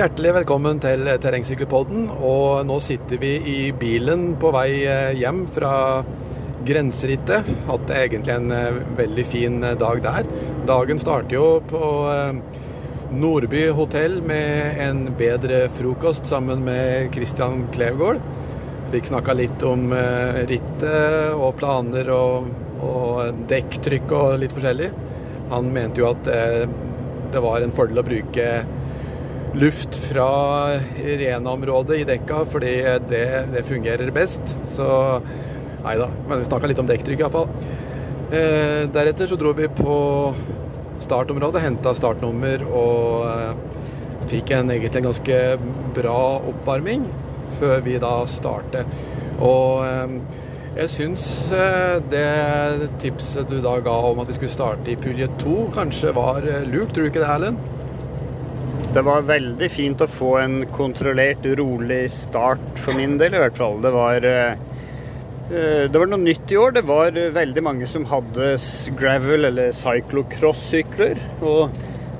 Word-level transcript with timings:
Hjertelig 0.00 0.30
velkommen 0.32 0.78
til 0.80 1.04
Terrengsykkelpodden. 1.20 2.06
Og 2.24 2.62
nå 2.64 2.78
sitter 2.80 3.18
vi 3.20 3.34
i 3.52 3.56
bilen 3.76 4.30
på 4.40 4.48
vei 4.54 4.86
eh, 4.88 5.10
hjem 5.20 5.42
fra 5.52 5.72
grenserittet. 6.64 7.50
Hatt 7.66 7.92
egentlig 7.92 8.32
en 8.32 8.54
eh, 8.56 8.78
veldig 8.96 9.26
fin 9.28 9.58
eh, 9.60 9.74
dag 9.76 10.00
der. 10.06 10.30
Dagen 10.70 11.02
starter 11.04 11.36
jo 11.36 11.44
på 11.68 11.82
Nordby 13.12 13.66
hotell 13.76 14.22
med 14.24 14.80
en 14.86 15.04
bedre 15.20 15.66
frokost 15.76 16.32
sammen 16.32 16.64
med 16.64 17.12
Christian 17.12 17.66
Klevgård. 17.76 18.24
Fikk 18.96 19.12
snakka 19.12 19.36
litt 19.36 19.68
om 19.68 19.90
rittet 20.48 21.36
og 21.36 21.58
planer 21.60 22.08
og, 22.16 22.48
og 22.88 23.44
dekktrykk 23.52 24.16
og 24.16 24.40
litt 24.40 24.56
forskjellig. 24.56 24.94
Han 25.52 25.74
mente 25.76 26.00
jo 26.00 26.08
at 26.14 26.24
det 26.24 27.44
var 27.44 27.60
en 27.60 27.76
fordel 27.76 28.00
å 28.00 28.10
bruke 28.14 28.52
luft 29.54 29.96
fra 29.96 30.28
Rena-området 30.96 32.00
i 32.00 32.06
dekka, 32.08 32.44
fordi 32.50 32.74
det, 33.08 33.24
det, 33.54 33.64
fungerer 33.66 34.12
best. 34.14 34.54
Så 34.74 34.86
nei 35.84 35.96
da. 36.00 36.10
Men 36.28 36.42
vi 36.42 36.48
snakka 36.48 36.70
litt 36.70 36.82
om 36.82 36.88
dekktrykk 36.90 37.24
iallfall. 37.24 37.48
Eh, 38.30 38.86
deretter 38.94 39.30
så 39.30 39.38
dro 39.40 39.52
vi 39.58 39.66
på 39.74 39.96
startområdet, 41.02 41.64
henta 41.64 41.94
startnummer 41.96 42.62
og 42.68 43.26
eh, 43.26 43.80
fikk 44.30 44.52
en 44.54 44.70
egentlig 44.70 45.00
en 45.00 45.08
ganske 45.08 45.40
bra 45.96 46.20
oppvarming 46.52 47.08
før 47.58 47.80
vi 47.86 47.96
da 48.02 48.12
startet. 48.30 48.94
Og 49.42 49.82
eh, 49.88 50.14
jeg 50.76 50.92
syns 50.92 51.24
eh, 51.56 51.98
det 52.12 52.90
tipset 53.02 53.48
du 53.50 53.58
da 53.64 53.74
ga 53.82 53.96
om 54.12 54.22
at 54.22 54.30
vi 54.30 54.38
skulle 54.38 54.54
starte 54.54 54.92
i 54.92 54.98
pulje 55.00 55.26
to, 55.42 55.64
kanskje 55.74 56.14
var 56.14 56.46
eh, 56.46 56.62
lurt. 56.68 56.94
Tror 56.94 57.08
du 57.08 57.10
ikke 57.10 57.24
det, 57.24 57.32
Erlend? 57.32 57.79
Det 58.90 59.04
var 59.06 59.22
veldig 59.22 59.68
fint 59.70 60.00
å 60.02 60.06
få 60.10 60.32
en 60.40 60.54
kontrollert, 60.74 61.44
rolig 61.60 62.08
start 62.10 62.80
for 62.82 62.98
min 62.98 63.12
del, 63.20 63.36
i 63.36 63.38
hvert 63.38 63.54
fall. 63.54 63.76
Det 63.84 63.90
var, 63.94 64.24
eh, 64.26 64.56
det 65.86 65.94
var 65.94 66.08
noe 66.10 66.18
nytt 66.18 66.50
i 66.50 66.56
år. 66.58 66.72
Det 66.74 66.82
var 66.88 67.12
veldig 67.12 67.62
mange 67.62 67.86
som 67.86 68.04
hadde 68.04 68.56
gravel- 68.98 69.46
eller 69.46 69.70
cyclocross-sykler. 69.70 71.20
Og 71.40 71.70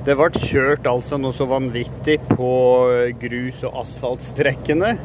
det 0.05 0.15
ble 0.15 0.29
kjørt 0.31 0.87
altså 0.87 1.19
noe 1.19 1.33
så 1.33 1.45
vanvittig 1.45 2.21
på 2.29 2.53
grus- 3.19 3.65
og 3.67 3.83
asfaltstrekkene. 3.83 4.97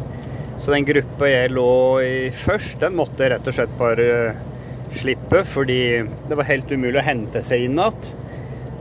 Så 0.60 0.70
den 0.70 0.84
gruppa 0.84 1.26
jeg 1.26 1.50
lå 1.50 1.98
i 2.00 2.30
først, 2.30 2.78
den 2.78 2.94
måtte 2.94 3.18
jeg 3.26 3.32
rett 3.32 3.48
og 3.48 3.54
slett 3.54 3.76
bare 3.76 4.36
slippe, 4.92 5.42
fordi 5.44 6.06
det 6.28 6.36
var 6.36 6.44
helt 6.44 6.70
umulig 6.70 7.02
å 7.02 7.08
hente 7.10 7.42
seg 7.42 7.64
inn 7.64 7.74
igjen. 7.74 8.14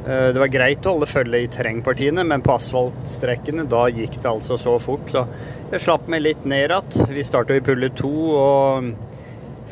Eh, 0.06 0.28
det 0.36 0.38
var 0.38 0.52
greit 0.54 0.86
å 0.86 0.94
holde 0.94 1.10
følge 1.10 1.42
i 1.42 1.50
terrengpartiene, 1.50 2.26
men 2.30 2.44
på 2.46 2.54
asfaltstrekkene 2.60 3.66
da 3.70 3.88
gikk 3.90 4.20
det 4.20 4.30
altså 4.30 4.58
så 4.62 4.78
fort. 4.82 5.10
Så 5.10 5.26
jeg 5.72 5.82
slapp 5.82 6.06
meg 6.12 6.22
litt 6.22 6.46
ned 6.46 6.70
igjen. 6.70 7.10
Vi 7.10 7.26
starta 7.26 7.58
i 7.58 7.64
pulle 7.66 7.90
to 7.98 8.14
og 8.38 8.92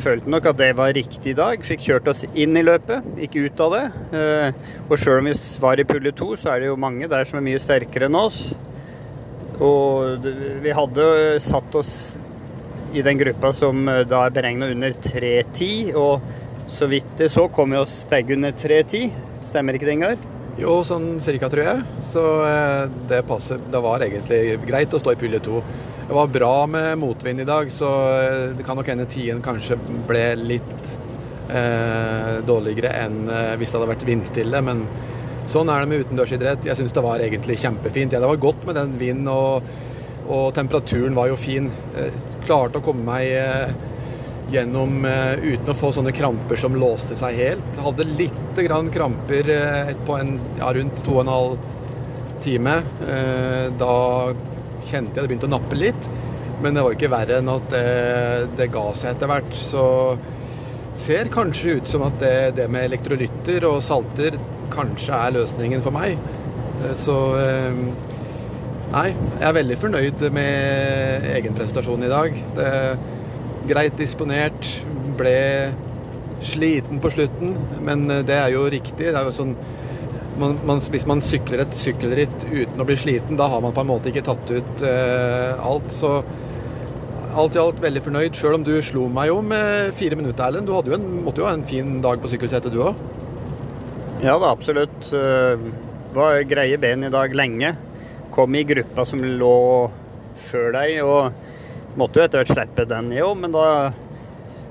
følte 0.01 0.31
nok 0.33 0.47
at 0.49 0.57
det 0.57 0.71
var 0.79 0.95
riktig 0.97 1.35
i 1.35 1.37
dag. 1.37 1.61
Fikk 1.61 1.85
kjørt 1.85 2.09
oss 2.09 2.23
inn 2.33 2.57
i 2.57 2.65
løpet, 2.65 3.05
ikke 3.27 3.45
ut 3.45 3.61
av 3.61 3.77
det. 3.77 3.83
Eh, 4.17 4.73
og 4.87 4.97
sjøl 4.97 5.21
om 5.21 5.29
vi 5.29 5.37
var 5.61 5.77
i 5.77 5.87
pulle 5.87 6.15
to, 6.17 6.33
så 6.39 6.55
er 6.55 6.63
det 6.63 6.71
jo 6.71 6.81
mange 6.81 7.09
der 7.11 7.29
som 7.29 7.37
er 7.37 7.47
mye 7.51 7.61
sterkere 7.61 8.09
enn 8.09 8.17
oss. 8.17 8.41
Og 9.61 10.25
vi 10.63 10.73
hadde 10.73 11.05
satt 11.45 11.77
oss 11.77 11.93
i 12.93 13.05
den 13.05 13.21
gruppa 13.21 13.53
som 13.53 13.85
eh, 13.85 14.01
da 14.09 14.25
er 14.25 14.33
beregna 14.33 14.73
under 14.73 14.97
3.10, 14.97 15.93
og 15.93 16.73
så 16.73 16.89
vidt 16.89 17.19
det 17.21 17.29
så 17.29 17.45
kom 17.53 17.77
vi 17.77 17.83
oss 17.85 18.01
begge 18.09 18.33
under 18.33 18.53
3.10. 18.57 19.13
Stemmer 19.45 19.77
ikke 19.77 19.91
det, 19.91 19.99
Ingar? 19.99 20.32
Jo, 20.59 20.83
sånn 20.85 21.17
cirka, 21.23 21.49
tror 21.49 21.65
jeg. 21.65 22.01
Så 22.11 22.23
eh, 22.45 22.83
det 23.09 23.23
passer. 23.25 23.61
Det 23.73 23.81
var 23.81 24.03
egentlig 24.05 24.59
greit 24.67 24.93
å 24.93 24.99
stå 25.01 25.15
i 25.15 25.17
pulje 25.17 25.41
to. 25.47 25.61
Det 26.03 26.13
var 26.13 26.29
bra 26.29 26.67
med 26.69 26.99
motvind 27.01 27.41
i 27.41 27.47
dag, 27.47 27.71
så 27.73 27.89
eh, 28.19 28.51
det 28.57 28.65
kan 28.67 28.77
nok 28.77 28.91
hende 28.91 29.07
tiden 29.09 29.41
kanskje 29.41 29.79
ble 30.07 30.25
litt 30.37 30.91
eh, 31.49 32.43
dårligere 32.45 32.91
enn 33.05 33.23
eh, 33.31 33.55
hvis 33.57 33.73
det 33.73 33.79
hadde 33.79 33.91
vært 33.95 34.05
vindstille. 34.07 34.61
Men 34.67 34.83
sånn 35.49 35.71
er 35.73 35.81
det 35.81 35.89
med 35.89 36.05
utendørsidrett. 36.05 36.67
Jeg 36.69 36.77
syns 36.79 36.93
det 36.93 37.05
var 37.05 37.23
egentlig 37.23 37.57
kjempefint. 37.63 38.13
Ja, 38.13 38.21
det 38.21 38.29
var 38.29 38.43
godt 38.45 38.67
med 38.69 38.77
den 38.77 38.93
vinden, 39.01 39.31
og, 39.33 39.65
og 40.27 40.51
temperaturen 40.53 41.17
var 41.17 41.31
jo 41.31 41.39
fin. 41.39 41.71
Jeg 41.97 42.13
klarte 42.45 42.77
å 42.77 42.85
komme 42.85 43.07
meg 43.09 43.33
eh, 43.39 43.73
gjennom 44.51 45.05
uh, 45.05 45.35
uten 45.39 45.71
å 45.71 45.77
få 45.77 45.91
sånne 45.95 46.13
kramper 46.15 46.59
som 46.59 46.75
låste 46.77 47.17
seg 47.19 47.39
helt. 47.39 47.79
Hadde 47.85 48.07
lite 48.09 48.65
grann 48.65 48.91
kramper 48.93 49.49
uh, 49.49 49.93
på 50.07 50.17
en, 50.19 50.35
ja, 50.59 50.71
rundt 50.75 51.03
to 51.05 51.17
og 51.17 51.23
en 51.23 51.33
halv 51.33 51.65
time. 52.43 52.77
Uh, 53.01 53.71
da 53.79 53.95
kjente 54.83 55.15
jeg 55.15 55.21
det 55.21 55.27
begynte 55.31 55.49
å 55.49 55.53
nappe 55.55 55.79
litt, 55.79 56.09
men 56.63 56.75
det 56.75 56.83
var 56.85 56.95
ikke 56.95 57.11
verre 57.13 57.39
enn 57.39 57.51
at 57.53 57.67
det, 57.71 57.83
det 58.59 58.71
ga 58.73 58.87
seg 58.97 59.13
etter 59.13 59.31
hvert. 59.31 59.53
Så 59.57 59.85
ser 60.99 61.31
kanskje 61.33 61.79
ut 61.79 61.89
som 61.89 62.03
at 62.05 62.19
det, 62.21 62.35
det 62.59 62.69
med 62.71 62.89
elektrolytter 62.89 63.65
og 63.69 63.81
salter 63.83 64.37
kanskje 64.73 65.15
er 65.17 65.37
løsningen 65.39 65.81
for 65.85 65.95
meg. 65.95 66.19
Så 66.99 67.15
Nei, 68.93 69.07
jeg 69.09 69.45
er 69.47 69.55
veldig 69.57 69.75
fornøyd 69.81 70.23
med 70.35 71.23
egenprestasjonen 71.31 72.05
i 72.05 72.11
dag. 72.11 72.35
Det 72.53 72.73
greit 73.69 73.97
disponert. 73.99 74.69
Ble 75.17 75.37
sliten 76.43 76.99
på 76.99 77.11
slutten, 77.13 77.55
men 77.85 78.09
eh, 78.11 78.23
det 78.27 78.37
er 78.37 78.53
jo 78.55 78.65
riktig. 78.71 79.09
Det 79.09 79.15
er 79.15 79.27
jo 79.27 79.35
sånn 79.35 79.55
man, 80.39 80.55
man, 80.65 80.79
Hvis 80.89 81.05
man 81.05 81.21
sykler 81.21 81.61
et 81.61 81.75
sykkelritt 81.77 82.47
uten 82.49 82.81
å 82.81 82.87
bli 82.89 82.97
sliten, 82.97 83.37
da 83.37 83.45
har 83.51 83.61
man 83.61 83.75
på 83.75 83.83
en 83.83 83.91
måte 83.91 84.09
ikke 84.09 84.25
tatt 84.25 84.49
ut 84.49 84.85
eh, 84.87 85.53
alt. 85.61 85.93
Så 85.93 86.15
alt 87.33 87.57
i 87.57 87.61
alt 87.61 87.81
veldig 87.81 88.01
fornøyd, 88.05 88.37
sjøl 88.37 88.57
om 88.59 88.65
du 88.65 88.75
slo 88.85 89.07
meg 89.13 89.31
jo 89.31 89.39
med 89.45 89.93
fire 89.97 90.17
minutter, 90.17 90.45
Erlend. 90.45 90.69
Du 90.69 90.91
jo 90.91 90.97
en, 90.97 91.07
måtte 91.25 91.41
jo 91.43 91.49
ha 91.49 91.53
en 91.55 91.65
fin 91.69 91.99
dag 92.03 92.21
på 92.21 92.29
sykkelsettet, 92.33 92.73
du 92.73 92.81
òg? 92.85 93.09
Ja 94.23 94.37
da, 94.39 94.53
absolutt. 94.53 95.09
det 95.09 96.13
var 96.15 96.45
greie 96.47 96.77
ben 96.79 97.03
i 97.03 97.13
dag 97.13 97.33
lenge. 97.35 97.73
Kom 98.33 98.55
i 98.55 98.63
gruppa 98.65 99.05
som 99.05 99.21
lå 99.21 99.55
før 100.49 100.71
deg. 100.77 101.01
og 101.05 101.52
Måtte 101.99 102.19
jo 102.19 102.25
etter 102.25 102.41
hvert 102.41 102.53
slippe 102.55 102.87
den 102.89 103.11
òg, 103.21 103.35
men 103.37 103.53
da 103.53 103.67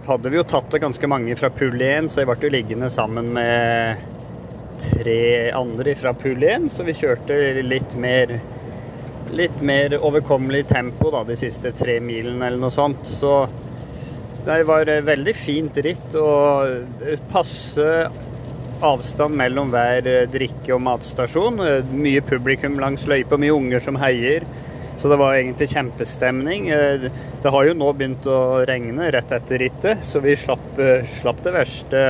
hadde 0.08 0.30
vi 0.32 0.40
jo 0.40 0.46
tatt 0.48 0.72
det 0.74 0.82
ganske 0.82 1.10
mange 1.10 1.36
fra 1.38 1.52
pull 1.54 1.78
1, 1.78 2.10
så 2.10 2.22
jeg 2.22 2.30
ble 2.30 2.48
jo 2.48 2.50
liggende 2.50 2.88
sammen 2.90 3.28
med 3.36 4.02
tre 4.82 5.52
andre 5.54 5.94
fra 5.98 6.14
pull 6.18 6.42
1, 6.42 6.66
så 6.74 6.82
vi 6.86 6.96
kjørte 6.98 7.38
litt 7.62 7.94
mer 8.00 8.40
litt 9.32 9.62
mer 9.64 9.94
overkommelig 9.96 10.66
tempo 10.68 11.10
da, 11.12 11.22
de 11.24 11.36
siste 11.38 11.72
tre 11.76 11.96
milene 12.04 12.48
eller 12.48 12.60
noe 12.60 12.74
sånt. 12.74 13.06
Så 13.08 13.46
det 14.44 14.58
var 14.68 14.90
veldig 15.06 15.34
fint 15.38 15.78
ritt 15.86 16.16
og 16.18 17.14
passe 17.30 17.86
avstand 18.82 19.38
mellom 19.38 19.70
hver 19.72 20.26
drikke- 20.32 20.74
og 20.74 20.82
matstasjon. 20.84 21.62
Mye 21.94 22.24
publikum 22.26 22.76
langs 22.82 23.06
løypa, 23.08 23.38
mye 23.40 23.54
unger 23.54 23.84
som 23.84 23.96
heier. 24.02 24.44
Så 25.02 25.08
det 25.10 25.16
var 25.18 25.34
egentlig 25.34 25.66
kjempestemning. 25.72 26.68
Eh, 26.70 27.08
det 27.42 27.50
har 27.50 27.64
jo 27.66 27.74
nå 27.74 27.88
begynt 27.98 28.26
å 28.30 28.62
regne 28.68 29.08
rett 29.10 29.32
etter 29.34 29.58
rittet, 29.58 30.04
så 30.06 30.20
vi 30.22 30.36
slapp, 30.38 30.66
eh, 30.78 31.08
slapp 31.18 31.40
det 31.42 31.52
verste 31.56 32.02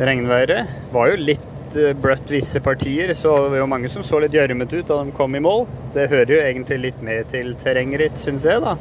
regnværet. 0.00 0.72
Det 0.88 0.96
var 0.96 1.12
jo 1.12 1.20
litt 1.22 1.76
eh, 1.78 1.92
bløtt 1.94 2.32
visse 2.34 2.58
partier, 2.64 3.12
så 3.14 3.36
det 3.44 3.52
var 3.52 3.60
jo 3.60 3.68
mange 3.70 3.90
som 3.92 4.02
så 4.02 4.18
litt 4.18 4.34
gjørmete 4.34 4.80
ut 4.80 4.90
da 4.90 4.96
de 5.04 5.14
kom 5.14 5.38
i 5.38 5.42
mål. 5.44 5.68
Det 5.94 6.08
hører 6.10 6.32
jo 6.34 6.40
egentlig 6.40 6.78
litt 6.80 7.04
med 7.06 7.30
til 7.30 7.54
terrengritt, 7.62 8.18
syns 8.18 8.42
jeg, 8.48 8.58
da. 8.64 8.74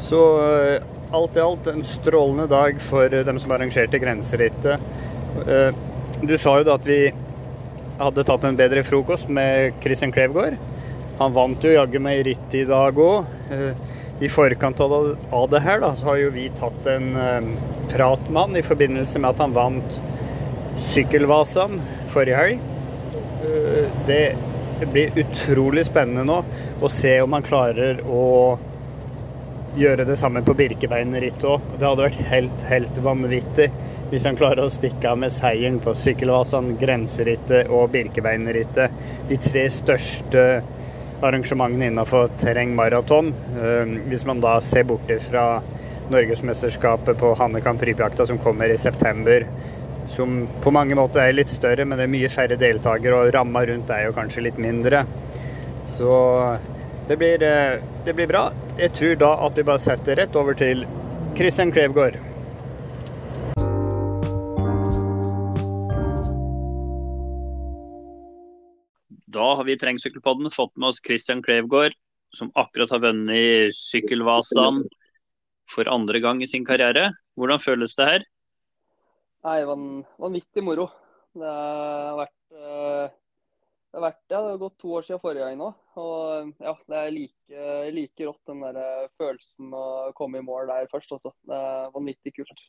Så 0.00 0.22
alt 1.16 1.36
i 1.36 1.42
alt 1.42 1.68
en 1.68 1.84
strålende 1.84 2.46
dag 2.48 2.80
for 2.80 3.12
dem 3.12 3.42
som 3.42 3.52
arrangerte 3.52 4.00
grenserittet. 4.00 4.80
Du 6.24 6.34
sa 6.40 6.56
jo 6.58 6.64
da 6.64 6.78
at 6.80 6.88
vi 6.88 7.12
hadde 8.00 8.24
tatt 8.24 8.48
en 8.48 8.56
bedre 8.56 8.84
frokost 8.88 9.28
med 9.28 9.76
Christian 9.84 10.16
Klevgård. 10.16 10.56
Han 11.18 11.32
vant 11.32 11.64
jo 11.64 11.72
jaggu 11.72 12.00
meg 12.02 12.24
ritt 12.26 12.54
i 12.56 12.64
dag 12.68 12.98
òg. 13.00 13.28
Eh, 13.52 13.94
I 14.20 14.28
forkant 14.32 14.80
av 14.80 15.48
det 15.52 15.60
her 15.64 15.80
da, 15.82 15.92
så 15.96 16.10
har 16.10 16.20
jo 16.20 16.32
vi 16.32 16.46
tatt 16.56 16.86
en 16.88 17.10
um, 17.16 17.50
prat 17.92 18.22
med 18.30 18.40
han 18.40 18.56
i 18.56 18.64
forbindelse 18.64 19.20
med 19.20 19.34
at 19.34 19.42
han 19.44 19.56
vant 19.56 19.98
Sykkelvasan 20.80 21.76
forrige 22.12 22.38
helg. 22.40 22.62
Uh, 23.44 23.84
det 24.08 24.22
blir 24.92 25.20
utrolig 25.20 25.84
spennende 25.88 26.24
nå 26.28 26.38
å 26.84 26.88
se 26.92 27.12
om 27.24 27.36
han 27.36 27.44
klarer 27.44 28.00
å 28.08 28.24
gjøre 29.76 30.06
det 30.08 30.16
samme 30.16 30.40
på 30.44 30.56
Birkebeinerrittet 30.56 31.44
òg. 31.48 31.64
Det 31.76 31.84
hadde 31.88 32.06
vært 32.08 32.30
helt, 32.30 32.64
helt 32.70 33.02
vanvittig 33.04 33.68
hvis 34.10 34.24
han 34.28 34.38
klarer 34.38 34.64
å 34.64 34.72
stikke 34.72 35.10
av 35.10 35.18
med 35.18 35.32
seieren 35.34 35.80
på 35.82 35.92
Sykkelvasan, 35.98 36.76
Grenserittet 36.80 37.72
og 37.74 37.90
Birkebeinerrittet. 37.92 38.96
De 39.28 39.38
tre 39.42 39.66
største 39.72 40.46
arrangementene 41.22 41.90
innenfor 41.90 42.28
terrengmaraton. 42.40 43.32
Ehm, 43.62 43.96
hvis 44.10 44.24
man 44.26 44.40
da 44.40 44.58
ser 44.60 44.84
bort 44.84 45.10
fra 45.30 45.62
Norgesmesterskapet 46.10 47.18
på 47.18 47.34
Hannekamp 47.38 47.82
Rypjakta 47.82 48.26
som 48.26 48.38
kommer 48.38 48.70
i 48.70 48.78
september, 48.78 49.46
som 50.08 50.46
på 50.62 50.70
mange 50.70 50.94
måter 50.94 51.24
er 51.24 51.34
litt 51.34 51.50
større, 51.50 51.84
men 51.84 51.98
det 51.98 52.06
er 52.06 52.12
mye 52.12 52.30
færre 52.30 52.58
deltakere, 52.60 53.14
og 53.16 53.34
ramma 53.34 53.64
rundt 53.66 53.90
er 53.90 54.06
jo 54.06 54.14
kanskje 54.16 54.46
litt 54.46 54.60
mindre. 54.62 55.04
Så 55.90 56.12
det 57.08 57.16
blir, 57.16 57.42
eh, 57.42 57.80
det 58.04 58.14
blir 58.14 58.26
bra. 58.26 58.50
Jeg 58.78 58.92
tror 58.92 59.14
da 59.18 59.34
at 59.46 59.56
vi 59.56 59.62
bare 59.62 59.78
setter 59.78 60.16
rett 60.16 60.36
over 60.36 60.54
til 60.54 60.86
Christian 61.34 61.72
Klevgård. 61.72 62.16
Vi 69.66 69.76
i 69.76 69.80
Terrengsykkelpodden 69.80 70.52
fått 70.54 70.74
med 70.76 70.92
oss 70.92 71.02
Christian 71.04 71.42
Klevgård, 71.44 71.94
som 72.36 72.52
akkurat 72.54 72.92
har 72.94 73.02
vunnet 73.04 73.74
Sykkelvasaen 73.76 74.84
for 75.70 75.90
andre 75.90 76.20
gang 76.22 76.42
i 76.42 76.48
sin 76.50 76.66
karriere. 76.66 77.10
Hvordan 77.38 77.62
føles 77.62 77.96
det 77.98 78.08
her? 78.10 78.26
Nei, 79.46 79.60
van, 79.68 79.86
Vanvittig 80.18 80.64
moro. 80.66 80.88
Det 81.36 81.50
har 81.52 82.16
vært, 82.18 82.38
eh, 82.56 83.10
det 83.10 83.98
har 83.98 84.06
vært 84.06 84.22
ja, 84.32 84.38
det 84.40 84.54
har 84.54 84.62
gått 84.62 84.78
to 84.80 84.94
år 84.96 85.04
siden 85.06 85.20
forrige 85.22 85.44
gang 85.44 85.58
nå. 85.60 85.68
Og 86.00 86.54
ja, 86.64 86.72
det 86.88 87.02
er 87.02 87.12
like, 87.14 87.66
like 87.94 88.28
rått 88.28 88.50
den 88.50 88.64
der 88.64 88.80
eh, 88.80 89.12
følelsen 89.20 89.76
å 89.76 89.84
komme 90.16 90.40
i 90.40 90.46
mål 90.46 90.72
der 90.72 90.88
først. 90.92 91.12
altså. 91.18 91.34
Det 91.46 91.60
er 91.60 91.92
vanvittig 91.94 92.34
kult. 92.38 92.66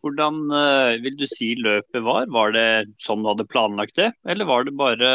Hvordan 0.00 0.42
uh, 0.52 0.96
vil 1.02 1.16
du 1.18 1.26
si 1.28 1.52
løpet 1.58 2.02
var? 2.06 2.28
Var 2.32 2.56
det 2.56 2.66
sånn 3.02 3.24
du 3.24 3.30
hadde 3.32 3.48
planlagt 3.50 3.98
det, 3.98 4.12
eller 4.28 4.48
var 4.48 4.66
det 4.66 4.76
bare 4.78 5.12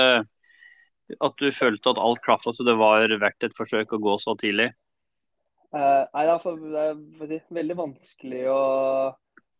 at 1.22 1.38
du 1.38 1.52
følte 1.54 1.92
at 1.92 2.02
alt 2.02 2.24
klaffa 2.26 2.54
så 2.54 2.66
det 2.66 2.74
var 2.80 3.12
verdt 3.22 3.46
et 3.46 3.56
forsøk 3.58 3.94
å 3.94 4.02
gå 4.02 4.18
så 4.22 4.34
tidlig? 4.42 4.72
Uh, 5.76 6.08
nei, 6.14 6.24
er, 6.24 6.40
for, 6.42 6.60
det 6.72 6.84
er 6.88 7.30
si, 7.30 7.40
veldig 7.54 7.78
vanskelig 7.78 8.44
å 8.50 8.62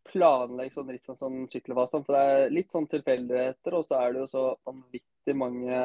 planlegge 0.06 0.74
sånn 0.78 0.92
litt 0.94 1.06
sånn, 1.06 1.18
sånn 1.18 1.38
sykkelfase. 1.50 2.00
For 2.06 2.16
det 2.16 2.22
er 2.24 2.54
litt 2.54 2.72
sånn 2.72 2.88
tilfeldigheter, 2.90 3.76
og 3.76 3.84
så 3.86 4.00
er 4.00 4.14
det 4.14 4.24
jo 4.24 4.30
så 4.30 4.44
vanvittig 4.66 5.36
mange 5.36 5.80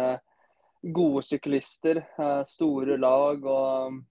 gode 0.81 1.25
syklister. 1.27 2.03
Uh, 2.17 2.41
store 2.47 2.97
lag 3.01 3.43
og 3.43 4.01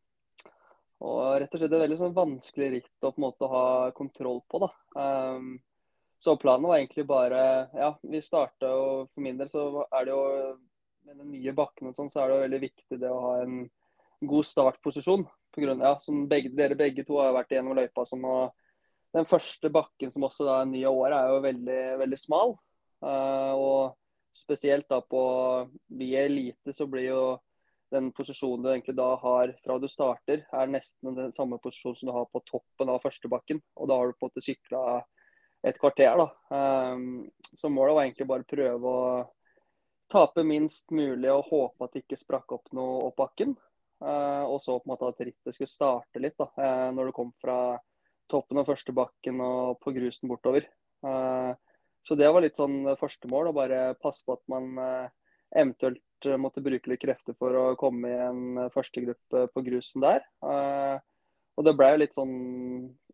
og 1.00 1.40
rett 1.40 1.54
og 1.54 1.60
slett 1.62 1.72
et 1.72 1.82
veldig 1.82 1.98
sånn 2.00 2.16
vanskelig 2.16 2.70
ritt 2.74 3.06
å 3.06 3.10
på 3.10 3.20
en 3.20 3.24
måte 3.24 3.48
ha 3.48 3.64
kontroll 3.96 4.42
på. 4.50 4.60
da. 4.64 4.70
Um, 5.00 5.54
så 6.20 6.36
planen 6.36 6.68
var 6.68 6.76
egentlig 6.76 7.06
bare 7.08 7.42
Ja, 7.72 7.94
vi 8.02 8.20
starta 8.20 8.68
og 8.76 9.08
for 9.14 9.24
min 9.24 9.38
del 9.40 9.48
så 9.48 9.86
er 9.88 10.04
det 10.04 10.12
jo 10.12 10.24
med 11.08 11.16
den 11.16 11.30
nye 11.32 11.54
bakken 11.56 11.88
og 11.88 11.96
sånn, 11.96 12.10
så 12.12 12.20
er 12.20 12.28
det 12.28 12.34
jo 12.34 12.44
veldig 12.44 12.60
viktig 12.66 12.98
det 13.00 13.10
å 13.10 13.22
ha 13.24 13.36
en 13.40 13.62
god 14.28 14.46
startposisjon. 14.46 15.24
På 15.50 15.62
grunn, 15.64 15.80
ja, 15.80 15.94
som 16.02 16.26
begge, 16.28 16.52
Dere 16.54 16.76
begge 16.78 17.06
to 17.08 17.16
har 17.18 17.32
vært 17.34 17.54
igjennom 17.54 17.78
løypa 17.78 18.04
sånn, 18.06 18.26
og 18.28 18.52
den 19.16 19.26
første 19.26 19.70
bakken 19.72 20.12
som 20.12 20.26
også 20.28 20.44
da 20.46 20.58
er 20.60 20.68
ny 20.70 20.84
av 20.86 20.98
året, 21.00 21.16
er 21.16 21.32
jo 21.32 21.46
veldig, 21.46 21.80
veldig 22.04 22.18
smal. 22.20 22.54
Uh, 23.00 23.54
og 23.56 24.36
spesielt 24.36 24.86
da 24.92 25.00
på 25.02 25.22
via 25.98 26.26
elite 26.28 26.74
så 26.76 26.86
blir 26.86 27.08
jo 27.08 27.22
den 27.90 28.10
posisjonen 28.14 28.62
du 28.62 28.70
egentlig 28.70 28.94
da 28.98 29.08
har 29.18 29.52
fra 29.64 29.76
du 29.82 29.88
starter, 29.90 30.44
er 30.54 30.70
nesten 30.70 31.16
den 31.16 31.32
samme 31.34 31.58
posisjonen 31.62 31.98
som 31.98 32.10
du 32.10 32.14
har 32.14 32.28
på 32.30 32.42
toppen 32.46 32.92
av 32.92 33.02
førstebakken. 33.02 33.60
Og 33.76 33.90
da 33.90 33.98
har 33.98 34.10
du 34.10 34.16
på 34.16 34.26
en 34.26 34.30
måte 34.30 34.44
sykla 34.44 34.82
et 35.66 35.78
kvarter, 35.80 36.16
da. 36.16 36.28
Um, 36.94 37.26
så 37.52 37.68
målet 37.68 37.96
var 37.96 38.06
egentlig 38.06 38.28
bare 38.30 38.48
prøve 38.48 38.94
å 38.94 39.10
tape 40.10 40.44
minst 40.46 40.90
mulig 40.94 41.30
og 41.30 41.50
håpe 41.50 41.86
at 41.86 41.94
det 41.94 42.04
ikke 42.04 42.18
sprakk 42.18 42.54
opp 42.56 42.70
noe 42.76 43.08
opp 43.08 43.18
bakken. 43.20 43.56
Uh, 44.00 44.46
og 44.48 44.60
så 44.64 44.78
på 44.78 44.88
en 44.88 44.94
måte 44.94 45.10
at 45.10 45.20
rittet 45.26 45.54
skulle 45.56 45.70
starte 45.70 46.22
litt 46.22 46.38
da, 46.40 46.48
uh, 46.56 46.88
når 46.96 47.10
du 47.10 47.16
kom 47.16 47.34
fra 47.42 47.76
toppen 48.30 48.62
av 48.62 48.70
førstebakken 48.70 49.42
og 49.44 49.80
på 49.82 49.92
grusen 49.98 50.30
bortover. 50.30 50.64
Uh, 51.04 51.52
så 52.06 52.16
det 52.16 52.30
var 52.32 52.40
litt 52.40 52.56
sånn 52.56 52.94
første 52.96 53.28
mål, 53.28 53.50
å 53.50 53.58
bare 53.58 53.80
passe 54.00 54.24
på 54.24 54.38
at 54.38 54.46
man 54.48 54.70
eventuelt 55.50 56.00
Eh, 56.26 56.36
måtte 56.40 56.62
bruke 56.64 56.90
litt 56.90 57.02
krefter 57.02 57.36
for 57.38 57.56
å 57.56 57.64
komme 57.80 58.10
i 58.10 58.18
en 58.26 58.42
eh, 58.64 58.72
førstegruppe 58.74 59.46
på 59.54 59.64
grusen 59.66 60.04
der. 60.04 60.24
Eh, 60.44 60.96
og 61.58 61.66
det 61.66 61.74
ble 61.76 61.90
jo 61.92 62.00
litt 62.02 62.16
sånn 62.16 62.34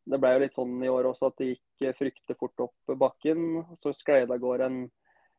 det 0.06 0.20
ble 0.22 0.30
jo 0.36 0.42
litt 0.44 0.54
sånn 0.54 0.76
i 0.86 0.90
år 0.92 1.08
også 1.08 1.32
at 1.32 1.40
det 1.40 1.48
gikk 1.48 1.96
fryktelig 1.98 2.36
fort 2.38 2.62
opp 2.68 2.96
bakken. 3.00 3.64
Så 3.80 3.90
sklei 3.96 4.22
det 4.22 4.36
av 4.36 4.42
gårde 4.42 4.68
en 4.70 4.80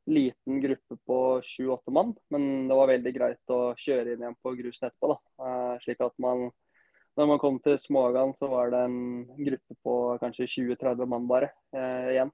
liten 0.07 0.59
gruppe 0.63 0.97
på 1.07 1.19
sju-åtte 1.43 1.93
mann. 1.95 2.11
Men 2.33 2.67
det 2.67 2.75
var 2.75 2.91
veldig 2.91 3.13
greit 3.15 3.53
å 3.53 3.61
kjøre 3.79 4.11
inn 4.11 4.25
igjen 4.25 4.39
på 4.43 4.51
grusen 4.59 4.89
etterpå. 4.89 5.13
da. 5.13 5.77
Slik 5.85 6.03
at 6.03 6.15
man 6.19 6.49
når 7.17 7.29
man 7.31 7.39
kom 7.41 7.55
til 7.63 7.79
Smågan, 7.81 8.35
så 8.37 8.49
var 8.51 8.69
det 8.69 8.83
en 8.85 8.99
gruppe 9.39 9.75
på 9.81 9.93
kanskje 10.21 10.45
20-30 10.51 11.07
mann 11.09 11.23
bare 11.29 11.49
eh, 11.73 12.11
igjen. 12.13 12.31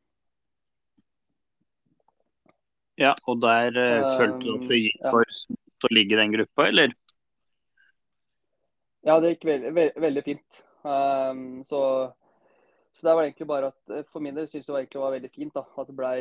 Ja, 2.99 3.13
og 3.25 3.41
der 3.41 3.73
uh, 3.73 4.09
følte 4.17 4.43
du 4.45 4.51
at 4.57 4.67
det 4.69 4.79
gikk 4.83 5.05
for 5.07 5.33
smått 5.33 5.87
å 5.87 5.93
ligge 5.93 6.15
i 6.15 6.19
den 6.19 6.33
gruppa, 6.35 6.67
eller? 6.69 6.93
Ja, 9.03 9.17
det 9.19 9.33
gikk 9.33 9.47
veldig, 9.49 9.71
veldig, 9.75 10.01
veldig 10.05 10.23
fint. 10.23 10.59
Um, 10.83 11.63
så, 11.67 11.81
så, 12.93 13.05
det 13.07 13.15
var 13.15 13.25
egentlig 13.25 13.47
bare 13.49 13.71
at 13.73 13.95
eh, 13.95 14.05
for 14.11 14.23
min 14.23 14.35
del 14.35 14.47
syns 14.51 14.69
jeg 14.69 14.89
det 14.91 14.99
var 14.99 15.15
veldig 15.15 15.31
fint 15.31 15.55
da, 15.55 15.63
at 15.63 15.89
det 15.89 15.95
ble 15.97 16.13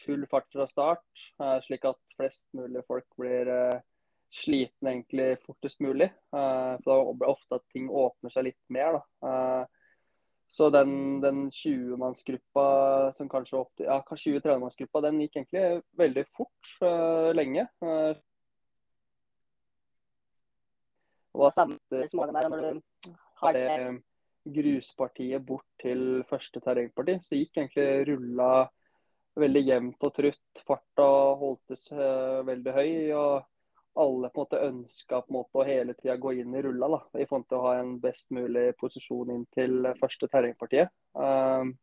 full 0.00 0.24
fart 0.28 0.48
fra 0.52 0.66
start, 0.68 1.24
uh, 1.42 1.58
slik 1.64 1.86
at 1.88 1.98
flest 2.16 2.46
mulig 2.56 2.82
folk 2.88 3.06
blir 3.20 3.48
uh, 3.52 3.80
slitne 4.32 4.94
egentlig 4.94 5.30
fortest 5.44 5.80
mulig. 5.84 6.10
Uh, 6.34 6.74
for 6.82 6.90
da 6.90 7.16
blir 7.22 7.32
ofte 7.32 7.60
at 7.60 7.66
ting 7.72 7.88
åpner 7.88 8.34
seg 8.34 8.50
litt 8.50 8.60
mer. 8.72 8.98
da. 8.98 9.66
Så 10.50 10.66
den, 10.74 11.20
den 11.22 11.44
20-mannsgruppa 11.54 12.64
som 13.14 13.28
kanskje 13.30 13.60
opp 13.60 13.70
til 13.78 13.86
Ja, 13.86 14.00
20-30-mannsgruppa, 14.02 15.02
den 15.06 15.20
gikk 15.22 15.38
egentlig 15.38 15.82
veldig 16.00 16.24
fort 16.34 16.72
uh, 16.82 17.30
lenge. 17.36 17.68
Uh, 17.78 18.18
og 21.38 21.52
samme 21.54 21.78
smågen 22.10 22.34
der, 22.34 22.48
når 22.50 22.64
du 22.64 23.12
har 23.44 23.54
det 23.54 24.00
gruspartiet 24.50 25.46
bort 25.46 25.68
til 25.78 26.24
første 26.26 26.62
terrengparti, 26.64 27.20
så 27.22 27.38
gikk 27.38 27.60
egentlig 27.60 27.88
rulla 28.10 28.50
veldig 29.38 29.62
jevnt 29.62 30.08
og 30.08 30.14
trutt. 30.16 30.64
Farta 30.66 31.08
holdtes 31.38 31.86
uh, 31.94 32.42
veldig 32.48 32.74
høy. 32.74 32.92
og 33.14 33.59
alle 33.94 34.28
på 34.30 34.40
en 34.40 34.44
måte 34.44 34.62
ønska 34.66 35.20
på 35.20 35.32
en 35.32 35.36
måte 35.38 35.58
å 35.60 35.66
hele 35.66 35.94
tida 35.98 36.16
gå 36.20 36.32
inn 36.38 36.54
i 36.54 36.62
rulla 36.62 36.88
da, 36.94 37.00
i 37.18 37.26
forhold 37.26 37.48
til 37.50 37.58
å 37.58 37.64
ha 37.66 37.74
en 37.80 37.96
best 38.02 38.30
mulig 38.34 38.70
posisjon 38.80 39.32
inn 39.34 39.44
til 39.54 39.88
første 40.00 40.28
terrengpartiet. 40.30 40.92
Um, 41.12 41.74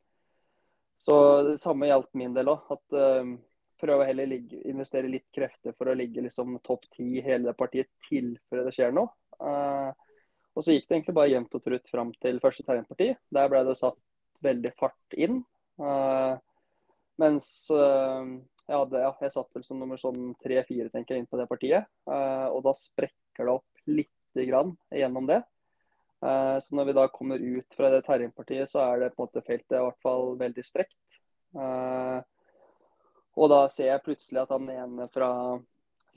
så 0.98 1.18
det 1.52 1.60
samme 1.62 1.90
gjaldt 1.90 2.14
min 2.18 2.34
del 2.34 2.50
òg. 2.54 2.72
At 2.74 2.98
um, 2.98 3.36
prøve 3.78 4.04
å 4.04 4.08
heller 4.08 4.30
ligge, 4.30 4.60
investere 4.70 5.12
litt 5.12 5.28
krefter 5.36 5.76
for 5.78 5.92
å 5.92 5.98
ligge 5.98 6.24
liksom 6.26 6.58
topp 6.66 6.88
ti 6.96 7.18
i 7.20 7.24
hele 7.26 7.54
partiet 7.58 7.92
tilfelle 8.08 8.66
det 8.66 8.74
skjer 8.76 8.96
noe. 8.96 9.12
Uh, 9.38 9.92
og 10.58 10.66
så 10.66 10.74
gikk 10.74 10.88
det 10.88 10.98
egentlig 10.98 11.18
bare 11.20 11.30
jevnt 11.30 11.56
og 11.60 11.64
trutt 11.68 11.92
fram 11.92 12.12
til 12.24 12.42
første 12.42 12.66
terrengparti. 12.66 13.12
Der 13.36 13.50
ble 13.52 13.62
det 13.68 13.78
satt 13.78 14.00
veldig 14.46 14.74
fart 14.80 15.18
inn. 15.18 15.44
Uh, 15.78 16.40
mens 17.22 17.46
uh, 17.74 18.26
jeg, 18.68 18.76
hadde, 18.76 19.02
ja, 19.02 19.12
jeg 19.24 19.34
satt 19.34 19.54
vel 19.56 19.64
som 19.64 19.80
nummer 19.80 20.00
sånn 20.00 20.34
tre-fire 20.44 20.92
tenker 20.92 21.16
jeg, 21.16 21.24
inn 21.24 21.30
på 21.30 21.40
det 21.40 21.48
partiet. 21.48 21.88
Uh, 22.10 22.52
og 22.52 22.66
da 22.66 22.74
sprekker 22.76 23.48
det 23.48 23.54
opp 23.54 23.86
lite 23.88 24.48
grann 24.50 24.74
gjennom 24.92 25.30
det. 25.30 25.40
Uh, 26.20 26.58
så 26.60 26.76
når 26.76 26.90
vi 26.90 26.96
da 26.98 27.06
kommer 27.14 27.40
ut 27.40 27.78
fra 27.78 27.92
det 27.94 28.02
terrengpartiet, 28.08 28.68
så 28.68 28.84
er 28.84 29.06
det 29.06 29.14
på 29.14 29.24
en 29.24 29.30
måte 29.30 29.46
feltet 29.48 29.78
i 29.78 29.86
hvert 29.86 30.04
fall 30.04 30.36
veldig 30.42 30.66
strekt. 30.68 31.20
Uh, 31.56 32.20
og 33.38 33.52
da 33.54 33.62
ser 33.72 33.94
jeg 33.94 34.04
plutselig 34.04 34.44
at 34.44 34.52
han 34.52 34.68
ene 34.74 35.08
fra 35.14 35.30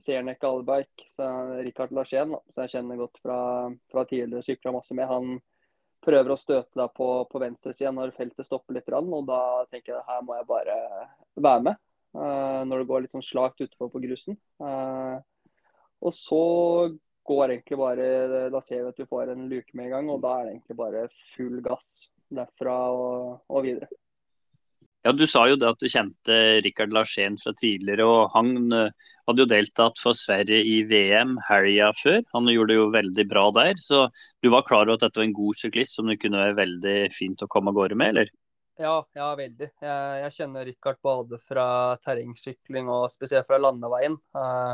Sernek 0.01 0.43
Alberg, 0.49 0.89
Rikard 1.61 1.93
Larsén, 1.95 2.33
som 2.49 2.65
jeg 2.65 2.73
kjenner 2.73 2.99
godt 2.99 3.21
fra, 3.21 3.39
fra 3.93 4.05
tidligere, 4.09 4.43
sykla 4.47 4.73
masse 4.73 4.97
med, 4.97 5.11
han 5.11 5.37
prøver 6.01 6.33
å 6.33 6.39
støte 6.41 6.81
da 6.81 6.87
på, 6.89 7.09
på 7.29 7.43
venstresida 7.43 7.93
når 7.93 8.15
feltet 8.17 8.49
stopper 8.49 8.79
litt. 8.79 8.89
Og 8.89 9.29
da 9.29 9.41
tenker 9.71 9.99
jeg 9.99 10.07
her 10.09 10.25
må 10.25 10.39
jeg 10.39 10.49
bare 10.49 10.79
være 11.37 11.67
med. 11.69 11.81
Eh, 12.11 12.63
når 12.67 12.83
det 12.83 12.89
går 12.91 13.05
litt 13.05 13.15
sånn 13.15 13.25
slakt 13.25 13.63
utpå 13.63 13.87
på 13.93 14.03
grusen. 14.03 14.39
Eh, 14.63 15.17
og 16.01 16.15
så 16.17 16.43
går 17.31 17.53
egentlig 17.53 17.77
bare 17.77 18.07
Da 18.51 18.63
ser 18.65 18.83
vi 18.83 18.91
at 18.91 18.99
vi 18.99 19.07
får 19.07 19.31
en 19.31 19.49
luke 19.51 19.77
med 19.77 19.87
en 19.87 19.93
gang, 19.95 20.11
og 20.11 20.23
da 20.25 20.39
er 20.39 20.47
det 20.47 20.55
egentlig 20.57 20.79
bare 20.81 21.09
full 21.35 21.61
gass 21.63 22.09
derfra 22.31 22.77
og, 22.95 23.45
og 23.51 23.67
videre. 23.67 23.91
Ja, 25.05 25.13
Du 25.17 25.25
sa 25.31 25.47
jo 25.49 25.57
det 25.57 25.69
at 25.69 25.81
du 25.81 25.89
kjente 25.89 26.35
Rikard 26.65 26.93
Larsén 26.93 27.39
fra 27.41 27.55
tidligere. 27.57 28.05
og 28.05 28.35
Han 28.35 28.73
eh, 28.75 28.91
hadde 29.29 29.45
jo 29.47 29.49
deltatt 29.49 30.03
for 30.03 30.19
Sverige 30.19 30.61
i 30.67 30.83
VM 30.91 31.39
helga 31.49 31.89
før. 31.97 32.21
Han 32.35 32.51
gjorde 32.53 32.75
det 32.75 32.81
jo 32.81 32.91
veldig 32.99 33.27
bra 33.31 33.47
der. 33.57 33.81
Så 33.81 34.09
du 34.43 34.51
var 34.51 34.67
klar 34.67 34.85
over 34.85 34.99
at 34.99 35.07
dette 35.07 35.23
var 35.23 35.31
en 35.31 35.39
god 35.39 35.57
syklist 35.57 35.97
som 35.97 36.11
det 36.11 36.19
kunne 36.21 36.43
være 36.43 36.59
veldig 36.59 36.99
fint 37.17 37.41
å 37.41 37.49
komme 37.49 37.73
av 37.73 37.79
gårde 37.79 37.97
med, 37.97 38.13
eller? 38.13 38.35
Ja, 38.81 38.95
ja 39.13 39.27
veldig. 39.37 39.67
Jeg, 39.85 40.21
jeg 40.23 40.35
kjenner 40.39 40.65
Richard 40.65 40.97
både 41.05 41.37
fra 41.45 41.65
terrengsykling 42.01 42.89
og 42.89 43.11
spesielt 43.13 43.45
fra 43.49 43.59
landeveien. 43.61 44.17
Uh, 44.33 44.73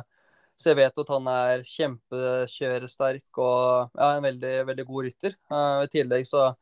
så 0.54 0.70
jeg 0.70 0.78
vet 0.78 1.00
at 1.02 1.10
han 1.10 1.26
er 1.32 1.64
kjempekjøresterk 1.66 3.40
og 3.42 3.90
ja, 3.98 4.12
en 4.12 4.28
veldig, 4.28 4.54
veldig 4.70 4.86
god 4.92 5.08
rytter. 5.08 5.34
Uh, 5.50 5.82
I 5.82 5.90
tillegg 5.90 6.28
så 6.30 6.52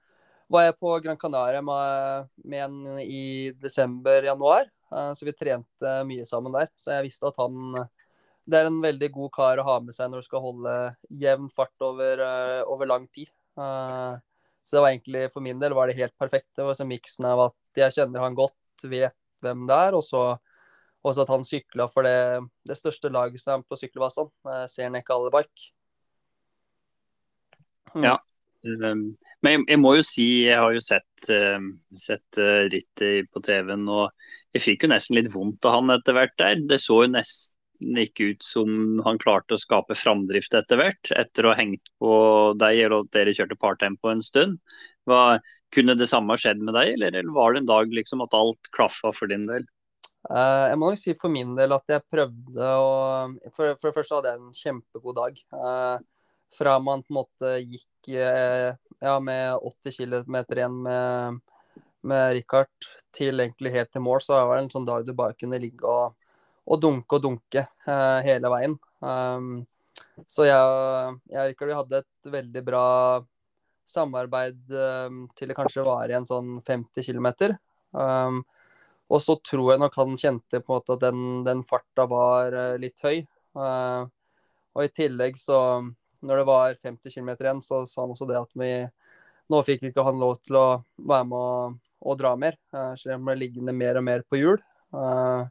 var 0.49 0.67
jeg 0.67 0.79
på 0.81 0.97
Gran 1.05 1.21
Canaria 1.21 1.61
med, 1.65 2.33
med 2.49 2.65
en 2.65 3.05
i 3.05 3.53
desember-januar. 3.61 4.71
Uh, 4.89 5.13
så 5.13 5.29
vi 5.29 5.37
trente 5.37 5.95
mye 6.09 6.25
sammen 6.29 6.57
der. 6.57 6.73
Så 6.81 6.97
jeg 6.97 7.11
visste 7.11 7.29
at 7.29 7.45
han 7.45 7.85
det 8.45 8.61
er 8.61 8.69
en 8.69 8.81
veldig 8.81 9.09
god 9.13 9.33
kar 9.37 9.61
å 9.61 9.69
ha 9.69 9.79
med 9.81 9.97
seg 9.97 10.09
når 10.09 10.21
du 10.21 10.27
skal 10.27 10.43
holde 10.45 10.73
jevn 11.09 11.47
fart 11.53 11.85
over, 11.85 12.21
over 12.69 12.89
lang 12.89 13.07
tid. 13.09 13.31
Så 14.65 14.77
det 14.77 14.83
var 14.83 14.95
egentlig 14.95 15.29
for 15.33 15.45
min 15.45 15.61
del 15.61 15.75
var 15.77 15.91
det 15.91 15.99
helt 15.99 16.15
perfekt. 16.19 16.49
Det 16.57 16.65
var 16.65 16.77
så 16.79 16.87
miksen 16.89 17.29
av 17.29 17.43
at 17.51 17.81
jeg 17.85 17.99
kjenner 17.99 18.25
han 18.25 18.37
godt, 18.39 18.87
vet 18.89 19.17
hvem 19.45 19.67
det 19.69 19.77
er, 19.89 19.97
og 19.99 20.05
så 20.05 20.25
også 21.05 21.25
at 21.27 21.33
han 21.35 21.45
sykla 21.45 21.87
for 21.93 22.07
det, 22.07 22.45
det 22.65 22.79
største 22.79 23.11
laget 23.13 23.43
som 23.43 23.61
er 23.61 23.67
på 23.69 23.77
sykkelvasan, 23.77 24.31
uh, 24.49 24.65
Sernek 24.73 25.11
Allebike. 25.13 25.69
Mm. 27.93 28.07
Ja. 28.09 28.15
Um, 28.65 29.03
men 29.45 29.67
jeg, 29.69 29.79
må 29.83 29.93
jo 29.99 30.05
si, 30.07 30.25
jeg 30.47 30.57
har 30.57 30.73
jo 30.73 30.81
sett, 30.81 31.29
uh, 31.29 31.61
sett 32.01 32.41
uh, 32.41 32.65
rittet 32.73 33.29
på 33.35 33.45
TV-en, 33.45 33.85
og 33.93 34.57
jeg 34.57 34.65
fikk 34.65 34.87
jo 34.87 34.95
nesten 34.95 35.19
litt 35.19 35.29
vondt 35.35 35.69
av 35.69 35.77
han 35.77 35.93
etter 35.93 36.17
hvert 36.17 36.35
der. 36.41 36.65
Det 36.73 36.81
så 36.81 37.03
jo 37.05 37.13
nesten 37.81 37.97
gikk 37.97 38.21
ut 38.21 38.45
som 38.45 39.01
han 39.05 39.19
klarte 39.19 39.55
å 39.55 39.59
skape 39.59 39.95
framdrift 39.95 40.55
etter 40.55 40.77
hvert, 40.77 41.11
etter 41.17 41.45
å 41.45 41.53
ha 41.53 41.59
hengt 41.59 41.83
på 41.99 42.55
deg 42.59 42.79
eller 42.79 43.03
at 43.03 43.13
dere 43.13 43.35
kjørte 43.35 43.57
partempo 43.57 44.09
en 44.11 44.23
stund. 44.23 44.59
Hva, 45.07 45.39
kunne 45.75 45.95
det 45.95 46.09
samme 46.09 46.37
skjedd 46.39 46.63
med 46.63 46.75
deg, 46.75 46.95
eller, 46.95 47.13
eller 47.13 47.33
var 47.35 47.53
det 47.53 47.61
en 47.63 47.67
dag 47.67 47.93
liksom 47.93 48.23
at 48.23 48.35
alt 48.35 48.71
klaffa 48.73 49.13
for 49.13 49.27
din 49.27 49.47
del? 49.47 49.65
Uh, 50.31 50.71
jeg 50.71 50.79
må 50.79 50.89
nok 50.89 50.99
si 50.99 51.15
for 51.21 51.29
min 51.29 51.55
del 51.55 51.73
at 51.75 51.85
jeg 51.87 52.01
prøvde 52.09 52.69
å 52.81 52.93
For, 53.53 53.75
for 53.77 53.91
det 53.91 53.97
første 53.99 54.17
hadde 54.17 54.31
jeg 54.31 54.41
en 54.41 54.55
kjempegod 54.57 55.19
dag. 55.19 55.41
Uh, 55.53 55.99
fra 56.55 56.79
man 56.79 57.03
på 57.03 57.13
en 57.13 57.19
måte 57.19 57.51
gikk 57.61 58.15
uh, 58.15 58.73
ja, 59.03 59.19
med 59.21 59.59
80 59.59 59.99
km 59.99 60.39
igjen 60.55 60.79
med, 60.87 61.41
med 62.07 62.33
Richard 62.39 62.89
til 63.13 63.43
egentlig 63.43 63.75
helt 63.75 63.93
til 63.93 64.05
mål, 64.07 64.23
så 64.25 64.39
var 64.39 64.57
det 64.57 64.65
en 64.65 64.73
sånn 64.73 64.89
dag 64.89 65.05
du 65.05 65.13
bare 65.19 65.37
kunne 65.37 65.61
ligge 65.61 65.85
og 65.85 66.15
og 66.65 66.81
dunke 66.81 67.19
og 67.19 67.25
dunke 67.25 67.67
uh, 67.89 68.21
hele 68.25 68.51
veien. 68.53 68.77
Um, 69.05 69.65
så 70.31 70.47
jeg, 70.47 71.15
jeg 71.31 71.41
og 71.41 71.51
Rikard 71.51 71.77
hadde 71.81 72.03
et 72.03 72.33
veldig 72.35 72.63
bra 72.67 72.87
samarbeid 73.89 74.59
um, 74.73 75.25
til 75.37 75.51
det 75.51 75.57
kanskje 75.59 75.85
var 75.87 76.11
i 76.11 76.17
en 76.17 76.27
sånn 76.29 76.59
50 76.65 77.05
km. 77.05 77.55
Um, 77.93 78.43
og 79.13 79.21
så 79.23 79.37
tror 79.45 79.75
jeg 79.75 79.83
nok 79.83 79.97
han 80.01 80.19
kjente 80.19 80.61
på 80.65 80.73
en 80.73 80.79
måte 80.79 80.97
at 80.97 81.05
den, 81.05 81.25
den 81.47 81.63
farta 81.69 82.07
var 82.11 82.57
uh, 82.57 82.75
litt 82.81 83.01
høy. 83.05 83.25
Uh, 83.55 84.09
og 84.75 84.87
i 84.87 84.93
tillegg 84.95 85.37
så, 85.39 85.59
når 86.25 86.41
det 86.41 86.47
var 86.49 86.79
50 86.81 87.15
km 87.15 87.35
igjen, 87.37 87.63
så 87.63 87.85
sa 87.87 88.03
han 88.03 88.15
også 88.15 88.31
det 88.31 88.41
at 88.41 88.55
vi 88.59 88.75
Nå 89.53 89.59
fikk 89.61 89.83
ikke 89.91 90.01
han 90.07 90.17
lov 90.17 90.39
til 90.41 90.57
å 90.57 90.69
være 91.05 91.25
med 91.29 91.37
og, 91.37 91.75
og 92.09 92.15
dra 92.17 92.31
mer, 92.41 92.55
uh, 92.73 92.95
så 92.97 93.11
jeg 93.11 93.21
ble 93.21 93.35
liggende 93.37 93.75
mer 93.77 93.99
og 94.01 94.07
mer 94.07 94.23
på 94.25 94.39
hjul. 94.41 94.57
Uh, 94.89 95.45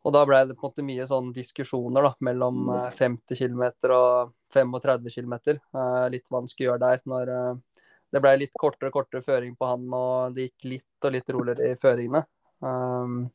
og 0.00 0.14
da 0.16 0.22
ble 0.24 0.38
det 0.48 0.56
på 0.56 0.64
en 0.64 0.70
måte 0.70 0.84
mye 0.86 1.06
sånn 1.08 1.32
diskusjoner 1.36 2.06
da, 2.06 2.12
mellom 2.24 2.62
50 2.96 3.20
mm. 3.20 3.34
km 3.36 3.64
eh, 3.66 3.96
og 3.96 4.32
35 4.54 5.10
km. 5.12 5.34
Eh, 5.52 6.06
litt 6.14 6.30
hva 6.30 6.40
han 6.40 6.48
skulle 6.48 6.70
gjøre 6.70 6.84
der. 6.86 7.02
når 7.10 7.32
eh, 7.34 7.82
Det 8.10 8.22
ble 8.24 8.36
litt 8.40 8.56
kortere 8.60 8.88
og 8.88 8.96
kortere 8.96 9.24
føring 9.24 9.58
på 9.60 9.68
han, 9.68 9.84
og 9.92 10.36
det 10.36 10.48
gikk 10.48 10.70
litt 10.72 11.08
og 11.08 11.14
litt 11.16 11.34
roligere 11.36 11.74
i 11.74 11.80
føringene. 11.80 12.24
Um, 12.60 13.28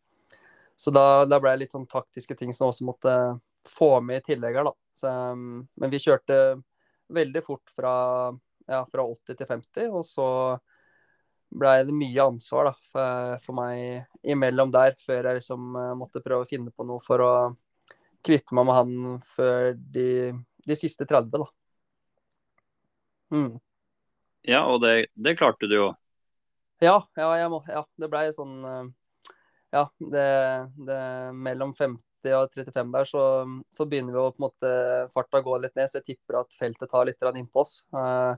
så 0.78 0.92
da, 0.94 1.26
da, 1.26 1.40
ble 1.42 1.54
det 1.54 1.64
litt 1.64 1.76
sånn 1.76 1.88
taktiske 1.90 2.36
ting 2.38 2.52
som 2.54 2.70
også 2.70 2.86
måtte 2.86 3.14
få 3.66 3.96
med 4.06 4.24
i 4.24 4.34
tillegg 4.34 4.58
her, 4.58 4.68
da. 4.68 4.74
Så, 4.98 5.14
um, 5.34 5.62
men 5.78 5.94
vi 5.94 6.02
kjørte 6.02 6.40
veldig 7.14 7.46
fort 7.46 7.70
fra, 7.78 7.94
ja, 8.66 8.82
fra 8.90 9.06
80 9.06 9.38
til 9.38 9.50
50, 9.54 9.94
og 9.94 10.06
så 10.06 10.28
blei 11.56 11.84
det 11.88 11.96
mye 11.96 12.28
ansvar 12.30 12.70
da, 12.70 12.74
for, 12.92 13.36
for, 13.44 13.58
meg 13.58 14.32
imellom 14.36 14.74
der, 14.74 14.96
før 15.02 15.30
jeg 15.30 15.40
liksom 15.40 15.76
uh, 15.78 15.94
måtte 15.98 16.24
prøve 16.24 16.46
å 16.46 16.50
finne 16.50 16.74
på 16.74 16.86
noe 16.88 17.04
for 17.04 17.24
å 17.24 17.34
kvitte 18.26 18.58
meg 18.58 18.68
med 18.68 18.78
han 18.80 19.20
før 19.36 19.76
de, 19.78 20.08
de 20.66 20.78
siste 20.78 21.08
30, 21.08 21.32
da. 21.38 21.48
Mm. 23.36 23.54
Ja, 24.46 24.66
og 24.70 24.82
det, 24.84 25.08
det, 25.14 25.38
klarte 25.40 25.70
du 25.70 25.76
jo. 25.78 25.92
Ja, 26.84 27.00
ja, 27.18 27.48
må, 27.50 27.62
ja 27.72 27.86
det 27.98 28.10
blei 28.12 28.28
sånn 28.36 28.58
uh, 28.62 28.84
Ja, 29.74 29.86
det, 30.00 30.26
det, 30.88 31.00
mellom 31.34 31.74
50 31.78 32.36
og 32.36 32.52
35 32.54 32.92
der, 32.94 33.08
så, 33.10 33.22
så 33.78 33.88
begynner 33.90 34.16
vi 34.16 34.22
å 34.22 34.34
på 34.34 34.42
en 34.42 34.48
måte 34.48 34.74
farta 35.14 35.42
gå 35.46 35.58
litt 35.62 35.76
ned, 35.78 35.90
så 35.90 36.00
jeg 36.02 36.14
tipper 36.14 36.42
at 36.42 36.54
feltet 36.58 36.92
tar 36.92 37.08
litt 37.08 37.32
innpå 37.32 37.64
oss. 37.64 37.80
Uh, 37.94 38.34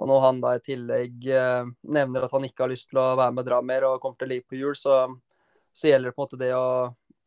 og 0.00 0.08
når 0.08 0.24
han 0.24 0.40
da 0.40 0.54
i 0.56 0.62
tillegg 0.64 1.26
eh, 1.28 1.68
nevner 1.94 2.24
at 2.24 2.32
han 2.32 2.46
ikke 2.46 2.64
har 2.64 2.72
lyst 2.72 2.88
til 2.90 3.00
å 3.02 3.12
være 3.18 3.34
med 3.34 3.44
og 3.44 3.50
dra 3.50 3.60
mer 3.64 3.86
og 3.88 4.00
kommer 4.02 4.18
til 4.20 4.28
å 4.28 4.32
ligge 4.32 4.48
på 4.48 4.60
hjul, 4.60 4.76
så, 4.78 5.02
så, 5.72 5.88
gjelder 5.90 6.10
det 6.10 6.16
på 6.16 6.22
en 6.22 6.26
måte 6.26 6.40
det 6.40 6.52
å 6.56 6.68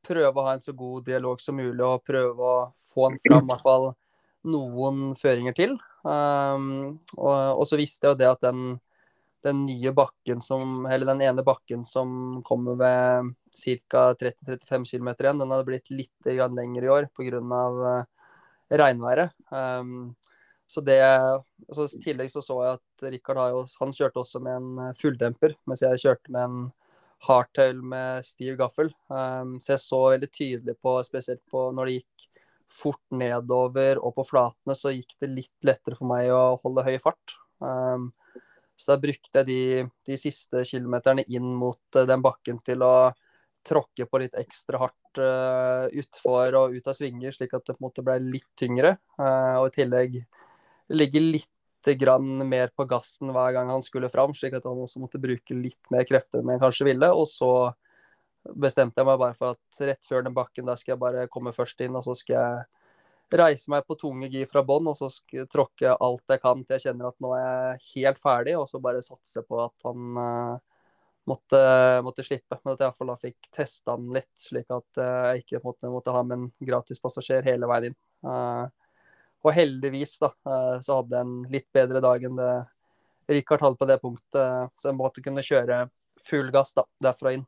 prøve 0.05 0.41
å 0.41 0.47
ha 0.47 0.55
en 0.55 0.63
så 0.63 0.73
god 0.77 1.05
dialog 1.05 1.41
som 1.41 1.57
mulig 1.57 1.85
og 1.85 2.03
prøve 2.05 2.49
å 2.49 2.57
få 2.93 3.09
han 3.09 3.21
fram 3.21 3.45
i 3.45 3.53
hvert 3.53 3.65
fall 3.65 3.87
noen 4.45 5.13
føringer 5.17 5.55
til. 5.57 5.77
Um, 6.05 6.97
og, 7.17 7.31
og, 7.33 7.63
så 7.69 7.79
visste 7.79 8.05
jeg 8.05 8.13
jo 8.13 8.19
det 8.19 8.27
at 8.29 8.43
den, 8.45 8.75
den 9.45 9.63
nye 9.65 9.89
bakken 9.97 10.43
som 10.45 10.85
Eller 10.85 11.09
den 11.09 11.23
ene 11.25 11.41
bakken 11.41 11.81
som 11.89 12.43
kommer 12.45 12.77
ved 12.77 13.31
ca. 13.55 14.03
30-35 14.19 14.85
km 14.91 15.09
igjen, 15.15 15.41
den 15.41 15.55
hadde 15.55 15.65
blitt 15.65 15.89
litt 15.89 16.29
lengre 16.29 16.85
i 16.85 16.93
år 16.93 17.09
pga. 17.13 17.41
Uh, 17.41 18.03
regnværet. 18.69 19.33
Um, 19.53 20.15
så 20.67 20.81
det, 20.81 20.97
så 21.73 21.85
I 21.85 22.01
tillegg 22.01 22.31
så, 22.31 22.41
så 22.41 22.57
jeg 22.63 22.79
at 22.79 23.05
Rikard 23.13 23.69
kjørte 23.93 24.21
også 24.21 24.41
med 24.43 24.57
en 24.57 24.81
eh, 24.87 24.95
fulldemper, 24.97 25.53
mens 25.69 25.83
jeg 25.85 26.01
kjørte 26.01 26.33
med 26.33 26.47
en 26.47 26.63
hardtail 27.25 27.81
med 27.81 28.25
stiv 28.25 28.57
gaffel. 28.59 28.91
Um, 29.07 29.55
så 29.61 29.75
jeg 29.75 29.83
så 29.85 30.01
veldig 30.15 30.29
tydelig 30.33 30.75
på, 30.81 30.97
spesielt 31.05 31.41
på 31.51 31.69
når 31.75 31.89
det 31.89 31.97
gikk 31.99 32.27
fort 32.75 33.01
nedover 33.13 34.01
og 34.01 34.15
på 34.17 34.25
flatene, 34.27 34.75
så 34.77 34.93
gikk 34.93 35.15
det 35.21 35.31
litt 35.31 35.67
lettere 35.67 35.97
for 35.99 36.09
meg 36.09 36.31
å 36.33 36.57
holde 36.63 36.85
høy 36.85 36.97
fart. 37.01 37.37
Um, 37.61 38.09
så 38.75 38.93
da 38.93 39.01
brukte 39.05 39.41
jeg 39.41 39.47
de, 39.47 39.59
de, 40.09 40.17
siste 40.19 40.65
kilometerne 40.67 41.23
inn 41.31 41.53
mot 41.55 41.81
uh, 41.95 42.07
den 42.09 42.25
bakken 42.25 42.59
til 42.65 42.83
å 42.83 42.95
tråkke 43.65 44.05
på 44.09 44.21
litt 44.21 44.35
ekstra 44.37 44.81
hardt 44.83 45.21
uh, 45.21 45.87
utfor 45.95 46.57
og 46.59 46.75
ut 46.75 46.89
av 46.89 46.97
svinger, 46.97 47.33
slik 47.33 47.55
at 47.55 47.65
det 47.65 47.77
på 47.77 47.81
en 47.81 47.87
måte 47.87 48.03
ble 48.05 48.17
litt 48.21 48.49
tyngre. 48.59 48.97
Uh, 49.17 49.61
og 49.61 49.69
i 49.71 49.77
tillegg 49.79 50.19
ligge 50.93 51.21
litt 51.23 51.51
grann 51.99 52.41
mer 52.49 52.71
på 52.73 52.85
gassen 52.89 53.29
hver 53.33 53.51
gang 53.53 53.69
han 53.69 53.83
skulle 53.85 54.09
fram, 54.09 54.33
slik 54.33 54.55
at 54.57 54.65
han 54.65 54.79
også 54.81 55.01
måtte 55.03 55.21
bruke 55.21 55.57
litt 55.57 55.91
mer 55.93 56.05
krefter 56.09 56.41
enn 56.41 56.55
han 56.55 56.61
kanskje 56.61 56.87
ville. 56.87 57.11
Og 57.13 57.27
så 57.29 57.51
bestemte 58.53 59.01
jeg 59.01 59.09
meg 59.09 59.21
bare 59.21 59.37
for 59.37 59.53
at 59.55 59.85
rett 59.89 60.05
før 60.05 60.25
den 60.25 60.35
bakken 60.35 60.67
der 60.67 60.79
skal 60.79 60.95
jeg 60.95 61.03
bare 61.03 61.27
komme 61.31 61.53
først 61.55 61.81
inn, 61.85 61.97
og 61.97 62.05
så 62.05 62.15
skal 62.17 62.35
jeg 62.37 63.39
reise 63.41 63.71
meg 63.73 63.85
på 63.87 63.97
tunge 63.99 64.29
gi 64.31 64.45
fra 64.49 64.61
bånn, 64.65 64.87
og 64.91 64.97
så 64.97 65.09
skal 65.11 65.43
jeg 65.43 65.51
tråkke 65.51 65.95
alt 65.95 66.33
jeg 66.35 66.41
kan 66.43 66.61
til 66.61 66.77
jeg 66.77 66.87
kjenner 66.87 67.09
at 67.09 67.19
nå 67.23 67.33
er 67.37 67.43
jeg 67.45 67.83
helt 67.95 68.21
ferdig, 68.21 68.55
og 68.59 68.69
så 68.69 68.81
bare 68.81 69.03
satse 69.05 69.43
på 69.47 69.59
at 69.63 69.87
han 69.87 70.19
uh, 70.21 70.55
måtte, 71.29 71.61
måtte, 72.05 72.25
slippe. 72.25 72.59
Men 72.61 72.75
at 72.75 72.83
jeg 72.83 72.91
iallfall 72.91 73.13
fikk 73.21 73.49
testa 73.55 73.97
han 73.97 74.09
litt, 74.13 74.33
slik 74.39 74.69
at 74.69 75.01
uh, 75.01 75.31
jeg 75.31 75.45
ikke 75.45 75.63
måtte, 75.65 75.91
måtte 75.91 76.13
ha 76.15 76.23
med 76.25 76.37
en 76.37 76.49
gratispassasjer 76.69 77.45
hele 77.49 77.69
veien 77.71 77.91
inn. 77.91 77.99
Uh, 78.25 78.69
og 79.45 79.53
heldigvis 79.53 80.17
da, 80.23 80.31
eh, 80.49 80.77
så 80.81 80.99
hadde 80.99 81.19
jeg 81.19 81.27
en 81.27 81.35
litt 81.53 81.67
bedre 81.75 82.01
dag 82.03 82.23
enn 82.25 82.39
det 82.41 82.53
Rikard 83.29 83.61
hadde 83.65 83.79
på 83.81 83.87
det 83.89 83.99
punktet, 84.01 84.71
så 84.77 84.91
jeg 84.91 84.97
måtte 84.97 85.23
kunne 85.25 85.45
kjøre 85.45 85.85
full 86.21 86.51
gass 86.53 86.75
da, 86.77 86.85
derfra 87.01 87.35
inn. 87.35 87.45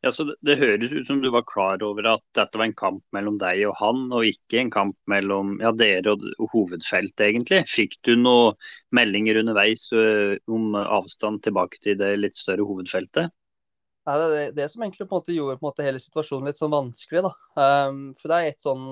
Ja, 0.00 0.12
så 0.12 0.28
det, 0.28 0.36
det, 0.46 0.54
høres 0.60 0.92
ut 0.94 1.06
som 1.08 1.18
du 1.22 1.26
var 1.34 1.42
klar 1.48 1.82
over 1.82 2.06
at 2.06 2.22
dette 2.38 2.58
var 2.60 2.68
en 2.68 2.76
kamp 2.78 3.02
mellom 3.16 3.38
deg 3.40 3.64
og 3.66 3.74
han, 3.80 4.04
og 4.14 4.28
ikke 4.28 4.60
en 4.60 4.70
kamp 4.70 4.94
mellom 5.10 5.56
ja, 5.62 5.72
dere 5.74 6.14
og, 6.14 6.22
og 6.38 6.52
hovedfeltet, 6.52 7.24
egentlig. 7.26 7.64
Fikk 7.66 7.96
du 8.06 8.12
noen 8.20 8.54
meldinger 8.94 9.40
underveis 9.40 9.88
uh, 9.90 10.36
om 10.46 10.78
avstand 10.78 11.42
tilbake 11.42 11.82
til 11.82 11.98
det 11.98 12.12
litt 12.20 12.38
større 12.38 12.66
hovedfeltet? 12.68 13.34
Ja, 14.06 14.14
det 14.14 14.28
er 14.28 14.34
det, 14.36 14.46
det 14.60 14.68
som 14.70 14.86
egentlig 14.86 15.08
på 15.08 15.16
en 15.16 15.18
måte 15.18 15.34
gjorde 15.34 15.58
på 15.58 15.66
en 15.66 15.70
måte 15.72 15.88
hele 15.88 16.00
situasjonen 16.00 16.52
litt 16.52 16.62
sånn 16.62 16.76
vanskelig. 16.76 17.26
da. 17.26 17.34
Um, 17.58 18.02
for 18.20 18.30
det 18.30 18.38
er 18.38 18.52
et 18.52 18.62
sånn 18.64 18.86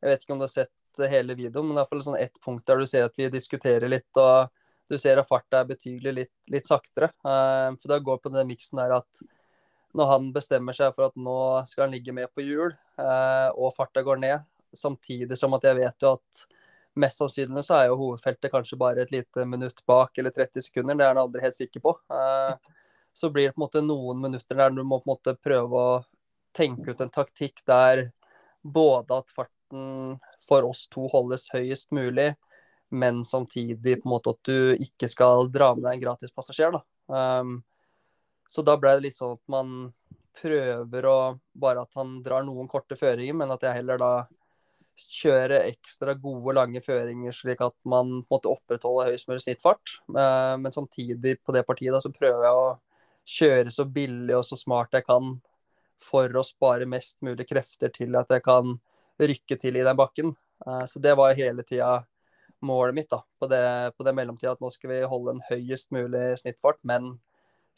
jeg 0.00 0.10
vet 0.10 0.24
ikke 0.24 0.34
om 0.34 0.40
du 0.40 0.46
har 0.46 0.52
sett 0.52 1.10
hele 1.10 1.36
videoen, 1.38 1.68
men 1.68 1.76
det 1.76 1.80
er 1.80 1.84
iallfall 1.84 2.02
sånn 2.04 2.20
ett 2.20 2.40
punkt 2.44 2.66
der 2.68 2.80
du 2.80 2.86
ser 2.88 3.06
at 3.06 3.16
vi 3.16 3.28
diskuterer 3.32 3.88
litt, 3.88 4.10
og 4.20 4.50
du 4.90 4.98
ser 4.98 5.20
at 5.20 5.28
farta 5.28 5.60
er 5.60 5.68
betydelig 5.68 6.14
litt, 6.16 6.32
litt 6.50 6.68
saktere. 6.68 7.12
Uh, 7.22 7.76
for 7.78 7.92
det 7.92 8.00
går 8.06 8.18
på 8.22 8.32
den 8.34 8.48
miksen 8.48 8.80
der 8.80 8.96
at 8.98 9.22
når 9.96 10.08
han 10.10 10.30
bestemmer 10.34 10.76
seg 10.76 10.94
for 10.94 11.08
at 11.08 11.18
nå 11.18 11.36
skal 11.66 11.86
han 11.86 11.94
ligge 11.94 12.14
med 12.14 12.30
på 12.34 12.44
hjul, 12.46 12.74
uh, 13.00 13.50
og 13.54 13.74
farta 13.76 14.02
går 14.06 14.20
ned, 14.22 14.48
samtidig 14.76 15.38
som 15.38 15.54
at 15.56 15.66
jeg 15.66 15.78
vet 15.80 16.06
jo 16.06 16.14
at 16.18 16.44
mest 17.00 17.22
sannsynlig 17.22 17.62
så 17.66 17.78
er 17.78 17.88
jo 17.90 17.98
hovedfeltet 18.00 18.52
kanskje 18.52 18.78
bare 18.78 19.04
et 19.04 19.12
lite 19.14 19.46
minutt 19.46 19.82
bak 19.86 20.18
eller 20.18 20.34
30 20.34 20.66
sekunder, 20.66 20.98
det 20.98 21.06
er 21.06 21.12
han 21.14 21.22
aldri 21.22 21.42
helt 21.44 21.56
sikker 21.56 21.82
på. 21.84 21.94
Så 23.14 23.30
blir 23.30 23.48
det 23.48 23.54
på 23.54 23.60
en 23.60 23.66
måte 23.66 23.82
noen 23.82 24.20
minutter 24.22 24.58
der 24.58 24.74
du 24.74 24.82
må 24.82 24.98
på 25.00 25.06
en 25.06 25.14
måte 25.14 25.36
prøve 25.38 25.78
å 25.78 26.00
tenke 26.56 26.90
ut 26.92 27.02
en 27.02 27.12
taktikk 27.14 27.62
der 27.66 28.08
både 28.62 29.20
at 29.22 29.30
fart 29.34 29.54
farten 29.70 30.18
for 30.48 30.64
oss 30.64 30.88
to 30.88 31.08
holdes 31.08 31.50
høyest 31.52 31.90
mulig, 31.92 32.34
men 32.90 33.24
samtidig 33.24 34.02
på 34.02 34.08
en 34.08 34.10
måte 34.10 34.30
at 34.30 34.42
du 34.44 34.74
ikke 34.82 35.08
skal 35.08 35.50
dra 35.50 35.74
med 35.74 35.84
deg 35.84 35.94
en 35.94 36.02
gratispassasjer. 36.02 36.72
Da. 36.72 36.82
Um, 37.40 37.62
så 38.48 38.62
da 38.62 38.76
ble 38.76 38.96
det 38.96 39.04
litt 39.06 39.16
sånn 39.16 39.36
at 39.36 39.42
man 39.46 39.92
prøver 40.40 41.06
å 41.06 41.36
Bare 41.60 41.82
at 41.82 41.90
han 41.98 42.22
drar 42.22 42.42
noen 42.46 42.68
korte 42.70 42.96
føringer, 42.96 43.34
men 43.36 43.50
at 43.50 43.62
jeg 43.62 43.76
heller 43.76 43.98
da 44.00 44.26
kjører 44.96 45.66
ekstra 45.66 46.14
gode, 46.14 46.54
lange 46.56 46.80
føringer, 46.80 47.32
slik 47.32 47.60
at 47.60 47.74
man 47.88 48.22
måtte 48.30 48.48
opprettholde 48.48 49.10
høyest 49.10 49.28
mulig 49.28 49.42
snittfart. 49.44 49.98
Uh, 50.08 50.56
men 50.60 50.72
samtidig 50.72 51.36
på 51.44 51.52
det 51.52 51.66
partiet 51.68 51.92
da, 51.92 52.00
så 52.00 52.12
prøver 52.14 52.46
jeg 52.46 52.56
å 52.56 52.70
kjøre 53.30 53.74
så 53.74 53.84
billig 53.84 54.34
og 54.38 54.46
så 54.48 54.56
smart 54.56 54.96
jeg 54.96 55.04
kan 55.06 55.34
for 56.00 56.32
å 56.32 56.44
spare 56.46 56.88
mest 56.88 57.20
mulig 57.24 57.44
krefter 57.50 57.92
til 57.92 58.16
at 58.16 58.32
jeg 58.32 58.44
kan 58.46 58.78
rykke 59.20 59.58
til 59.60 59.76
i 59.76 59.84
den 59.86 59.98
bakken. 59.98 60.32
Eh, 60.66 60.84
så 60.88 61.02
det 61.02 61.16
var 61.18 61.36
hele 61.38 61.64
tida 61.66 61.98
målet 62.64 62.96
mitt 62.96 63.10
da, 63.10 63.22
på 63.40 63.48
det, 63.50 63.64
på 63.96 64.06
det 64.06 64.14
mellomtida. 64.16 64.54
At 64.56 64.62
nå 64.64 64.70
skal 64.74 64.94
vi 64.94 65.00
holde 65.08 65.36
en 65.36 65.44
høyest 65.48 65.92
mulig 65.94 66.26
snittfart, 66.40 66.80
men 66.88 67.14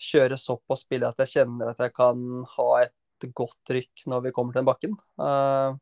kjøre 0.02 0.38
såpass 0.40 0.84
billig 0.90 1.12
at 1.12 1.22
jeg 1.22 1.34
kjenner 1.36 1.70
at 1.70 1.82
jeg 1.82 1.94
kan 1.94 2.18
ha 2.56 2.68
et 2.82 3.26
godt 3.36 3.70
rykk 3.70 4.06
når 4.10 4.24
vi 4.26 4.32
kommer 4.34 4.54
til 4.54 4.62
den 4.62 4.70
bakken. 4.70 4.96
Uh, 5.20 5.78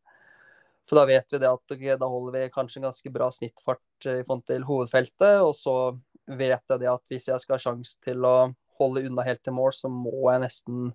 for 0.88 0.98
da 0.98 1.06
vet 1.08 1.32
vi 1.32 1.40
det 1.40 1.48
at 1.48 1.74
okay, 1.76 1.94
da 1.96 2.08
holder 2.10 2.34
vi 2.34 2.52
kanskje 2.52 2.80
en 2.80 2.88
ganske 2.90 3.12
bra 3.14 3.30
snittfart 3.32 4.08
i 4.10 4.20
forhold 4.26 4.44
til 4.50 4.66
hovedfeltet. 4.66 5.38
Og 5.46 5.54
så 5.56 5.76
vet 6.26 6.60
jeg 6.60 6.82
det 6.82 6.90
at 6.90 7.12
hvis 7.12 7.30
jeg 7.30 7.42
skal 7.42 7.56
ha 7.56 7.62
sjanse 7.62 7.96
til 8.04 8.26
å 8.26 8.50
holde 8.80 9.04
unna 9.06 9.24
helt 9.24 9.42
til 9.44 9.54
mål, 9.56 9.72
så 9.76 9.90
må 9.92 10.26
jeg 10.32 10.42
nesten 10.42 10.90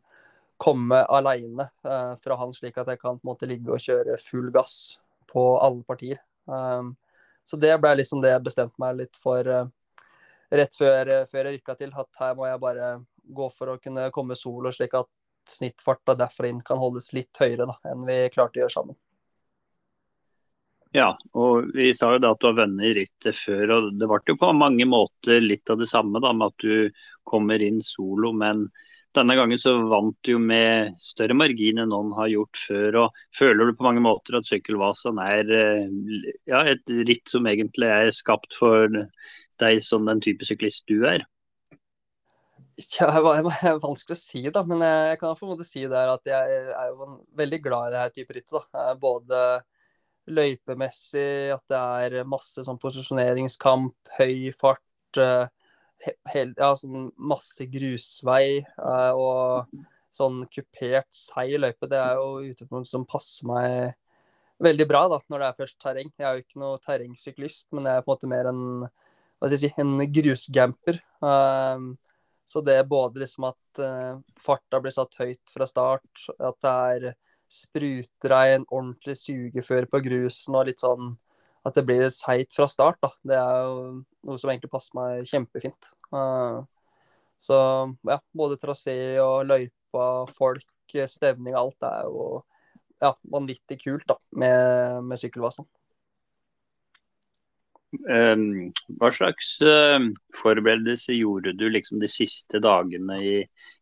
komme 0.58 1.02
aleine 1.12 1.68
uh, 1.88 2.14
fra 2.22 2.38
han, 2.40 2.54
slik 2.56 2.78
at 2.82 2.92
jeg 2.92 3.02
kan 3.02 3.20
på 3.20 3.26
en 3.26 3.32
måte 3.34 3.50
ligge 3.50 3.74
og 3.74 3.82
kjøre 3.82 4.20
full 4.22 4.52
gass 4.56 5.00
på 5.32 5.44
alle 5.60 5.84
partier. 5.88 6.22
Um, 6.46 6.94
så 7.46 7.60
det 7.62 7.76
ble 7.82 7.96
liksom 8.00 8.24
det 8.24 8.32
jeg 8.34 8.46
bestemte 8.46 8.82
meg 8.82 8.98
litt 9.02 9.20
for 9.22 9.48
uh, 9.48 9.66
rett 10.56 10.78
før, 10.78 11.12
før, 11.30 11.50
jeg 11.50 11.60
rykka 11.60 11.78
til. 11.80 11.94
At 11.94 12.22
her 12.22 12.38
må 12.38 12.48
jeg 12.50 12.62
bare 12.64 12.92
gå 13.26 13.50
for 13.54 13.74
å 13.74 13.80
kunne 13.82 14.10
komme 14.16 14.38
solo, 14.40 14.72
slik 14.74 14.96
at 14.98 15.10
snittfarta 15.50 16.16
derfra 16.18 16.50
inn 16.50 16.64
kan 16.66 16.80
holdes 16.82 17.12
litt 17.14 17.36
høyere 17.38 17.68
da, 17.70 17.76
enn 17.92 18.06
vi 18.08 18.22
klarte 18.34 18.60
å 18.60 18.66
gjøre 18.66 18.78
sammen. 18.78 18.98
Ja, 20.96 21.10
og 21.36 21.74
vi 21.76 21.90
sa 21.94 22.14
jo 22.14 22.22
da 22.24 22.32
at 22.32 22.40
du 22.40 22.48
har 22.48 22.56
vunnet 22.62 22.88
i 22.88 22.94
rittet 22.96 23.36
før, 23.36 23.72
og 23.76 23.88
det 24.00 24.08
ble 24.08 24.20
jo 24.32 24.38
på 24.40 24.52
mange 24.56 24.86
måter 24.88 25.44
litt 25.44 25.70
av 25.70 25.82
det 25.82 25.90
samme 25.92 26.22
da, 26.24 26.32
med 26.32 26.54
at 26.54 26.64
du 26.64 27.02
kommer 27.28 27.60
inn 27.60 27.82
solo. 27.84 28.32
Men 28.32 28.70
denne 29.16 29.36
gangen 29.38 29.60
så 29.62 29.74
vant 29.90 30.18
du 30.26 30.34
jo 30.36 30.40
med 30.42 30.96
større 31.02 31.36
margin 31.38 31.82
enn 31.82 31.92
noen 31.94 32.12
har 32.18 32.32
gjort 32.32 32.60
før. 32.68 32.98
og 33.04 33.22
Føler 33.36 33.70
du 33.70 33.78
på 33.78 33.88
mange 33.88 34.04
måter 34.04 34.40
at 34.40 34.48
sykkelvasen 34.50 35.22
er 35.24 35.54
eh, 35.56 36.28
ja, 36.52 36.66
et 36.74 36.96
ritt 37.10 37.32
som 37.32 37.48
egentlig 37.50 37.90
er 37.92 38.12
skapt 38.16 38.58
for 38.58 38.92
deg 39.62 39.80
som 39.84 40.06
den 40.08 40.22
type 40.24 40.48
syklist 40.48 40.86
du 40.92 41.08
er? 41.08 41.24
Ja, 42.76 43.08
det 43.24 43.54
er 43.70 43.80
vanskelig 43.80 44.18
å 44.18 44.20
si, 44.20 44.44
da. 44.52 44.66
Men 44.68 44.84
jeg 44.84 45.20
kan 45.22 45.38
på 45.38 45.48
en 45.48 45.54
måte 45.54 45.68
si 45.68 45.86
der 45.88 46.12
at 46.12 46.28
jeg 46.28 46.60
er 46.76 46.92
jo 46.92 47.14
veldig 47.40 47.62
glad 47.64 47.88
i 47.88 47.96
det 47.96 48.04
her 48.04 48.16
type 48.16 48.36
rittet. 48.36 48.82
Både 49.00 49.42
løypemessig, 50.26 51.54
at 51.54 51.64
det 51.72 51.80
er 51.80 52.28
masse 52.28 52.64
sånn 52.66 52.82
posisjoneringskamp, 52.82 53.96
høy 54.18 54.52
fart, 54.58 54.82
uh, 55.22 55.46
ja, 56.04 56.72
sånn 56.78 57.10
masse 57.18 57.68
grusvei 57.72 58.62
uh, 58.80 59.14
og 59.16 59.84
sånn 60.16 60.44
kupert, 60.52 61.10
seig 61.16 61.58
løype. 61.60 61.90
Det 61.92 62.00
er 62.00 62.20
jo 62.20 62.52
utgangspunkt 62.52 62.90
som 62.92 63.08
passer 63.10 63.50
meg 63.50 63.96
veldig 64.64 64.88
bra 64.88 65.04
da, 65.12 65.20
når 65.32 65.42
det 65.42 65.50
er 65.50 65.60
først 65.60 65.78
terreng. 65.84 66.14
Jeg 66.16 66.28
er 66.28 66.38
jo 66.38 66.46
ikke 66.46 66.62
noe 66.62 66.80
terrengsyklist, 66.84 67.68
men 67.76 67.90
jeg 67.90 68.00
er 68.00 68.06
på 68.06 68.12
en 68.12 68.16
måte 68.16 68.32
mer 68.32 68.50
en, 68.52 68.64
hva 68.86 69.50
skal 69.50 69.58
jeg 69.58 69.64
si, 69.66 69.74
en 69.84 70.16
grusgamper. 70.20 71.02
Uh, 71.24 71.92
så 72.46 72.62
det 72.62 72.78
er 72.80 72.88
både 72.88 73.24
liksom 73.24 73.50
at 73.50 73.82
uh, 73.82 74.22
farta 74.46 74.80
blir 74.82 74.94
satt 74.94 75.18
høyt 75.20 75.54
fra 75.54 75.68
start, 75.70 76.28
at 76.38 76.60
det 76.64 76.74
er 76.96 77.14
sprutregn, 77.52 78.66
ordentlig 78.70 79.18
sugefør 79.20 79.88
på 79.90 80.02
grusen 80.06 80.58
og 80.58 80.68
litt 80.70 80.82
sånn 80.84 81.14
at 81.66 81.76
det 81.78 81.86
blir 81.88 82.10
seigt 82.14 82.54
fra 82.56 82.68
start. 82.70 83.00
da. 83.02 83.12
Det 83.26 83.38
er 83.40 83.60
jo 83.66 83.78
noe 84.30 84.42
som 84.42 84.52
egentlig 84.52 84.72
passer 84.74 84.98
meg 84.98 85.30
kjempefint. 85.30 85.92
Uh, 86.14 86.62
så 87.42 87.58
ja, 88.08 88.20
både 88.38 88.60
trasé 88.62 88.98
og 89.24 89.48
løypa, 89.50 90.10
folk, 90.32 90.68
stevning, 91.10 91.56
alt 91.58 91.84
er 91.84 92.06
jo 92.08 92.28
ja, 93.04 93.10
vanvittig 93.28 93.82
kult 93.82 94.06
da, 94.08 94.16
med, 94.40 95.02
med 95.10 95.20
sykkelvasen. 95.20 95.68
Um, 97.96 98.66
hva 99.00 99.10
slags 99.14 99.54
uh, 99.64 100.00
forberedelse 100.36 101.16
gjorde 101.16 101.54
du 101.56 101.68
liksom 101.72 102.02
de 102.02 102.10
siste 102.12 102.60
dagene 102.64 103.18
i, 103.24 103.36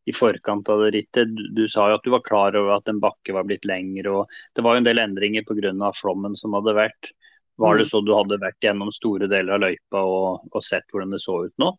i 0.05 0.13
forkant 0.13 0.69
av 0.69 0.83
det 0.83 0.91
rittet? 0.97 1.33
Du, 1.33 1.43
du, 1.57 1.63
sa 1.69 1.87
jo 1.89 1.97
at 1.97 2.05
du 2.05 2.11
var 2.13 2.25
klar 2.25 2.57
over 2.59 2.77
at 2.77 2.91
en 2.91 3.01
bakke 3.03 3.33
var 3.35 3.47
blitt 3.49 3.65
lengre, 3.69 4.13
og 4.13 4.37
det 4.53 4.65
var 4.65 4.77
jo 4.77 4.83
en 4.83 4.89
del 4.89 5.01
endringer 5.01 5.45
pga. 5.47 5.91
flommen 5.97 6.37
som 6.39 6.57
hadde 6.57 6.77
vært. 6.77 7.13
Var 7.61 7.77
det 7.77 7.85
mm. 7.85 7.89
så 7.89 8.01
du 8.01 8.13
hadde 8.15 8.41
vært 8.41 8.65
gjennom 8.65 8.91
store 8.93 9.29
deler 9.29 9.55
av 9.55 9.61
løypa 9.61 10.01
og, 10.09 10.45
og 10.49 10.63
sett 10.65 10.87
hvordan 10.91 11.13
det 11.13 11.21
så 11.21 11.43
ut 11.45 11.53
nå? 11.61 11.73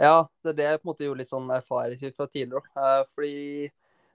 Ja, 0.00 0.26
det 0.42 0.54
er 0.54 0.56
det 0.58 0.66
jeg 0.66 0.80
på 0.80 0.86
en 0.86 0.90
måte 0.90 1.06
gjorde 1.06 1.22
litt 1.22 1.32
sånn 1.32 1.52
erfaring 1.52 2.14
fra 2.16 2.26
tidligere. 2.26 2.64
Uh, 2.74 3.02
fordi 3.12 3.68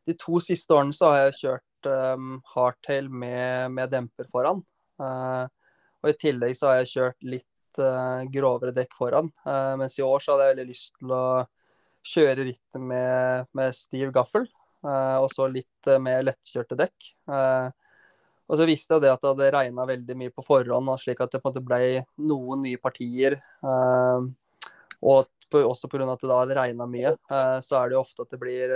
de 0.09 0.17
to 0.19 0.41
siste 0.43 0.73
årene 0.75 0.95
så 0.95 1.11
har 1.11 1.23
jeg 1.27 1.37
kjørt 1.39 1.89
um, 1.89 2.35
hardtail 2.55 3.09
med, 3.09 3.71
med 3.77 3.91
demper 3.93 4.27
foran. 4.31 4.63
Uh, 5.01 5.45
og 6.01 6.11
I 6.11 6.17
tillegg 6.19 6.57
så 6.57 6.71
har 6.71 6.81
jeg 6.81 6.91
kjørt 6.95 7.27
litt 7.37 7.81
uh, 7.81 8.23
grovere 8.33 8.73
dekk 8.75 8.95
foran. 8.97 9.29
Uh, 9.45 9.77
mens 9.79 9.99
i 9.99 10.05
år 10.05 10.23
så 10.23 10.33
hadde 10.33 10.47
jeg 10.47 10.55
veldig 10.55 10.69
lyst 10.71 10.97
til 10.97 11.13
å 11.15 11.25
kjøre 12.11 12.47
rittet 12.47 12.81
med, 12.81 13.51
med 13.57 13.77
stiv 13.77 14.13
gaffel. 14.15 14.49
Uh, 14.81 15.21
og 15.21 15.29
så 15.33 15.45
litt 15.45 15.91
mer 16.01 16.25
lettkjørte 16.25 16.77
dekk. 16.79 17.11
Og 18.51 18.59
så 18.59 18.67
visste 18.67 18.97
jeg 18.97 19.05
det 19.05 19.11
at 19.13 19.21
det 19.23 19.29
hadde 19.31 19.51
regna 19.55 19.85
veldig 19.87 20.15
mye 20.19 20.33
på 20.35 20.43
forhånd, 20.43 20.89
slik 20.99 21.21
at 21.23 21.31
det 21.31 21.39
på 21.39 21.47
en 21.47 21.53
måte 21.53 21.63
ble 21.63 22.01
noen 22.19 22.65
nye 22.65 22.81
partier. 22.81 23.37
og 23.63 25.29
på, 25.51 25.61
også 25.67 25.87
pga. 25.91 26.07
at 26.07 26.19
det 26.19 26.29
da 26.29 26.39
hadde 26.41 26.57
regna 26.57 26.87
mye, 26.87 27.13
så 27.63 27.79
er 27.79 27.89
det 27.89 27.95
jo 27.95 28.03
ofte 28.03 28.25
at 28.25 28.33
det 28.35 28.39
blir 28.41 28.73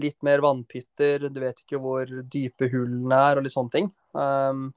litt 0.00 0.22
mer 0.24 0.42
vannpytter. 0.44 1.28
Du 1.28 1.40
vet 1.42 1.60
ikke 1.60 1.80
hvor 1.82 2.08
dype 2.32 2.68
hullene 2.72 3.18
er 3.28 3.38
og 3.38 3.46
litt 3.46 3.54
sånne 3.54 3.74
ting. 3.74 3.90
Um, 4.16 4.70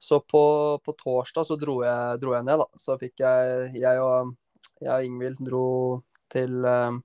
så 0.00 0.20
på, 0.22 0.42
på 0.84 0.94
torsdag 0.98 1.46
så 1.46 1.58
dro 1.60 1.80
jeg, 1.84 2.20
dro 2.22 2.34
jeg, 2.36 2.46
ned, 2.46 2.62
da. 2.62 2.80
Så 2.80 2.96
fikk 3.00 3.20
jeg 3.20 3.74
Jeg 3.82 4.02
og, 4.02 4.34
jeg 4.80 4.92
og 4.94 5.06
Ingvild 5.06 5.42
dro 5.44 5.66
til, 6.32 6.62
um, 6.64 7.02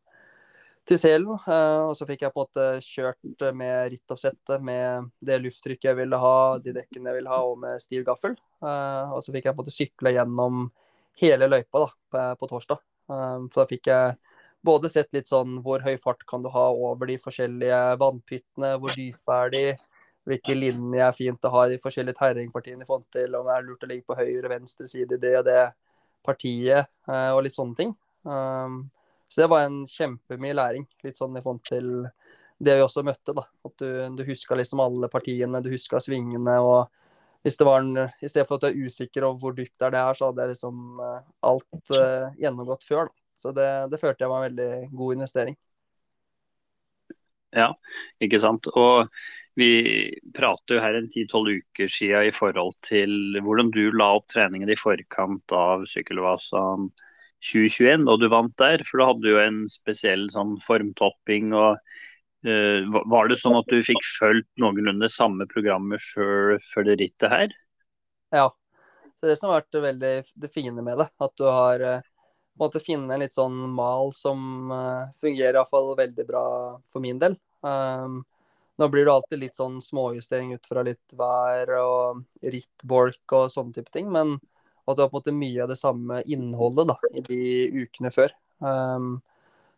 til 0.90 1.00
Selen. 1.02 1.32
Uh, 1.48 1.90
og 1.90 1.96
så 1.98 2.08
fikk 2.10 2.26
jeg 2.26 2.34
på 2.34 2.44
en 2.44 2.48
måte 2.48 2.86
kjørt 2.86 3.46
med 3.58 3.92
rittoppsettet 3.94 4.64
med 4.66 5.10
det 5.26 5.40
lufttrykket 5.44 5.92
jeg 5.92 6.00
ville 6.00 6.20
ha, 6.22 6.38
de 6.62 6.76
dekkene 6.76 7.12
jeg 7.12 7.20
ville 7.20 7.34
ha, 7.34 7.42
og 7.46 7.60
med 7.62 7.82
stiv 7.84 8.06
gaffel. 8.08 8.38
Uh, 8.64 9.16
og 9.16 9.24
så 9.26 9.34
fikk 9.34 9.50
jeg 9.50 9.56
på 9.56 9.60
en 9.60 9.64
måte 9.64 9.76
sykle 9.76 10.16
gjennom 10.16 10.68
hele 11.22 11.50
løypa 11.50 11.86
da, 11.86 11.90
på, 12.36 12.50
torsdag. 12.52 12.82
For 13.08 13.62
da 13.62 13.68
fikk 13.70 13.88
jeg 13.88 14.16
både 14.66 14.90
sett 14.92 15.14
litt 15.16 15.30
sånn 15.30 15.60
hvor 15.64 15.84
høy 15.86 15.94
fart 16.02 16.26
kan 16.28 16.44
du 16.44 16.50
ha 16.52 16.66
over 16.74 17.08
de 17.08 17.16
forskjellige 17.22 17.78
vannpyttene, 18.02 18.74
hvor 18.82 18.96
dype 18.98 19.38
er 19.46 19.54
de, 19.54 19.64
hvilke 20.26 20.58
linjer 20.58 21.06
er 21.06 21.16
fint 21.16 21.48
å 21.48 21.52
ha 21.54 21.66
i 21.66 21.76
de 21.76 21.82
forskjellige 21.82 22.18
terrengpartiene 22.20 22.84
i 22.84 22.90
forhold 22.90 23.08
til 23.14 23.38
om 23.38 23.48
det 23.48 23.56
er 23.56 23.68
lurt 23.68 23.86
å 23.86 23.90
ligge 23.92 24.08
på 24.10 24.18
høyre 24.18 24.48
og 24.48 24.54
venstre 24.56 24.90
side 24.90 25.16
i 25.16 25.22
det 25.22 25.36
og 25.40 25.46
det 25.48 25.62
partiet, 26.26 26.90
eh, 27.08 27.32
og 27.32 27.44
litt 27.46 27.56
sånne 27.56 27.78
ting. 27.78 27.94
Um, 28.26 28.88
så 29.36 29.42
det 29.42 29.48
var 29.52 29.66
en 29.66 29.82
kjempemye 29.84 30.56
læring, 30.56 30.86
litt 31.04 31.18
sånn 31.20 31.34
i 31.36 31.42
forhold 31.44 31.66
til 31.68 31.88
det 32.64 32.78
vi 32.78 32.84
også 32.86 33.02
møtte. 33.04 33.34
da, 33.36 33.42
At 33.68 33.82
du, 33.82 33.90
du 34.16 34.22
huska 34.24 34.56
liksom 34.56 34.80
alle 34.80 35.10
partiene, 35.12 35.60
du 35.60 35.74
huska 35.74 36.00
svingene. 36.00 36.54
og 36.64 36.88
hvis 37.44 37.58
det 37.60 37.66
var 37.68 37.82
en, 37.84 37.98
I 38.00 38.30
stedet 38.32 38.48
for 38.48 38.56
at 38.56 38.64
du 38.64 38.70
er 38.70 38.88
usikker 38.88 39.26
over 39.28 39.42
hvor 39.42 39.58
dypt 39.58 39.76
det 39.84 40.00
er 40.00 40.16
så 40.16 40.30
hadde 40.30 40.46
jeg 40.46 40.54
liksom 40.54 41.02
uh, 41.02 41.20
alt 41.52 41.92
uh, 41.98 42.32
gjennomgått 42.40 42.88
før. 42.88 43.10
da. 43.12 43.20
Så 43.36 43.52
det, 43.52 43.68
det 43.92 44.00
følte 44.00 44.24
jeg 44.24 44.32
var 44.32 44.46
en 44.46 44.48
veldig 44.48 44.70
god 45.02 45.18
investering. 45.18 45.58
Ja, 47.52 47.74
ikke 48.24 48.40
sant. 48.40 48.72
Og 48.72 49.12
vi 49.60 49.68
prater 50.32 50.78
jo 50.78 50.86
her 50.86 50.96
en 50.96 51.12
ti-tolv 51.12 51.60
uker 51.60 51.92
siden 51.92 52.30
i 52.30 52.32
forhold 52.32 52.80
til 52.88 53.36
hvordan 53.44 53.76
du 53.76 53.90
la 54.00 54.14
opp 54.16 54.32
treningen 54.32 54.72
i 54.72 54.80
forkant 54.80 55.60
av 55.60 55.84
Sykkelvasaen 55.92 56.88
2021, 57.46 58.06
da 58.08 58.18
du 58.20 58.28
vant 58.32 58.56
der. 58.62 58.84
For 58.88 59.02
da 59.02 59.10
hadde 59.12 59.26
du 59.26 59.32
jo 59.34 59.42
en 59.44 59.62
spesiell 59.72 60.28
sånn 60.34 60.56
formtopping. 60.66 61.54
og 61.54 61.78
uh, 62.48 63.00
Var 63.16 63.32
det 63.32 63.40
sånn 63.42 63.60
at 63.60 63.70
du 63.72 63.80
fikk 63.86 64.04
fulgt 64.18 64.52
noenlunde 64.62 65.12
samme 65.12 65.48
programmet 65.52 66.04
sjøl 66.04 66.58
før 66.66 66.90
det 66.90 67.00
rittet 67.04 67.32
her? 67.32 67.56
Ja. 68.36 68.50
Så 69.16 69.30
det 69.30 69.38
som 69.40 69.50
har 69.50 69.64
vært 69.64 69.80
veldig 69.86 70.16
det 70.44 70.52
fine 70.52 70.84
med 70.84 71.00
det, 71.00 71.08
at 71.24 71.34
du 71.40 71.46
har 71.48 71.84
uh, 71.86 72.12
måtte 72.60 72.84
finne 72.84 73.14
en 73.14 73.24
litt 73.24 73.36
sånn 73.36 73.56
mal 73.76 74.12
som 74.16 74.72
uh, 74.72 75.12
fungerer 75.22 75.60
iallfall 75.60 75.94
veldig 75.98 76.26
bra 76.28 76.48
for 76.92 77.04
min 77.04 77.20
del. 77.22 77.38
Um, 77.66 78.24
nå 78.78 78.90
blir 78.92 79.08
det 79.08 79.14
alltid 79.14 79.40
litt 79.40 79.56
sånn 79.58 79.80
småjustering 79.84 80.54
ut 80.56 80.68
fra 80.68 80.84
litt 80.84 81.16
vær 81.16 81.72
og 81.80 82.26
rittbolk 82.44 83.36
og 83.38 83.52
sånne 83.52 83.78
type 83.78 83.94
ting, 83.94 84.12
men 84.12 84.36
at 84.92 84.98
du 84.98 85.04
har 85.04 85.10
på 85.10 85.18
en 85.18 85.22
måte 85.22 85.36
mye 85.36 85.64
av 85.64 85.72
det 85.72 85.80
samme 85.80 86.22
innholdet 86.32 86.90
da, 86.92 86.98
i 87.14 87.24
de 87.26 87.40
ukene 87.86 88.12
før. 88.14 88.34
Um, 88.60 89.18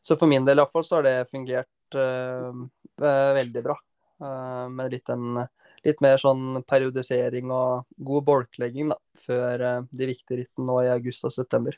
så 0.04 0.18
for 0.20 0.30
min 0.30 0.46
del 0.48 0.60
iallfall 0.60 0.86
så 0.88 1.00
har 1.00 1.08
det 1.08 1.30
fungert 1.32 1.98
uh, 1.98 2.52
veldig 3.00 3.64
bra. 3.64 3.78
Uh, 4.18 4.68
med 4.74 4.96
litt, 4.96 5.10
en, 5.14 5.42
litt, 5.86 6.00
mer 6.02 6.18
sånn 6.22 6.62
periodisering 6.68 7.52
og 7.54 7.86
god 8.10 8.28
bolklegging 8.30 8.94
da, 8.94 8.98
før 9.22 9.66
uh, 9.66 9.90
de 9.92 10.12
viktige 10.12 10.42
rittene 10.42 10.70
nå 10.70 10.80
i 10.86 10.94
august 10.94 11.28
og 11.30 11.36
september. 11.36 11.78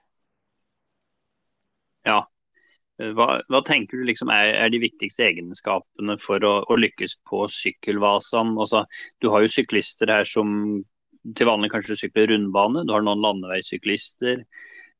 Ja. 2.08 2.22
Hva, 3.16 3.40
hva 3.48 3.60
tenker 3.64 4.02
du 4.02 4.04
liksom 4.10 4.28
er, 4.34 4.50
er, 4.60 4.72
de 4.74 4.82
viktigste 4.84 5.24
egenskapene 5.30 6.18
for 6.20 6.44
å, 6.44 6.56
å 6.68 6.76
lykkes 6.76 7.16
på 7.30 7.46
sykkelvasene? 7.56 8.58
Altså, 8.60 8.84
du 9.24 9.30
har 9.32 9.46
jo 9.46 9.52
syklister 9.54 10.12
her 10.12 10.28
som 10.28 10.82
til 11.36 11.50
vanlig 11.50 11.72
kanskje 11.74 11.98
sykler 12.00 12.32
rundbane, 12.32 12.86
du 12.88 12.94
har 12.96 13.06
noen 13.06 13.24
landeveissyklister. 13.24 14.44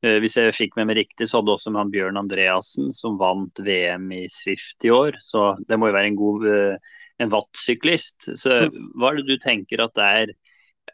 Eh, 0.04 0.16
hvis 0.22 0.38
jeg 0.38 0.56
fikk 0.56 0.78
med 0.78 0.90
meg 0.90 1.02
riktig, 1.02 1.28
så 1.28 1.40
hadde 1.40 1.54
også 1.54 1.72
han 1.76 1.92
Bjørn 1.92 2.20
Andreassen, 2.20 2.90
som 2.96 3.18
vant 3.20 3.60
VM 3.64 4.08
i 4.16 4.24
Swift 4.32 4.84
i 4.86 4.92
år. 4.94 5.18
Så 5.24 5.52
det 5.68 5.80
må 5.80 5.90
jo 5.90 5.96
være 5.96 6.12
en 6.12 6.20
god 6.20 6.48
eh, 6.50 6.92
en 7.20 7.32
watt-syklist. 7.32 8.30
Så 8.38 8.62
hva 8.96 9.10
er 9.10 9.20
det 9.20 9.28
du 9.28 9.36
tenker 9.42 9.82
at 9.84 9.94
det 9.98 10.08
er, 10.22 10.32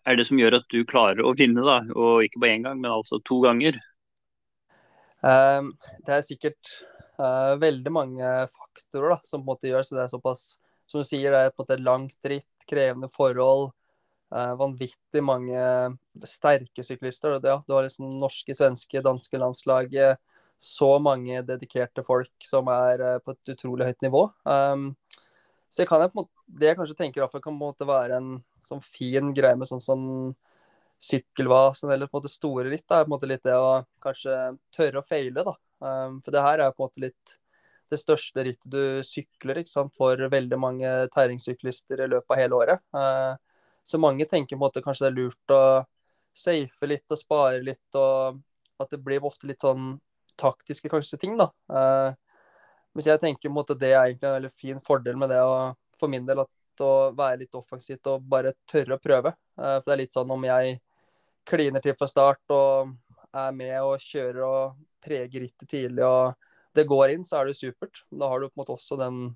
er 0.07 0.19
det 0.19 0.27
som 0.29 0.41
gjør 0.41 0.59
at 0.61 0.67
du 0.73 0.83
klarer 0.89 1.23
å 1.23 1.35
vinne, 1.39 1.63
da? 1.63 1.81
Og 1.95 2.27
ikke 2.27 2.43
bare 2.43 2.59
én 2.59 2.67
gang, 2.67 2.81
men 2.83 2.93
altså 2.93 3.21
to 3.27 3.39
ganger? 3.45 3.79
Um, 5.23 5.73
det 6.07 6.19
er 6.19 6.27
sikkert 6.27 6.75
uh, 7.19 7.55
veldig 7.63 7.93
mange 7.95 8.33
faktorer 8.53 9.17
da, 9.17 9.21
som 9.27 9.43
på 9.43 9.47
en 9.47 9.53
måte 9.55 9.71
gjør 9.71 9.87
så 9.87 9.97
det 9.97 10.05
er 10.05 10.13
såpass 10.13 10.43
Som 10.87 11.03
du 11.03 11.09
sier, 11.09 11.33
det 11.35 11.39
er 11.41 11.49
på 11.51 11.65
en 11.65 11.65
måte 11.65 11.83
langt 11.83 12.29
ritt, 12.31 12.67
krevende 12.71 13.09
forhold. 13.11 13.73
Uh, 14.35 14.55
vanvittig 14.59 15.23
mange 15.23 15.61
sterke 16.27 16.83
syklister. 16.85 17.37
Ja, 17.45 17.61
du 17.63 17.77
har 17.77 17.87
liksom 17.87 18.17
norske, 18.21 18.57
svenske, 18.57 19.03
danske 19.05 19.39
landslaget. 19.39 20.23
Så 20.59 20.97
mange 21.05 21.43
dedikerte 21.45 22.03
folk 22.03 22.33
som 22.45 22.71
er 22.73 23.05
uh, 23.05 23.19
på 23.23 23.37
et 23.37 23.55
utrolig 23.55 23.91
høyt 23.91 24.03
nivå. 24.07 24.25
Um, 24.49 24.91
så 25.71 25.83
jeg 25.83 25.91
kan 25.91 26.03
jeg 26.03 26.15
måte, 26.17 26.33
det 26.47 26.71
jeg 26.71 26.79
kanskje 26.79 26.99
tenker 26.99 27.27
kan 27.27 27.59
på 27.61 27.71
en 27.71 27.89
være 27.89 28.19
en 28.19 28.35
sånn 28.67 28.83
fin 28.83 29.33
greie 29.37 29.59
med 29.59 29.69
sånn 29.69 29.83
sånn 29.83 30.07
sykkelvasen 31.03 31.91
eller 31.93 32.09
på 32.09 32.17
en 32.17 32.23
måte 32.23 32.33
store 32.33 32.71
ritt. 32.71 32.87
er 32.89 33.05
på 33.05 33.11
en 33.11 33.15
måte 33.15 33.29
litt 33.29 33.45
det 33.45 33.55
å 33.55 33.83
kanskje 34.03 34.57
tørre 34.75 35.03
å 35.03 35.07
feile. 35.07 35.45
da. 35.45 35.55
Um, 35.79 36.23
for 36.25 36.33
det 36.33 36.43
her 36.43 36.63
er 36.65 36.73
på 36.73 36.83
en 36.83 36.89
måte 36.89 37.05
litt 37.05 37.37
det 37.93 37.99
største 38.01 38.43
rittet 38.43 38.71
du 38.73 39.03
sykler 39.07 39.61
ikke 39.61 39.71
sant, 39.71 39.93
for 39.95 40.19
veldig 40.19 40.59
mange 40.59 40.93
terrengsyklister 41.15 42.03
i 42.03 42.09
løpet 42.11 42.33
av 42.33 42.41
hele 42.41 42.59
året. 42.59 42.83
Uh, 42.97 43.37
så 43.87 44.01
mange 44.03 44.27
tenker 44.27 44.57
på 44.57 44.61
en 44.61 44.67
måte 44.67 44.83
kanskje 44.85 45.07
det 45.07 45.13
er 45.13 45.19
lurt 45.21 45.55
å 45.55 45.63
safe 46.37 46.89
litt 46.91 47.15
og 47.15 47.21
spare 47.21 47.63
litt, 47.65 47.87
og 47.97 48.41
at 48.83 48.93
det 48.93 49.01
blir 49.01 49.25
ofte 49.25 49.49
litt 49.49 49.65
sånn 49.65 49.95
taktiske 50.37 50.91
kanskje 50.93 51.21
ting, 51.23 51.39
da. 51.39 51.49
Mens 52.93 53.09
jeg 53.09 53.23
tenker 53.23 53.49
på 53.49 53.55
måte 53.57 53.77
det 53.79 53.95
er 53.95 54.03
egentlig 54.03 54.29
en 54.29 54.37
veldig 54.37 54.53
fin 54.53 54.83
fordel 54.85 55.17
med 55.21 55.31
det 55.33 55.41
å, 55.45 55.73
for 55.97 56.13
min 56.13 56.27
del 56.29 56.43
at 56.43 56.51
å 56.85 57.11
være 57.17 57.43
litt 57.45 57.57
offensivt 57.57 58.09
og 58.11 58.25
bare 58.29 58.55
tørre 58.69 58.97
å 58.97 59.03
prøve. 59.03 59.33
Uh, 59.57 59.79
for 59.79 59.89
det 59.89 59.95
er 59.95 60.03
litt 60.05 60.17
sånn 60.17 60.33
om 60.33 60.45
jeg 60.47 60.79
kliner 61.47 61.85
til 61.85 61.97
fra 61.99 62.09
start 62.11 62.55
og 62.55 62.93
er 63.37 63.57
med 63.57 63.77
og 63.83 64.03
kjører 64.03 64.43
og 64.47 64.79
preger 65.05 65.45
rittet 65.45 65.69
tidlig 65.71 66.05
og 66.07 66.35
det 66.77 66.85
går 66.89 67.15
inn, 67.15 67.25
så 67.25 67.41
er 67.41 67.49
det 67.49 67.57
supert. 67.57 68.03
Da 68.13 68.29
har 68.29 68.41
du 68.41 68.49
på 68.49 68.59
en 68.59 68.63
måte 68.63 68.75
også 68.75 68.99
den, 69.01 69.31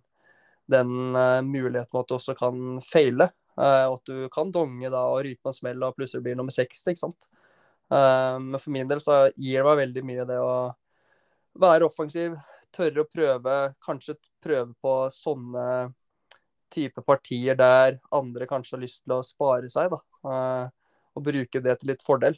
den 0.69 0.91
uh, 1.17 1.41
muligheten 1.45 2.01
at 2.01 2.11
du 2.11 2.17
også 2.19 2.37
kan 2.37 2.81
feile. 2.85 3.31
Uh, 3.61 3.93
at 3.93 4.09
du 4.09 4.29
kan 4.33 4.49
donge 4.55 4.89
da 4.89 5.03
og 5.11 5.21
ryke 5.27 5.43
på 5.45 5.51
en 5.53 5.57
smell 5.57 5.83
og 5.85 5.97
plutselig 5.99 6.25
blir 6.25 6.37
nummer 6.39 6.55
60, 6.55 6.81
ikke 6.89 7.03
sant. 7.03 7.27
Uh, 7.93 8.39
men 8.41 8.57
for 8.57 8.73
min 8.73 8.89
del 8.89 9.03
så 9.05 9.27
gir 9.35 9.61
det 9.61 9.67
meg 9.67 9.81
veldig 9.83 10.05
mye 10.09 10.27
det 10.29 10.39
å 10.41 10.53
være 11.61 11.89
offensiv, 11.91 12.39
tørre 12.73 13.05
å 13.05 13.11
prøve, 13.11 13.57
kanskje 13.85 14.17
prøve 14.41 14.73
på 14.81 14.95
sånne 15.13 15.65
type 16.73 17.03
partier 17.03 17.59
der 17.59 17.99
andre 18.15 18.47
kanskje 18.49 18.77
har 18.77 18.85
lyst 18.85 19.03
til 19.03 19.17
å 19.19 19.25
spare 19.27 19.69
seg, 19.73 19.93
da. 19.93 20.01
Uh, 20.25 20.67
og 21.19 21.27
bruke 21.27 21.61
det 21.61 21.75
til 21.81 21.91
litt 21.91 22.05
fordel. 22.07 22.37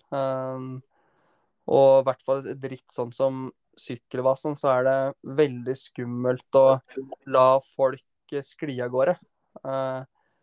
og 1.68 1.90
i 2.00 2.04
hvert 2.06 2.22
fall 2.24 2.46
et 2.48 2.64
sånn 2.90 3.12
som 3.12 3.42
sykkelvasen, 3.78 4.56
så 4.56 4.70
er 4.72 4.86
det 4.86 4.96
veldig 5.38 5.74
skummelt 5.76 6.56
å 6.58 6.80
la 7.28 7.60
folk 7.66 8.34
skli 8.48 8.78
av 8.80 8.90
gårde. 8.96 9.14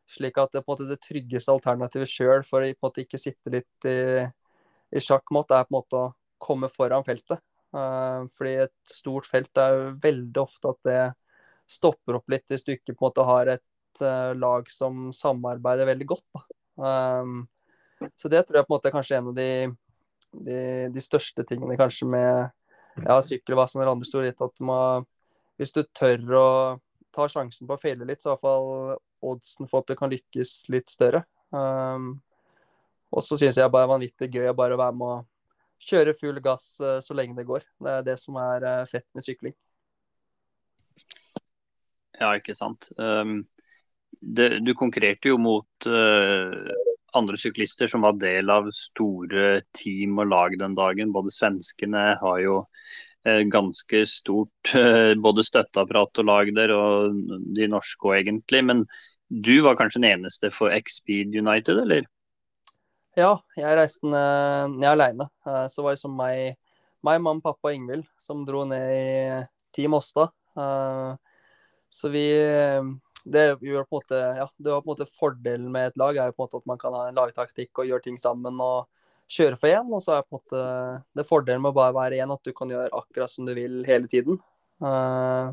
Slik 0.10 0.39
at 0.41 0.56
det, 0.56 0.63
på 0.65 0.72
en 0.72 0.76
måte, 0.76 0.89
det 0.89 1.02
tryggeste 1.06 1.54
alternativet 1.54 2.10
sjøl 2.10 2.43
for 2.48 2.65
å 2.65 2.69
på 2.69 2.74
en 2.74 2.88
måte, 2.88 3.06
ikke 3.06 3.22
sitte 3.22 3.54
litt 3.54 3.89
i, 3.89 4.26
i 4.95 5.04
sjakkmatt, 5.04 5.54
er 5.54 5.67
på 5.67 5.74
en 5.74 5.78
måte 5.78 6.00
å 6.00 6.12
komme 6.41 6.69
foran 6.72 7.06
feltet. 7.06 7.43
Uh, 7.76 8.26
fordi 8.34 8.56
et 8.63 8.76
stort 8.89 9.28
felt 9.30 9.62
er 9.62 9.91
veldig 10.02 10.41
ofte 10.41 10.72
at 10.72 10.80
det 10.88 11.02
stopper 11.69 12.17
opp 12.17 12.32
litt 12.34 12.50
hvis 12.50 12.65
du 12.65 12.72
ikke 12.74 12.95
på 12.95 13.04
en 13.04 13.06
måte 13.12 13.26
har 13.28 13.52
et 13.54 13.65
lag 14.38 14.69
som 14.72 15.10
samarbeider 15.13 15.86
veldig 15.89 16.08
godt. 16.10 16.43
Um, 16.76 17.43
så 18.17 18.32
det 18.32 18.45
tror 18.48 18.60
jeg 18.60 18.67
på 18.67 18.74
en 18.74 18.78
måte 18.78 18.89
er 18.89 18.95
kanskje 18.95 19.17
en 19.19 19.30
av 19.32 19.36
de, 19.38 19.50
de, 20.45 20.60
de 20.93 21.04
største 21.04 21.43
tingene 21.48 21.78
kanskje 21.80 22.08
med 22.10 23.06
ja, 23.06 23.19
sykkelvasen 23.24 23.82
eller 23.82 23.93
andre 23.93 24.08
store 24.08 24.30
ritt. 24.30 24.41
At 24.41 24.63
man, 24.63 25.06
hvis 25.60 25.74
du 25.76 25.84
tør 25.98 26.26
å 26.39 26.50
ta 27.15 27.28
sjansen 27.32 27.67
på 27.67 27.76
å 27.76 27.82
feile 27.82 28.08
litt, 28.08 28.24
så 28.24 28.32
i 28.32 28.34
hvert 28.34 28.45
fall 28.45 28.98
oddsen 29.21 29.67
for 29.69 29.84
at 29.84 29.91
det 29.91 29.99
kan 29.99 30.12
lykkes 30.12 30.55
litt 30.71 30.91
større. 30.91 31.25
Um, 31.49 32.19
og 33.10 33.25
så 33.25 33.39
syns 33.41 33.58
jeg 33.58 33.71
bare 33.73 33.88
er 33.88 33.93
vanvittig 33.95 34.29
gøy 34.36 34.51
å 34.51 34.58
bare 34.58 34.77
være 34.77 34.97
med 34.97 35.08
å 35.08 35.21
kjøre 35.79 36.15
full 36.17 36.39
gass 36.43 36.75
uh, 36.84 36.99
så 37.03 37.15
lenge 37.17 37.38
det 37.38 37.47
går. 37.49 37.65
Det 37.79 37.95
er 37.95 38.05
det 38.05 38.17
som 38.21 38.38
er 38.41 38.67
uh, 38.67 38.86
fett 38.89 39.08
med 39.17 39.25
sykling. 39.25 39.55
Ja, 42.19 42.34
ikke 42.36 42.55
sant. 42.58 42.91
Um, 42.99 43.41
det, 44.19 44.60
du 44.65 44.73
konkurrerte 44.77 45.32
jo 45.32 45.39
mot 45.41 45.88
uh, 45.88 46.71
andre 47.15 47.39
syklister 47.39 47.89
som 47.89 48.03
var 48.05 48.19
del 48.19 48.51
av 48.53 48.67
store 48.75 49.62
team 49.77 50.19
og 50.19 50.34
lag 50.34 50.58
den 50.60 50.75
dagen. 50.77 51.15
Både 51.15 51.34
svenskene 51.34 52.12
har 52.21 52.41
jo 52.43 52.63
ganske 53.51 53.99
stort 54.08 54.71
både 55.19 55.43
støtteapparat 55.43 56.21
og 56.21 56.27
lag 56.29 56.51
der, 56.55 56.71
og 56.71 57.17
de 57.58 57.67
norske 57.67 58.08
òg 58.08 58.21
egentlig. 58.21 58.62
Men 58.63 58.86
du 59.30 59.62
var 59.62 59.78
kanskje 59.78 60.02
den 60.02 60.10
eneste 60.12 60.50
for 60.54 60.74
X-Speed 60.74 61.36
United, 61.38 61.82
eller? 61.86 62.08
Ja, 63.18 63.36
jeg 63.58 63.78
reiste 63.78 64.10
ned 64.10 64.89
aleine. 64.89 65.30
Eh, 65.48 65.65
så 65.72 65.86
var 65.86 65.96
det 65.96 66.02
som 66.02 66.15
meg, 66.18 66.58
meg 67.06 67.22
mamma, 67.22 67.44
pappa 67.44 67.72
og 67.72 67.78
Ingvild 67.78 68.08
som 68.22 68.46
dro 68.48 68.63
ned 68.70 68.94
i 68.94 69.44
Team 69.76 69.98
Åsta. 69.98 70.30
Eh, 70.58 71.13
så 71.89 72.12
vi 72.13 72.26
det 73.30 73.46
gjør 73.62 73.86
på 73.86 73.98
en 73.98 74.00
måte, 74.00 74.20
ja, 74.39 74.46
det 74.58 74.72
var 74.72 74.82
på 74.82 74.88
en 74.88 74.94
måte 74.94 75.10
Fordelen 75.18 75.68
med 75.74 75.89
et 75.89 76.00
lag 76.00 76.18
er 76.18 76.30
jo 76.30 76.38
på 76.38 76.44
en 76.44 76.48
måte 76.48 76.62
at 76.62 76.70
man 76.70 76.80
kan 76.82 76.96
ha 76.96 77.08
en 77.10 77.18
lagtaktikk 77.18 77.82
og 77.82 77.89
gjøre 77.89 78.06
ting 78.06 78.18
sammen 78.22 78.62
og 78.63 78.88
kjøre 79.30 79.60
for 79.60 79.70
én. 79.70 79.89
Og 79.94 80.04
så 80.04 80.15
er 80.15 80.26
på 80.26 80.38
en 80.38 80.39
måte 80.39 80.63
det 81.18 81.28
fordelen 81.28 81.63
med 81.63 81.74
å 81.74 81.80
bare 81.82 81.98
være 81.98 82.22
én 82.24 82.34
at 82.34 82.46
du 82.46 82.54
kan 82.56 82.72
gjøre 82.72 82.89
akkurat 82.96 83.34
som 83.34 83.50
du 83.50 83.54
vil 83.58 83.82
hele 83.88 84.10
tiden. 84.12 84.39
Uh, 84.80 85.52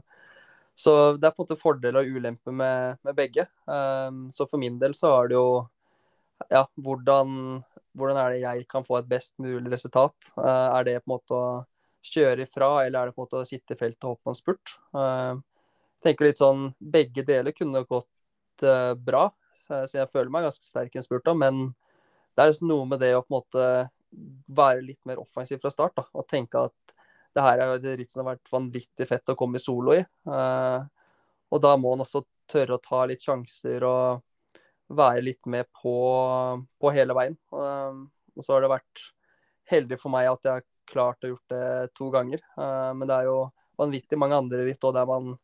så 0.77 0.93
det 1.17 1.25
er 1.25 1.33
på 1.33 1.41
en 1.41 1.47
måte 1.47 1.57
fordel 1.57 1.97
og 1.97 2.11
ulempe 2.13 2.53
med, 2.53 2.99
med 3.07 3.17
begge. 3.17 3.47
Um, 3.65 4.27
så 4.35 4.45
for 4.49 4.61
min 4.61 4.77
del 4.81 4.93
så 4.97 5.15
er 5.23 5.31
det 5.31 5.39
jo 5.39 5.49
ja, 6.53 6.67
hvordan, 6.85 7.63
hvordan 7.97 8.21
er 8.21 8.35
det 8.35 8.43
jeg 8.43 8.67
kan 8.69 8.85
få 8.85 8.99
et 8.99 9.09
best 9.09 9.39
mulig 9.41 9.73
resultat? 9.73 10.31
Uh, 10.37 10.69
er 10.77 10.85
det 10.85 10.99
på 11.01 11.09
en 11.09 11.15
måte 11.15 11.39
å 11.39 11.47
kjøre 12.07 12.45
ifra, 12.45 12.69
eller 12.85 13.01
er 13.01 13.09
det 13.09 13.17
på 13.17 13.23
en 13.23 13.29
måte 13.29 13.41
å 13.41 13.49
sitte 13.49 13.73
i 13.73 13.81
feltet 13.81 14.05
og 14.05 14.19
hoppe 14.19 14.35
en 14.35 14.39
spurt? 14.39 14.77
Uh, 14.93 15.41
tenker 16.05 16.29
litt 16.29 16.43
sånn, 16.43 16.69
Begge 16.77 17.25
deler 17.27 17.57
kunne 17.57 17.87
gått 17.89 18.67
uh, 18.69 18.93
bra, 19.01 19.31
så 19.65 19.81
jeg, 19.81 19.91
så 19.91 20.01
jeg, 20.03 20.13
føler 20.13 20.33
meg 20.35 20.45
ganske 20.47 20.69
sterk 20.69 20.93
i 20.93 21.01
en 21.01 21.09
spurt. 21.09 21.25
Da, 21.27 21.33
men 21.35 21.71
det 22.37 22.45
er 22.45 22.53
liksom 22.53 22.69
noe 22.69 22.85
med 22.93 23.01
det 23.01 23.15
å 23.17 23.25
på 23.25 23.33
en 23.33 23.39
måte 23.41 23.69
være 24.61 24.85
litt 24.85 25.09
mer 25.09 25.25
offensiv 25.25 25.65
fra 25.65 25.73
start. 25.73 25.97
Da, 25.97 26.05
og 26.13 26.29
tenke 26.29 26.69
at 26.69 26.86
det 27.37 27.45
her 27.45 27.61
er 27.61 27.69
jo 27.69 27.77
et 27.77 27.99
ritt 28.01 28.13
som 28.13 28.23
har 28.23 28.35
vært 28.35 28.53
vanvittig 28.53 29.07
fett 29.09 29.33
å 29.33 29.37
komme 29.37 29.61
solo 29.61 29.93
i. 29.93 30.01
Uh, 30.29 30.81
og 31.53 31.61
da 31.63 31.75
må 31.79 31.93
han 31.93 32.05
også 32.05 32.25
tørre 32.49 32.79
å 32.79 32.83
ta 32.83 33.03
litt 33.09 33.25
sjanser 33.27 33.85
og 33.87 34.23
være 34.97 35.25
litt 35.27 35.49
med 35.51 35.69
på, 35.83 35.97
på 36.81 36.93
hele 36.97 37.17
veien. 37.17 37.37
Uh, 37.53 38.07
og 38.37 38.47
så 38.47 38.57
har 38.57 38.65
det 38.65 38.73
vært 38.73 39.05
heldig 39.69 40.01
for 40.01 40.15
meg 40.15 40.31
at 40.31 40.49
jeg 40.49 40.61
har 40.61 40.67
klart 40.89 41.27
å 41.27 41.35
gjort 41.35 41.53
det 41.53 41.67
to 41.99 42.09
ganger. 42.15 42.41
Uh, 42.57 42.93
men 42.97 43.05
det 43.11 43.19
er 43.19 43.29
jo 43.29 43.41
vanvittig 43.77 44.21
mange 44.21 44.39
andre 44.41 44.65
ritt 44.65 44.89
der 44.97 45.11
man 45.11 45.35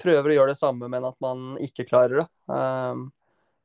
prøver 0.00 0.32
å 0.32 0.36
gjøre 0.38 0.54
det 0.54 0.62
samme, 0.62 0.88
men 0.88 1.04
at 1.04 1.18
man 1.22 1.58
ikke 1.62 1.84
klarer 1.86 2.22
det. 2.22 2.24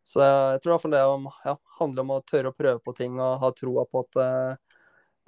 så 0.06 0.19
jeg 0.21 0.60
tror 0.62 0.69
i 0.69 0.73
hvert 0.73 0.84
fall 0.84 0.93
det 0.93 1.04
om, 1.08 1.23
ja, 1.47 1.54
handler 1.80 2.04
om 2.04 2.12
å 2.13 2.17
tørre 2.28 2.52
å 2.52 2.58
prøve 2.58 2.82
på 2.84 2.93
ting 3.00 3.15
og 3.15 3.39
ha 3.41 3.50
troa 3.56 3.86
på 3.89 4.04
at 4.04 4.60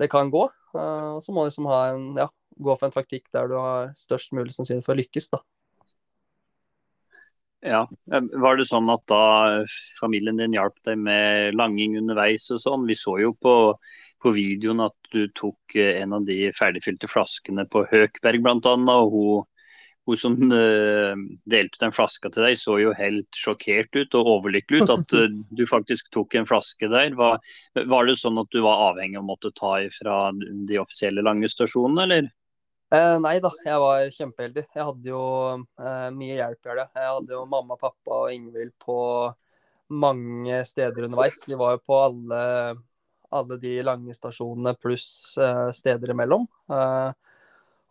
det 0.04 0.10
kan 0.12 0.30
gå. 0.30 0.44
og 0.44 1.24
så 1.24 1.32
må 1.32 1.40
man 1.40 1.50
liksom 1.50 1.70
ha 1.72 1.80
en 1.96 2.04
ja, 2.20 2.28
gå 2.60 2.76
for 2.76 2.90
en 2.90 2.96
taktikk 2.96 3.32
der 3.36 3.50
du 3.50 3.56
har 3.60 3.94
størst 3.98 4.36
mulig 4.36 4.54
sannsynlighet 4.56 4.88
for 4.88 4.98
å 4.98 5.02
lykkes. 5.02 5.32
da. 5.34 5.42
Ja, 7.66 7.84
Var 8.08 8.58
det 8.58 8.70
sånn 8.70 8.88
at 8.92 9.04
da 9.12 9.66
familien 10.00 10.40
din 10.40 10.56
hjalp 10.56 10.78
deg 10.88 11.00
med 11.04 11.58
langing 11.60 11.98
underveis 12.00 12.48
og 12.56 12.62
sånn? 12.64 12.88
Vi 12.88 12.96
så 12.96 13.18
jo 13.20 13.34
på, 13.36 13.56
på 14.24 14.34
videoen 14.36 14.86
at 14.86 14.96
du 15.12 15.26
tok 15.36 15.76
en 15.76 16.16
av 16.16 16.28
de 16.28 16.54
ferdigfylte 16.56 17.10
flaskene 17.12 17.68
på 17.68 17.84
Høkberg 17.92 18.46
bl.a. 18.46 18.76
Og 18.96 19.12
hun, 19.12 19.44
hun 20.08 20.22
som 20.22 20.38
uh, 20.40 21.20
delte 21.52 21.76
ut 21.76 21.84
den 21.84 21.96
flaska 21.96 22.32
til 22.32 22.48
deg, 22.48 22.56
så 22.62 22.80
jo 22.80 22.96
helt 22.96 23.42
sjokkert 23.44 23.92
ut 23.98 24.16
og 24.22 24.34
overlykkelig 24.38 24.86
ut 24.86 24.96
at 24.96 25.16
uh, 25.20 25.28
du 25.52 25.66
faktisk 25.68 26.14
tok 26.16 26.40
en 26.40 26.48
flaske 26.48 26.88
der. 26.88 27.12
Var, 27.20 27.44
var, 27.84 28.08
det 28.08 28.22
sånn 28.24 28.40
at 28.40 28.56
du 28.56 28.64
var 28.64 28.88
avhengig 28.94 29.20
av 29.20 29.28
å 29.28 29.32
måtte 29.34 29.52
ta 29.60 29.82
ifra 29.84 30.30
de 30.40 30.80
offisielle 30.80 31.28
lange 31.28 31.52
stasjonene, 31.52 32.08
eller? 32.08 32.32
Eh, 32.90 33.16
nei 33.22 33.36
da, 33.38 33.52
jeg 33.62 33.82
var 33.84 34.08
kjempeheldig. 34.16 34.64
Jeg 34.74 34.86
hadde 34.88 35.12
jo 35.12 35.22
eh, 35.78 36.08
mye 36.16 36.38
hjelp 36.40 36.70
i 36.72 36.78
det. 36.80 36.86
Jeg 36.98 37.12
hadde 37.14 37.36
jo 37.36 37.44
mamma, 37.46 37.78
pappa 37.78 38.24
og 38.24 38.34
Ingvild 38.34 38.74
på 38.82 38.96
mange 39.94 40.64
steder 40.66 41.06
underveis. 41.06 41.38
De 41.46 41.58
var 41.60 41.76
jo 41.76 41.84
på 41.86 42.00
alle, 42.02 42.42
alle 43.30 43.60
de 43.62 43.76
lange 43.86 44.18
stasjonene 44.18 44.74
pluss 44.82 45.38
eh, 45.38 45.68
steder 45.78 46.16
imellom. 46.16 46.48
Eh, 46.74 47.38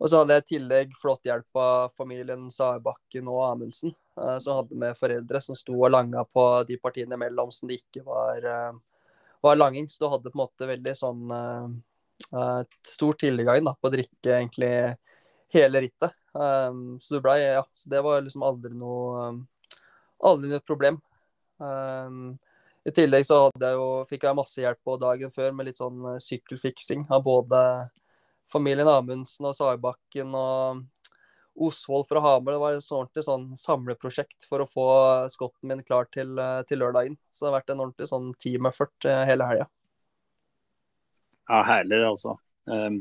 og 0.03 0.11
så 0.11 0.25
hadde 0.25 0.35
jeg 0.35 0.45
i 0.45 0.51
tillegg 0.57 0.99
flott 0.99 1.23
hjelp 1.31 1.63
av 1.63 1.95
familien 1.95 2.51
Saerbakken 2.55 3.31
og 3.31 3.45
Amundsen, 3.53 3.95
eh, 4.19 4.37
som 4.43 4.65
hadde 4.65 4.83
med 4.83 4.99
foreldre 4.99 5.43
som 5.47 5.59
sto 5.59 5.79
og 5.79 5.95
langa 5.95 6.27
på 6.27 6.49
de 6.67 6.79
partiene 6.83 7.15
imellom 7.15 7.55
som 7.55 7.71
det 7.71 7.85
ikke 7.85 8.03
var, 8.07 8.43
eh, 8.43 8.83
var 9.47 9.63
langing. 9.63 9.87
Så 9.87 10.03
du 10.03 10.11
hadde 10.11 10.33
på 10.33 10.41
en 10.41 10.43
måte 10.43 10.75
veldig 10.75 10.99
sånn 11.07 11.39
stor 12.87 13.17
tilgang 13.21 13.63
da, 13.65 13.75
på 13.79 13.89
å 13.89 13.93
drikke 13.95 14.35
egentlig 14.35 14.73
hele 15.55 15.83
rittet. 15.85 16.17
Um, 16.33 16.99
så 17.01 17.17
du 17.17 17.23
blei, 17.25 17.39
ja, 17.43 17.65
så 17.73 17.91
det 17.91 18.03
var 18.05 18.21
liksom 18.23 18.45
aldri 18.47 18.75
noe 18.77 19.31
aldri 20.25 20.51
noe 20.51 20.65
problem. 20.67 20.99
Um, 21.59 22.37
I 22.87 22.93
tillegg 22.95 23.27
så 23.27 23.45
hadde 23.47 23.71
jeg 23.71 23.79
jo, 23.79 23.89
fikk 24.11 24.27
jeg 24.27 24.39
masse 24.39 24.63
hjelp 24.63 24.81
på 24.87 24.99
dagen 25.01 25.33
før 25.35 25.55
med 25.57 25.69
litt 25.69 25.81
sånn 25.81 26.05
sykkelfiksing 26.23 27.07
av 27.13 27.25
både 27.27 27.63
familien 28.49 28.89
Amundsen 28.89 29.49
og 29.49 29.57
Sagbakken 29.57 30.33
og 30.37 30.85
Osvold 31.59 32.07
fra 32.09 32.23
Hamar. 32.23 32.55
Det 32.55 32.63
var 32.63 32.77
et 32.77 32.93
ordentlig 32.95 33.25
sånn 33.27 33.49
samleprosjekt 33.59 34.47
for 34.49 34.63
å 34.63 34.69
få 34.69 34.89
skotten 35.33 35.73
min 35.73 35.83
klar 35.83 36.07
til, 36.15 36.39
eh, 36.39 36.63
til, 36.69 36.81
lørdagen. 36.85 37.19
Så 37.31 37.45
det 37.45 37.51
har 37.51 37.59
vært 37.59 37.75
en 37.75 37.83
ordentlig 37.83 38.09
sånn 38.13 38.31
team-effort 38.39 39.09
eh, 39.11 39.25
hele 39.29 39.49
helga. 39.51 39.67
Ja, 41.49 41.63
herlig, 41.65 42.03
altså. 42.05 42.37
Um, 42.69 42.99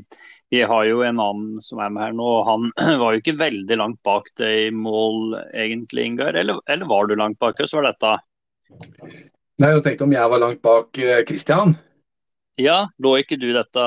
vi 0.48 0.62
har 0.64 0.84
jo 0.88 1.02
en 1.04 1.18
annen 1.20 1.58
som 1.60 1.80
er 1.84 1.90
med 1.92 2.06
her 2.06 2.14
nå. 2.16 2.28
og 2.38 2.46
Han 2.48 2.70
var 3.02 3.14
jo 3.14 3.20
ikke 3.22 3.36
veldig 3.40 3.76
langt 3.80 4.00
bak 4.06 4.30
deg 4.40 4.68
i 4.68 4.70
mål, 4.74 5.36
egentlig, 5.52 6.06
Ingar. 6.08 6.38
Eller, 6.38 6.62
eller 6.68 6.88
var 6.88 7.08
du 7.08 7.16
langt 7.18 7.38
bak? 7.42 7.60
Hvordan 7.60 7.82
var 7.82 7.90
dette? 7.90 8.14
Nei, 9.58 9.74
Jeg 9.74 9.84
tenkte 9.84 10.06
om 10.06 10.16
jeg 10.16 10.32
var 10.32 10.42
langt 10.44 10.64
bak 10.64 11.04
Kristian. 11.28 11.76
Eh, 11.76 11.84
ja, 12.64 12.80
lå 12.98 13.14
ikke 13.20 13.38
du 13.38 13.50
dette 13.54 13.84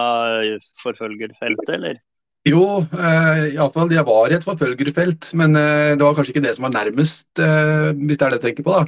forfølgerfeltet, 0.83 1.75
eller? 1.79 1.99
Jo, 2.47 2.61
eh, 2.81 3.51
iallfall 3.53 3.91
jeg 3.93 4.05
var 4.07 4.31
i 4.31 4.35
et 4.39 4.45
forfølgerfelt, 4.45 5.27
men 5.37 5.53
eh, 5.59 5.91
det 5.93 6.01
var 6.01 6.15
kanskje 6.17 6.33
ikke 6.33 6.45
det 6.47 6.55
som 6.57 6.65
var 6.65 6.73
nærmest, 6.73 7.27
eh, 7.37 7.91
hvis 7.93 8.17
det 8.17 8.25
er 8.25 8.33
det 8.33 8.39
du 8.39 8.45
tenker 8.47 8.65
på, 8.65 8.77
da? 8.79 8.87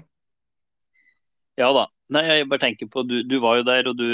Ja 1.61 1.69
da. 1.75 1.83
Nei, 2.13 2.23
jeg 2.29 2.47
bare 2.49 2.63
tenker 2.63 2.89
på, 2.89 3.03
du, 3.05 3.19
du 3.29 3.35
var 3.43 3.59
jo 3.59 3.67
der, 3.67 3.89
og 3.91 3.99
du, 3.99 4.07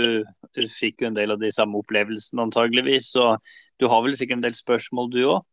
du, 0.58 0.66
fikk 0.72 1.04
jo 1.04 1.10
en 1.10 1.18
del 1.18 1.34
av 1.36 1.40
de 1.42 1.52
samme 1.54 1.80
opplevelsene 1.82 2.48
antageligvis. 2.48 3.12
Så 3.14 3.36
du 3.80 3.88
har 3.92 4.04
vel 4.06 4.18
sikkert 4.18 4.40
en 4.40 4.46
del 4.48 4.58
spørsmål, 4.58 5.10
du 5.14 5.22
òg? 5.36 5.48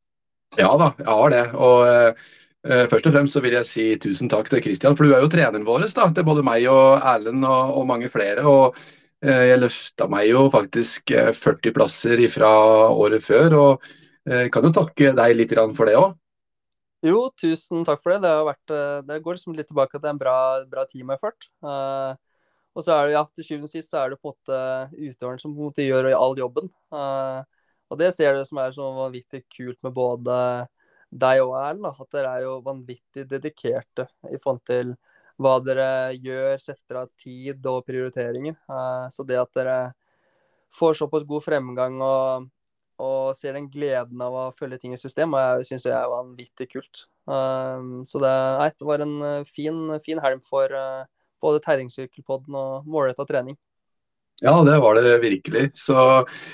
Ja 0.54 0.72
da, 0.78 0.92
jeg 0.98 1.09
har 1.11 1.32
det. 1.35 1.44
Og 1.59 1.87
uh, 1.87 2.85
først 2.90 3.09
og 3.09 3.16
fremst 3.16 3.37
så 3.37 3.42
vil 3.44 3.56
jeg 3.59 3.68
si 3.68 3.87
tusen 4.02 4.30
takk 4.32 4.50
til 4.50 4.62
Kristian, 4.64 4.96
for 4.98 5.06
du 5.06 5.16
er 5.16 5.24
jo 5.24 5.32
treneren 5.32 5.66
vår. 5.66 5.88
da, 5.96 6.09
Til 6.14 6.28
både 6.28 6.44
meg 6.46 6.68
og 6.70 7.00
Erlend 7.02 7.44
og, 7.44 7.74
og 7.80 7.88
mange 7.90 8.11
flere. 8.12 8.44
og 8.46 8.76
uh, 8.76 9.44
jeg 9.50 9.61
løfta 9.61 10.09
meg 10.12 10.30
jo 10.30 10.46
faktisk 10.52 11.12
40 11.12 11.56
eh, 11.56 11.74
plasser 11.74 12.22
fra 12.32 12.52
året 12.92 13.24
før, 13.24 13.59
og 13.59 13.90
uh, 14.30 14.46
kan 14.52 14.64
jo 14.64 14.76
takke 14.76 15.12
deg 15.16 15.37
litt 15.37 15.56
for 15.76 15.90
det 15.90 15.98
òg. 15.98 16.14
Jo, 17.06 17.28
tusen 17.38 17.85
takk 17.87 18.00
for 18.02 18.14
det. 18.14 18.22
Det, 18.24 18.30
vært, 18.48 18.70
det 19.06 19.18
går 19.22 19.37
liksom 19.37 19.54
litt 19.54 19.68
tilbake 19.68 19.98
til 20.00 20.11
en 20.11 20.18
bra, 20.18 20.64
bra 20.66 20.87
team 20.88 21.12
effort. 21.14 21.44
Uh, 21.62 22.16
og 22.76 22.84
så 22.84 22.92
er 22.92 23.06
det 23.08 23.14
ja, 23.14 23.22
til 23.32 23.46
syvende 23.46 23.70
og 23.70 23.72
sist 23.72 23.92
så 23.92 24.02
er 24.02 24.12
det 24.12 24.20
på 24.20 24.28
en 24.28 24.34
måte 24.36 24.56
utøveren 25.00 25.40
som 25.40 25.54
på 25.54 25.62
en 25.62 25.70
måte 25.70 25.86
gjør 25.86 26.10
all 26.12 26.36
jobben. 26.36 26.68
Uh, 26.92 27.40
og 27.88 28.00
det 28.02 28.10
ser 28.12 28.36
du 28.36 28.42
som 28.44 28.60
er 28.60 28.74
så 28.76 28.88
vanvittig 28.98 29.46
kult 29.54 29.80
med 29.86 29.94
både 29.96 30.36
deg 31.08 31.40
og 31.40 31.54
Erlend. 31.62 31.88
At 31.88 32.12
dere 32.12 32.34
er 32.34 32.44
jo 32.44 32.58
vanvittig 32.66 33.24
dedikerte 33.30 34.08
i 34.28 34.36
forhold 34.36 34.60
til 34.68 34.92
hva 35.40 35.56
dere 35.64 35.88
gjør, 36.20 36.60
setter 36.60 37.00
av 37.04 37.08
tid 37.20 37.64
og 37.72 37.80
prioriteringer. 37.88 38.60
Uh, 38.68 39.08
så 39.14 39.24
det 39.24 39.40
at 39.40 39.56
dere 39.56 39.80
får 40.76 41.00
såpass 41.00 41.24
god 41.24 41.46
fremgang 41.46 41.96
og, 42.04 42.46
og 43.00 43.32
ser 43.40 43.56
den 43.56 43.72
gleden 43.72 44.20
av 44.20 44.36
å 44.36 44.46
følge 44.52 44.82
ting 44.82 44.92
i 44.92 45.00
system, 45.00 45.32
syns 45.64 45.88
jeg 45.88 45.96
er 45.96 46.12
vanvittig 46.12 46.74
kult. 46.76 47.06
Uh, 47.24 48.04
så 48.04 48.20
det, 48.20 48.38
nei, 48.60 48.72
det 48.76 48.92
var 48.92 49.08
en 49.08 49.20
fin, 49.48 49.86
fin 50.04 50.20
helg 50.20 50.44
for 50.44 50.76
både 51.42 51.62
terrengsykkelpodden 51.64 52.57
og 52.59 52.88
målretta 52.90 53.27
trening. 53.29 53.57
Ja, 54.44 54.59
det 54.64 54.79
var 54.79 54.99
det 54.99 55.14
virkelig. 55.22 55.70
Så 55.81 55.96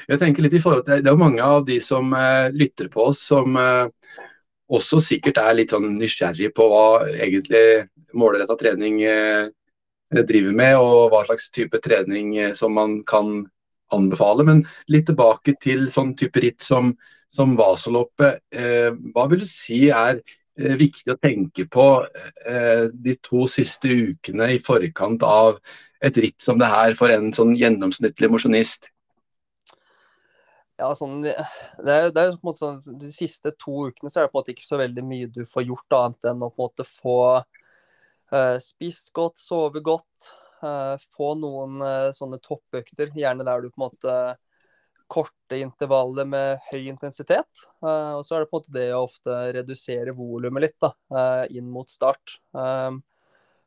jeg 0.06 0.20
tenker 0.22 0.44
litt 0.44 0.54
i 0.54 0.60
forhold 0.62 0.84
til 0.86 1.02
Det 1.02 1.10
er 1.10 1.18
mange 1.18 1.42
av 1.42 1.64
de 1.66 1.80
som 1.82 2.12
eh, 2.14 2.52
lytter 2.54 2.90
på 2.92 3.08
oss, 3.10 3.24
som 3.32 3.56
eh, 3.58 3.88
også 4.72 5.00
sikkert 5.02 5.40
er 5.42 5.56
litt 5.58 5.74
sånn 5.74 5.88
nysgjerrig 5.98 6.52
på 6.54 6.68
hva 6.70 6.84
egentlig 7.10 7.88
målretta 8.14 8.54
trening 8.60 9.02
eh, 9.02 9.50
driver 10.12 10.54
med, 10.54 10.76
og 10.78 11.10
hva 11.10 11.24
slags 11.26 11.50
type 11.50 11.80
trening 11.82 12.36
eh, 12.38 12.52
som 12.54 12.76
man 12.78 13.00
kan 13.08 13.42
anbefale. 13.92 14.46
Men 14.46 14.62
litt 14.92 15.08
tilbake 15.10 15.56
til 15.62 15.88
sånn 15.92 16.14
type 16.18 16.40
ritt 16.44 16.62
som, 16.62 16.92
som 17.34 17.56
Vasaloppet. 17.58 18.44
Eh, 18.54 18.92
hva 19.10 19.26
vil 19.32 19.42
du 19.42 19.48
si 19.48 19.88
er 19.90 20.22
viktig 20.56 21.14
å 21.14 21.20
tenke 21.20 21.64
på 21.72 21.86
de 22.92 23.14
to 23.24 23.46
siste 23.48 23.88
ukene 23.88 24.50
i 24.52 24.58
forkant 24.60 25.22
av 25.24 25.56
et 26.04 26.18
ritt 26.20 26.44
som 26.44 26.58
det 26.60 26.68
her 26.68 26.92
for 26.98 27.12
en 27.14 27.30
sånn 27.32 27.54
gjennomsnittlig 27.56 28.28
mosjonist? 28.28 28.90
Ja, 30.76 30.90
sånn, 30.98 31.22
det 31.22 31.32
er, 31.32 32.10
det 32.12 32.20
er 32.20 32.34
på 32.34 32.42
en 32.42 32.50
måte 32.50 32.60
sånn, 32.60 33.00
De 33.00 33.08
siste 33.14 33.54
to 33.56 33.88
ukene 33.88 34.12
så 34.12 34.20
er 34.20 34.26
det 34.26 34.32
på 34.32 34.36
en 34.36 34.42
måte 34.42 34.54
ikke 34.56 34.66
så 34.66 34.80
veldig 34.82 35.04
mye 35.08 35.32
du 35.32 35.42
får 35.48 35.68
gjort 35.70 35.98
annet 35.98 36.30
enn 36.32 36.44
å 36.44 36.50
på 36.50 36.58
en 36.58 36.66
måte 36.66 36.88
få 36.88 37.18
Uh, 38.32 38.56
spist 38.64 39.12
godt, 39.12 39.36
sove 39.36 39.82
godt. 39.84 40.32
Uh, 40.62 40.96
få 41.16 41.34
noen 41.36 41.82
uh, 41.82 42.08
sånne 42.16 42.38
toppøkter, 42.40 43.10
gjerne 43.18 43.44
der 43.44 43.64
du 43.64 43.68
på 43.68 43.80
en 43.80 43.86
måte 43.88 44.14
korte 45.12 45.58
intervaller 45.60 46.26
med 46.28 46.62
høy 46.70 46.86
intensitet. 46.88 47.64
og 47.82 48.22
så 48.24 48.36
er 48.36 48.44
det 48.44 48.50
på 48.50 48.56
en 48.56 48.62
måte 48.62 48.76
det 48.76 48.88
å 48.96 49.04
ofte 49.04 49.38
redusere 49.58 50.14
volumet 50.16 50.66
litt 50.66 50.78
da, 50.82 50.92
inn 51.52 51.70
mot 51.70 51.90
start. 51.90 52.38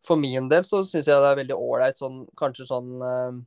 for 0.06 0.22
min 0.22 0.50
del 0.50 0.66
så 0.66 0.84
syns 0.86 1.08
jeg 1.08 1.22
det 1.22 1.30
er 1.32 1.42
veldig 1.42 1.58
ålreit 1.58 1.98
sånn, 1.98 2.24
kanskje 2.38 2.68
sånn 2.70 3.46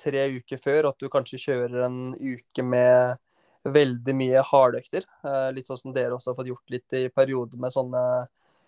tre 0.00 0.24
uker 0.36 0.60
før 0.60 0.90
at 0.90 0.98
du 1.00 1.08
kanskje 1.12 1.40
kjører 1.40 1.86
en 1.86 2.00
uke 2.18 2.64
med 2.64 3.20
veldig 3.64 4.14
mye 4.16 4.42
hardøkter. 4.44 5.04
litt 5.52 5.68
sånn 5.68 5.80
som 5.80 5.94
dere 5.94 6.16
også 6.16 6.32
har 6.32 6.40
fått 6.40 6.52
gjort 6.52 6.72
litt 6.74 6.96
i 6.96 7.08
perioder 7.08 7.60
med 7.60 7.72
sånne 7.72 8.04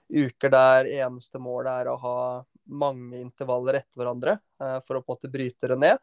uker 0.09 0.53
der 0.53 0.89
eneste 1.03 1.41
målet 1.43 1.83
er 1.83 1.91
å 1.91 1.97
ha 2.01 2.19
mange 2.67 3.19
intervaller 3.19 3.81
etter 3.81 4.01
hverandre 4.01 4.39
for 4.87 4.99
å 4.99 5.03
på 5.03 5.13
en 5.13 5.17
måte 5.17 5.33
bryte 5.33 5.71
det 5.71 5.79
ned. 5.83 5.99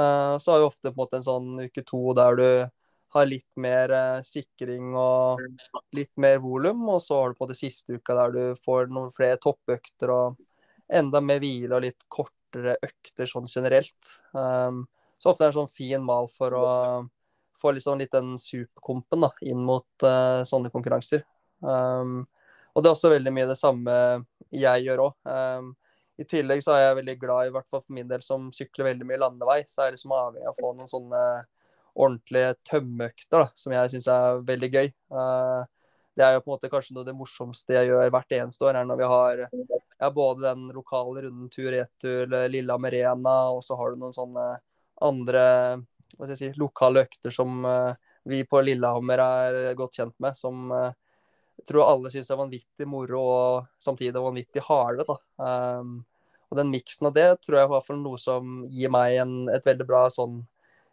Uh, 0.00 0.38
så 0.38 0.52
har 0.52 0.62
vi 0.62 0.68
ofte 0.68 0.88
på 0.88 0.94
en 0.94 1.00
måte 1.02 1.18
en 1.18 1.26
sånn 1.26 1.64
uke 1.66 1.82
to 1.84 2.00
der 2.16 2.38
du 2.38 2.48
har 3.10 3.26
litt 3.26 3.48
mer 3.60 3.92
uh, 3.92 4.20
sikring 4.24 4.94
og 4.96 5.42
litt 5.96 6.12
mer 6.22 6.38
volum, 6.40 6.86
og 6.94 7.02
så 7.04 7.18
har 7.18 7.30
du 7.30 7.36
på 7.36 7.44
en 7.44 7.48
måte 7.50 7.58
siste 7.58 7.98
uka 7.98 8.16
der 8.16 8.34
du 8.36 8.62
får 8.64 8.88
noen 8.94 9.10
flere 9.14 9.40
toppøkter 9.42 10.14
og 10.14 10.40
enda 10.90 11.20
mer 11.22 11.42
hvile 11.42 11.76
og 11.76 11.84
litt 11.84 12.06
kortere 12.08 12.76
økter 12.86 13.28
sånn 13.30 13.50
generelt. 13.50 14.14
Um, 14.32 14.84
så 15.20 15.32
ofte 15.32 15.44
er 15.44 15.50
det 15.50 15.56
en 15.56 15.60
sånn 15.64 15.74
fin 15.74 16.06
mal 16.06 16.30
for 16.32 16.56
å 16.56 16.66
få 17.60 17.74
liksom 17.76 18.00
litt 18.00 18.14
den 18.14 18.38
superkompen 18.40 19.26
da, 19.26 19.28
inn 19.44 19.60
mot 19.60 20.04
sånne 20.48 20.70
konkurranser. 20.72 21.26
Og 21.60 22.78
det 22.80 22.88
er 22.88 22.94
også 22.94 23.10
veldig 23.12 23.32
mye 23.36 23.50
det 23.50 23.56
samme 23.60 23.96
jeg 24.48 24.86
gjør 24.86 25.02
òg. 25.04 25.18
I 26.20 26.26
tillegg 26.28 26.60
så 26.64 26.74
er 26.74 26.82
jeg 26.84 26.98
veldig 26.98 27.16
glad, 27.22 27.48
i 27.48 27.52
hvert 27.54 27.68
fall 27.72 27.80
for 27.80 27.96
min 27.96 28.08
del 28.08 28.20
som 28.24 28.50
sykler 28.52 28.90
veldig 28.90 29.06
mye 29.08 29.20
landevei, 29.22 29.60
så 29.68 29.80
er 29.80 29.88
jeg 29.88 29.96
liksom 29.96 30.12
avhengig 30.12 30.48
av 30.48 30.52
å 30.52 30.60
få 30.60 30.72
noen 30.76 30.90
sånne 30.90 31.20
ordentlige 32.00 32.54
tømmeøkter 32.68 33.46
som 33.58 33.74
jeg 33.74 33.92
syns 33.94 34.08
er 34.12 34.42
veldig 34.46 34.70
gøy. 34.74 34.90
Uh, 35.14 35.62
det 36.18 36.26
er 36.26 36.34
jo 36.36 36.42
på 36.44 36.50
en 36.50 36.56
måte 36.58 36.70
kanskje 36.72 36.94
noe 36.94 37.04
av 37.04 37.08
det 37.08 37.16
morsomste 37.16 37.76
jeg 37.76 37.88
gjør 37.88 38.12
hvert 38.12 38.36
eneste 38.36 38.66
år, 38.68 38.76
er 38.76 38.88
når 38.90 39.00
vi 39.00 39.08
har 39.14 39.40
ja, 39.46 40.10
både 40.12 40.44
den 40.44 40.66
lokale 40.76 41.24
runden 41.24 41.48
tur-retur 41.54 42.36
Lillehammer 42.52 42.96
Rena, 42.98 43.36
og 43.54 43.64
så 43.64 43.78
har 43.80 43.94
du 43.94 44.02
noen 44.02 44.16
sånne 44.16 44.46
andre 45.00 45.44
hva 46.18 46.26
skal 46.26 46.34
jeg 46.34 46.40
si, 46.42 46.60
lokale 46.60 47.06
økter 47.06 47.32
som 47.32 47.64
uh, 47.64 47.96
vi 48.28 48.42
på 48.44 48.60
Lillehammer 48.60 49.24
er 49.24 49.60
godt 49.78 49.96
kjent 49.96 50.18
med, 50.20 50.36
som 50.36 50.68
jeg 50.68 51.64
tror 51.68 51.86
alle 51.86 52.10
syns 52.12 52.28
er 52.32 52.40
vanvittig 52.40 52.86
moro 52.88 53.20
og 53.24 53.70
samtidig 53.80 54.20
vanvittig 54.20 54.62
harde. 54.66 55.06
da. 55.08 55.16
Um, 55.80 56.02
og 56.50 56.58
den 56.58 56.72
miksen 56.72 57.08
av 57.10 57.14
det 57.16 57.28
tror 57.44 57.60
jeg 57.60 57.70
var 57.72 57.84
for 57.86 57.98
noe 57.98 58.18
som 58.20 58.64
gir 58.70 58.92
meg 58.92 59.20
en, 59.22 59.34
et 59.52 59.66
veldig 59.66 59.86
bra 59.86 60.04
sånn 60.12 60.40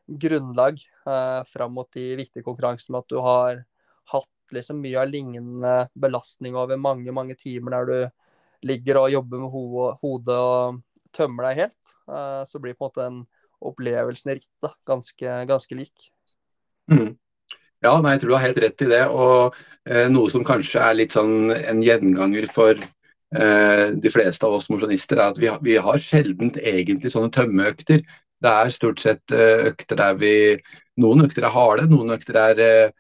grunnlag 0.08 0.78
eh, 0.80 1.42
fram 1.50 1.74
mot 1.76 1.90
de 1.98 2.14
viktige 2.20 2.46
konkurransene 2.46 2.96
med 2.96 3.04
at 3.04 3.12
du 3.12 3.20
har 3.26 3.64
hatt 4.14 4.56
liksom 4.56 4.80
mye 4.80 5.02
av 5.02 5.10
lignende 5.12 5.76
belastning 5.98 6.56
over 6.56 6.80
mange, 6.80 7.12
mange 7.12 7.36
timer 7.36 7.76
der 7.76 7.90
du 7.90 8.68
ligger 8.68 9.02
og 9.02 9.12
jobber 9.12 9.44
med 9.44 9.52
ho 9.54 9.90
hodet 10.02 10.38
og 10.38 10.80
tømmer 11.16 11.50
deg 11.50 11.66
helt, 11.66 11.98
Eh, 12.08 12.44
så 12.48 12.60
blir 12.60 12.76
på 12.78 12.86
en 12.86 12.88
måte 12.88 13.04
den 13.04 13.18
opplevelsen 13.68 14.32
i 14.32 14.38
rittet 14.38 14.76
ganske, 14.88 15.32
ganske 15.50 15.76
lik. 15.76 16.12
Mm. 16.92 17.18
Ja, 17.84 17.98
nei, 18.02 18.14
jeg 18.16 18.22
tror 18.22 18.32
du 18.32 18.36
har 18.38 18.46
helt 18.46 18.62
rett 18.64 18.84
i 18.86 18.90
det. 18.90 19.02
Og 19.12 19.58
eh, 19.90 20.08
noe 20.14 20.32
som 20.32 20.46
kanskje 20.48 20.82
er 20.82 20.96
litt 20.98 21.16
sånn 21.16 21.52
en 21.52 21.82
gjenganger 21.84 22.48
for 22.54 22.80
de 23.28 24.10
fleste 24.14 24.48
av 24.48 24.54
oss 24.56 24.70
mosjonister, 24.72 25.20
er 25.20 25.34
at 25.34 25.40
vi, 25.42 25.50
vi 25.66 25.74
har 25.84 26.00
sjelden 26.00 26.54
egentlig 26.62 27.12
sånne 27.12 27.28
tømmeøkter. 27.36 28.06
Det 28.44 28.54
er 28.54 28.74
stort 28.74 29.02
sett 29.02 29.34
eh, 29.34 29.68
økter 29.72 30.00
der 30.00 30.18
vi 30.22 30.34
Noen 31.02 31.26
økter 31.28 31.46
er 31.46 31.54
harde, 31.54 31.86
noen 31.92 32.16
økter 32.16 32.38
er 32.42 32.60
eh, 32.64 32.94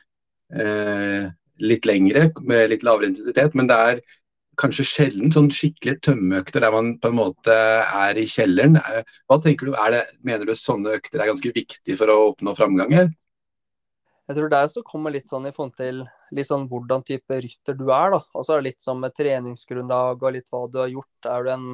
eh, 0.62 1.24
litt 1.66 1.88
lengre 1.90 2.28
med 2.46 2.70
litt 2.70 2.86
lavere 2.86 3.10
intensitet. 3.10 3.56
Men 3.58 3.70
det 3.70 3.78
er 3.92 4.02
kanskje 4.62 4.86
sjelden 4.86 5.34
sånn 5.34 5.50
skikkelig 5.54 5.98
tømmeøkter 6.06 6.62
der 6.62 6.74
man 6.74 6.92
på 7.02 7.10
en 7.10 7.18
måte 7.18 7.56
er 7.56 8.18
i 8.22 8.28
kjelleren. 8.30 8.78
Eh, 8.82 9.16
hva 9.30 9.40
tenker 9.42 9.70
du, 9.70 9.74
det, 9.94 10.04
Mener 10.26 10.46
du 10.46 10.54
sånne 10.58 10.98
økter 10.98 11.24
er 11.24 11.32
ganske 11.32 11.54
viktige 11.56 11.98
for 11.98 12.13
å 12.13 12.20
oppnå 12.32 12.54
framgang 12.58 12.94
her? 12.98 13.10
Jeg 14.28 14.36
tror 14.36 14.50
det 14.52 14.60
også 14.66 14.84
kommer 14.84 15.13
litt 15.16 15.30
sånn 15.32 15.48
i 15.48 15.54
forhold 15.56 15.78
til 15.78 16.02
litt 16.36 16.50
sånn 16.50 16.66
hvordan 16.68 17.04
type 17.08 17.36
rytter 17.44 17.78
du 17.80 17.86
er. 17.96 18.12
da. 18.12 18.20
Det 18.36 18.58
litt 18.66 18.84
sånn 18.84 19.00
med 19.00 19.16
treningsgrunnlag 19.16 20.24
og 20.24 20.34
litt 20.36 20.50
hva 20.52 20.66
du 20.68 20.82
har 20.82 20.90
gjort. 20.92 21.30
Er 21.32 21.46
du 21.46 21.52
en 21.54 21.68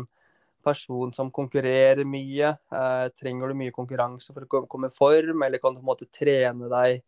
person 0.63 1.13
som 1.15 1.31
konkurrerer 1.33 2.05
mye? 2.05 2.51
Eh, 2.53 3.07
trenger 3.17 3.49
du 3.49 3.57
mye 3.57 3.73
konkurranse 3.73 4.35
for 4.35 4.45
å 4.45 4.67
komme 4.69 4.91
i 4.91 4.93
form, 4.93 5.41
eller 5.41 5.61
kan 5.63 5.73
du 5.73 5.81
på 5.81 5.87
en 5.87 5.89
måte 5.89 6.09
trene 6.13 6.69
deg 6.69 7.01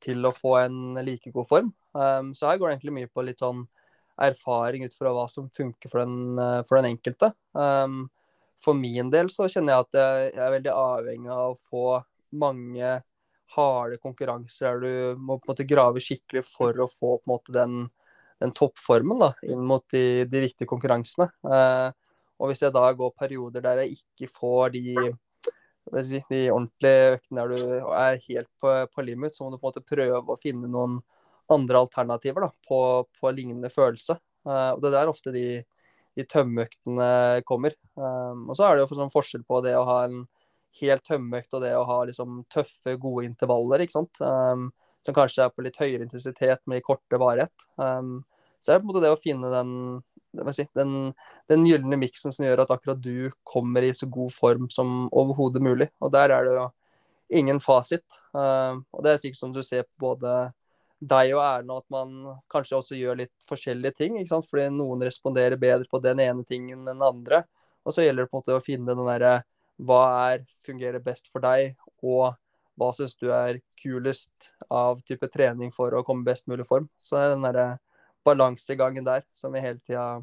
til 0.00 0.24
å 0.24 0.32
få 0.32 0.54
en 0.62 0.96
like 1.04 1.32
god 1.34 1.48
form? 1.48 1.68
Um, 1.92 2.32
så 2.36 2.48
her 2.48 2.56
går 2.60 2.68
det 2.68 2.78
egentlig 2.78 2.96
mye 2.96 3.12
på 3.12 3.24
litt 3.24 3.44
sånn 3.44 3.66
erfaring 4.16 4.84
ut 4.88 4.96
fra 4.96 5.12
hva 5.12 5.26
som 5.28 5.50
funker 5.52 5.92
for 5.92 6.00
den, 6.04 6.40
uh, 6.40 6.62
for 6.64 6.80
den 6.80 6.94
enkelte. 6.94 7.34
Um, 7.52 8.06
for 8.64 8.76
min 8.76 9.12
del 9.12 9.28
så 9.32 9.44
kjenner 9.44 9.76
jeg 9.76 9.86
at 9.86 10.00
jeg 10.00 10.40
er 10.40 10.56
veldig 10.56 10.72
avhengig 10.72 11.32
av 11.32 11.52
å 11.52 11.60
få 11.68 11.86
mange 12.36 12.94
harde 13.54 13.98
konkurranser 14.02 14.80
der 14.80 14.80
du 15.14 15.20
må 15.22 15.38
på 15.38 15.46
en 15.46 15.52
måte 15.52 15.68
grave 15.68 16.02
skikkelig 16.02 16.42
for 16.48 16.76
å 16.82 16.88
få 16.90 17.16
på 17.20 17.28
en 17.28 17.32
måte 17.34 17.54
den, 17.54 17.84
den 18.42 18.54
toppformen 18.56 19.22
da, 19.22 19.30
inn 19.46 19.62
mot 19.66 19.84
de, 19.94 20.24
de 20.30 20.42
viktige 20.48 20.68
konkurransene. 20.70 21.28
Eh, 21.46 21.90
og 22.36 22.50
hvis 22.50 22.64
jeg 22.66 22.74
da 22.74 22.88
går 22.92 23.14
perioder 23.16 23.64
der 23.64 23.84
jeg 23.84 23.96
ikke 23.96 24.32
får 24.34 24.74
de, 24.74 24.96
si, 26.04 26.20
de 26.28 26.42
ordentlige 26.52 27.14
øktene 27.14 27.44
der 27.44 27.54
du 27.54 27.92
er 27.96 28.18
helt 28.26 28.50
på, 28.60 28.74
på, 28.92 29.06
limit, 29.06 29.36
så 29.36 29.44
må 29.44 29.52
du 29.52 29.60
på 29.60 29.64
en 29.64 29.70
måte 29.70 29.86
prøve 29.86 30.20
å 30.34 30.40
finne 30.40 30.68
noen 30.72 30.98
andre 31.52 31.80
alternativer 31.86 32.44
da, 32.44 32.50
på, 32.66 32.80
på 33.20 33.32
lignende 33.32 33.70
følelse. 33.72 34.18
Eh, 34.48 34.70
og 34.74 34.82
det 34.82 34.90
er 34.90 34.98
der 34.98 35.12
ofte 35.12 35.32
de, 35.34 35.46
de 36.18 36.26
tømmeøktene 36.28 37.10
kommer. 37.48 37.78
Eh, 37.96 38.34
og 38.34 38.56
så 38.58 38.66
er 38.66 38.76
det 38.76 38.84
jo 38.84 38.98
sånn 38.98 39.14
forskjell 39.14 39.46
på 39.48 39.62
det 39.64 39.76
å 39.78 39.86
ha 39.88 40.00
en 40.08 40.24
helt 40.80 41.04
tømmermørkt 41.06 41.56
og 41.56 41.62
det 41.64 41.72
å 41.76 41.86
ha 41.88 42.00
liksom 42.08 42.42
tøffe, 42.52 42.96
gode 43.00 43.26
intervaller, 43.28 43.84
ikke 43.84 43.98
sant. 43.98 44.20
Um, 44.20 44.68
som 45.06 45.14
kanskje 45.16 45.44
er 45.44 45.52
på 45.54 45.64
litt 45.64 45.78
høyere 45.78 46.06
intensitet 46.06 46.66
med 46.70 46.84
korte 46.86 47.20
varighet. 47.20 47.68
Um, 47.78 48.20
så 48.60 48.72
er 48.72 48.78
det 48.78 48.82
på 48.82 48.88
en 48.88 48.92
måte 48.92 49.04
det 49.04 49.12
å 49.14 49.20
finne 49.20 49.50
den, 49.52 49.72
si, 50.56 50.66
den, 50.74 51.12
den 51.50 51.66
gylne 51.68 51.98
miksen 52.00 52.34
som 52.34 52.46
gjør 52.46 52.64
at 52.64 52.72
akkurat 52.74 53.00
du 53.02 53.30
kommer 53.46 53.86
i 53.86 53.92
så 53.94 54.08
god 54.10 54.34
form 54.34 54.68
som 54.72 55.06
overhodet 55.14 55.62
mulig. 55.62 55.88
Og 56.02 56.12
der 56.14 56.34
er 56.34 56.48
det 56.48 56.56
jo 56.56 56.68
ingen 57.40 57.60
fasit. 57.62 58.06
Um, 58.34 58.82
og 58.90 59.06
det 59.06 59.14
er 59.14 59.22
sikkert 59.22 59.42
som 59.44 59.54
du 59.54 59.62
ser 59.66 59.86
på 59.86 60.10
både 60.10 60.36
deg 60.96 61.34
og 61.36 61.42
Erna 61.44 61.76
at 61.82 61.86
man 61.92 62.14
kanskje 62.52 62.78
også 62.78 62.96
gjør 62.98 63.20
litt 63.20 63.48
forskjellige 63.48 64.00
ting. 64.00 64.16
ikke 64.18 64.32
sant? 64.32 64.48
Fordi 64.50 64.70
noen 64.72 65.04
responderer 65.06 65.60
bedre 65.60 65.88
på 65.90 66.00
den 66.02 66.22
ene 66.24 66.46
tingen 66.48 66.80
enn 66.80 66.88
den 66.90 67.04
andre. 67.04 67.44
Og 67.86 67.94
så 67.94 68.02
gjelder 68.02 68.24
det 68.24 68.32
på 68.32 68.38
en 68.38 68.42
måte 68.42 68.56
å 68.56 68.64
finne 68.64 68.96
den 68.96 69.06
derre 69.06 69.36
hva 69.76 70.02
er, 70.32 70.44
fungerer 70.64 71.02
best 71.04 71.28
for 71.32 71.44
deg, 71.44 71.74
og 72.04 72.36
hva 72.76 72.92
syns 72.96 73.16
du 73.16 73.28
er 73.32 73.60
kulest 73.80 74.52
av 74.72 75.00
type 75.06 75.28
trening 75.32 75.72
for 75.72 75.94
å 75.96 76.04
komme 76.04 76.26
best 76.26 76.48
mulig 76.50 76.66
form. 76.68 76.88
Så 77.00 77.16
det 77.16 77.24
er 77.24 77.34
den 77.34 77.46
derre 77.46 77.68
balansegangen 78.26 79.06
der 79.06 79.24
som 79.36 79.54
vi 79.54 79.62
hele 79.64 79.80
tida 79.80 80.20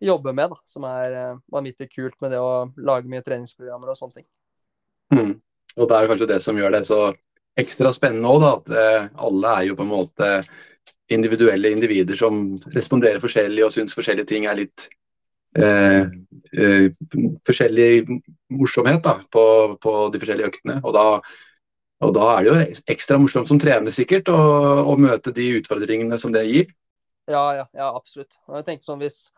jobber 0.00 0.36
med, 0.36 0.52
da, 0.52 0.58
som 0.68 0.84
er 0.88 1.16
uh, 1.16 1.40
vanvittig 1.52 1.88
kult 1.92 2.18
med 2.20 2.34
det 2.34 2.40
å 2.42 2.68
lage 2.84 3.08
mye 3.08 3.24
treningsprogrammer 3.24 3.92
og 3.92 3.98
sånne 3.98 4.20
ting. 4.20 4.28
Mm. 5.16 5.34
Og 5.78 5.88
det 5.88 5.96
er 5.96 6.10
kanskje 6.10 6.30
det 6.30 6.40
som 6.44 6.58
gjør 6.58 6.74
det 6.76 6.84
så 6.88 7.00
ekstra 7.60 7.92
spennende 7.96 8.28
òg, 8.28 8.44
at 8.50 8.74
uh, 8.74 9.08
alle 9.28 9.54
er 9.56 9.70
jo 9.70 9.78
på 9.78 9.86
en 9.86 9.94
måte 9.94 10.30
individuelle 11.10 11.72
individer 11.72 12.18
som 12.18 12.42
responderer 12.74 13.22
forskjellig 13.22 13.64
og 13.66 13.72
syns 13.74 13.96
forskjellige 13.96 14.30
ting 14.30 14.46
er 14.46 14.60
litt 14.60 14.90
Eh, 14.90 14.98
eh, 14.98 14.99
forskjellig 17.46 18.20
morsomhet 18.54 19.02
da, 19.04 19.16
på, 19.32 19.44
på, 19.82 19.94
de 20.12 20.20
forskjellige 20.22 20.50
øktene. 20.52 20.78
Og 20.84 20.94
da, 20.94 21.04
og 22.06 22.14
da, 22.16 22.26
er 22.36 22.46
det 22.46 22.50
jo 22.50 22.84
ekstra 22.94 23.18
morsomt 23.20 23.50
som 23.50 23.60
trener 23.62 23.94
sikkert 23.94 24.30
å, 24.32 24.96
møte 25.00 25.34
de 25.34 25.50
utfordringene 25.60 26.18
som 26.20 26.34
det 26.34 26.46
gir. 26.48 26.72
Ja, 27.30 27.44
ja, 27.58 27.66
ja 27.76 27.90
absolutt. 27.94 28.38
Og 28.48 28.58
jeg 28.58 28.68
tenker 28.68 28.86
sånn, 28.86 29.02
hvis, 29.02 29.30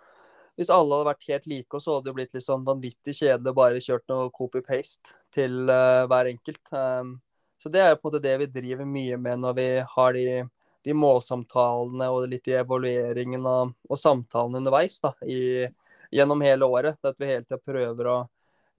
hvis 0.61 0.73
alle 0.73 0.97
hadde 0.97 1.11
vært 1.11 1.29
helt 1.33 1.51
like, 1.51 1.81
så 1.83 1.97
hadde 1.97 2.11
det 2.11 2.17
blitt 2.21 2.37
litt 2.37 2.47
sånn 2.47 2.65
vanvittig 2.67 3.17
kjedelig 3.19 3.53
å 3.53 3.59
bare 3.59 3.85
kjørt 3.85 4.09
noe 4.13 4.33
copy-paste 4.33 5.19
til 5.35 5.69
uh, 5.69 6.05
hver 6.11 6.33
enkelt. 6.33 6.65
Um, 6.73 7.19
så 7.61 7.71
det 7.73 7.83
er 7.83 7.95
på 7.97 8.09
en 8.09 8.11
måte 8.11 8.25
det 8.25 8.35
vi 8.41 8.51
driver 8.51 8.89
mye 8.89 9.19
med 9.21 9.43
når 9.43 9.55
vi 9.59 9.69
har 9.87 10.17
de, 10.17 10.27
de 10.83 10.97
målsamtalene 10.97 12.09
og 12.11 12.25
litt 12.31 12.49
i 12.51 12.57
evalueringen 12.59 13.45
og, 13.47 13.77
og 13.87 14.01
samtalene 14.01 14.59
underveis 14.59 14.97
da, 15.05 15.13
i, 15.23 15.69
gjennom 16.13 16.45
hele 16.45 16.69
året. 16.69 16.99
At 17.05 17.19
vi 17.19 17.31
hele 17.31 17.45
tida 17.47 17.61
prøver 17.61 18.11
å 18.13 18.19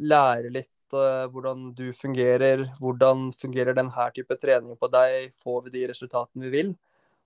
lære 0.03 0.51
litt 0.53 0.95
uh, 0.95 1.25
hvordan 1.33 1.71
du 1.77 1.87
fungerer. 1.97 2.67
Hvordan 2.81 3.29
fungerer 3.39 3.77
denne 3.77 4.09
type 4.15 4.37
trening 4.41 4.77
på 4.79 4.89
deg? 4.93 5.31
Får 5.43 5.65
vi 5.67 5.77
de 5.77 5.87
resultatene 5.93 6.47
vi 6.47 6.53
vil? 6.53 6.73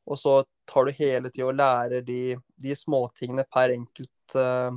Og 0.08 0.20
så 0.20 0.40
tar 0.70 0.88
du 0.88 0.96
hele 0.96 1.32
tida 1.32 1.50
og 1.50 1.58
lærer 1.60 2.04
de, 2.08 2.38
de 2.56 2.76
småtingene 2.76 3.44
per 3.52 3.76
enkelt 3.76 4.38
uh, 4.40 4.72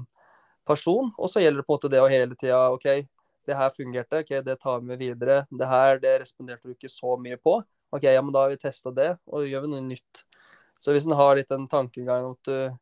person. 0.66 1.12
Og 1.16 1.30
så 1.30 1.42
gjelder 1.42 1.62
det 1.62 1.68
på 1.68 1.74
en 1.74 1.78
måte 1.78 1.92
det 1.92 2.02
å 2.02 2.10
hele 2.10 2.38
tida 2.38 2.64
OK, 2.74 2.88
det 3.46 3.56
her 3.56 3.70
fungerte, 3.74 4.22
ok, 4.22 4.32
det 4.46 4.58
tar 4.60 4.80
vi 4.80 4.90
med 4.90 5.00
videre. 5.00 5.44
Det 5.50 5.68
her 5.70 6.02
det 6.02 6.18
responderte 6.24 6.68
du 6.68 6.74
ikke 6.74 6.90
så 6.92 7.16
mye 7.18 7.38
på. 7.40 7.60
OK, 7.90 8.06
ja, 8.06 8.22
men 8.22 8.34
da 8.34 8.44
har 8.44 8.52
vi 8.52 8.60
testa 8.60 8.92
det, 8.94 9.14
og 9.26 9.48
gjør 9.48 9.64
vi 9.64 9.72
noe 9.72 9.82
nytt. 9.82 10.24
Så 10.80 10.94
hvis 10.94 11.08
en 11.08 11.16
har 11.18 11.34
litt 11.36 11.50
den 11.50 11.66
tankegangen 11.68 12.36
at 12.36 12.48
du 12.48 12.76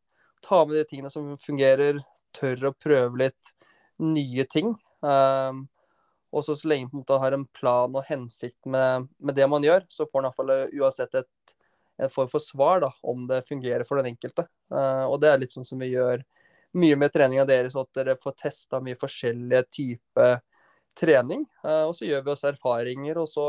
tar 0.45 0.67
med 0.69 0.77
de 0.77 0.85
tingene 0.87 1.11
som 1.11 1.31
fungerer, 1.41 2.03
tør 2.37 2.71
å 2.71 2.77
prøve 2.77 3.25
litt 3.25 3.53
nye 4.03 4.45
ting. 4.51 4.75
Um, 5.01 5.67
og 6.35 6.45
så 6.45 6.57
lenge 6.69 6.93
man 6.93 7.23
har 7.23 7.35
en 7.35 7.47
plan 7.57 7.95
og 7.97 8.05
hensikt 8.09 8.67
med, 8.69 9.09
med, 9.17 9.35
det 9.39 9.47
man 9.49 9.65
gjør, 9.65 9.87
så 9.89 10.05
får 10.07 10.21
man 10.21 10.29
iallfall 10.29 10.53
eh, 10.53 10.75
uansett 10.77 11.15
et, 11.23 11.55
en 12.05 12.13
form 12.13 12.29
for 12.29 12.45
svar 12.45 12.83
da, 12.85 12.91
om 13.01 13.25
det 13.31 13.47
fungerer 13.49 13.87
for 13.89 14.01
den 14.01 14.11
enkelte. 14.13 14.45
Uh, 14.73 15.07
og 15.09 15.17
det 15.23 15.33
er 15.33 15.41
litt 15.41 15.55
sånn 15.55 15.67
som 15.69 15.81
vi 15.81 15.95
gjør 15.95 16.23
mye 16.79 16.99
med 17.01 17.15
treninga 17.15 17.47
deres, 17.49 17.79
at 17.81 17.89
dere 17.97 18.19
får 18.21 18.37
testa 18.45 18.83
mye 18.85 18.99
forskjellige 19.01 19.65
typer 19.73 20.39
trening. 20.99 21.47
Uh, 21.65 21.89
og 21.89 21.97
så 21.97 22.09
gjør 22.11 22.27
vi 22.27 22.35
oss 22.35 22.47
erfaringer, 22.51 23.23
og 23.25 23.31
så 23.31 23.49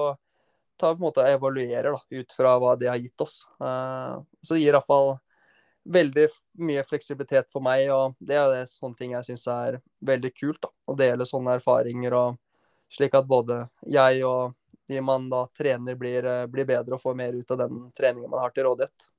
tar 0.79 0.95
på 0.95 1.01
en 1.01 1.09
måte 1.09 1.27
evaluerer 1.27 1.91
da, 1.91 1.99
ut 1.99 2.35
fra 2.37 2.55
hva 2.61 2.77
det 2.79 2.87
har 2.87 3.01
gitt 3.01 3.25
oss. 3.25 3.41
Uh, 3.59 4.23
så 4.39 4.55
det 4.55 4.63
gir 4.63 4.77
iallfall 4.77 5.17
veldig 5.85 6.27
mye 6.65 6.83
fleksibilitet 6.87 7.49
for 7.53 7.63
meg, 7.63 7.87
og 7.93 8.15
det 8.19 8.37
er 8.37 8.65
sånne 8.69 8.97
ting 8.99 9.15
jeg 9.15 9.29
syns 9.29 9.47
er 9.53 9.79
veldig 10.05 10.31
kult. 10.35 10.61
da, 10.61 10.71
Å 10.91 10.95
dele 10.97 11.27
sånne 11.27 11.57
erfaringer, 11.59 12.15
og 12.17 12.39
slik 12.93 13.15
at 13.17 13.27
både 13.29 13.63
jeg 13.87 14.23
og 14.27 14.55
de 14.89 15.01
man 15.05 15.29
da 15.29 15.43
trener, 15.57 15.95
blir, 15.95 16.25
eh, 16.25 16.45
blir 16.49 16.65
bedre 16.65 16.97
og 16.97 17.01
får 17.01 17.15
mer 17.15 17.35
ut 17.37 17.51
av 17.51 17.59
den 17.61 17.81
treningen 17.97 18.29
man 18.29 18.41
har 18.41 18.53
til 18.55 18.65
rådighet. 18.65 19.09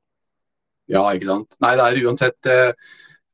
Ja, 0.91 1.05
ikke 1.15 1.29
sant. 1.29 1.55
Nei, 1.63 1.77
det 1.79 1.85
er 1.87 2.01
uansett 2.03 2.49
uh, 2.51 2.73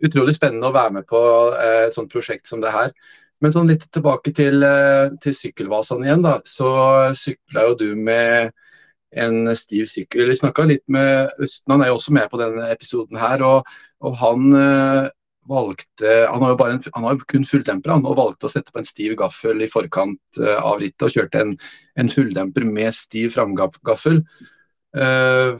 utrolig 0.04 0.34
spennende 0.36 0.68
å 0.68 0.74
være 0.76 0.98
med 0.98 1.06
på 1.08 1.20
uh, 1.54 1.86
et 1.86 1.96
sånt 1.96 2.12
prosjekt 2.12 2.44
som 2.50 2.60
det 2.60 2.74
her. 2.74 2.92
Men 3.40 3.54
sånn 3.54 3.70
litt 3.70 3.86
tilbake 3.92 4.34
til, 4.36 4.64
til 5.24 5.34
sykkelvasene 5.36 6.04
igjen, 6.04 6.24
da. 6.24 6.34
Så 6.44 6.68
sykla 7.16 7.66
jo 7.70 7.74
du 7.80 7.88
med 7.96 8.52
en 9.14 9.50
stiv 9.56 9.86
sykkel. 9.90 10.30
Vi 10.30 10.38
snakka 10.40 10.66
litt 10.68 10.84
med 10.92 11.30
Østen, 11.42 11.72
han 11.72 11.84
er 11.84 11.92
jo 11.92 11.98
også 11.98 12.14
med 12.16 12.30
på 12.32 12.40
denne 12.40 12.70
episoden 12.72 13.18
her. 13.20 13.44
Og, 13.46 13.70
og 14.04 14.16
han 14.20 14.48
øh, 14.56 15.08
valgte 15.46 16.14
Han 16.26 16.42
har 16.42 16.54
jo 16.54 16.66
en, 16.66 16.82
han 16.94 17.04
har 17.06 17.20
kun 17.30 17.46
fulldemper 17.46 17.94
han, 17.94 18.06
og 18.06 18.18
valgte 18.18 18.48
å 18.48 18.52
sette 18.52 18.74
på 18.74 18.82
en 18.82 18.88
stiv 18.88 19.14
gaffel 19.20 19.62
i 19.62 19.70
forkant 19.70 20.40
øh, 20.42 20.58
av 20.58 20.80
rittet. 20.82 21.06
Og 21.06 21.14
kjørte 21.14 21.44
en, 21.44 21.54
en 22.00 22.10
fulldemper 22.12 22.66
med 22.66 22.94
stiv 22.94 23.36
framgaffel. 23.36 24.22
Uh, 24.96 25.58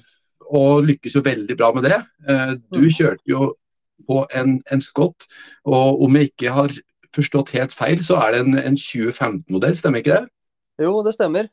og 0.57 0.87
lykkes 0.87 1.17
jo 1.19 1.21
veldig 1.27 1.57
bra 1.59 1.69
med 1.77 1.85
det. 1.85 1.99
Uh, 2.25 2.55
du 2.73 2.87
mm. 2.87 2.93
kjørte 2.95 3.29
jo 3.29 3.51
på 4.09 4.23
en, 4.39 4.55
en 4.73 4.81
Scott, 4.81 5.27
og 5.69 6.03
om 6.07 6.17
jeg 6.17 6.31
ikke 6.31 6.55
har 6.55 6.73
forstått 7.17 7.53
helt 7.57 7.75
feil, 7.75 8.01
så 8.05 8.21
er 8.23 8.35
det 8.35 8.43
en, 8.45 8.59
en 8.61 8.79
2015-modell, 8.81 9.77
stemmer 9.77 10.01
ikke 10.03 10.19
det? 10.19 10.87
Jo, 10.87 11.01
det 11.05 11.17
stemmer. 11.17 11.49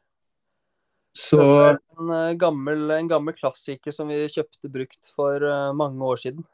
Så 1.14 1.42
en, 1.42 2.10
eh, 2.10 2.34
gammel, 2.34 2.92
en 2.92 3.08
gammel 3.08 3.36
klassiker 3.38 3.94
som 3.94 4.10
vi 4.10 4.24
kjøpte 4.34 4.70
brukt 4.74 5.12
for 5.14 5.44
uh, 5.46 5.70
mange 5.78 6.02
år 6.02 6.22
siden. 6.24 6.46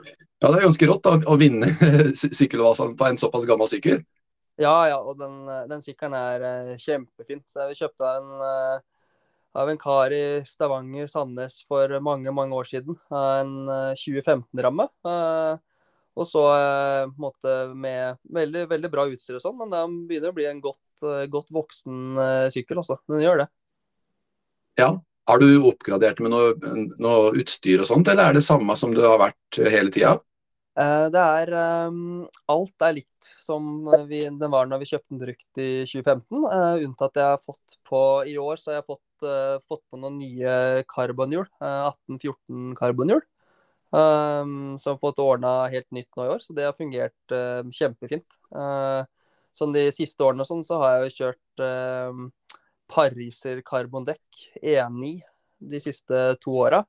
Ja, 0.00 0.48
det 0.48 0.54
er 0.54 0.64
ganske 0.64 0.88
rått 0.88 1.04
da, 1.04 1.18
å 1.28 1.36
vinne 1.40 1.68
sykkelvasen 2.16 2.96
på 2.96 3.10
en 3.10 3.20
såpass 3.20 3.44
gammel 3.48 3.68
sykkel. 3.68 4.00
Ja, 4.60 4.74
ja, 4.88 4.96
og 5.00 5.20
den, 5.20 5.44
den 5.68 5.84
sykkelen 5.84 6.16
er 6.16 6.78
kjempefint. 6.80 7.44
Så 7.48 7.68
vi 7.68 7.76
kjøpte 7.76 8.14
en 8.16 8.32
uh, 8.40 8.80
av 9.60 9.68
en 9.68 9.80
kar 9.80 10.12
i 10.16 10.24
Stavanger, 10.48 11.08
Sandnes, 11.10 11.60
for 11.68 11.92
mange, 12.04 12.32
mange 12.32 12.56
år 12.56 12.68
siden. 12.70 12.96
En 13.12 13.68
2015-ramme. 13.98 14.86
Og 16.18 16.26
så 16.26 16.42
måte, 17.20 17.52
med 17.78 18.18
veldig, 18.34 18.64
veldig 18.72 18.90
bra 18.92 19.04
utstyr 19.08 19.38
og 19.38 19.44
sånn, 19.44 19.56
men 19.60 19.70
den 19.72 19.94
begynner 20.08 20.32
å 20.32 20.36
bli 20.36 20.48
en 20.50 20.58
godt, 20.64 21.04
godt 21.30 21.52
voksen 21.54 22.18
sykkel 22.52 22.82
også. 22.82 22.98
Den 23.08 23.22
gjør 23.22 23.44
det. 23.44 23.46
Ja. 24.80 24.90
Har 25.30 25.38
du 25.38 25.46
oppgradert 25.68 26.18
med 26.24 26.32
noe, 26.32 26.54
noe, 26.98 27.30
utstyr 27.38 27.84
og 27.84 27.86
sånt, 27.86 28.08
eller 28.10 28.30
er 28.30 28.38
det 28.38 28.42
samme 28.42 28.74
som 28.78 28.94
du 28.96 29.02
har 29.04 29.20
vært 29.20 29.60
hele 29.70 29.92
tida? 29.94 30.16
Eh, 30.80 31.06
det 31.12 31.22
er 31.22 31.52
Alt 32.50 32.86
er 32.86 32.96
likt 32.96 33.28
som 33.42 33.84
vi, 34.08 34.24
den 34.24 34.52
var 34.52 34.66
når 34.70 34.82
vi 34.82 34.90
kjøpte 34.90 35.12
den 35.12 35.22
brukt 35.22 35.60
i 35.60 35.70
2015. 35.90 36.24
Uh, 36.30 36.48
eh, 36.56 36.84
unntatt 36.86 37.20
jeg 37.20 37.34
har 37.34 37.42
fått 37.42 37.78
på 37.86 38.02
I 38.30 38.36
år 38.40 38.60
så 38.60 38.72
har 38.72 38.80
jeg 38.80 38.88
fått, 38.88 39.28
fått 39.68 39.82
på 39.90 40.00
noen 40.00 40.18
nye 40.22 40.84
karbonhjul. 40.90 41.46
Uh, 41.60 41.90
1814 41.92 42.74
karbonhjul. 42.78 43.22
Um, 43.90 44.76
som 44.78 44.94
har 44.94 45.00
fått 45.02 45.18
ordna 45.18 45.64
helt 45.72 45.88
nytt 45.90 46.10
nå 46.14 46.28
i 46.28 46.32
år, 46.36 46.42
så 46.44 46.54
det 46.54 46.68
har 46.68 46.76
fungert 46.76 47.34
kjempefint. 47.74 48.38
sånn 49.56 49.72
de 49.74 49.88
siste 49.90 50.22
årene 50.22 50.46
sånn, 50.46 50.62
så 50.62 50.78
har 50.78 50.92
jeg 50.92 51.08
jo 51.08 51.16
kjørt 51.16 52.30
Pariser 52.90 53.60
karbondekk 53.66 54.44
1.9 54.62 55.20
de 55.60 55.80
siste 55.82 56.22
to 56.42 56.54
åra. 56.64 56.84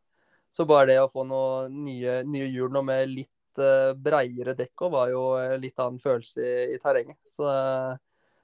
Så 0.52 0.66
bare 0.68 0.90
det 0.92 1.00
å 1.02 1.10
få 1.12 1.24
noen 1.28 1.76
nye, 1.86 2.22
nye 2.28 2.48
hjul 2.52 2.72
nå 2.74 2.82
med 2.84 3.12
litt 3.12 3.62
uh, 3.62 3.94
breiere 3.96 4.56
dekk 4.58 4.88
var 4.92 5.12
jo 5.14 5.24
litt 5.62 5.80
annen 5.80 6.02
følelse 6.02 6.44
i, 6.44 6.56
i 6.76 6.80
terrenget. 6.82 7.20
Så 7.32 7.48
uh, 7.48 7.96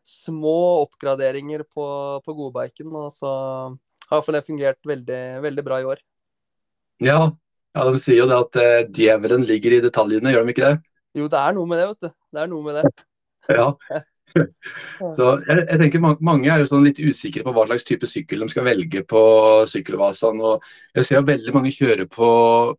små 0.07 0.83
oppgraderinger 0.85 1.65
på, 1.67 1.87
på 2.23 2.37
godbiken, 2.37 2.93
og 2.95 3.11
så 3.11 3.31
har 4.07 4.31
det 4.37 4.45
fungert 4.47 4.79
veldig, 4.87 5.23
veldig 5.43 5.65
bra 5.67 5.81
i 5.81 5.89
år. 5.95 6.03
Ja, 7.03 7.19
ja 7.75 7.87
de 7.87 8.01
sier 8.01 8.21
jo 8.21 8.27
det 8.29 8.37
at 8.37 8.59
uh, 8.61 8.91
djevelen 8.95 9.43
ligger 9.47 9.77
i 9.77 9.81
detaljene, 9.83 10.31
gjør 10.33 10.45
de 10.45 10.55
ikke 10.55 10.67
det? 10.67 10.77
Jo, 11.17 11.31
det 11.31 11.41
er 11.41 11.57
noe 11.57 11.69
med 11.69 11.81
det, 11.81 11.89
vet 11.89 12.07
du. 12.07 12.13
Det 12.33 12.43
er 12.43 12.53
noe 12.53 12.67
med 12.67 12.79
det. 12.79 13.07
ja. 13.59 13.71
Så 15.15 15.27
jeg, 15.47 15.61
jeg, 15.61 15.77
tenker 15.79 16.01
Mange 16.03 16.49
er 16.51 16.61
jo 16.61 16.69
sånn 16.69 16.83
litt 16.83 16.99
usikre 16.99 17.45
på 17.45 17.53
hva 17.55 17.63
slags 17.69 17.85
type 17.87 18.09
sykkel 18.09 18.43
de 18.43 18.49
skal 18.51 18.65
velge 18.67 19.03
på 19.07 19.21
sykkelvasaen. 19.71 20.41
og 20.43 20.65
Jeg 20.97 21.07
ser 21.07 21.21
jo 21.21 21.27
veldig 21.29 21.53
mange 21.55 21.71
kjøre 21.73 22.07
på, 22.11 22.31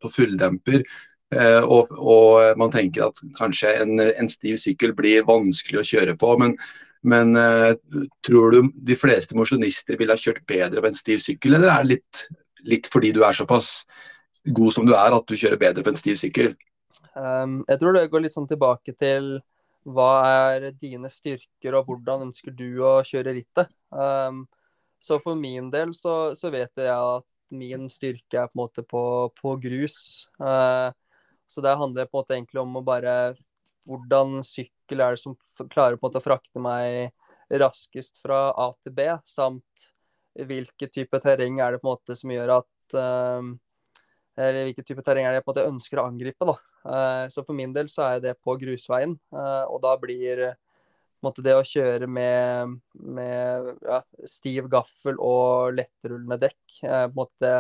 på 0.03 0.11
fulldemper. 0.12 0.84
Eh, 1.34 1.61
og, 1.61 1.93
og, 1.93 2.59
man 2.61 2.72
tenker 2.72 3.09
at 3.09 3.22
kanskje 3.36 3.74
en, 3.82 3.97
en, 4.01 4.30
stiv 4.32 4.57
sykkel 4.61 4.95
blir 4.97 5.26
vanskelig 5.28 5.82
å 5.82 5.89
kjøre 5.93 6.18
på. 6.20 6.34
Men, 6.41 6.55
men 7.09 7.34
eh, 7.41 7.72
tror 8.26 8.55
du 8.55 8.70
de 8.89 8.99
fleste 8.99 9.36
mosjonister 9.39 9.99
ville 10.01 10.14
ha 10.14 10.20
kjørt 10.20 10.45
bedre 10.49 10.84
på 10.84 10.91
en 10.91 11.01
stiv 11.01 11.24
sykkel, 11.24 11.59
eller 11.59 11.72
er 11.72 11.84
det 11.84 11.97
litt, 11.97 12.24
litt 12.68 12.93
fordi 12.93 13.14
du 13.16 13.22
er 13.26 13.36
såpass 13.36 13.82
god 14.55 14.74
som 14.74 14.88
du 14.88 14.94
er, 14.96 15.14
at 15.14 15.28
du 15.28 15.36
kjører 15.36 15.61
bedre 15.61 15.84
på 15.84 15.92
en 15.92 16.01
stiv 16.01 16.18
sykkel? 16.20 16.55
Um, 17.14 17.62
jeg 17.68 17.80
tror 17.80 17.96
det 17.96 18.09
går 18.12 18.24
litt 18.24 18.36
sånn 18.36 18.49
tilbake 18.49 18.94
til 18.99 19.38
hva 19.88 20.12
er 20.28 20.68
dine 20.76 21.11
styrker, 21.12 21.78
og 21.78 21.88
hvordan 21.88 22.28
ønsker 22.28 22.55
du 22.55 22.82
å 22.84 22.99
kjøre 23.07 23.34
rittet? 23.38 23.70
Um, 23.90 24.44
så 25.01 25.18
for 25.22 25.38
min 25.38 25.70
del 25.72 25.94
så, 25.96 26.34
så, 26.36 26.51
vet 26.53 26.80
jeg 26.80 26.92
at 26.92 27.26
min 27.55 27.86
styrke 27.90 28.42
er 28.42 28.51
på 28.51 28.59
en 28.59 28.62
måte 28.64 28.84
på, 28.84 29.03
på 29.38 29.55
grus. 29.62 30.28
Uh, 30.42 30.90
så 31.49 31.64
det 31.64 31.78
handler 31.80 32.09
på 32.09 32.18
en 32.18 32.20
måte 32.20 32.36
egentlig 32.36 32.64
om 32.64 32.80
å 32.80 32.84
bare 32.86 33.18
Hvordan 33.88 34.42
sykkel 34.44 35.01
er 35.01 35.14
det 35.14 35.20
som 35.22 35.32
klarer 35.72 35.96
på 35.96 36.03
en 36.03 36.11
måte 36.11 36.20
å 36.20 36.24
frakte 36.26 36.61
meg 36.61 37.09
raskest 37.49 38.18
fra 38.20 38.51
A 38.53 38.66
til 38.84 38.92
B, 38.92 39.07
samt 39.24 39.86
hvilke 40.36 40.90
type 40.92 41.16
terreng 41.22 41.62
er 41.64 41.72
det 41.72 41.80
på 41.80 41.88
en 41.88 41.94
måte 41.94 42.16
som 42.18 42.34
gjør 42.34 42.53
at 42.59 42.99
uh, 42.99 43.49
eller 44.39 44.68
hvilken 44.68 44.86
type 44.86 45.03
terreng 45.05 45.26
er 45.26 45.34
det 45.34 45.41
jeg 45.41 45.45
på 45.47 45.51
en 45.51 45.57
måte 45.57 45.68
ønsker 45.72 46.01
å 46.01 46.07
angripe. 46.09 46.49
da. 46.49 46.57
Eh, 46.89 47.24
så 47.34 47.45
for 47.45 47.57
min 47.59 47.74
del 47.74 47.91
så 47.93 48.07
er 48.07 48.24
det 48.24 48.39
på 48.45 48.57
grusveien, 48.61 49.16
eh, 49.34 49.64
og 49.66 49.80
da 49.84 49.95
blir 50.01 50.45
måte, 51.24 51.43
det 51.43 51.57
å 51.59 51.66
kjøre 51.66 52.07
med, 52.07 52.76
med 52.95 53.72
ja, 53.82 54.03
stiv 54.30 54.68
gaffel 54.70 55.18
og 55.18 55.74
lettrullende 55.74 56.39
dekk 56.47 56.78
eh, 56.84 57.07
på 57.09 57.11
en 57.11 57.18
måte 57.18 57.55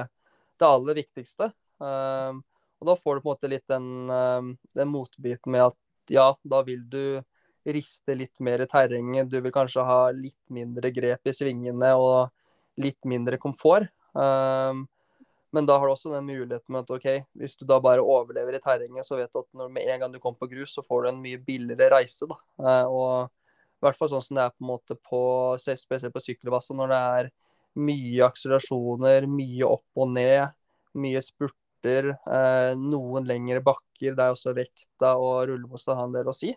det 0.58 0.68
aller 0.68 0.98
viktigste. 0.98 1.52
Og 1.78 2.86
da 2.86 2.94
får 2.98 3.18
du 3.18 3.22
på 3.22 3.28
en 3.28 3.32
måte 3.32 3.50
litt 3.50 3.66
den, 3.70 4.08
den 4.74 4.88
motbiten 4.90 5.52
med 5.54 5.68
at 5.68 6.10
ja, 6.10 6.32
da 6.42 6.62
vil 6.66 6.82
du 6.90 7.20
riste 7.68 8.16
litt 8.16 8.40
mer 8.42 8.62
i 8.64 8.66
terrenget. 8.70 9.28
Du 9.30 9.38
vil 9.44 9.54
kanskje 9.54 9.84
ha 9.86 10.08
litt 10.14 10.40
mindre 10.50 10.90
grep 10.94 11.30
i 11.30 11.34
svingene 11.36 11.92
og 11.98 12.32
litt 12.82 13.06
mindre 13.06 13.38
komfort. 13.38 13.90
Um, 14.14 14.86
men 15.54 15.66
da 15.68 15.78
har 15.78 15.88
du 15.88 15.94
også 15.94 16.12
den 16.12 16.26
muligheten 16.28 16.74
med 16.74 16.84
at 16.84 16.90
ok, 16.92 17.06
hvis 17.40 17.56
du 17.56 17.64
da 17.68 17.78
bare 17.80 18.04
overlever 18.04 18.58
i 18.58 18.60
terrenget, 18.62 19.06
så 19.06 19.16
vet 19.16 19.32
du 19.32 19.40
at 19.40 19.48
når 19.56 19.70
med 19.72 19.88
en 19.88 20.02
gang 20.02 20.12
du 20.12 20.20
kommer 20.20 20.40
på 20.42 20.50
grus, 20.50 20.74
så 20.76 20.84
får 20.84 21.04
du 21.04 21.10
en 21.10 21.22
mye 21.22 21.40
billigere 21.40 21.88
reise. 21.94 22.28
da. 22.28 22.36
Eh, 22.60 22.86
og 22.92 23.30
i 23.78 23.86
hvert 23.86 23.96
fall 23.96 24.10
sånn 24.12 24.24
som 24.24 24.38
det 24.38 24.44
er 24.44 24.54
på 24.56 24.64
en 24.64 24.72
måte 24.72 24.98
på, 24.98 25.22
spesielt 25.62 26.14
på 26.14 26.24
sykkelvassa, 26.24 26.76
når 26.76 26.92
det 26.92 27.00
er 27.20 27.30
mye 27.78 28.26
akselerasjoner, 28.26 29.28
mye 29.30 29.68
opp 29.68 30.02
og 30.02 30.12
ned, 30.12 30.56
mye 30.98 31.22
spurter, 31.24 32.12
eh, 32.12 32.72
noen 32.76 33.28
lengre 33.28 33.62
bakker, 33.64 34.16
det 34.18 34.24
er 34.24 34.34
også 34.34 34.56
vekta 34.56 35.14
og 35.16 35.46
rullemotstand 35.52 36.00
har 36.00 36.10
en 36.10 36.16
del 36.18 36.32
å 36.32 36.36
si. 36.36 36.52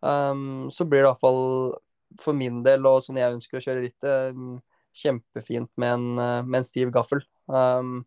Um, 0.00 0.70
så 0.72 0.86
blir 0.88 1.02
det 1.02 1.10
iallfall 1.10 1.74
for 2.20 2.36
min 2.36 2.62
del, 2.64 2.86
og 2.88 3.02
sånn 3.04 3.18
jeg 3.20 3.36
ønsker 3.36 3.58
å 3.58 3.64
kjøre 3.64 3.84
rittet, 3.84 4.36
um, 4.36 4.58
kjempefint 4.96 5.70
med 5.78 5.92
en, 5.92 6.06
eh, 6.18 6.42
med 6.46 6.60
en 6.60 6.66
stiv 6.66 6.90
gaffel. 6.94 7.20
Um, 7.46 8.04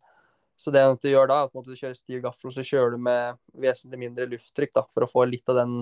så 0.58 0.72
det 0.74 0.84
du 1.01 1.10
gjør 1.10 1.30
da, 1.32 1.39
er 1.43 1.62
at 1.62 1.70
du 1.70 1.76
kjører 1.76 1.97
stiv 1.97 2.22
gaffel, 2.24 2.49
og 2.49 2.56
så 2.56 2.66
kjører 2.66 2.95
du 2.95 3.04
med 3.04 3.39
vesentlig 3.66 3.99
mindre 4.06 4.28
lufttrykk 4.32 4.76
da, 4.76 4.86
for 4.93 5.06
å 5.06 5.10
få 5.10 5.26
litt 5.30 5.49
av 5.51 5.62
den 5.64 5.80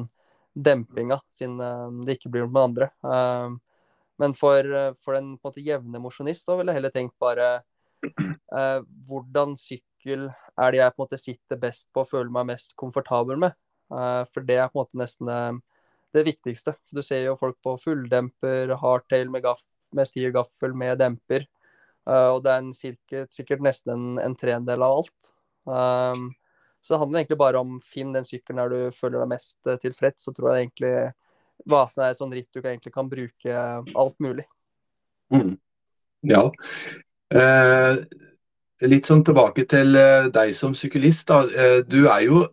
dempinga, 0.52 1.20
siden 1.32 1.60
uh, 1.64 1.88
det 2.06 2.18
ikke 2.18 2.32
blir 2.34 2.48
noe 2.48 2.54
med 2.56 2.64
andre. 2.70 2.88
Uh, 3.06 3.92
men 4.22 4.36
for, 4.38 4.68
uh, 4.68 4.94
for 5.00 5.18
den 5.18 5.36
på 5.36 5.48
en 5.48 5.52
måte 5.52 5.66
jevne 5.66 6.02
mosjonist 6.04 6.50
ville 6.50 6.72
jeg 6.72 6.82
heller 6.82 6.96
tenkt 6.96 7.16
bare 7.22 7.52
eh, 8.04 8.80
hvordan 9.08 9.56
sykkel 9.60 10.30
er 10.30 10.74
det 10.74 10.82
jeg 10.82 10.94
på 10.94 11.02
en 11.02 11.06
måte 11.06 11.22
sitter 11.22 11.60
best 11.62 11.90
på 11.94 12.04
og 12.04 12.10
føler 12.10 12.34
meg 12.34 12.50
mest 12.54 12.76
komfortabel 12.80 13.40
med. 13.46 13.58
Eh, 13.94 14.24
for 14.32 14.48
det 14.48 14.58
er 14.58 14.72
på 14.72 14.80
en 14.80 14.84
måte 14.84 15.02
nesten 15.02 15.30
det, 15.30 15.42
det 16.18 16.26
viktigste. 16.32 16.76
Du 16.92 17.02
ser 17.06 17.26
jo 17.28 17.38
folk 17.40 17.58
på 17.64 17.78
fulldemper, 17.82 18.76
hardtail 18.82 19.32
med, 19.32 19.46
gaff, 19.46 19.64
med 19.96 20.10
stiv 20.10 20.32
gaffel 20.36 20.76
med 20.78 21.00
demper. 21.02 21.48
Uh, 22.10 22.34
og 22.36 22.40
det 22.46 22.52
er 22.52 22.62
en, 22.64 22.72
sikkert, 22.74 23.62
nesten 23.62 23.94
en, 23.94 24.06
en 24.24 24.38
tredel 24.38 24.82
av 24.82 25.02
alt. 25.02 25.34
Um, 25.70 26.32
så 26.82 26.96
det 26.96 27.02
handler 27.04 27.22
egentlig 27.22 27.38
bare 27.38 27.62
om 27.62 27.76
finn 27.86 28.16
den 28.16 28.26
sykkelen 28.26 28.64
der 28.64 28.72
du 28.74 28.96
føler 28.96 29.22
deg 29.22 29.30
mest 29.36 29.60
uh, 29.70 29.78
tilfreds. 29.82 30.26
Så 30.26 30.34
tror 30.34 30.52
jeg 30.52 30.66
egentlig 30.66 30.96
Vasen 31.70 32.02
er 32.02 32.16
et 32.16 32.18
sånt 32.18 32.34
ritt 32.34 32.50
du 32.50 32.58
kan, 32.58 32.72
egentlig 32.74 32.94
kan 32.96 33.10
bruke 33.12 33.62
alt 34.02 34.16
mulig. 34.24 34.48
Mm. 35.30 35.54
Ja. 36.26 36.48
Uh, 37.30 38.02
litt 38.82 39.06
sånn 39.06 39.22
tilbake 39.28 39.68
til 39.70 39.94
deg 40.34 40.56
som 40.58 40.74
syklist. 40.74 41.30
Du 41.86 42.00
er 42.10 42.24
jo 42.26 42.48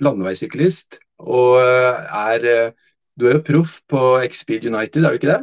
landeveissyklist 0.00 0.96
og 1.20 1.60
er 1.60 2.72
Du 3.20 3.26
er 3.28 3.36
jo 3.36 3.44
proff 3.44 3.74
på 3.84 4.00
X-Speed 4.24 4.64
United, 4.64 5.04
er 5.04 5.12
du 5.12 5.20
ikke 5.20 5.28
det? 5.34 5.42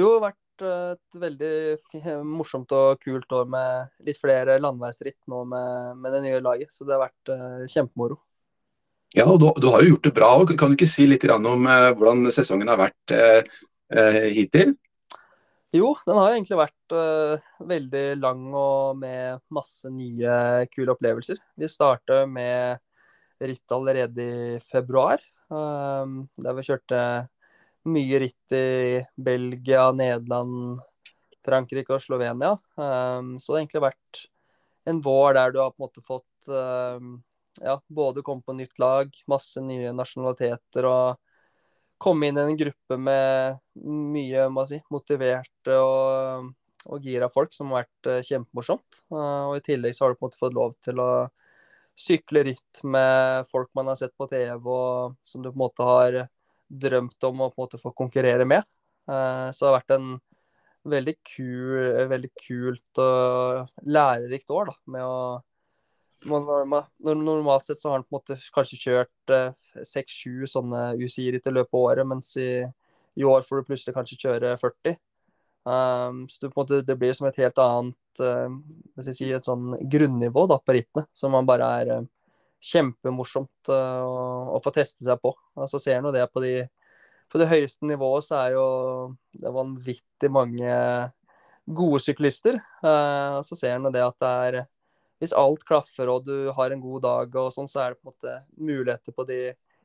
Jo, 0.00 0.14
vært 0.22 0.39
et 0.66 1.20
veldig 1.22 2.22
morsomt 2.26 2.72
og 2.76 3.00
kult 3.02 3.32
år 3.36 3.48
med 3.50 4.06
litt 4.06 4.18
flere 4.20 4.58
landeveisritt 4.62 5.18
nå 5.30 5.44
med, 5.48 5.96
med, 6.00 6.12
det 6.14 6.22
nye 6.26 6.42
laget. 6.44 6.72
Så 6.74 6.86
det 6.86 6.96
har 6.96 7.06
vært 7.06 7.32
uh, 7.32 7.64
kjempemoro. 7.70 8.18
Ja, 9.16 9.26
og 9.26 9.40
du, 9.42 9.48
du, 9.58 9.66
har 9.72 9.82
jo 9.82 9.94
gjort 9.94 10.06
det 10.06 10.14
bra 10.16 10.30
òg. 10.42 10.54
Kan 10.58 10.70
du 10.70 10.78
ikke 10.78 10.90
si 10.90 11.08
litt 11.08 11.26
om 11.30 11.66
uh, 11.66 11.90
hvordan 11.98 12.30
sesongen 12.34 12.70
har 12.70 12.80
vært 12.80 13.16
uh, 13.16 13.58
hittil? 14.30 14.76
Jo, 15.74 15.92
den 16.02 16.18
har 16.18 16.32
egentlig 16.34 16.58
vært 16.58 16.94
veldig 17.62 18.06
lang 18.18 18.40
og 18.58 18.96
med 18.98 19.38
masse 19.54 19.86
nye 19.94 20.66
kule 20.72 20.96
opplevelser. 20.96 21.38
Vi 21.54 21.68
starta 21.70 22.24
med 22.26 22.80
ritt 23.38 23.74
allerede 23.76 24.24
i 24.24 24.56
februar, 24.66 25.22
der 25.46 26.56
vi 26.58 26.64
kjørte 26.66 27.04
mye 27.88 28.20
ritt 28.24 28.54
i 28.56 29.00
Belgia, 29.16 29.88
Nederland, 29.96 30.80
Frankrike 31.46 31.94
og 31.96 32.02
Slovenia. 32.04 32.52
Um, 32.76 33.38
så 33.40 33.52
det 33.52 33.56
har 33.56 33.62
egentlig 33.62 33.84
vært 33.86 34.22
en 34.90 35.00
vår 35.04 35.34
der 35.38 35.54
du 35.54 35.60
har 35.62 35.72
på 35.72 35.80
en 35.80 35.86
måte 35.86 36.04
fått 36.04 36.50
um, 36.52 37.18
ja, 37.60 37.78
både 37.88 38.24
komme 38.26 38.44
på 38.44 38.56
nytt 38.58 38.80
lag, 38.80 39.12
masse 39.30 39.62
nye 39.64 39.92
nasjonaliteter 39.96 40.88
og 40.88 41.20
komme 42.00 42.30
inn 42.30 42.38
i 42.40 42.46
en 42.46 42.56
gruppe 42.56 42.96
med 42.96 43.60
mye 43.84 44.48
si, 44.68 44.80
motiverte 44.92 45.76
og 45.76 46.50
og 46.88 47.04
gira 47.04 47.28
folk, 47.28 47.52
som 47.52 47.74
har 47.74 47.84
vært 47.84 48.24
kjempemorsomt. 48.24 49.02
Og 49.12 49.58
i 49.58 49.64
tillegg 49.64 49.96
så 49.96 50.06
har 50.06 50.14
du 50.14 50.18
på 50.18 50.24
en 50.24 50.30
måte 50.30 50.40
fått 50.40 50.56
lov 50.56 50.74
til 50.84 51.02
å 51.02 51.10
sykle 52.00 52.44
ritt 52.48 52.82
med 52.86 53.48
folk 53.50 53.68
man 53.76 53.90
har 53.90 53.98
sett 54.00 54.14
på 54.16 54.28
TV, 54.30 54.56
og 54.64 55.16
som 55.26 55.42
du 55.42 55.50
på 55.50 55.56
en 55.58 55.64
måte 55.66 55.86
har 55.86 56.20
drømt 56.70 57.28
om 57.28 57.44
å 57.44 57.50
på 57.50 57.58
en 57.58 57.64
måte 57.66 57.80
få 57.82 57.92
konkurrere 57.96 58.46
med. 58.48 58.66
Så 59.06 59.64
det 59.64 59.66
har 59.66 59.74
vært 59.80 59.94
en 59.96 60.12
veldig, 60.88 61.14
kul, 61.26 61.78
veldig 62.08 62.30
kult 62.38 63.00
og 63.02 63.86
lærerikt 63.90 64.52
år 64.54 64.70
da, 64.70 64.76
med 64.94 65.06
å 65.06 65.16
Normalt 66.20 67.64
sett 67.64 67.80
så 67.80 67.88
har 67.88 67.94
han 67.96 68.02
på 68.04 68.12
en 68.12 68.18
måte 68.18 68.36
kanskje 68.52 68.76
kjørt 68.76 69.32
seks-sju 69.88 70.42
eh, 70.42 70.50
sånne 70.50 70.82
UCI-ritt 71.00 71.48
i 71.48 71.52
løpet 71.54 71.72
av 71.72 71.80
året, 71.80 72.08
mens 72.10 72.34
i, 72.36 72.60
i, 73.16 73.24
år 73.24 73.46
får 73.46 73.62
du 73.62 73.70
plutselig 73.70 73.94
kanskje 73.96 74.18
kjøre 74.26 74.50
40. 74.60 74.98
Um, 75.64 76.26
så 76.28 76.44
du, 76.44 76.52
måte, 76.56 76.82
det 76.84 76.96
blir 77.00 77.16
som 77.16 77.28
et 77.28 77.40
helt 77.40 77.60
annet 77.60 78.20
uh, 78.20 78.52
si, 79.00 79.30
et 79.32 79.48
sånn 79.48 79.72
grunnivå 79.92 80.44
da, 80.50 80.60
på 80.60 80.76
rittene, 80.76 81.06
som 81.16 81.32
man 81.32 81.48
bare 81.48 81.72
er 81.80 81.94
uh, 81.94 82.06
kjempemorsomt 82.60 83.70
uh, 83.72 84.02
å, 84.04 84.20
å, 84.56 84.60
få 84.64 84.72
teste 84.74 85.04
seg 85.06 85.20
på. 85.22 85.32
Og 85.56 85.70
så 85.70 85.80
ser 85.82 86.04
det 86.12 86.26
på 86.32 86.44
de 86.44 86.54
på 87.30 87.38
det 87.38 87.46
høyeste 87.46 87.86
nivået 87.86 88.26
så 88.26 88.40
er 88.40 88.56
jo 88.56 88.64
det 89.38 89.52
vanvittig 89.54 90.30
mange 90.34 90.70
gode 91.70 92.00
syklister. 92.02 92.58
Uh, 92.82 93.38
så 93.46 93.54
ser 93.54 93.76
en 93.76 93.86
det 93.94 94.02
at 94.02 94.18
det 94.18 94.30
er 94.48 94.60
Hvis 95.20 95.36
alt 95.36 95.62
klaffer 95.68 96.08
og 96.08 96.24
du 96.24 96.50
har 96.56 96.72
en 96.72 96.80
god 96.80 97.02
dag 97.04 97.34
og 97.36 97.52
sånn, 97.54 97.68
så 97.68 97.82
er 97.84 97.92
det 97.92 98.00
på 98.00 98.08
en 98.08 98.14
måte 98.14 98.36
muligheter 98.56 99.14
på 99.14 99.26
de 99.28 99.40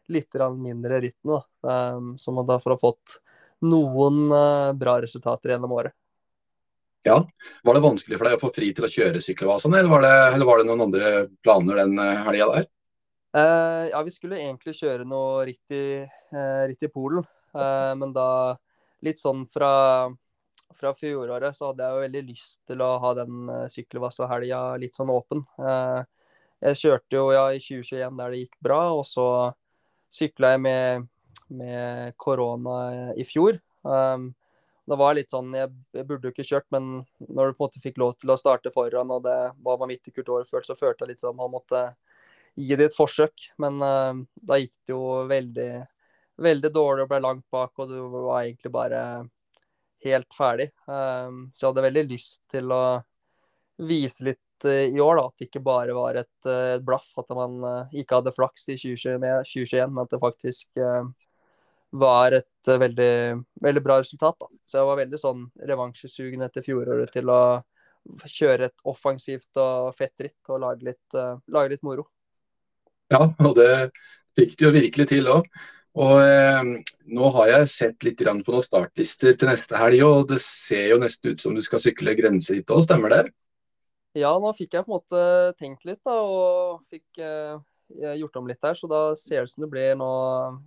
litt 0.07 0.37
mindre 0.55 1.01
rittene. 1.03 1.41
Da, 1.61 1.93
um, 1.97 2.15
som 2.17 2.39
man 2.39 2.47
da 2.47 2.57
får 2.57 2.79
fått 2.79 3.19
noen 3.61 4.31
bra 4.79 4.97
resultater 5.03 5.51
gjennom 5.51 5.73
året. 5.75 5.93
Ja, 7.05 7.19
Var 7.63 7.77
det 7.77 7.83
vanskelig 7.85 8.17
for 8.17 8.25
deg 8.25 8.39
å 8.39 8.41
få 8.41 8.49
fri 8.53 8.71
til 8.73 8.87
å 8.87 8.89
kjøre 8.89 9.21
sykkelvasene, 9.21 9.83
eller, 9.83 10.07
eller, 10.33 10.45
var 10.47 10.61
det 10.61 10.69
noen 10.69 10.87
andre 10.87 11.11
planer 11.45 11.83
den 11.83 11.99
helga 12.01 12.47
der? 12.49 12.69
Uh, 13.35 13.89
ja, 13.91 13.99
vi 14.05 14.13
skulle 14.13 14.39
egentlig 14.39 14.77
kjøre 14.77 15.03
noe 15.07 15.41
ritt 15.49 15.73
i, 15.75 16.05
uh, 16.31 16.63
ritt 16.69 16.85
i 16.87 16.91
Polen. 16.91 17.25
Uh, 17.55 17.91
men 17.99 18.13
da 18.15 18.55
litt 19.03 19.19
sånn 19.19 19.41
fra, 19.51 20.07
fra 20.79 20.93
fjoråret 20.95 21.57
så 21.57 21.69
hadde 21.69 21.83
jeg 21.83 21.97
jo 21.97 22.05
veldig 22.05 22.21
lyst 22.29 22.61
til 22.69 22.83
å 22.85 22.93
ha 23.03 23.11
den 23.17 23.51
uh, 23.51 23.65
sykkelvassa-helga 23.71 24.61
litt 24.79 24.95
sånn 24.95 25.11
åpen. 25.11 25.43
jeg 26.63 26.79
kjørte 26.79 27.19
jo 27.19 27.27
ja, 27.35 27.43
i 27.51 27.59
2021 27.59 28.17
der 28.21 28.31
det 28.31 28.41
gikk 28.45 28.57
bra, 28.63 28.79
og 28.95 29.03
så 29.05 29.27
sykla 30.15 30.55
jeg 30.55 30.63
med, 30.63 31.05
med 31.51 32.15
korona 32.17 32.79
i 33.19 33.27
fjor. 33.27 33.59
Um, 33.83 34.31
det 34.85 34.97
var 34.99 35.15
litt 35.17 35.31
sånn, 35.33 35.53
jeg, 35.57 36.05
burde 36.05 36.29
jo 36.29 36.33
ikke 36.33 36.45
kjørt, 36.45 36.67
men 36.73 36.89
når 37.19 37.51
du 37.51 37.55
på 37.57 37.63
en 37.63 37.65
måte 37.65 37.81
fikk 37.81 37.97
lov 38.01 38.13
til 38.19 38.33
å 38.33 38.37
starte 38.37 38.73
foran, 38.73 39.13
og 39.13 39.23
det 39.25 39.37
var 39.65 39.79
vanvittig 39.81 40.13
i 40.13 40.25
året 40.29 40.49
så 40.67 40.77
følte 40.77 41.05
jeg 41.05 41.15
litt 41.15 41.23
sånn 41.23 41.41
han 41.41 41.53
måtte 41.53 41.81
gi 42.55 42.77
det 42.77 42.89
et 42.89 42.97
forsøk. 42.97 43.49
Men 43.61 43.81
uh, 43.83 44.13
da 44.35 44.59
gikk 44.61 44.75
det 44.85 44.95
jo 44.95 45.03
veldig, 45.29 45.71
veldig 46.45 46.71
dårlig 46.73 47.05
og 47.05 47.11
ble 47.11 47.21
langt 47.25 47.45
bak, 47.53 47.73
og 47.81 47.91
du 47.91 47.99
var 48.13 48.43
egentlig 48.43 48.71
bare 48.73 49.01
helt 50.05 50.37
ferdig. 50.37 50.69
Um, 50.85 51.47
så 51.53 51.65
jeg 51.65 51.71
hadde 51.71 51.87
veldig 51.89 52.07
lyst 52.11 52.43
til 52.51 52.73
å 52.73 52.83
vise 53.89 54.29
litt 54.29 54.67
uh, 54.67 54.85
i 54.85 55.01
år, 55.01 55.19
da, 55.19 55.27
at 55.27 55.39
det 55.39 55.49
ikke 55.49 55.65
bare 55.65 55.97
var 55.97 56.21
et, 56.21 56.35
uh, 56.47 56.75
et 56.75 56.85
blaff. 56.85 57.09
At 57.21 57.33
man 57.35 57.57
ikke 57.93 58.21
hadde 58.21 58.35
flaks 58.35 58.69
i 58.69 58.77
2021, 58.81 59.89
men 59.89 60.05
at 60.05 60.13
det 60.13 60.21
faktisk 60.23 60.85
var 61.99 62.35
et 62.37 62.69
veldig, 62.85 63.13
veldig 63.63 63.83
bra 63.85 63.99
resultat. 64.01 64.37
Da. 64.41 64.49
Så 64.65 64.79
jeg 64.79 64.89
var 64.89 64.99
veldig 65.01 65.21
sånn 65.21 65.45
revansjesugen 65.71 66.45
etter 66.45 66.65
fjoråret 66.65 67.13
til 67.13 67.31
å 67.31 67.41
kjøre 68.29 68.69
et 68.69 68.83
offensivt 68.85 69.61
og 69.61 69.95
fett 69.97 70.27
ritt 70.27 70.51
og 70.53 70.61
lage 70.61 70.91
litt, 70.91 71.17
lage 71.49 71.73
litt 71.73 71.85
moro. 71.85 72.05
Ja, 73.13 73.21
og 73.25 73.55
det 73.57 73.71
fikk 74.37 74.57
det 74.57 74.67
jo 74.67 74.75
virkelig 74.75 75.09
til 75.11 75.31
òg. 75.31 75.49
Og 75.95 76.17
eh, 76.19 76.71
Nå 77.15 77.29
har 77.37 77.51
jeg 77.51 77.71
sett 77.71 78.03
litt 78.03 78.19
på 78.19 78.27
noen 78.27 78.65
startlister 78.65 79.35
til 79.37 79.51
neste 79.51 79.77
helg, 79.79 80.01
og 80.03 80.27
det 80.31 80.41
ser 80.43 80.89
jo 80.91 80.99
nesten 80.99 81.35
ut 81.35 81.43
som 81.43 81.55
du 81.55 81.61
skal 81.63 81.81
sykle 81.83 82.17
grenseritt 82.17 82.71
òg, 82.73 82.83
stemmer 82.87 83.13
det? 83.13 83.23
Ja, 84.15 84.33
nå 84.39 84.51
fikk 84.55 84.75
jeg 84.75 84.87
på 84.87 84.91
en 84.91 84.97
måte 84.97 85.21
tenkt 85.59 85.87
litt 85.87 86.01
da, 86.07 86.17
og 86.23 86.81
fikk 86.91 87.21
eh, 87.23 87.55
gjort 88.19 88.39
om 88.41 88.49
litt 88.49 88.63
her. 88.65 88.75
Så 88.77 88.89
da 88.91 89.01
ser 89.19 89.43
det 89.43 89.49
ut 89.49 89.53
som 89.53 89.65
det 89.65 89.71
blir 89.71 89.95
nå 89.99 90.09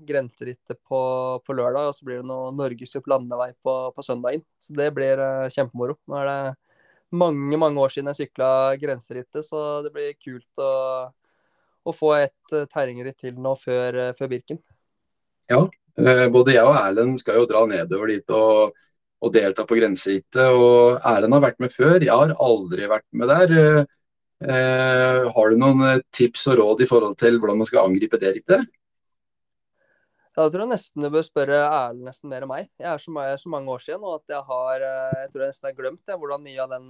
grenserittet 0.09 0.79
på, 0.89 1.01
på, 1.45 1.57
lørdag, 1.57 1.91
og 1.91 1.97
så 1.97 2.09
blir 2.09 2.23
det 2.23 2.29
noe 2.31 2.55
norgescup 2.57 3.09
landevei 3.11 3.51
på, 3.65 3.77
på 3.95 4.07
søndagen. 4.07 4.45
Så 4.61 4.77
det 4.79 4.91
blir 4.97 5.21
eh, 5.23 5.51
kjempemoro. 5.55 5.99
Nå 6.09 6.19
er 6.23 6.31
det 6.31 6.41
mange, 7.19 7.61
mange 7.61 7.81
år 7.81 7.95
siden 7.95 8.13
jeg 8.13 8.27
sykla 8.27 8.51
grenserittet, 8.81 9.47
så 9.47 9.81
det 9.85 9.95
blir 9.95 10.19
kult 10.21 10.65
å 10.65 10.73
å 11.89 11.95
få 11.95 12.15
et 12.19 12.55
uh, 12.55 12.67
terrengritt 12.71 13.19
til 13.23 13.39
nå 13.41 13.55
før, 13.59 14.01
før 14.19 14.33
Birken. 14.33 14.61
Ja, 15.49 15.63
både 16.35 16.55
jeg 16.55 16.67
og 16.69 16.77
Erlend 16.77 17.17
skal 17.23 17.41
jo 17.41 17.49
dra 17.49 17.65
nedover 17.71 18.11
dit 18.13 18.35
og, 18.35 18.75
og 19.25 19.33
delta 19.35 19.65
på 19.67 19.79
grenserittet. 19.79 20.43
Og 20.53 20.99
Erlend 21.01 21.39
har 21.39 21.47
vært 21.47 21.63
med 21.65 21.73
før, 21.75 21.97
jeg 21.97 22.13
har 22.13 22.35
aldri 22.37 22.91
vært 22.91 23.07
med 23.17 23.33
der. 23.33 23.87
Har 24.39 25.51
du 25.51 25.57
noen 25.59 26.03
tips 26.15 26.45
og 26.53 26.61
råd 26.61 26.83
i 26.85 26.87
forhold 26.87 27.17
til 27.19 27.41
hvordan 27.41 27.59
man 27.59 27.67
skal 27.67 27.89
angripe 27.89 28.21
det 28.23 28.37
riktig? 28.37 28.61
Ja, 30.39 30.45
da 30.45 30.53
tror 30.53 30.63
jeg 30.63 30.71
nesten 30.71 31.03
du 31.03 31.09
bør 31.11 31.25
spørre 31.27 31.57
Erlend 31.67 32.07
nesten 32.07 32.31
mer 32.31 32.45
enn 32.47 32.51
meg. 32.53 32.69
Jeg 32.79 32.87
er 32.87 33.01
så, 33.03 33.11
jeg 33.11 33.35
er 33.35 33.41
så 33.43 33.51
mange 33.51 33.73
år 33.75 33.83
siden 33.83 34.05
og 34.07 34.21
at 34.21 34.37
jeg 34.37 34.45
har 34.47 34.85
Jeg 34.85 35.31
tror 35.33 35.43
jeg 35.43 35.51
nesten 35.51 35.67
har 35.67 35.79
glemt 35.81 36.13
jeg, 36.13 36.21
hvordan 36.21 36.45
mye 36.45 36.63
av 36.63 36.75
den, 36.77 36.87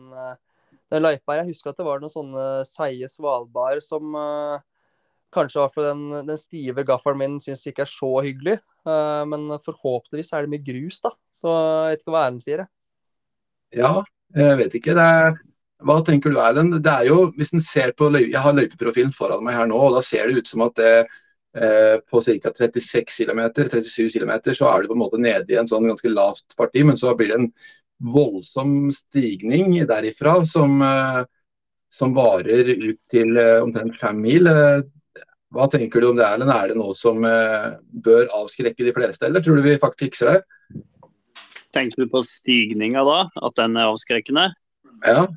den 0.93 1.05
løypa. 1.07 1.39
Jeg 1.39 1.49
husker 1.49 1.73
at 1.73 1.81
det 1.81 1.87
var 1.89 2.03
noen 2.03 2.13
sånne 2.13 2.45
seige 2.69 3.09
svalbard 3.09 3.81
som 3.85 4.13
uh, 4.13 4.61
Kanskje 5.33 5.61
hvert 5.61 5.75
fall 5.75 5.89
den, 5.91 6.05
den 6.29 6.41
stive 6.41 6.85
gaffelen 6.89 7.21
min 7.21 7.41
syns 7.41 7.67
ikke 7.69 7.85
er 7.85 7.91
så 7.91 8.13
hyggelig. 8.25 8.59
Uh, 8.89 9.25
men 9.29 9.49
forhåpentligvis 9.65 10.33
er 10.33 10.45
det 10.45 10.53
mye 10.53 10.65
grus, 10.65 11.01
da. 11.05 11.13
Så 11.33 11.53
jeg 11.53 11.97
vet 11.97 12.05
ikke 12.05 12.15
hva 12.15 12.23
Erlend 12.27 12.45
sier. 12.45 12.63
Ja, 13.77 13.91
jeg 14.37 14.61
vet 14.61 14.77
ikke. 14.77 14.97
Det 14.97 15.05
Er, 15.05 15.35
hva 15.87 16.01
tenker 16.03 16.35
du 16.35 16.41
Erlend? 16.43 16.75
Det 16.83 16.91
er 16.91 17.07
jo, 17.07 17.29
hvis 17.39 17.53
en 17.55 17.63
ser 17.63 17.93
på 17.99 18.11
Jeg 18.17 18.43
har 18.43 18.57
løypeprofilen 18.57 19.15
foran 19.15 19.45
meg 19.47 19.55
her 19.55 19.69
nå, 19.71 19.79
og 19.79 19.95
da 19.99 20.03
ser 20.03 20.27
det 20.27 20.43
ut 20.43 20.51
som 20.51 20.65
at 20.67 20.75
det 20.81 20.93
eh, 20.99 21.97
på 22.11 22.23
ca. 22.25 22.53
36 22.59 23.23
km, 23.23 23.45
37 23.55 24.11
km, 24.17 24.35
så 24.51 24.73
er 24.73 24.83
du 24.83 24.91
på 24.91 24.99
en 24.99 25.05
måte 25.05 25.23
nede 25.23 25.55
i 25.55 25.59
en 25.61 25.71
sånn 25.71 25.87
ganske 25.87 26.11
lavt 26.11 26.59
parti, 26.59 26.83
men 26.87 26.99
så 26.99 27.15
blir 27.15 27.31
det 27.31 27.39
en 27.39 27.51
voldsom 28.15 28.93
stigning 28.95 29.79
derifra 29.87 30.41
som, 30.47 30.83
eh, 30.83 31.23
som 31.95 32.15
varer 32.15 32.75
ut 32.75 33.01
til 33.11 33.39
eh, 33.39 33.63
omtrent 33.63 33.99
fem 34.03 34.19
mil. 34.23 34.51
Hva 35.55 35.65
tenker 35.73 36.03
du 36.03 36.11
om 36.11 36.19
det, 36.19 36.27
Erlend? 36.27 36.53
Er 36.53 36.73
det 36.73 36.77
noe 36.83 36.95
som 36.99 37.23
eh, 37.25 37.79
bør 37.89 38.27
avskrekke 38.43 38.85
de 38.85 38.93
fleste, 38.99 39.31
eller 39.31 39.45
tror 39.45 39.57
du 39.57 39.65
vi 39.65 39.79
faktisk 39.81 40.09
fikser 40.11 40.35
det? 40.35 40.41
Tenker 41.73 42.03
du 42.03 42.11
på 42.11 42.21
stigninga 42.25 43.05
da, 43.07 43.21
at 43.47 43.55
den 43.61 43.79
er 43.79 43.93
avskrekkende? 43.93 44.51
Ja. 45.07 45.29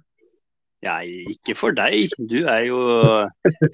Ja, 0.82 0.98
ikke 1.06 1.54
for 1.58 1.76
deg. 1.78 2.14
Du 2.18 2.40
er 2.50 2.66
jo 2.66 2.80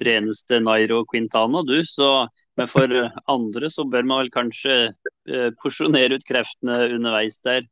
reneste 0.04 0.60
Nairo 0.60 1.04
Quintana, 1.08 1.62
du. 1.64 1.78
Så, 1.88 2.28
men 2.60 2.68
for 2.68 2.92
andre 3.32 3.70
så 3.72 3.86
bør 3.88 4.04
man 4.04 4.24
vel 4.24 4.32
kanskje 4.34 4.76
eh, 4.90 5.50
porsjonere 5.62 6.18
ut 6.18 6.28
kreftene 6.28 6.82
underveis 6.98 7.40
der. 7.46 7.64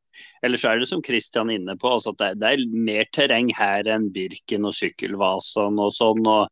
Ellers 0.47 0.64
er 0.64 0.80
det 0.80 0.89
som 0.89 1.05
Christian 1.05 1.53
er 1.53 1.61
inne 1.61 1.76
på, 1.76 1.91
altså 1.93 2.14
at 2.14 2.22
det, 2.22 2.30
det 2.41 2.53
er 2.55 2.78
mer 2.89 3.05
terreng 3.12 3.53
her 3.59 3.89
enn 3.93 4.09
Birken 4.14 4.64
og 4.64 4.76
Sykkelvasan 4.78 5.84
og 5.84 5.93
sånn. 5.93 6.24
og 6.24 6.49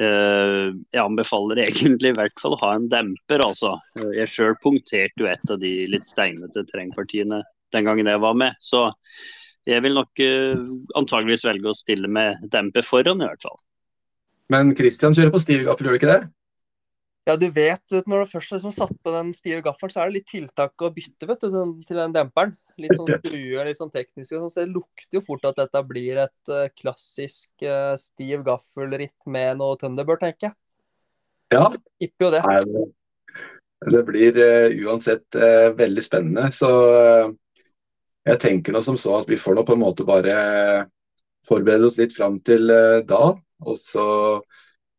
Eh, 0.00 0.70
jeg 0.94 1.02
anbefaler 1.02 1.60
egentlig 1.66 2.14
i 2.14 2.16
hvert 2.16 2.40
fall 2.40 2.56
å 2.56 2.60
ha 2.62 2.72
en 2.76 2.88
demper, 2.92 3.44
altså. 3.44 3.74
Jeg 4.16 4.32
sjøl 4.32 4.56
punkterte 4.62 5.20
jo 5.20 5.28
et 5.28 5.52
av 5.52 5.60
de 5.60 5.72
litt 5.92 6.06
steinete 6.06 6.64
terrengpartiene 6.70 7.42
den 7.74 7.86
gangen 7.86 8.08
jeg 8.08 8.22
var 8.22 8.38
med. 8.38 8.56
Så 8.64 8.88
jeg 9.70 9.84
vil 9.86 9.96
nok 9.96 10.22
uh, 10.24 10.60
antageligvis 10.98 11.46
velge 11.46 11.70
å 11.70 11.76
stille 11.76 12.10
med 12.10 12.42
demper 12.52 12.86
foran, 12.86 13.22
i 13.22 13.28
hvert 13.30 13.48
fall. 13.48 13.58
Men 14.50 14.74
Christian 14.76 15.14
kjører 15.14 15.34
på 15.34 15.42
stiv 15.42 15.66
gaffel, 15.68 15.86
gjør 15.86 15.96
du 15.96 16.00
ikke 16.00 16.12
det? 16.12 16.20
Ja, 17.28 17.36
du 17.36 17.46
vet, 17.52 17.82
vet 17.92 18.08
når 18.08 18.24
du 18.24 18.30
først 18.32 18.54
liksom 18.54 18.72
satt 18.74 18.94
på 19.04 19.12
den 19.12 19.28
stive 19.36 19.60
gaffelen, 19.62 19.92
så 19.92 20.00
er 20.02 20.08
det 20.08 20.16
litt 20.18 20.30
tiltak 20.30 20.82
å 20.82 20.88
bytte 20.94 21.28
vet 21.28 21.44
du, 21.44 21.58
til 21.86 22.00
den 22.00 22.14
demperen. 22.16 22.54
Litt 22.80 22.96
sånn 22.96 23.10
skruer, 23.20 23.68
litt 23.68 23.78
sånn 23.78 23.92
teknisk. 23.92 24.32
Så 24.32 24.48
det 24.56 24.70
lukter 24.72 25.20
jo 25.20 25.22
fort 25.24 25.44
at 25.46 25.60
dette 25.60 25.82
blir 25.86 26.22
et 26.24 26.52
uh, 26.52 26.64
klassisk 26.80 27.66
uh, 27.66 27.92
stiv 28.00 28.42
gaffelritt 28.46 29.28
med 29.30 29.60
noe 29.60 29.76
Thunderbird, 29.80 30.24
tenker 30.24 30.50
jeg. 30.50 30.56
Ja. 31.54 31.68
Tipper 32.00 32.26
jo 32.26 32.32
det. 32.34 32.42
Nei, 32.46 32.88
det 33.94 34.02
blir 34.08 34.40
uh, 34.40 34.80
uansett 34.88 35.40
veldig 35.76 36.06
spennende. 36.06 36.48
Så 36.56 36.72
jeg 38.28 38.40
tenker 38.42 38.74
nå 38.74 38.82
som 38.84 38.98
så 39.00 39.20
at 39.20 39.30
vi 39.30 39.38
får 39.40 39.56
nå 39.56 39.66
på 39.68 39.76
en 39.76 39.84
måte 39.84 40.06
bare 40.08 40.34
forberede 41.48 41.88
oss 41.88 41.96
litt 42.00 42.12
fram 42.12 42.36
til 42.44 42.68
da. 43.08 43.30
Og 43.64 43.78
så 43.80 44.04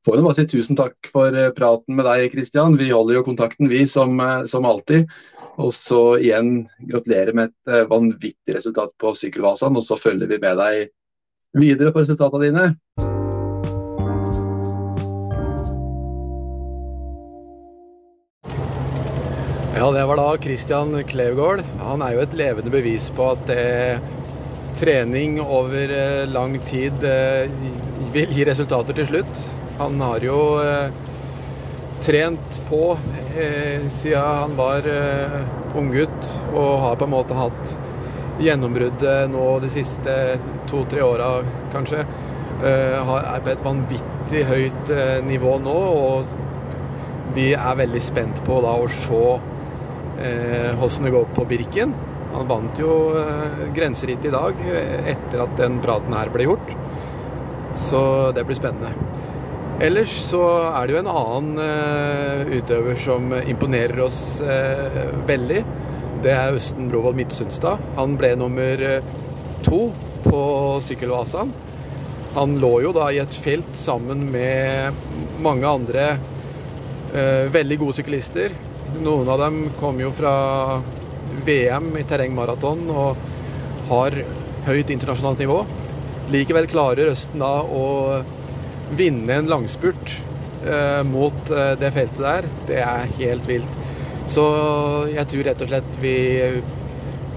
får 0.05 0.17
vi 0.17 0.23
bare 0.23 0.37
si 0.37 0.47
tusen 0.49 0.77
takk 0.77 1.11
for 1.13 1.37
eh, 1.37 1.51
praten 1.57 1.97
med 1.97 2.07
deg, 2.09 2.31
Kristian. 2.33 2.77
Vi 2.79 2.89
holder 2.91 3.19
jo 3.19 3.27
kontakten, 3.27 3.69
vi, 3.71 3.83
som, 3.87 4.17
eh, 4.19 4.43
som 4.49 4.65
alltid. 4.65 5.09
Og 5.61 5.73
så 5.75 6.01
igjen 6.21 6.63
gratulerer 6.89 7.37
med 7.37 7.51
et 7.51 7.73
eh, 7.73 7.87
vanvittig 7.89 8.57
resultat 8.57 8.95
på 9.01 9.13
Sykkelvasaen, 9.17 9.77
og 9.77 9.85
så 9.85 9.99
følger 9.99 10.31
vi 10.31 10.41
med 10.41 10.61
deg 10.61 10.85
videre 11.61 11.93
på 11.93 12.05
resultatene 12.05 12.47
dine. 12.49 13.10
Ja, 19.81 19.87
det 19.91 20.03
var 20.05 20.19
da 20.19 20.37
Christian 20.37 20.91
Klevgaard. 21.09 21.63
Han 21.79 22.03
er 22.05 22.13
jo 22.13 22.19
et 22.21 22.35
levende 22.37 22.69
bevis 22.69 23.07
på 23.17 23.31
at 23.33 23.47
det, 23.49 23.97
trening 24.77 25.39
over 25.41 25.89
eh, 25.89 26.27
lang 26.29 26.53
tid 26.69 27.01
eh, 27.01 27.49
vil 28.13 28.29
gi 28.29 28.45
resultater 28.45 28.93
til 28.93 29.07
slutt. 29.09 29.39
Han 29.79 29.97
har 30.05 30.21
jo 30.21 30.37
trent 32.05 32.61
på 32.69 32.83
eh, 33.33 33.87
siden 33.97 34.21
han 34.21 34.53
var 34.59 34.85
eh, 34.85 35.39
unggutt, 35.73 36.29
og 36.53 36.69
har 36.85 37.01
på 37.01 37.07
en 37.09 37.15
måte 37.15 37.41
hatt 37.41 37.73
gjennombruddet 38.41 39.33
nå 39.33 39.47
de 39.65 39.71
siste 39.79 40.17
to-tre 40.69 41.01
åra, 41.01 41.31
kanskje. 41.73 42.05
Eh, 42.61 43.15
er 43.17 43.41
på 43.41 43.55
et 43.55 43.65
vanvittig 43.65 44.45
høyt 44.45 44.93
eh, 44.93 45.17
nivå 45.25 45.57
nå, 45.65 45.79
og 46.05 47.33
vi 47.33 47.55
er 47.55 47.81
veldig 47.81 48.03
spent 48.03 48.45
på 48.45 48.61
da 48.61 48.77
å 48.77 48.85
se 48.93 49.25
hvordan 50.77 51.07
det 51.07 51.13
går 51.15 51.29
på 51.35 51.45
Birken. 51.49 51.93
Han 52.31 52.47
vant 52.47 52.79
jo 52.79 52.91
eh, 53.19 53.63
grenseritt 53.75 54.25
i 54.25 54.31
dag 54.33 54.59
eh, 54.63 55.11
etter 55.13 55.43
at 55.43 55.57
den 55.59 55.79
praten 55.83 56.15
her 56.15 56.31
ble 56.31 56.47
gjort. 56.47 56.75
Så 57.89 58.03
det 58.35 58.45
blir 58.47 58.59
spennende. 58.59 58.93
Ellers 59.81 60.13
så 60.27 60.43
er 60.69 60.87
det 60.87 60.93
jo 60.93 61.01
en 61.01 61.09
annen 61.09 62.51
utøver 62.53 62.99
som 63.01 63.31
imponerer 63.39 63.97
oss 64.03 64.19
veldig. 65.25 65.61
Det 66.21 66.35
er 66.35 66.53
Østen 66.53 66.91
Brovold 66.91 67.17
Midtsundstad. 67.17 67.81
Han 67.97 68.13
ble 68.19 68.35
nummer 68.37 68.83
to 69.65 69.79
på 70.27 70.43
sykkelvasaen. 70.85 71.55
Han 72.35 72.53
lå 72.61 72.75
jo 72.85 72.91
da 72.93 73.07
i 73.09 73.23
et 73.23 73.33
felt 73.33 73.73
sammen 73.79 74.27
med 74.35 75.01
mange 75.41 75.71
andre 75.71 76.05
veldig 77.57 77.79
gode 77.81 77.97
syklister. 77.97 78.53
Noen 78.99 79.29
av 79.31 79.39
dem 79.39 79.61
kom 79.79 79.99
jo 80.01 80.11
fra 80.11 80.33
VM 81.45 81.93
i 81.97 82.03
terrengmaraton 82.07 82.83
og 82.91 83.21
har 83.87 84.17
høyt 84.67 84.91
internasjonalt 84.93 85.39
nivå. 85.41 85.61
Likevel 86.31 86.67
klarer 86.71 87.13
Østen 87.13 87.41
da 87.43 87.61
å 87.63 87.85
vinne 88.97 89.39
en 89.39 89.49
langspurt 89.49 90.17
eh, 90.67 91.01
mot 91.07 91.53
eh, 91.55 91.73
det 91.79 91.93
feltet 91.95 92.21
der, 92.25 92.49
det 92.67 92.81
er 92.83 93.15
helt 93.21 93.47
vilt. 93.47 93.79
Så 94.31 94.43
jeg 95.11 95.27
tror 95.31 95.47
rett 95.47 95.63
og 95.63 95.71
slett 95.71 95.97
vi 96.03 96.15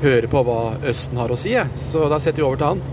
hører 0.03 0.29
på 0.31 0.43
hva 0.47 0.61
Østen 0.91 1.19
har 1.23 1.33
å 1.33 1.39
si. 1.39 1.55
Så 1.91 2.09
da 2.11 2.21
setter 2.23 2.43
vi 2.43 2.49
over 2.49 2.61
til 2.61 2.75
han. 2.75 2.85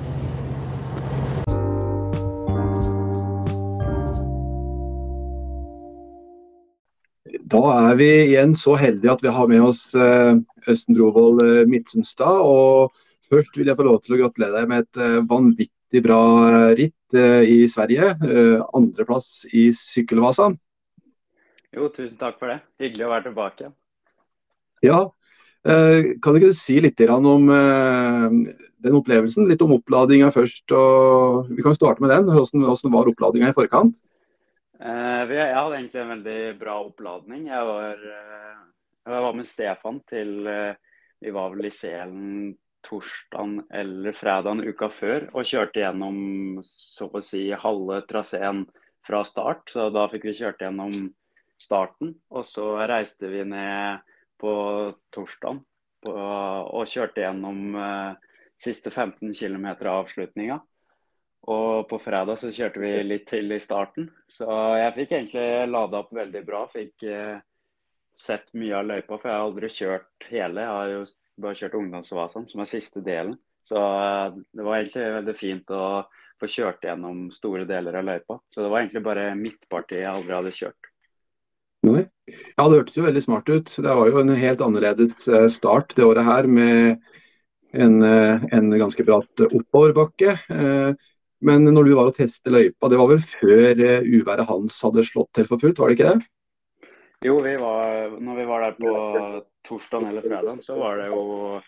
Da 7.52 7.62
er 7.90 7.98
vi 8.00 8.10
igjen 8.30 8.54
så 8.56 8.78
heldige 8.80 9.12
at 9.12 9.24
vi 9.26 9.32
har 9.36 9.48
med 9.52 9.66
oss 9.66 9.84
eh, 9.96 10.38
Østen 10.72 10.96
Brovold 10.96 11.68
Midtsundstad. 11.68 12.42
Og 12.48 12.96
først 13.28 13.58
vil 13.60 13.68
jeg 13.68 13.80
få 13.80 13.88
lov 13.88 14.00
til 14.06 14.16
å 14.16 14.24
gratulere 14.24 14.62
deg 14.62 14.72
med 14.72 14.86
et 14.88 15.28
vanvittig 15.28 15.76
vanvittig 15.92 16.04
bra 16.04 16.74
ritt 16.76 17.14
eh, 17.14 17.44
i 17.44 17.68
Sverige. 17.68 18.16
Eh, 18.24 18.62
andreplass 18.74 19.46
i 19.52 19.72
Sykkelvasaen. 19.74 20.58
Jo, 21.74 21.90
tusen 21.90 22.18
takk 22.18 22.40
for 22.40 22.48
det. 22.48 22.62
Hyggelig 22.80 23.06
å 23.06 23.12
være 23.12 23.24
tilbake 23.30 23.64
igjen. 23.64 23.76
Ja. 24.84 25.12
Kan 25.64 26.18
kan 26.24 26.34
du 26.34 26.40
ikke 26.40 26.56
si 26.58 26.80
litt 26.82 27.00
om 27.08 27.46
den 27.48 28.96
opplevelsen? 28.98 29.46
Litt 29.48 29.62
om 29.62 29.76
oppladinga 29.76 30.32
først. 30.34 30.72
og 30.72 31.52
Vi 31.54 31.62
kan 31.62 31.76
starte 31.76 32.02
med 32.02 32.10
den. 32.10 32.26
Hvordan 32.26 32.92
var 32.92 33.08
oppladinga 33.08 33.52
i 33.52 33.54
forkant? 33.54 34.02
Jeg 34.82 35.54
hadde 35.54 35.76
egentlig 35.78 36.02
en 36.02 36.14
veldig 36.16 36.40
bra 36.58 36.80
oppladning. 36.82 37.44
Jeg 37.52 37.66
var, 37.68 38.00
jeg 39.06 39.24
var 39.28 39.36
med 39.38 39.46
Stefan 39.46 40.00
til 40.10 40.32
Vi 41.22 41.34
var 41.36 41.52
vel 41.54 41.68
i 41.70 41.74
Selen 41.76 42.56
torsdagen 42.82 43.62
eller 43.74 44.16
fredagen 44.18 44.64
uka 44.66 44.90
før 44.90 45.28
og 45.36 45.46
kjørte 45.48 45.84
gjennom 45.84 46.62
så 46.66 47.08
å 47.14 47.22
si 47.26 47.44
halve 47.54 48.02
traseen 48.10 48.66
fra 49.06 49.24
start. 49.28 49.70
Så 49.74 49.90
da 49.94 50.08
fikk 50.12 50.30
vi 50.30 50.38
kjørt 50.42 50.64
gjennom 50.64 51.12
starten. 51.62 52.16
Og 52.34 52.46
så 52.48 52.74
reiste 52.90 53.30
vi 53.32 53.46
ned 53.48 54.02
på 54.42 54.54
torsdagen 55.14 55.62
og 56.10 56.90
kjørte 56.90 57.22
gjennom 57.22 57.76
eh, 57.78 58.14
siste 58.62 58.90
15 58.90 59.34
km 59.38 59.68
av 59.76 60.02
avslutninga. 60.02 60.58
Og 61.50 61.88
på 61.90 61.98
fredag 62.02 62.38
så 62.38 62.52
kjørte 62.54 62.82
vi 62.84 62.92
litt 63.06 63.26
til 63.32 63.50
i 63.54 63.62
starten. 63.62 64.12
Så 64.30 64.46
jeg 64.78 64.94
fikk 65.00 65.16
egentlig 65.18 65.48
lada 65.72 66.04
opp 66.04 66.12
veldig 66.14 66.44
bra. 66.46 66.66
Fikk 66.70 67.08
eh, 67.10 67.40
sett 68.14 68.52
mye 68.54 68.76
av 68.78 68.86
løypa, 68.86 69.18
for 69.18 69.30
jeg 69.30 69.38
har 69.38 69.48
aldri 69.48 69.72
kjørt 69.74 70.28
hele. 70.30 70.62
Jeg 70.62 70.76
har 70.78 70.92
jo 70.92 71.02
bare 71.42 71.58
kjørt 71.58 71.80
ungdomsvasaen, 71.80 72.46
som 72.50 72.62
er 72.62 72.70
siste 72.70 73.02
delen. 73.06 73.40
Så 73.66 73.82
eh, 73.82 74.38
det 74.54 74.68
var 74.68 74.78
egentlig 74.78 75.08
veldig 75.18 75.38
fint 75.38 75.74
å 75.74 75.86
få 76.42 76.50
kjørt 76.50 76.86
gjennom 76.86 77.28
store 77.34 77.66
deler 77.70 77.98
av 77.98 78.08
løypa. 78.08 78.40
Så 78.54 78.62
det 78.62 78.70
var 78.70 78.84
egentlig 78.84 79.06
bare 79.06 79.28
midtpartiet 79.38 80.04
jeg 80.04 80.12
aldri 80.12 80.38
hadde 80.38 80.56
kjørt. 80.58 80.92
Ja, 82.30 82.68
det 82.70 82.78
hørtes 82.78 82.98
jo 83.00 83.08
veldig 83.08 83.24
smart 83.26 83.50
ut. 83.50 83.74
Det 83.82 83.96
var 83.98 84.10
jo 84.10 84.22
en 84.22 84.36
helt 84.38 84.62
annerledes 84.62 85.26
eh, 85.26 85.48
start 85.50 85.96
det 85.98 86.06
året 86.06 86.28
her 86.28 86.50
med 86.50 87.02
en, 87.74 87.98
eh, 88.06 88.46
en 88.54 88.70
ganske 88.78 89.06
bratt 89.08 89.46
oppoverbakke. 89.48 90.38
Men 91.42 91.66
når 91.66 91.88
du 91.88 91.96
var 91.98 92.12
og 92.12 92.18
testet 92.18 92.54
løypa, 92.54 92.90
det 92.92 93.00
var 93.02 93.10
vel 93.10 93.22
før 93.24 93.82
uværet 94.06 94.50
Hans 94.50 94.78
hadde 94.86 95.06
slått 95.08 95.32
til 95.38 95.48
for 95.50 95.62
fullt, 95.62 95.82
var 95.82 95.90
det 95.90 95.98
ikke 95.98 96.14
det? 96.14 96.28
Jo, 97.26 97.36
vi 97.42 97.54
var, 97.62 98.16
når 98.18 98.38
vi 98.40 98.46
var 98.50 98.66
der 98.66 98.78
på 98.82 98.94
torsdag 99.68 100.08
eller 100.10 100.26
fredag, 100.26 100.62
så 100.66 100.78
var 100.80 100.98
det 101.02 101.12
jo 101.12 101.60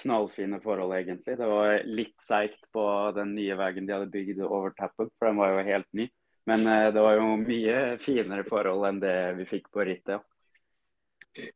knallfine 0.00 0.60
forhold, 0.62 0.94
egentlig. 0.96 1.36
Det 1.36 1.48
var 1.48 1.82
litt 1.84 2.24
seigt 2.24 2.60
på 2.72 2.84
den 3.16 3.34
nye 3.36 3.56
veien 3.60 3.88
de 3.88 3.92
hadde 3.92 4.12
bygd 4.12 4.40
over 4.46 4.72
tappen, 4.78 5.10
for 5.18 5.28
den 5.28 5.40
var 5.40 5.52
jo 5.52 5.64
helt 5.68 5.88
ny. 5.96 6.08
Men 6.48 6.66
eh, 6.66 6.88
det 6.94 7.02
var 7.04 7.18
jo 7.20 7.26
mye 7.38 7.80
finere 8.02 8.46
forhold 8.48 8.88
enn 8.88 9.02
det 9.02 9.16
vi 9.38 9.48
fikk 9.52 9.68
på 9.74 9.84
rittet. 9.86 10.16
Ja. 10.16 10.22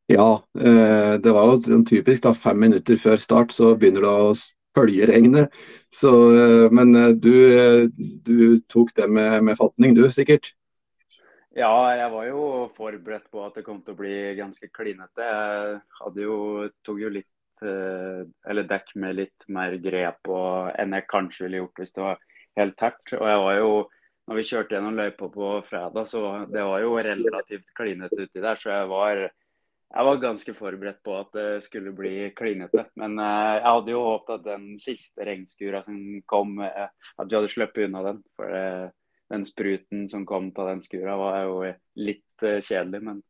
Ja, 0.08 0.28
eh, 0.58 1.14
det 1.20 1.32
var 1.32 1.50
jo 1.50 1.80
typisk 1.84 2.24
da 2.24 2.32
fem 2.32 2.60
minutter 2.60 2.96
før 3.00 3.18
start 3.20 3.52
så 3.52 3.74
begynner 3.76 4.04
det 4.06 4.12
å 4.12 4.30
følge 4.76 5.08
regnet. 5.10 5.56
Så, 5.94 6.12
eh, 6.36 6.68
men 6.76 6.92
du, 7.20 7.32
du, 8.28 8.36
tok 8.68 8.92
det 8.96 9.08
med, 9.10 9.40
med 9.48 9.58
fatning 9.58 9.96
du, 9.96 10.04
sikkert? 10.12 10.52
Ja, 11.56 11.72
jeg 11.96 12.10
var 12.12 12.26
jo 12.28 12.40
forberedt 12.76 13.30
på 13.32 13.40
at 13.46 13.54
det 13.56 13.64
kom 13.64 13.78
til 13.80 13.94
å 13.94 13.98
bli 13.98 14.16
ganske 14.36 14.68
klinete. 14.76 15.24
Jeg 15.24 15.78
hadde 16.02 16.26
jo, 16.26 16.36
tok 16.84 16.98
jo 17.00 17.12
litt 17.14 17.64
eh, 17.64 18.26
eller 18.50 18.66
dekk 18.68 18.92
med 19.00 19.16
litt 19.22 19.46
mer 19.56 19.78
grep 19.80 20.28
og, 20.28 20.74
enn 20.76 20.92
jeg 20.98 21.06
kanskje 21.08 21.46
ville 21.46 21.62
gjort 21.62 21.80
hvis 21.80 21.96
det 21.96 22.04
var 22.04 22.20
helt 22.60 22.76
tært. 22.76 23.14
Og 23.16 23.24
jeg 23.30 23.40
var 23.46 23.56
jo, 23.56 23.70
når 24.28 24.40
vi 24.40 24.46
kjørte 24.50 24.76
gjennom 24.76 25.00
løypa 25.00 25.30
på 25.32 25.50
fredag, 25.70 26.10
så 26.12 26.22
det 26.52 26.66
var 26.68 26.84
jo 26.84 26.92
relativt 27.08 27.72
klinete 27.78 28.20
uti 28.20 28.44
der. 28.44 28.60
Så 28.60 28.74
jeg 28.74 28.92
var, 28.92 29.24
jeg 29.96 30.04
var 30.04 30.18
ganske 30.20 30.52
forberedt 30.56 30.98
på 31.06 31.14
at 31.16 31.30
det 31.36 31.46
skulle 31.64 31.94
bli 31.96 32.28
klinete. 32.36 32.84
Men 33.00 33.16
uh, 33.20 33.56
jeg 33.56 33.64
hadde 33.64 33.94
jo 33.94 34.02
håpet 34.04 34.34
at 34.34 34.44
den 34.44 34.66
siste 34.80 35.24
regnskura 35.24 35.80
som 35.86 35.96
kom, 36.28 36.58
uh, 36.60 36.90
at 37.16 37.30
vi 37.30 37.38
hadde 37.38 37.52
sluppet 37.52 37.88
unna 37.88 38.02
den. 38.10 38.20
For 38.36 38.52
uh, 38.52 38.90
den 39.32 39.46
spruten 39.48 40.04
som 40.12 40.26
kom 40.28 40.50
på 40.54 40.66
den 40.68 40.82
skura, 40.84 41.16
var 41.18 41.40
jo 41.46 41.56
litt 41.98 42.22
kjedelig, 42.36 43.00
men 43.02 43.24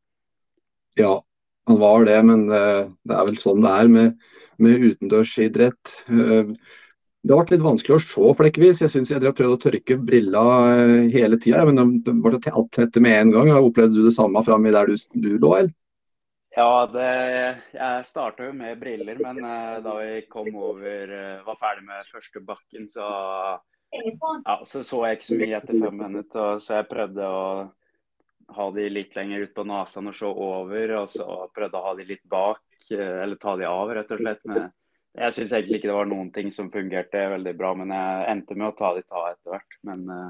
Ja, 0.99 1.21
han 1.71 1.79
var 1.81 2.05
det, 2.05 2.19
men 2.27 2.43
det 2.51 3.15
er 3.15 3.29
vel 3.31 3.39
sånn 3.41 3.63
det 3.65 3.71
er 3.73 3.89
med, 3.89 4.27
med 4.61 4.85
utendørsidrett. 4.91 5.95
Det 6.07 7.33
ble 7.33 7.55
litt 7.55 7.65
vanskelig 7.65 7.97
å 7.97 8.03
se 8.03 8.35
flekkvis. 8.43 8.83
Jeg 8.85 8.93
syns 8.93 9.15
jeg 9.15 9.25
har 9.25 9.37
prøvd 9.39 9.55
å 9.55 9.63
tørke 9.63 9.97
brilla 10.05 10.45
hele 11.15 11.41
tida, 11.41 11.65
men 11.65 12.03
det 12.05 12.13
ble 12.27 12.43
alt 12.51 12.71
tette 12.77 13.01
med 13.01 13.17
en 13.23 13.33
gang. 13.39 13.55
Opplevde 13.57 13.97
du 13.97 14.11
det 14.11 14.17
samme 14.19 14.45
framme 14.45 14.75
der 14.75 14.93
du, 14.93 15.01
du 15.17 15.33
lå, 15.39 15.55
eller? 15.63 15.73
Ja, 16.57 16.87
det, 16.89 17.09
jeg 17.77 18.05
starta 18.09 18.47
jo 18.47 18.53
med 18.57 18.79
briller, 18.81 19.19
men 19.21 19.43
da 19.85 19.97
vi 20.01 20.23
kom 20.33 20.49
over, 20.57 21.11
var 21.45 21.59
ferdig 21.61 21.85
med 21.85 22.09
første 22.09 22.41
bakken, 22.49 22.87
så 22.89 23.09
ja, 24.45 24.63
så 24.65 24.85
så 24.85 25.03
jeg 25.07 25.19
ikke 25.19 25.29
så 25.29 25.39
mye 25.41 25.59
etter 25.59 25.83
fem 25.83 25.99
minutter, 26.01 26.63
så 26.65 26.79
jeg 26.79 26.89
prøvde 26.91 27.29
å 27.29 27.43
ha 28.57 28.71
de 28.71 28.89
litt 28.91 29.17
lenger 29.17 29.47
ut 29.47 29.55
på 29.55 29.65
nesen 29.67 30.11
og 30.11 30.17
se 30.17 30.31
over. 30.31 30.95
Og 31.01 31.11
så 31.11 31.27
prøvde 31.55 31.79
å 31.79 31.87
ha 31.89 31.95
de 31.99 32.09
litt 32.09 32.25
bak, 32.31 32.63
uh, 32.93 33.23
eller 33.25 33.37
ta 33.43 33.57
de 33.59 33.69
av, 33.69 33.95
rett 33.99 34.13
og 34.15 34.23
slett. 34.23 34.43
Men 34.49 34.69
jeg 35.17 35.37
syns 35.37 35.55
egentlig 35.57 35.81
ikke 35.81 35.91
det 35.91 36.01
var 36.01 36.11
noen 36.11 36.33
ting 36.35 36.51
som 36.55 36.73
fungerte 36.73 37.29
veldig 37.37 37.55
bra, 37.59 37.73
men 37.79 37.95
jeg 37.95 38.27
endte 38.35 38.59
med 38.59 38.71
å 38.71 38.77
ta 38.79 38.93
de 38.97 39.07
ta 39.07 39.31
etter 39.33 39.57
hvert. 39.57 39.81
Men 39.89 40.05
uh, 40.13 40.29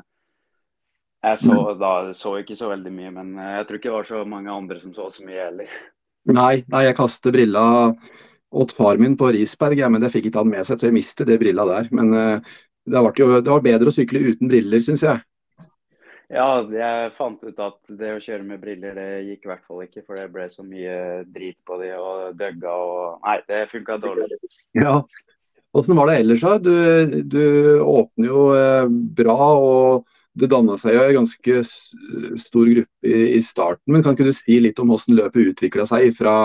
jeg 1.26 1.42
så 1.42 1.60
da 1.80 1.92
så 2.14 2.36
ikke 2.40 2.58
så 2.58 2.70
veldig 2.72 2.94
mye, 2.94 3.12
men 3.18 3.36
uh, 3.40 3.52
jeg 3.58 3.68
tror 3.68 3.80
ikke 3.80 3.90
det 3.90 3.98
var 3.98 4.10
så 4.12 4.24
mange 4.36 4.56
andre 4.62 4.80
som 4.82 4.94
så 4.96 5.10
så 5.12 5.26
mye 5.26 5.50
heller. 5.50 5.78
Nei, 6.26 6.64
nei, 6.72 6.82
jeg 6.88 6.96
kastet 6.98 7.34
brilla 7.34 7.66
åt 8.56 8.72
far 8.74 8.98
min 8.98 9.16
på 9.18 9.30
Risberg, 9.34 9.78
ja, 9.78 9.90
men 9.92 10.02
det 10.02 10.10
fikk 10.14 10.30
ikke 10.30 10.42
han 10.42 10.50
med 10.50 10.66
seg, 10.66 10.80
så 10.80 10.88
jeg 10.88 10.96
mistet 10.96 11.28
det 11.30 11.38
brilla 11.42 11.66
der. 11.68 11.88
Men 11.94 12.12
uh, 12.14 12.54
det, 12.86 13.02
jo, 13.20 13.28
det 13.40 13.52
var 13.52 13.64
bedre 13.64 13.92
å 13.92 13.94
sykle 13.94 14.22
uten 14.26 14.50
briller, 14.50 14.82
syns 14.82 15.04
jeg. 15.06 15.22
Ja, 16.32 16.64
jeg 16.66 17.10
fant 17.14 17.44
ut 17.46 17.60
at 17.62 17.78
det 18.00 18.16
å 18.16 18.22
kjøre 18.22 18.42
med 18.48 18.58
briller 18.58 18.96
det 18.98 19.10
gikk 19.28 19.46
i 19.46 19.50
hvert 19.52 19.66
fall 19.68 19.84
ikke. 19.84 20.02
For 20.02 20.18
det 20.18 20.26
ble 20.34 20.48
så 20.50 20.64
mye 20.66 21.22
drit 21.30 21.58
på 21.66 21.78
de 21.78 21.92
og 21.94 22.34
døgga 22.38 22.74
og 22.74 23.26
Nei, 23.26 23.36
det 23.46 23.62
funka 23.70 23.98
dårlig. 24.02 24.40
Ja. 24.74 24.98
Åssen 25.76 25.98
var 25.98 26.10
det 26.10 26.16
ellers, 26.22 26.42
da? 26.42 26.56
Du, 26.58 27.22
du 27.30 27.44
åpner 27.84 28.26
jo 28.26 28.42
eh, 28.56 28.88
bra, 29.18 29.36
og 29.60 30.06
det 30.36 30.50
danna 30.52 30.76
seg 30.80 30.96
jo 30.96 31.04
en 31.04 31.18
ganske 31.20 31.60
stor 32.40 32.68
gruppe 32.68 33.08
i, 33.08 33.36
i, 33.36 33.42
starten. 33.44 33.92
Men 33.94 34.04
kan 34.04 34.16
ikke 34.16 34.28
du 34.28 34.34
si 34.36 34.58
litt 34.60 34.80
om 34.82 34.92
hvordan 34.92 35.20
løpet 35.20 35.52
utvikla 35.52 35.86
seg 35.88 36.10
fra, 36.16 36.36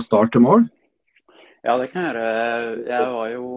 start 0.00 0.32
til 0.32 0.44
mål? 0.44 0.68
Ja, 1.64 1.76
det 1.80 1.90
kan 1.92 2.04
jeg 2.04 2.14
gjøre. 2.14 2.86
Jeg 2.88 3.10
var 3.16 3.28
jo 3.32 3.48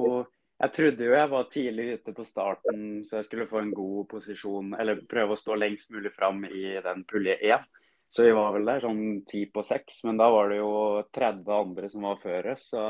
jeg 0.58 0.74
trodde 0.74 1.06
jo 1.06 1.14
jeg 1.14 1.30
var 1.30 1.50
tidlig 1.54 1.84
ute 2.00 2.14
på 2.18 2.24
starten, 2.26 2.86
så 3.06 3.20
jeg 3.20 3.28
skulle 3.28 3.50
få 3.50 3.60
en 3.62 3.74
god 3.78 4.08
posisjon. 4.10 4.72
Eller 4.82 5.04
prøve 5.10 5.36
å 5.36 5.39
stå 5.39 5.58
lengst 5.60 5.91
mulig 5.93 6.10
fram 6.16 6.41
i 6.50 6.80
den 6.82 7.04
pulje 7.10 7.36
1. 7.45 7.68
Så 8.10 8.24
vi 8.26 8.32
var 8.34 8.56
vel 8.56 8.66
der 8.66 8.82
sånn 8.82 9.02
ti 9.30 9.43
på 9.54 9.62
seks. 9.68 10.02
Men 10.08 10.18
da 10.18 10.32
var 10.34 10.50
det 10.50 10.58
jo 10.58 10.72
30 11.14 11.54
andre 11.60 11.91
som 11.93 12.08
var 12.10 12.18
før 12.24 12.50
oss. 12.56 12.72
Så 12.72 12.82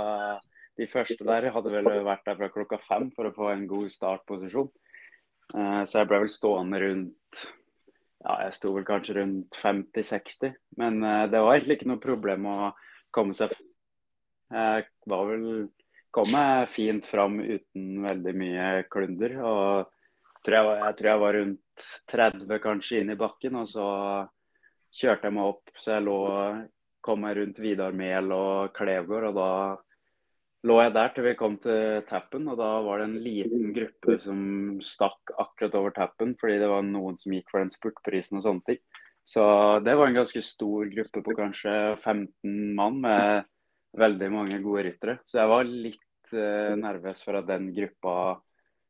de 0.79 0.87
første 0.87 1.27
der 1.27 1.49
hadde 1.51 1.73
vel 1.73 1.89
vært 2.07 2.23
der 2.29 2.39
fra 2.39 2.51
klokka 2.53 2.79
fem 2.85 3.09
for 3.17 3.27
å 3.27 3.35
få 3.35 3.51
en 3.51 3.67
god 3.67 3.91
startposisjon. 3.91 4.71
Eh, 5.55 5.83
så 5.87 6.01
jeg 6.01 6.09
ble 6.09 6.23
vel 6.25 6.31
stående 6.31 6.81
rundt 6.83 7.43
Ja, 8.25 8.33
jeg 8.43 8.55
sto 8.57 8.73
vel 8.75 8.87
kanskje 8.87 9.19
rundt 9.21 9.55
50-60. 9.61 10.55
Men 10.81 10.99
eh, 11.03 11.25
det 11.31 11.41
var 11.43 11.55
egentlig 11.55 11.79
ikke 11.79 11.91
noe 11.93 12.03
problem 12.03 12.49
å 12.51 12.57
komme 13.15 13.35
seg 13.37 13.53
Jeg 14.51 14.87
var 15.07 15.29
vel 15.29 15.67
kom 16.17 16.29
meg 16.33 16.71
fint 16.73 17.05
fram 17.05 17.37
uten 17.43 18.01
veldig 18.01 18.33
mye 18.39 18.67
klunder. 18.89 19.35
og 19.43 19.93
tror 20.47 20.57
jeg, 20.57 20.79
jeg, 20.79 20.95
tror 20.97 21.09
jeg 21.11 21.21
var 21.21 21.37
rundt 21.37 21.87
30 22.13 22.61
kanskje 22.63 23.01
inn 23.01 23.11
i 23.13 23.19
bakken, 23.19 23.59
og 23.59 23.67
så 23.69 23.87
kjørte 24.95 25.27
jeg 25.27 25.35
meg 25.35 25.51
opp. 25.51 25.73
Så 25.77 25.97
jeg 25.97 26.05
lå, 26.07 26.19
kom 27.03 27.21
meg 27.25 27.37
rundt 27.39 27.59
Vidar 27.61 27.95
Mehl 27.97 28.31
og 28.35 28.71
Klevgård, 28.77 29.29
og 29.31 29.37
da 29.37 29.51
lå 30.65 30.77
jeg 30.81 30.93
der 30.95 31.11
til 31.13 31.27
vi 31.27 31.35
kom 31.37 31.57
til 31.61 32.01
tappen. 32.09 32.47
Og 32.49 32.57
da 32.59 32.69
var 32.85 33.01
det 33.01 33.09
en 33.09 33.19
liten 33.21 33.73
gruppe 33.75 34.17
som 34.21 34.39
stakk 34.83 35.35
akkurat 35.37 35.77
over 35.77 35.93
tappen, 35.95 36.33
fordi 36.39 36.57
det 36.63 36.71
var 36.71 36.87
noen 36.87 37.19
som 37.21 37.35
gikk 37.35 37.51
for 37.51 37.61
den 37.61 37.73
spurtprisen 37.73 38.39
og 38.39 38.47
sånne 38.47 38.71
ting. 38.71 38.81
Så 39.27 39.43
det 39.83 39.97
var 39.99 40.07
en 40.07 40.21
ganske 40.21 40.41
stor 40.41 40.87
gruppe 40.87 41.21
på 41.23 41.35
kanskje 41.35 41.71
15 41.99 42.75
mann 42.77 43.01
med 43.03 43.47
veldig 43.99 44.29
mange 44.31 44.59
gode 44.63 44.85
ryttere. 44.87 45.17
Så 45.27 45.41
jeg 45.41 45.51
var 45.51 45.67
litt 45.67 46.35
uh, 46.35 46.75
nervøs 46.79 47.23
for 47.25 47.39
at 47.39 47.49
den 47.49 47.73
gruppa 47.75 48.13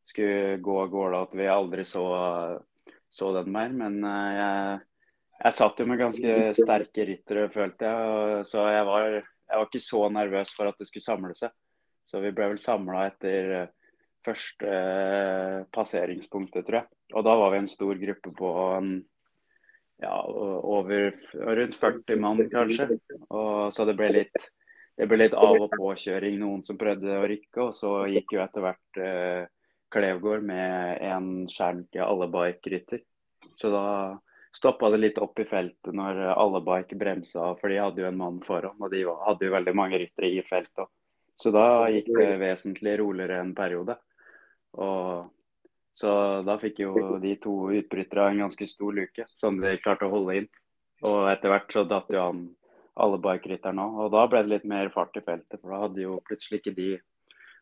skulle 0.07 0.59
gå 0.63 0.75
av 0.83 0.91
gårde, 0.93 1.23
at 1.25 1.33
vi 1.39 1.49
aldri 1.51 1.85
så, 1.87 2.05
så 3.09 3.31
den 3.39 3.49
mer. 3.55 3.73
Men 3.81 3.97
uh, 4.05 4.29
jeg, 4.37 4.77
jeg, 5.41 5.57
satt 5.57 5.81
jo 5.81 5.89
med 5.89 6.03
ganske 6.03 6.37
sterke 6.61 7.07
ryttere, 7.09 7.49
følte 7.53 7.89
jeg. 7.89 8.45
Så 8.51 8.67
jeg 8.69 8.85
var, 8.91 9.17
jeg 9.47 9.59
var, 9.59 9.67
ikke 9.67 9.83
så 9.83 10.03
nervøs 10.13 10.53
for 10.55 10.69
at 10.69 10.79
det 10.79 10.89
skulle 10.89 11.05
samle 11.05 11.33
seg. 11.37 11.53
Så 12.07 12.21
vi 12.23 12.31
ble 12.35 12.51
vel 12.53 12.61
samla 12.61 13.07
etter 13.09 13.53
uh, 13.63 13.69
første 14.27 14.73
passeringspunktet, 15.75 16.65
tror 16.67 16.81
jeg. 16.81 16.89
Og 17.15 17.23
da 17.27 17.35
var 17.39 17.53
vi 17.53 17.61
en 17.63 17.69
stor 17.71 17.99
gruppe 17.99 18.33
på 18.35 18.51
en, 18.77 18.91
ja, 20.03 20.13
over 20.27 21.15
rundt 21.59 21.79
40 21.79 22.21
mann, 22.23 22.43
kanskje. 22.51 22.99
Og 23.31 23.73
så 23.75 23.87
det 23.87 23.95
ble 23.99 24.11
litt 24.19 24.47
det 24.97 25.05
ble 25.05 25.19
litt 25.21 25.35
av- 25.37 25.61
og 25.61 25.73
påkjøring. 25.77 26.39
Noen 26.41 26.63
som 26.65 26.77
prøvde 26.79 27.19
å 27.19 27.27
rykke, 27.29 27.67
og 27.67 27.73
så 27.77 27.91
gikk 28.09 28.33
jo 28.33 28.41
etter 28.41 28.65
hvert 28.65 29.01
eh, 29.01 29.43
Klevgård 29.93 30.43
med 30.43 31.03
en 31.05 31.27
skjernke 31.47 32.01
alle 32.03 32.27
bike-rytter. 32.33 33.03
Så 33.55 33.69
da 33.71 33.85
stoppa 34.57 34.89
det 34.93 34.99
litt 35.01 35.21
opp 35.21 35.39
i 35.39 35.45
feltet 35.47 35.93
når 35.95 36.19
alle 36.33 36.61
bike 36.65 36.97
bremsa, 36.99 37.53
for 37.59 37.71
de 37.71 37.79
hadde 37.81 38.03
jo 38.03 38.09
en 38.09 38.19
mann 38.19 38.41
foran. 38.45 38.77
Og 38.81 38.91
de 38.93 39.05
hadde 39.05 39.47
jo 39.47 39.53
veldig 39.53 39.73
mange 39.77 40.01
ryttere 40.01 40.33
i 40.33 40.43
feltet. 40.45 40.89
Så 41.37 41.53
da 41.53 41.87
gikk 41.93 42.09
det 42.17 42.29
vesentlig 42.41 42.97
roligere 43.01 43.41
en 43.43 43.53
periode. 43.57 43.97
Og 44.81 45.27
så 45.97 46.11
da 46.45 46.57
fikk 46.61 46.81
jo 46.83 47.17
de 47.21 47.33
to 47.41 47.55
utbryterne 47.73 48.35
en 48.35 48.45
ganske 48.47 48.67
stor 48.69 48.93
luke, 48.93 49.25
som 49.37 49.57
de 49.61 49.77
klarte 49.81 50.05
å 50.05 50.13
holde 50.13 50.41
inn. 50.41 50.49
Og 51.05 51.29
etter 51.29 51.53
hvert 51.53 51.73
så 51.73 51.85
datt 51.89 52.09
jo 52.13 52.21
han 52.21 52.43
alle 52.97 53.19
bikerytterne 53.21 53.85
òg. 53.85 53.99
Og 54.05 54.13
da 54.13 54.25
ble 54.29 54.43
det 54.45 54.53
litt 54.55 54.67
mer 54.69 54.89
fart 54.93 55.17
i 55.17 55.25
feltet, 55.25 55.59
for 55.61 55.73
da 55.73 55.83
hadde 55.85 56.03
jo 56.03 56.19
plutselig 56.25 56.61
ikke 56.61 56.75
de 56.77 56.91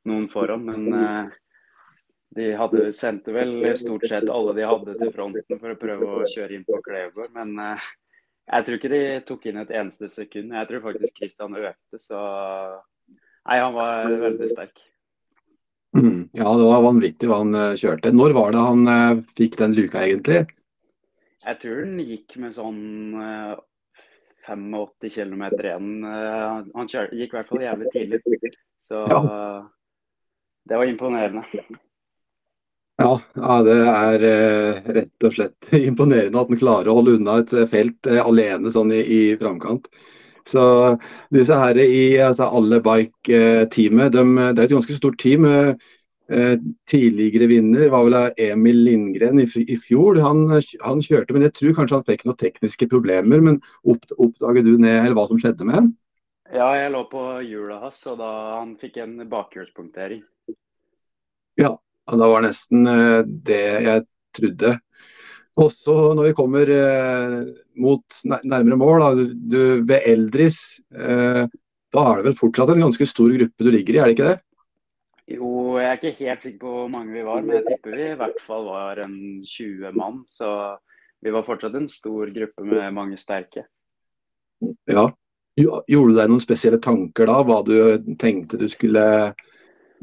noen 0.08 0.28
foran. 0.32 0.64
Men 0.68 1.00
eh, 1.00 1.36
de 2.36 2.50
hadde, 2.58 2.88
sendte 2.96 3.34
vel 3.36 3.60
stort 3.78 4.08
sett 4.10 4.30
alle 4.32 4.56
de 4.58 4.66
hadde 4.66 4.96
til 5.00 5.12
fronten 5.14 5.60
for 5.60 5.72
å 5.72 5.78
prøve 5.80 6.10
å 6.10 6.26
kjøre 6.32 6.58
inn 6.58 6.66
på 6.68 6.82
Klevegård, 6.84 7.32
Men 7.36 7.54
uh, 7.62 7.86
jeg 8.46 8.66
tror 8.66 8.80
ikke 8.80 8.92
de 8.94 9.04
tok 9.28 9.46
inn 9.50 9.62
et 9.62 9.72
eneste 9.74 10.10
sekund. 10.12 10.54
Jeg 10.54 10.70
tror 10.70 10.84
faktisk 10.90 11.22
Kristian 11.22 11.56
økte, 11.58 12.02
så 12.02 12.20
Nei, 13.46 13.60
han 13.62 13.76
var 13.76 14.10
veldig 14.10 14.48
sterk. 14.50 14.80
Mm, 15.96 16.30
ja, 16.34 16.50
det 16.50 16.66
var 16.66 16.82
vanvittig 16.84 17.30
hva 17.30 17.40
han 17.44 17.56
uh, 17.56 17.78
kjørte. 17.78 18.12
Når 18.16 18.34
var 18.36 18.56
det 18.56 18.64
han 18.66 18.90
uh, 18.90 19.24
fikk 19.38 19.60
den 19.62 19.76
luka, 19.78 20.02
egentlig? 20.02 20.42
Jeg 21.46 21.60
tror 21.62 21.84
den 21.86 22.02
gikk 22.02 22.36
med 22.42 22.56
sånn 22.58 22.82
uh, 23.22 23.54
85 24.50 25.14
km 25.14 25.46
igjen. 25.58 25.88
Eh, 26.06 26.58
han 26.76 26.90
kjør, 26.90 27.08
gikk 27.18 27.32
i 27.32 27.38
hvert 27.38 27.50
fall 27.50 27.64
jævlig 27.64 27.94
tidlig. 27.94 28.52
Så 28.84 29.02
ja. 29.10 29.22
det 30.70 30.78
var 30.78 30.86
imponerende. 30.86 31.42
Ja, 33.06 33.56
det 33.66 33.78
er 33.92 34.28
eh, 34.30 34.92
rett 34.98 35.28
og 35.28 35.36
slett 35.36 35.74
imponerende 35.90 36.42
at 36.42 36.52
han 36.52 36.62
klarer 36.62 36.90
å 36.90 37.00
holde 37.00 37.18
unna 37.20 37.40
et 37.44 37.54
felt 37.72 38.10
eh, 38.10 38.22
alene 38.24 38.72
sånn 38.74 38.94
i, 38.96 39.02
i 39.02 39.22
framkant. 39.40 39.90
Så 40.46 40.64
disse 41.34 41.58
her 41.58 41.78
i 41.82 42.18
altså, 42.22 42.50
alle 42.54 42.78
bike-teamet, 42.86 44.14
de, 44.14 44.26
det 44.54 44.62
er 44.62 44.68
et 44.68 44.76
ganske 44.76 44.98
stort 44.98 45.18
team. 45.22 45.48
Eh, 45.50 45.94
Eh, 46.30 46.58
tidligere 46.90 47.46
vinner 47.48 47.90
var 47.90 48.08
vel 48.08 48.16
Emil 48.42 48.80
Lindgren 48.84 49.40
i, 49.40 49.46
i 49.46 49.76
fjor. 49.78 50.18
Han, 50.24 50.48
han, 50.82 51.02
kjørte, 51.06 51.36
men 51.36 51.46
jeg 51.46 51.54
tror 51.54 51.76
kanskje 51.78 52.00
han 52.00 52.08
fikk 52.08 52.26
noen 52.26 52.40
tekniske 52.40 52.88
problemer. 52.90 53.44
Men 53.46 53.60
opp, 53.86 54.08
oppdaget 54.18 54.66
du 54.66 54.74
ned 54.80 55.04
eller 55.04 55.18
hva 55.18 55.28
som 55.30 55.42
skjedde 55.42 55.68
med 55.68 55.78
ham? 55.78 55.92
Ja, 56.54 56.72
jeg 56.78 56.94
lå 56.94 57.04
på 57.12 57.22
hjula 57.46 57.78
hans, 57.84 58.02
og 58.10 58.18
da 58.22 58.32
han 58.56 58.74
fikk 58.82 58.98
en 59.04 59.20
bakhjulspunktering. 59.30 60.24
Ja, 61.62 61.76
da 62.12 62.30
var 62.30 62.46
nesten 62.46 62.88
eh, 62.90 63.22
det 63.26 63.64
jeg 63.86 64.06
trodde. 64.36 64.74
Også 65.56 65.94
når 66.18 66.30
vi 66.30 66.38
kommer 66.38 66.72
eh, 66.72 67.38
mot 67.82 68.20
nærmere 68.26 68.80
mål, 68.80 69.04
da, 69.04 69.28
du, 69.54 69.62
ved 69.88 70.10
Eldris, 70.12 70.82
eh, 70.94 71.46
da 71.96 72.08
er 72.10 72.20
det 72.20 72.28
vel 72.30 72.38
fortsatt 72.38 72.74
en 72.74 72.84
ganske 72.88 73.08
stor 73.08 73.32
gruppe 73.32 73.66
du 73.66 73.72
ligger 73.72 73.96
i, 73.96 74.02
er 74.02 74.10
det 74.10 74.18
ikke 74.18 74.34
det? 74.34 74.40
Jo, 75.36 75.52
jeg 75.82 75.90
er 75.90 75.98
ikke 75.98 76.18
helt 76.20 76.44
sikker 76.44 76.60
på 76.62 76.74
hvor 76.74 76.90
mange 76.94 77.16
vi 77.16 77.24
var, 77.26 77.42
men 77.42 77.58
jeg 77.58 77.66
tipper 77.66 77.96
vi 77.98 78.10
i 78.12 78.18
hvert 78.20 78.42
fall 78.46 78.68
var 78.68 79.00
en 79.02 79.16
20 79.42 79.96
mann. 79.98 80.20
Så 80.30 80.50
vi 81.26 81.34
var 81.34 81.46
fortsatt 81.48 81.78
en 81.80 81.88
stor 81.90 82.30
gruppe 82.36 82.66
med 82.68 82.94
mange 82.94 83.18
sterke. 83.18 83.66
Ja. 84.86 85.08
Gjorde 85.56 86.12
du 86.12 86.18
deg 86.20 86.30
noen 86.30 86.44
spesielle 86.44 86.82
tanker 86.84 87.30
da? 87.32 87.40
Hva 87.48 87.62
du 87.66 87.76
tenkte 88.20 88.60
du 88.60 88.68
skulle 88.70 89.34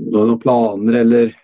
Noen 0.03 0.38
planer, 0.40 0.96
eller 1.03 1.34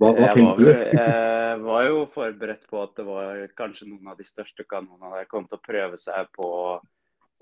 hva, 0.00 0.10
hva 0.12 0.28
tenkte 0.34 0.60
du? 0.60 0.68
Jeg 0.70 1.62
var 1.64 1.86
jo 1.86 2.02
forberedt 2.12 2.66
på 2.68 2.82
at 2.82 2.92
det 2.98 3.06
var 3.06 3.40
kanskje 3.56 3.88
noen 3.88 4.12
av 4.12 4.18
de 4.20 4.26
største 4.28 4.66
kanonene 4.68 5.14
der 5.16 5.28
kom 5.30 5.46
til 5.48 5.58
å 5.58 5.64
prøve 5.64 5.98
seg 6.00 6.28
på 6.36 6.48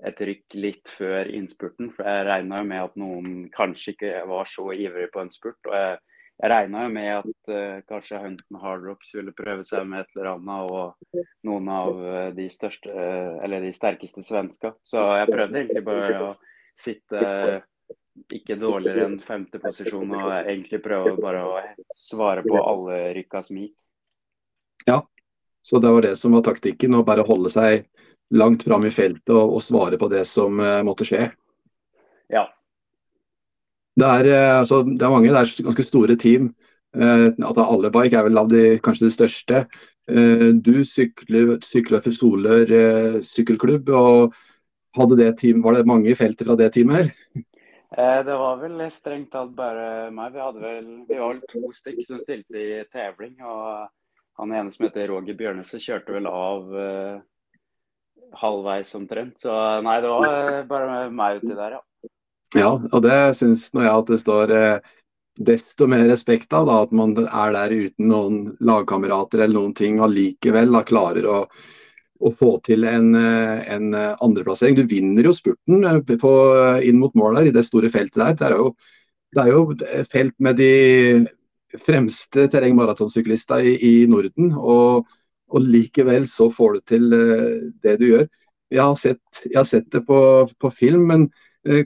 et 0.03 0.21
rykk 0.27 0.57
litt 0.59 0.91
før 0.91 1.29
innspurten. 1.31 1.91
For 1.95 2.07
jeg 2.07 2.27
regna 2.27 2.59
jo 2.61 2.67
med 2.71 2.83
at 2.83 2.99
noen 2.99 3.31
kanskje 3.53 3.95
ikke 3.95 4.25
var 4.29 4.49
så 4.49 4.67
ivrig 4.75 5.07
på 5.13 5.23
en 5.23 5.31
spurt. 5.33 5.59
Og 5.69 5.75
jeg, 5.75 5.99
jeg 6.41 6.51
regna 6.51 6.83
jo 6.85 6.93
med 6.95 7.11
at 7.13 7.53
uh, 7.53 7.77
kanskje 7.91 8.23
Hunton 8.23 8.59
Hardrocks 8.63 9.13
ville 9.15 9.35
prøve 9.35 9.63
seg 9.67 9.87
med 9.87 10.03
et 10.03 10.17
eller 10.17 10.33
annet, 10.33 10.73
og 10.75 11.21
noen 11.47 11.71
av 11.71 12.01
uh, 12.01 12.25
de 12.35 12.49
største, 12.51 12.91
uh, 12.91 13.37
eller 13.45 13.63
de 13.63 13.71
sterkeste 13.75 14.25
svenska. 14.25 14.75
Så 14.83 15.03
jeg 15.21 15.31
prøvde 15.31 15.63
egentlig 15.63 15.85
bare 15.87 16.19
å 16.25 16.33
sitte 16.75 17.21
ikke 18.33 18.57
dårligere 18.59 19.05
enn 19.09 19.17
femteposisjon 19.23 20.13
og 20.15 20.29
egentlig 20.37 20.79
prøve 20.83 21.15
bare 21.21 21.43
å 21.45 21.55
svare 21.99 22.43
på 22.45 22.57
alle 22.61 22.99
rykka 23.17 23.41
som 23.45 23.59
gikk. 23.59 23.75
Ja, 24.85 25.01
så 25.65 25.81
det 25.81 25.91
var 25.91 26.05
det 26.05 26.15
som 26.19 26.35
var 26.35 26.45
taktikken, 26.45 26.95
å 26.95 27.05
bare 27.05 27.25
holde 27.25 27.51
seg 27.53 27.87
langt 28.35 28.65
fram 28.65 28.85
i 28.85 28.93
feltet 28.93 29.33
og, 29.33 29.57
og, 29.57 29.63
svare 29.63 29.99
på 30.01 30.09
det 30.11 30.23
som 30.29 30.59
uh, 30.61 30.81
måtte 30.85 31.07
skje. 31.07 31.27
Ja. 32.33 32.47
Det 33.95 34.07
er, 34.07 34.29
uh, 34.31 34.61
altså, 34.61 34.81
det 34.87 35.01
er, 35.01 35.13
mange, 35.13 35.33
det 35.33 35.41
er 35.41 35.67
ganske 35.69 35.85
store 35.85 36.17
team. 36.21 36.53
Uh, 36.95 37.29
at 37.33 37.59
alle 37.61 37.91
bike 37.93 38.17
er 38.17 38.27
vel 38.29 38.41
av 38.41 38.49
de 38.51 38.63
kanskje 38.83 39.09
det 39.09 39.17
største. 39.17 39.65
du 40.05 40.83
sykler, 40.85 41.55
sykler 41.65 42.01
for 42.05 42.13
Soler 42.13 42.69
sykkelklubb. 43.25 43.89
og 43.89 44.35
hadde 44.93 45.17
det 45.17 45.31
team, 45.39 45.63
Var 45.63 45.73
det 45.73 45.87
mange 45.89 46.11
i 46.11 46.15
feltet 46.15 46.45
fra 46.45 46.55
det 46.55 46.73
teamet 46.73 46.95
her? 46.95 47.41
Eh, 47.91 48.23
det 48.25 48.35
var 48.35 48.57
vel 48.57 48.81
strengt 48.91 49.31
tatt 49.31 49.53
bare 49.55 50.09
meg. 50.11 50.33
Vi, 50.33 50.63
vel, 50.63 50.89
vi 51.07 51.19
var 51.19 51.35
vel 51.35 51.45
to 51.51 51.71
stykk 51.75 52.01
som 52.07 52.19
stilte 52.19 52.57
i 52.59 52.81
tevling. 52.91 53.37
Og 53.45 53.87
han 54.41 54.53
ene 54.53 54.73
som 54.73 54.87
heter 54.87 55.09
Roger 55.11 55.37
Bjørnese, 55.37 55.79
kjørte 55.79 56.15
vel 56.17 56.27
av 56.29 56.75
eh, 56.81 57.23
halvveis 58.41 58.95
omtrent. 58.97 59.39
Så 59.41 59.53
nei, 59.85 59.99
det 60.03 60.11
var 60.11 60.67
bare 60.69 61.07
meg 61.13 61.41
uti 61.43 61.53
der, 61.53 61.79
ja. 61.79 61.83
Ja, 62.55 62.69
og 62.77 63.01
det 63.03 63.35
syns 63.35 63.67
nå 63.75 63.83
jeg 63.83 63.91
at 63.91 64.11
det 64.11 64.19
står 64.21 64.51
eh, 64.55 64.91
desto 65.35 65.87
mer 65.91 66.05
respekt 66.07 66.53
av. 66.55 66.69
Da, 66.69 66.81
at 66.87 66.93
man 66.95 67.15
er 67.25 67.55
der 67.55 67.73
uten 67.75 68.11
noen 68.11 68.37
lagkamerater 68.63 69.43
eller 69.43 69.59
noen 69.59 69.75
ting, 69.77 69.99
allikevel 70.03 70.71
da, 70.73 70.83
klarer 70.87 71.27
å 71.31 71.39
å 72.23 72.31
få 72.31 72.55
til 72.63 72.85
en, 72.87 73.13
eh, 73.15 73.63
en 73.75 73.93
eh, 73.93 74.13
andreplassering. 74.23 74.75
Du 74.77 74.85
vinner 74.87 75.27
jo 75.27 75.33
spurten 75.35 75.83
eh, 75.83 75.99
på, 76.21 76.33
inn 76.85 76.99
mot 77.01 77.15
mål 77.17 77.39
der, 77.39 77.49
i 77.49 77.55
det 77.55 77.65
store 77.67 77.91
feltet 77.91 78.21
der. 78.21 78.35
Det 78.39 78.47
er 78.47 78.55
jo, 78.55 78.69
det 79.35 79.43
er 79.43 79.51
jo 79.51 80.05
felt 80.11 80.35
med 80.39 80.59
de 80.61 80.71
fremste 81.81 82.47
terrengmaratonsyklistene 82.51 83.67
i, 83.67 83.75
i, 83.75 83.93
Norden. 84.11 84.53
Og, 84.55 85.09
og, 85.51 85.59
likevel 85.61 86.27
så 86.29 86.49
får 86.53 86.77
du 86.77 86.85
til 86.93 87.09
det 87.83 87.97
du 87.99 88.07
gjør. 88.13 88.29
Jeg 88.73 88.81
har 88.81 88.95
sett, 88.97 89.43
jeg 89.43 89.59
har 89.59 89.67
sett 89.67 89.91
det 89.93 90.05
på, 90.07 90.19
på, 90.59 90.71
film, 90.73 91.05
men 91.11 91.27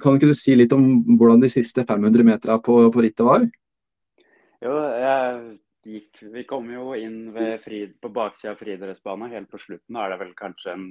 kan 0.04 0.18
ikke 0.18 0.28
du 0.28 0.36
si 0.36 0.54
litt 0.60 0.74
om 0.76 0.86
hvordan 1.20 1.40
de 1.40 1.50
siste 1.52 1.86
500 1.88 2.26
meterne 2.28 2.60
på, 2.64 2.82
på 2.92 3.04
rittet 3.04 3.24
var? 3.28 3.46
Jo, 4.60 4.76
jeg 5.00 5.60
gikk 5.86 6.24
Vi 6.34 6.44
kom 6.50 6.68
jo 6.74 6.92
inn 6.98 7.32
frid, 7.62 7.96
på 8.02 8.12
baksida 8.14 8.54
av 8.54 8.60
friidrettsbanen. 8.60 9.32
Helt 9.34 9.52
på 9.52 9.62
slutten 9.62 9.96
da 9.96 10.06
er 10.06 10.14
det 10.14 10.20
vel 10.24 10.34
kanskje 10.38 10.74
en, 10.76 10.90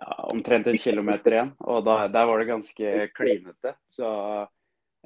ja, 0.00 0.16
omtrent 0.32 0.70
en 0.70 0.80
kilometer 0.80 1.36
igjen. 1.36 1.54
Og 1.60 1.84
da, 1.86 2.00
der 2.12 2.26
var 2.30 2.42
det 2.42 2.50
ganske 2.50 3.06
klinete. 3.16 3.76
Så 3.92 4.10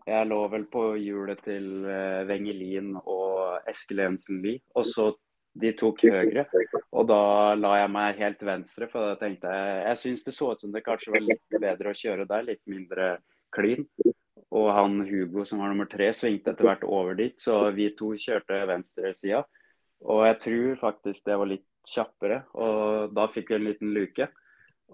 jeg 0.06 0.28
lå 0.28 0.40
vel 0.52 0.66
på 0.70 0.88
hjulet 1.00 1.40
til 1.44 1.86
uh, 1.88 2.24
Wengelin 2.28 2.94
og 3.02 3.68
Eskil 3.70 4.04
Jensen 4.04 4.42
Lie. 4.44 4.62
Og 4.76 4.86
så 4.88 5.10
de 5.56 5.72
tok 5.76 6.04
høyre. 6.04 6.44
Og 6.92 7.06
da 7.08 7.54
la 7.56 7.72
jeg 7.80 7.92
meg 7.94 8.20
helt 8.20 8.42
venstre, 8.44 8.88
for 8.92 9.12
da 9.12 9.16
tenkte 9.20 9.52
jeg 9.52 9.82
Jeg 9.86 10.00
syns 10.02 10.26
det 10.26 10.34
så 10.36 10.52
ut 10.52 10.60
som 10.60 10.72
det 10.74 10.84
kanskje 10.84 11.14
var 11.14 11.24
litt 11.24 11.58
bedre 11.60 11.92
å 11.92 11.96
kjøre 11.96 12.28
der, 12.28 12.44
litt 12.50 12.62
mindre 12.68 13.16
klin. 13.54 13.86
Og 14.54 14.68
han 14.70 15.00
Hugo 15.08 15.44
som 15.44 15.60
var 15.62 15.72
nummer 15.72 15.88
tre, 15.90 16.12
svingte 16.14 16.52
etter 16.52 16.68
hvert 16.68 16.84
over 16.86 17.16
dit. 17.18 17.34
Så 17.42 17.58
vi 17.74 17.90
to 17.98 18.12
kjørte 18.20 18.62
venstresida. 18.70 19.42
Og 20.06 20.26
jeg 20.28 20.38
tror 20.44 20.80
faktisk 20.82 21.26
det 21.26 21.38
var 21.40 21.50
litt 21.50 21.66
kjappere. 21.90 22.42
Og 22.54 23.14
da 23.16 23.26
fikk 23.30 23.50
vi 23.50 23.58
en 23.58 23.66
liten 23.66 23.94
luke. 23.96 24.28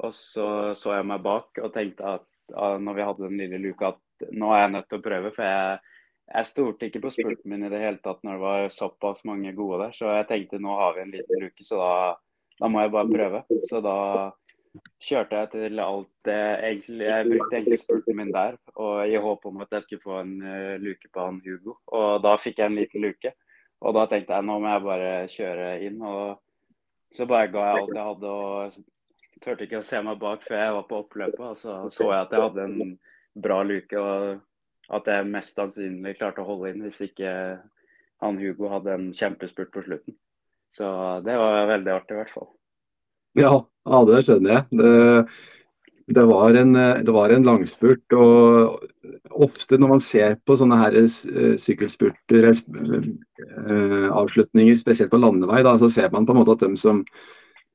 Og 0.01 0.15
så 0.17 0.47
så 0.79 0.97
jeg 0.97 1.09
meg 1.09 1.25
bak 1.25 1.61
og 1.61 1.73
tenkte 1.75 2.17
at 2.17 2.29
når 2.53 2.97
vi 2.97 3.07
hadde 3.07 3.29
den 3.29 3.41
lille 3.41 3.61
luka, 3.61 3.93
at 3.93 4.33
nå 4.33 4.53
er 4.53 4.65
jeg 4.65 4.73
nødt 4.77 4.89
til 4.89 5.01
å 5.01 5.05
prøve. 5.05 5.33
For 5.37 5.47
jeg, 5.47 5.79
jeg 6.33 6.49
stolte 6.49 6.89
ikke 6.89 7.03
på 7.05 7.13
spurten 7.15 7.53
min 7.53 7.67
i 7.67 7.73
det 7.73 7.81
hele 7.83 8.01
tatt 8.05 8.23
når 8.25 8.39
det 8.39 8.45
var 8.47 8.69
såpass 8.73 9.25
mange 9.29 9.53
gode 9.57 9.85
der. 9.85 9.97
Så 9.97 10.11
jeg 10.17 10.29
tenkte 10.31 10.63
nå 10.63 10.77
har 10.81 10.97
vi 10.97 11.05
en 11.05 11.17
liten 11.17 11.45
luke, 11.45 11.67
så 11.67 11.81
da, 11.81 11.93
da 12.61 12.73
må 12.73 12.85
jeg 12.85 12.95
bare 12.97 13.13
prøve. 13.13 13.43
Så 13.69 13.83
da 13.85 13.97
kjørte 15.03 15.41
jeg 15.41 15.51
til 15.53 15.81
alt 15.83 16.11
det 16.25 16.39
egentlig, 16.69 17.07
Jeg 17.07 17.27
brukte 17.29 17.57
egentlig 17.57 17.79
spurten 17.81 18.17
min 18.17 18.33
der 18.33 18.57
og 18.75 19.09
i 19.09 19.17
håp 19.17 19.47
om 19.47 19.61
at 19.65 19.73
jeg 19.73 19.83
skulle 19.83 20.05
få 20.05 20.21
en 20.21 20.35
uh, 20.43 20.77
luke 20.81 21.09
på 21.13 21.27
han 21.27 21.41
Hugo. 21.45 21.77
Og 21.87 22.23
da 22.25 22.37
fikk 22.41 22.59
jeg 22.59 22.71
en 22.71 22.79
liten 22.79 23.05
luke. 23.05 23.35
Og 23.83 23.95
da 23.95 24.07
tenkte 24.07 24.39
jeg 24.39 24.47
nå 24.47 24.59
må 24.63 24.71
jeg 24.71 24.87
bare 24.87 25.13
kjøre 25.33 25.69
inn. 25.89 26.01
Og 26.03 26.39
så 27.13 27.27
bare 27.27 27.51
ga 27.53 27.67
jeg 27.67 27.83
alt 27.83 27.95
jeg 27.97 28.09
hadde 28.09 28.33
og 28.39 28.81
turte 29.43 29.67
ikke 29.67 29.83
å 29.83 29.87
se 29.87 30.01
meg 30.07 30.21
bak 30.23 30.47
før 30.47 30.61
jeg 30.63 30.79
var 30.79 30.89
på 30.89 31.03
oppløpet. 31.05 31.45
Og 31.51 31.59
så 31.59 31.77
så 31.91 32.09
jeg 32.09 32.21
at 32.21 32.33
jeg 32.33 32.47
hadde 32.47 32.67
en 32.71 32.97
bra 33.43 33.61
luke 33.67 34.01
og 34.01 34.41
at 34.93 35.07
jeg 35.09 35.29
mest 35.29 35.57
sannsynlig 35.57 36.17
klarte 36.19 36.43
å 36.43 36.49
holde 36.49 36.73
inn 36.73 36.83
hvis 36.85 37.01
ikke 37.07 37.31
han 38.23 38.39
Hugo 38.39 38.69
hadde 38.71 38.95
en 38.95 39.07
kjempespurt 39.17 39.73
på 39.75 39.85
slutten. 39.85 40.17
Så 40.73 40.87
det 41.27 41.37
var 41.37 41.69
veldig 41.69 41.93
artig 41.93 42.15
i 42.15 42.21
hvert 42.23 42.33
fall. 42.33 42.51
Ja, 43.39 43.57
ja 43.89 44.05
det 44.09 44.23
skjønner 44.27 44.55
jeg. 44.55 44.81
Det, 44.81 44.95
det, 46.17 46.25
var 46.29 46.59
en, 46.61 46.73
det, 46.77 47.13
var 47.15 47.35
en, 47.35 47.47
langspurt. 47.49 48.17
og 48.17 48.81
Ofte 49.33 49.79
når 49.81 49.95
man 49.95 50.03
ser 50.05 50.35
på 50.45 50.57
sånne 50.61 50.77
her 50.77 50.97
eh, 50.99 51.55
sykkelspurter, 51.61 52.51
eh, 52.53 54.09
avslutninger, 54.13 54.77
spesielt 54.77 55.13
på 55.13 55.21
landevei, 55.23 55.63
da, 55.65 55.79
så 55.81 55.89
ser 55.93 56.13
man 56.13 56.29
på 56.29 56.35
en 56.35 56.43
måte 56.43 56.59
at 56.59 56.67
de 56.67 56.77
som 56.81 57.01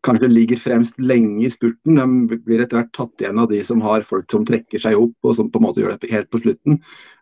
kanskje 0.05 0.29
ligger 0.29 0.59
fremst 0.61 0.99
lenge 1.01 1.45
i 1.47 1.51
spurten, 1.51 1.97
de 1.97 2.37
blir 2.45 2.61
etter 2.61 2.79
hvert 2.79 2.93
tatt 2.95 3.23
igjen 3.23 3.39
av 3.41 3.49
de 3.51 3.59
som 3.65 3.81
har 3.83 4.05
folk 4.05 4.29
som 4.31 4.45
trekker 4.47 4.81
seg 4.81 4.97
opp 4.99 5.27
og 5.27 5.35
som 5.35 5.49
på 5.51 5.59
en 5.59 5.65
måte 5.65 5.81
gjør 5.81 5.97
det 5.97 6.11
helt 6.13 6.29
på 6.31 6.41
slutten. 6.43 6.77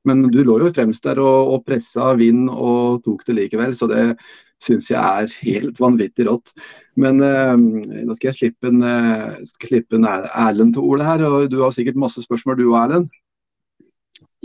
Men 0.07 0.25
du 0.33 0.41
lå 0.43 0.59
jo 0.61 0.73
fremst 0.75 1.05
der 1.07 1.21
og, 1.23 1.53
og 1.53 1.63
pressa 1.67 2.11
vind 2.19 2.49
og 2.51 3.01
tok 3.07 3.23
det 3.29 3.37
likevel, 3.39 3.75
så 3.77 3.89
det, 3.91 4.03
syns 4.63 4.89
jeg 4.91 4.99
er 4.99 5.33
helt 5.45 5.79
vanvittig 5.81 6.27
rått. 6.29 6.53
Men 6.99 7.19
uh, 7.23 7.55
nå 7.57 8.15
skal 8.17 8.31
jeg 8.31 8.39
slippe 8.39 8.71
en, 8.71 8.81
uh, 8.83 9.35
slippe 9.59 9.99
en 9.99 10.07
Erlend 10.07 10.75
til 10.77 10.85
ordet 10.85 11.09
her. 11.09 11.25
og 11.27 11.49
Du 11.51 11.61
har 11.63 11.75
sikkert 11.75 11.99
masse 11.99 12.23
spørsmål 12.23 12.59
du 12.61 12.67
og 12.69 12.79
Erlend? 12.85 13.09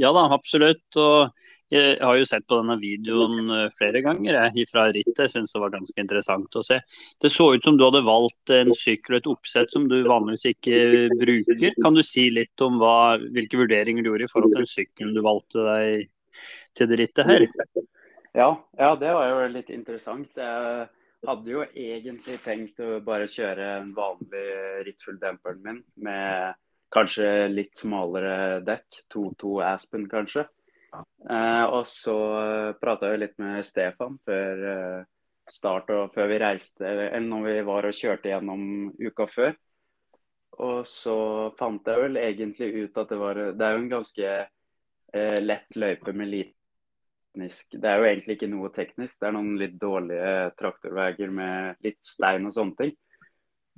Ja 0.01 0.15
da, 0.17 0.29
absolutt. 0.33 0.87
og 0.97 1.31
jeg 1.71 2.01
har 2.03 2.17
jo 2.19 2.27
sett 2.27 2.47
på 2.51 2.57
denne 2.59 2.75
videoen 2.81 3.51
eh, 3.55 3.69
flere 3.71 4.01
ganger 4.03 4.35
jeg, 4.35 4.67
fra 4.73 4.89
rittet. 4.91 5.21
Jeg 5.23 5.31
syns 5.37 5.53
det 5.55 5.61
var 5.63 5.71
ganske 5.71 6.03
interessant 6.03 6.57
å 6.59 6.65
se. 6.67 6.81
Det 7.23 7.31
så 7.31 7.53
ut 7.55 7.67
som 7.67 7.77
du 7.79 7.85
hadde 7.87 8.03
valgt 8.09 8.51
en 8.57 8.73
sykkel 8.75 9.17
og 9.17 9.21
et 9.21 9.29
oppsett 9.31 9.71
som 9.71 9.87
du 9.91 10.01
vanligvis 10.09 10.49
ikke 10.51 10.81
bruker. 11.21 11.77
Kan 11.85 11.95
du 11.95 12.03
si 12.03 12.27
litt 12.35 12.67
om 12.67 12.81
hva, 12.83 13.21
hvilke 13.37 13.61
vurderinger 13.63 14.03
du 14.03 14.11
gjorde 14.11 14.27
i 14.27 14.33
forhold 14.33 14.57
til 14.57 14.65
den 14.65 14.73
sykkelen 14.73 15.15
du 15.15 15.23
valgte 15.23 15.69
deg 15.69 16.11
til 16.75 16.91
det 16.91 17.01
rittet 17.05 17.31
her? 17.31 17.47
Ja, 18.33 18.69
ja, 18.79 18.97
det 18.97 19.13
var 19.15 19.27
jo 19.27 19.47
litt 19.51 19.71
interessant. 19.75 20.37
Jeg 20.39 20.87
hadde 21.27 21.51
jo 21.51 21.65
egentlig 21.67 22.39
tenkt 22.45 22.79
å 22.83 23.01
bare 23.05 23.27
kjøre 23.29 23.71
en 23.81 23.91
vanlig 23.97 24.45
rittfull-demperen 24.87 25.63
min 25.65 25.81
med 26.07 26.59
kanskje 26.95 27.49
litt 27.51 27.75
smalere 27.79 28.61
dekk. 28.67 29.03
2-2 29.15 29.55
Aspen, 29.67 30.07
kanskje. 30.11 30.47
Eh, 30.95 31.65
og 31.71 31.83
så 31.87 32.17
prata 32.81 33.11
jeg 33.11 33.23
litt 33.25 33.37
med 33.43 33.67
Stefan 33.67 34.17
før 34.27 34.63
eh, 34.75 35.03
start 35.51 35.91
og 35.95 36.15
før 36.15 36.31
vi 36.31 36.39
reiste, 36.43 36.87
eller 36.87 37.19
når 37.25 37.45
vi 37.47 37.59
var 37.67 37.91
og 37.91 37.99
kjørte 37.99 38.31
gjennom 38.31 38.65
uka 38.99 39.27
før. 39.31 39.59
Og 40.61 40.87
så 40.87 41.17
fant 41.59 41.87
jeg 41.87 42.05
vel 42.05 42.19
egentlig 42.21 42.71
ut 42.85 42.99
at 42.99 43.11
det 43.11 43.19
var 43.21 43.39
Det 43.57 43.67
er 43.67 43.75
jo 43.75 43.83
en 43.83 43.93
ganske 43.93 44.33
eh, 44.39 45.39
lett 45.43 45.79
løype 45.79 46.15
med 46.15 46.31
lite 46.31 46.60
teknisk. 47.31 47.67
Det 47.73 47.89
er 47.89 47.99
jo 47.99 48.09
egentlig 48.09 48.37
ikke 48.37 48.51
noe 48.51 48.71
teknisk. 48.75 49.19
Det 49.21 49.29
er 49.29 49.33
noen 49.33 49.57
litt 49.59 49.79
dårlige 49.81 50.51
traktorveier 50.59 51.31
med 51.31 51.77
litt 51.85 51.99
stein 52.03 52.47
og 52.47 52.53
sånne 52.55 52.77
ting. 52.77 52.93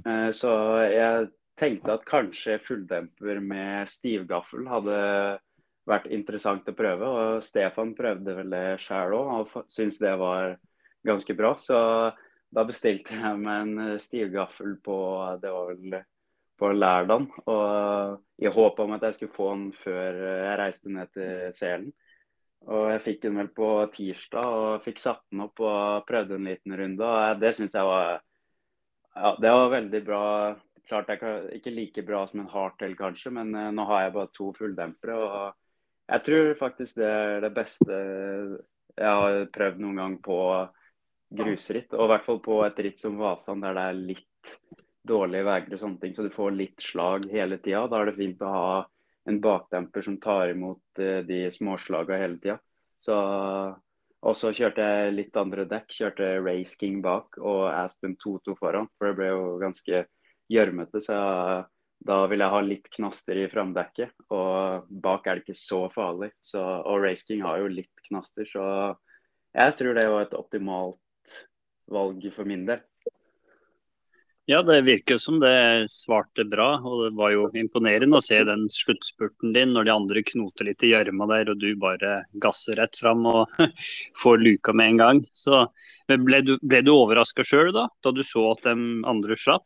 Eh, 0.06 0.30
så 0.32 0.52
jeg 0.88 1.28
tenkte 1.58 1.92
at 1.94 2.06
kanskje 2.08 2.58
fulldemper 2.62 3.40
med 3.40 3.88
stivgaffel 3.88 4.66
hadde 4.68 4.98
vært 5.86 6.06
interessant 6.10 6.68
å 6.68 6.76
prøve. 6.76 7.06
Og 7.06 7.42
Stefan 7.44 7.94
prøvde 7.94 8.36
vel 8.36 8.50
det 8.50 8.80
sjøl 8.80 9.16
òg, 9.18 9.32
og 9.40 9.66
syntes 9.70 10.00
det 10.00 10.14
var 10.18 10.56
ganske 11.04 11.34
bra. 11.36 11.54
Så 11.58 11.76
da 12.52 12.64
bestilte 12.64 13.16
jeg 13.16 13.38
meg 13.40 13.66
en 13.66 14.00
stivgaffel 14.00 14.78
på 14.84 14.96
det 15.42 15.52
var 15.52 15.72
vel 15.72 16.02
på 16.60 16.72
lørdag. 16.72 17.28
Og 17.50 18.42
i 18.42 18.50
håp 18.52 18.80
om 18.80 18.96
at 18.96 19.04
jeg 19.08 19.18
skulle 19.18 19.36
få 19.36 19.52
den 19.54 19.68
før 19.76 20.22
jeg 20.22 20.58
reiste 20.60 20.92
ned 20.92 21.12
til 21.14 21.52
Selen. 21.56 21.92
Og 22.70 22.90
jeg 22.92 23.02
fikk 23.02 23.22
den 23.24 23.38
vel 23.40 23.48
på 23.54 23.68
tirsdag 23.94 24.46
og 24.46 24.84
fikk 24.84 25.00
satt 25.02 25.22
den 25.32 25.42
opp 25.46 25.62
og 25.64 26.04
prøvde 26.06 26.36
en 26.38 26.46
liten 26.46 26.76
runde. 26.78 27.06
og 27.08 27.40
Det 27.40 27.54
syns 27.56 27.74
jeg 27.74 27.88
var 27.88 28.20
ja, 29.12 29.32
det 29.40 29.50
var 29.50 29.72
veldig 29.72 30.02
bra. 30.06 30.26
Klart 30.88 31.08
det 31.08 31.18
er 31.20 31.48
ikke 31.58 31.74
like 31.74 32.04
bra 32.06 32.22
som 32.26 32.42
en 32.42 32.52
hardtail 32.52 32.94
kanskje, 32.98 33.32
men 33.34 33.52
uh, 33.54 33.70
nå 33.74 33.84
har 33.90 34.06
jeg 34.06 34.14
bare 34.16 34.32
to 34.34 34.52
fulldempere. 34.56 35.16
og 35.16 36.14
Jeg 36.14 36.24
tror 36.28 36.54
faktisk 36.60 37.00
det 37.00 37.10
er 37.10 37.42
det 37.44 37.52
beste 37.56 37.98
jeg 38.92 39.08
har 39.08 39.44
prøvd 39.52 39.82
noen 39.82 40.00
gang 40.00 40.16
på 40.24 40.38
grusritt. 41.32 41.92
Og 41.96 42.06
i 42.06 42.12
hvert 42.12 42.26
fall 42.26 42.40
på 42.44 42.58
et 42.66 42.80
ritt 42.86 43.02
som 43.02 43.20
Vasan 43.20 43.62
der 43.64 43.76
det 43.78 43.84
er 43.88 44.00
litt 44.12 44.54
dårlige 45.08 45.46
veier 45.48 45.74
og 45.74 45.80
sånne 45.80 46.02
ting, 46.02 46.14
så 46.14 46.26
du 46.26 46.32
får 46.34 46.54
litt 46.54 46.82
slag 46.82 47.26
hele 47.32 47.58
tida. 47.58 47.86
Da 47.90 48.00
er 48.00 48.10
det 48.10 48.18
fint 48.18 48.42
å 48.44 48.52
ha 48.52 48.66
en 49.28 49.40
bakdemper 49.42 50.04
som 50.04 50.18
tar 50.22 50.52
imot 50.52 51.00
uh, 51.00 51.20
de 51.26 51.44
småslagene 51.54 52.20
hele 52.22 52.38
tida. 52.42 52.58
Og 54.22 54.36
så 54.38 54.52
kjørte 54.54 54.84
jeg 54.86 55.14
litt 55.16 55.38
andre 55.38 55.66
dekk. 55.66 55.88
Kjørte 55.90 56.26
Race 56.44 56.78
King 56.78 57.00
bak 57.02 57.40
og 57.42 57.64
Aspen 57.72 58.14
2-2 58.22 58.54
foran. 58.58 58.86
For 58.94 59.10
det 59.10 59.18
ble 59.18 59.30
jo 59.32 59.46
ganske 59.62 60.04
gjørmete, 60.52 61.00
så 61.02 61.16
jeg, 61.16 61.64
da 62.06 62.18
vil 62.30 62.44
jeg 62.44 62.54
ha 62.54 62.60
litt 62.66 62.86
knaster 62.94 63.40
i 63.42 63.48
framdekket. 63.50 64.14
Og 64.34 64.86
bak 65.02 65.26
er 65.26 65.40
det 65.40 65.46
ikke 65.46 65.58
så 65.58 65.80
farlig. 65.90 66.30
Så, 66.38 66.62
og 66.62 67.02
Race 67.02 67.26
King 67.26 67.42
har 67.46 67.62
jo 67.62 67.72
litt 67.72 68.06
knaster, 68.06 68.46
så 68.46 68.64
jeg 69.52 69.76
tror 69.78 69.98
det 69.98 70.06
var 70.08 70.28
et 70.28 70.38
optimalt 70.38 71.36
valg 71.92 72.22
for 72.34 72.48
min 72.48 72.64
del. 72.68 72.80
Ja, 74.52 74.58
det 74.62 74.82
virker 74.84 75.16
som 75.16 75.38
det 75.40 75.88
svarte 75.88 76.44
bra. 76.44 76.74
Og 76.84 77.06
det 77.06 77.12
var 77.16 77.30
jo 77.32 77.46
imponerende 77.56 78.18
å 78.18 78.24
se 78.24 78.36
den 78.44 78.66
sluttspurten 78.68 79.54
din 79.54 79.70
når 79.72 79.86
de 79.88 79.92
andre 79.94 80.22
knoter 80.28 80.66
litt 80.68 80.82
i 80.84 80.90
gjørma 80.90 81.28
der, 81.30 81.48
og 81.48 81.62
du 81.62 81.70
bare 81.80 82.18
gasser 82.42 82.76
rett 82.76 82.98
fram 83.00 83.24
og 83.30 83.54
får 84.22 84.42
luka 84.42 84.74
med 84.76 84.90
en 84.90 84.98
gang. 85.00 85.22
Så 85.32 85.62
ble 86.10 86.42
du, 86.44 86.58
ble 86.60 86.82
du 86.84 86.92
overraska 86.92 87.46
sjøl 87.48 87.72
da, 87.72 87.86
da 88.04 88.12
du 88.12 88.20
så 88.26 88.50
at 88.50 88.66
de 88.66 88.74
andre 89.08 89.38
slapp? 89.40 89.64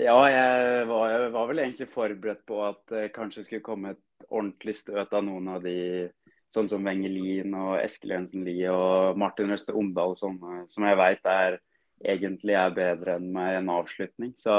Ja, 0.00 0.16
jeg 0.32 0.86
var, 0.88 1.04
jeg 1.12 1.28
var, 1.34 1.50
vel 1.50 1.60
egentlig 1.60 1.88
forberedt 1.92 2.46
på 2.48 2.62
at 2.64 2.80
det 2.94 3.10
kanskje 3.12 3.44
skulle 3.44 3.66
komme 3.66 3.92
et 3.92 4.30
ordentlig 4.30 4.78
støt 4.78 5.12
av 5.12 5.26
noen 5.26 5.50
av 5.52 5.66
de 5.66 6.06
sånn 6.52 6.70
som 6.70 6.88
Wengelin 6.88 7.52
og 7.60 7.76
Eskil 7.82 8.16
Jensen 8.16 8.48
Lie 8.48 8.72
og 8.72 9.20
Martin 9.20 9.52
Røste 9.52 9.76
Omdal, 9.76 10.16
som, 10.16 10.40
som 10.72 10.88
jeg 10.88 11.00
veit 11.00 11.28
er 11.28 11.60
egentlig 12.04 12.56
er 12.58 12.74
bedre 12.76 13.16
enn 13.18 13.30
med 13.34 13.58
en 13.60 13.72
avslutning. 13.76 14.34
Så 14.38 14.52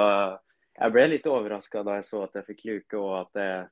jeg 0.74 0.96
ble 0.96 1.06
litt 1.12 1.30
overraska 1.30 1.84
da 1.86 2.00
jeg 2.00 2.08
så 2.08 2.26
at 2.26 2.38
jeg 2.40 2.48
fikk 2.50 2.66
luke, 2.70 3.00
og 3.00 3.16
at 3.22 3.42
jeg, 3.42 3.64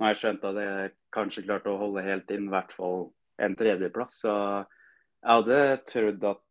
når 0.00 0.12
jeg 0.12 0.20
skjønte 0.22 0.52
at 0.52 0.60
jeg 0.64 0.92
kanskje 1.14 1.46
klarte 1.46 1.72
å 1.72 1.80
holde 1.80 2.06
helt 2.06 2.30
inn, 2.34 2.48
i 2.48 2.54
hvert 2.54 2.72
fall 2.76 3.10
en 3.40 3.56
tredjeplass. 3.58 4.20
Så 4.22 4.32
jeg 4.34 5.30
hadde 5.30 5.60
trodd 5.90 6.30
at 6.32 6.42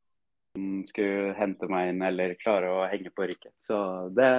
han 0.58 0.84
skulle 0.90 1.34
hente 1.38 1.70
meg 1.72 1.92
inn 1.92 2.04
eller 2.06 2.38
klare 2.42 2.70
å 2.74 2.86
henge 2.90 3.12
på 3.14 3.28
rykket. 3.30 3.54
Så 3.66 3.80
det 4.18 4.30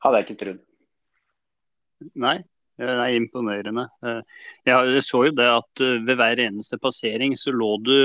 hadde 0.00 0.20
jeg 0.20 0.26
ikke 0.26 0.40
trodd. 0.44 0.64
Nei, 2.20 2.38
det 2.80 2.90
er 2.90 3.14
imponerende. 3.16 3.86
Jeg 4.66 5.04
så 5.04 5.24
jo 5.28 5.36
det 5.36 5.48
at 5.52 5.82
eh, 5.84 5.98
ved 6.06 6.16
hver 6.20 6.40
eneste 6.46 6.78
passering 6.80 7.36
så 7.36 7.52
lå 7.52 7.74
du 7.84 7.96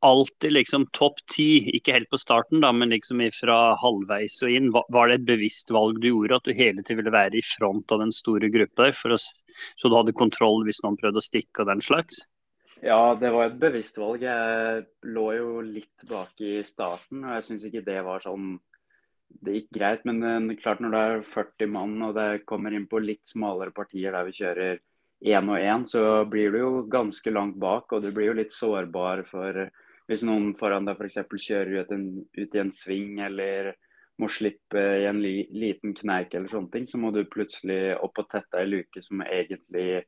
alltid 0.00 0.52
liksom 0.52 0.86
topp 0.96 1.20
ti, 1.28 1.60
ikke 1.76 1.94
helt 1.94 2.10
på 2.12 2.18
starten, 2.20 2.62
da, 2.64 2.72
men 2.72 2.92
liksom 2.94 3.20
fra 3.36 3.58
halvveis 3.80 4.38
og 4.46 4.54
inn. 4.56 4.70
Var 4.72 5.10
det 5.10 5.18
et 5.18 5.28
bevisst 5.28 5.72
valg 5.74 6.00
du 6.00 6.08
gjorde, 6.08 6.40
at 6.40 6.48
du 6.48 6.56
hele 6.56 6.82
tiden 6.82 7.02
ville 7.02 7.14
være 7.14 7.40
i 7.40 7.44
front 7.44 7.92
av 7.92 8.02
den 8.04 8.12
store 8.14 8.48
gruppa 8.52 8.88
der, 8.88 8.96
så 9.20 9.90
du 9.90 9.96
hadde 9.96 10.16
kontroll 10.16 10.64
hvis 10.66 10.82
noen 10.84 10.98
prøvde 11.00 11.20
å 11.20 11.28
stikke 11.28 11.64
og 11.64 11.72
den 11.72 11.84
slags? 11.84 12.24
Ja, 12.80 13.14
det 13.20 13.28
var 13.34 13.50
et 13.50 13.60
bevisst 13.60 13.98
valg. 14.00 14.24
Jeg 14.24 14.84
lå 15.12 15.26
jo 15.36 15.48
litt 15.64 16.08
bak 16.08 16.40
i 16.40 16.60
starten, 16.64 17.26
og 17.26 17.36
jeg 17.36 17.46
syns 17.48 17.66
ikke 17.68 17.84
det 17.86 18.00
var 18.06 18.24
sånn 18.24 18.58
Det 19.30 19.52
gikk 19.54 19.68
greit, 19.76 20.00
men 20.08 20.24
uh, 20.26 20.54
klart 20.58 20.80
når 20.82 20.90
det 20.90 21.00
er 21.00 21.20
40 21.22 21.68
mann 21.70 21.92
og 22.02 22.16
det 22.16 22.42
kommer 22.50 22.74
inn 22.74 22.88
på 22.90 22.98
litt 22.98 23.28
smalere 23.28 23.70
partier 23.70 24.10
der 24.10 24.26
vi 24.26 24.34
kjører 24.34 24.80
én 25.20 25.52
og 25.52 25.60
én, 25.60 25.84
så 25.86 26.24
blir 26.26 26.50
du 26.50 26.58
jo 26.58 26.70
ganske 26.90 27.30
langt 27.30 27.54
bak, 27.60 27.92
og 27.92 28.02
du 28.02 28.10
blir 28.10 28.30
jo 28.30 28.38
litt 28.40 28.50
sårbar 28.50 29.22
for 29.28 29.68
hvis 30.10 30.24
noen 30.26 30.50
foran 30.58 30.88
deg 30.88 30.98
f.eks. 30.98 31.20
kjører 31.22 31.84
ut, 31.84 31.92
en, 31.94 32.06
ut, 32.34 32.54
i 32.56 32.60
en 32.60 32.72
sving 32.74 33.20
eller 33.22 33.76
må 34.20 34.28
slippe 34.28 34.80
i 35.00 35.06
en 35.08 35.20
li, 35.22 35.44
liten 35.54 35.94
kneik 35.96 36.34
eller 36.34 36.50
sånne 36.50 36.72
ting, 36.74 36.88
så 36.90 36.98
må 36.98 37.12
du 37.14 37.22
plutselig 37.30 37.94
opp 38.02 38.18
og 38.18 38.26
tette 38.32 38.58
ei 38.58 38.66
luke 38.66 39.02
som 39.04 39.22
egentlig 39.22 40.02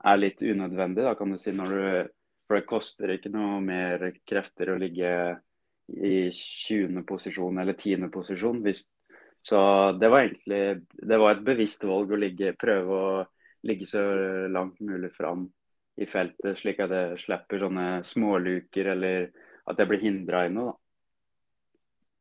er 0.00 0.20
litt 0.22 0.40
unødvendig, 0.40 1.02
da 1.04 1.16
kan 1.18 1.34
du 1.34 1.40
si. 1.40 1.52
når 1.52 1.74
du 1.74 1.82
For 2.50 2.58
det 2.58 2.66
koster 2.66 3.12
ikke 3.14 3.30
noe 3.30 3.60
mer 3.62 4.08
krefter 4.26 4.72
å 4.72 4.78
ligge 4.80 5.10
i 5.90 6.30
20. 6.34 7.04
posisjon 7.06 7.60
eller 7.62 7.76
10. 7.78 8.08
posisjon. 8.10 8.58
Hvis, 8.64 8.80
så 9.42 9.60
det 9.98 10.10
var 10.10 10.24
egentlig 10.24 10.80
det 10.90 11.18
var 11.18 11.36
et 11.36 11.44
bevisst 11.46 11.84
valg 11.86 12.10
å 12.10 12.18
ligge, 12.18 12.56
prøve 12.58 12.90
å 12.90 13.12
ligge 13.66 13.86
så 13.86 14.02
langt 14.50 14.80
mulig 14.82 15.12
fram 15.14 15.46
i 15.98 16.06
feltet, 16.08 16.58
slik 16.58 16.80
at 16.84 16.92
jeg 16.94 17.18
slipper 17.24 17.60
sånne 17.60 17.88
småluker 18.06 18.92
eller 18.94 19.30
at 19.68 19.80
jeg 19.80 19.90
blir 19.90 20.04
hindra 20.04 20.46
i 20.46 20.52
noe. 20.54 20.72
da. 20.72 20.76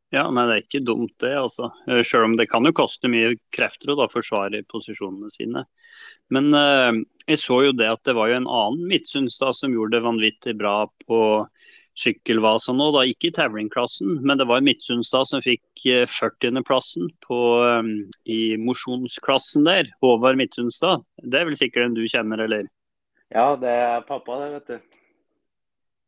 Ja, 0.09 0.23
nei, 0.33 0.47
Det 0.47 0.53
er 0.55 0.63
ikke 0.63 0.85
dumt, 0.85 1.13
det. 1.21 1.35
altså. 1.37 1.71
Eh, 1.87 2.01
selv 2.01 2.25
om 2.25 2.35
det 2.35 2.49
kan 2.49 2.65
jo 2.65 2.73
koste 2.73 3.09
mye 3.11 3.35
krefter 3.53 3.93
å 3.93 3.97
da 3.99 4.07
forsvare 4.09 4.63
posisjonene 4.65 5.29
sine. 5.29 5.65
Men 6.33 6.49
eh, 6.53 7.03
jeg 7.29 7.37
så 7.37 7.59
jo 7.67 7.75
det 7.77 7.91
at 7.91 8.01
det 8.05 8.15
var 8.17 8.31
jo 8.31 8.39
en 8.39 8.49
annen 8.49 8.87
Midtsundstad 8.89 9.53
som 9.53 9.73
gjorde 9.73 9.97
det 9.97 10.07
vanvittig 10.07 10.55
bra 10.57 10.87
på 11.05 11.21
sykkelvasa 11.99 12.73
nå, 12.73 12.89
da 12.95 13.03
ikke 13.05 13.29
i 13.29 13.35
Tavring-klassen, 13.35 14.21
men 14.23 14.39
det 14.39 14.47
var 14.49 14.63
Midtsundstad 14.65 15.27
som 15.27 15.43
fikk 15.43 15.83
40.-plassen 16.07 17.09
um, 17.27 17.89
i 18.25 18.55
mosjonsklassen 18.61 19.67
der. 19.67 19.89
Håvard 20.01 20.39
Midtsundstad. 20.39 21.03
Det 21.21 21.41
er 21.41 21.49
vel 21.49 21.59
sikkert 21.59 21.89
en 21.89 21.97
du 21.97 22.05
kjenner, 22.07 22.45
eller? 22.45 22.69
Ja, 23.29 23.53
det 23.61 23.69
er 23.69 24.07
pappa 24.07 24.39
det, 24.41 24.53
vet 24.55 24.71
du. 24.71 24.95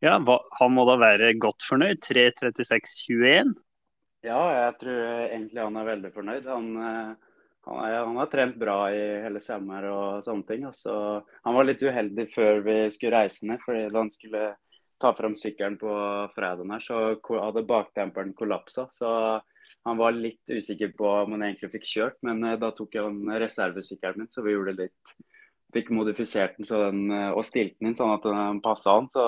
Ja, 0.01 0.15
Han 0.59 0.71
må 0.73 0.85
da 0.89 0.95
være 0.97 1.33
godt 1.37 1.61
fornøyd? 1.61 1.99
3.36,21? 2.01 3.53
Ja, 4.25 4.39
jeg 4.53 4.73
tror 4.81 5.03
egentlig 5.27 5.61
han 5.61 5.77
er 5.77 5.91
veldig 5.91 6.11
fornøyd. 6.15 6.49
Han, 6.49 6.71
eh, 6.81 7.37
han, 7.67 7.77
er, 7.85 7.99
han 7.99 8.17
har 8.17 8.31
trent 8.31 8.57
bra 8.61 8.79
i 8.93 9.03
hele 9.21 9.41
sommer 9.41 9.85
og 9.91 10.25
sånne 10.25 10.47
ting. 10.49 10.65
Altså, 10.69 10.95
han 11.45 11.57
var 11.57 11.69
litt 11.69 11.85
uheldig 11.85 12.27
før 12.33 12.65
vi 12.65 12.77
skulle 12.93 13.21
reise 13.21 13.45
ned, 13.45 13.61
fordi 13.65 13.87
da 13.93 14.01
han 14.01 14.13
skulle 14.13 14.43
ta 15.01 15.13
fram 15.17 15.37
sykkelen 15.37 15.77
på 15.81 15.93
fredagen 16.35 16.73
her, 16.73 16.85
så 16.85 17.01
hadde 17.41 17.65
bakdemperen 17.69 18.33
kollapsa. 18.37 18.87
Så 18.93 19.09
han 19.85 20.01
var 20.01 20.17
litt 20.17 20.49
usikker 20.49 20.93
på 20.97 21.09
om 21.23 21.37
han 21.37 21.45
egentlig 21.45 21.71
fikk 21.77 21.89
kjørt, 21.93 22.17
men 22.25 22.41
eh, 22.45 22.57
da 22.61 22.73
tok 22.73 22.97
han 22.97 23.21
reservesykkelen 23.45 24.23
min, 24.23 24.33
så 24.33 24.45
vi 24.45 24.57
gjorde 24.57 24.79
litt 24.81 25.15
fikk 25.73 25.91
modifisert 25.95 26.57
den, 26.57 26.67
den, 26.67 27.01
eh, 27.15 27.31
og 27.31 27.45
stilt 27.47 27.77
den 27.79 27.91
inn 27.91 27.97
sånn 27.97 28.15
at 28.15 28.27
den 28.27 28.61
passa 28.63 28.97
han. 28.97 29.09
Så 29.13 29.25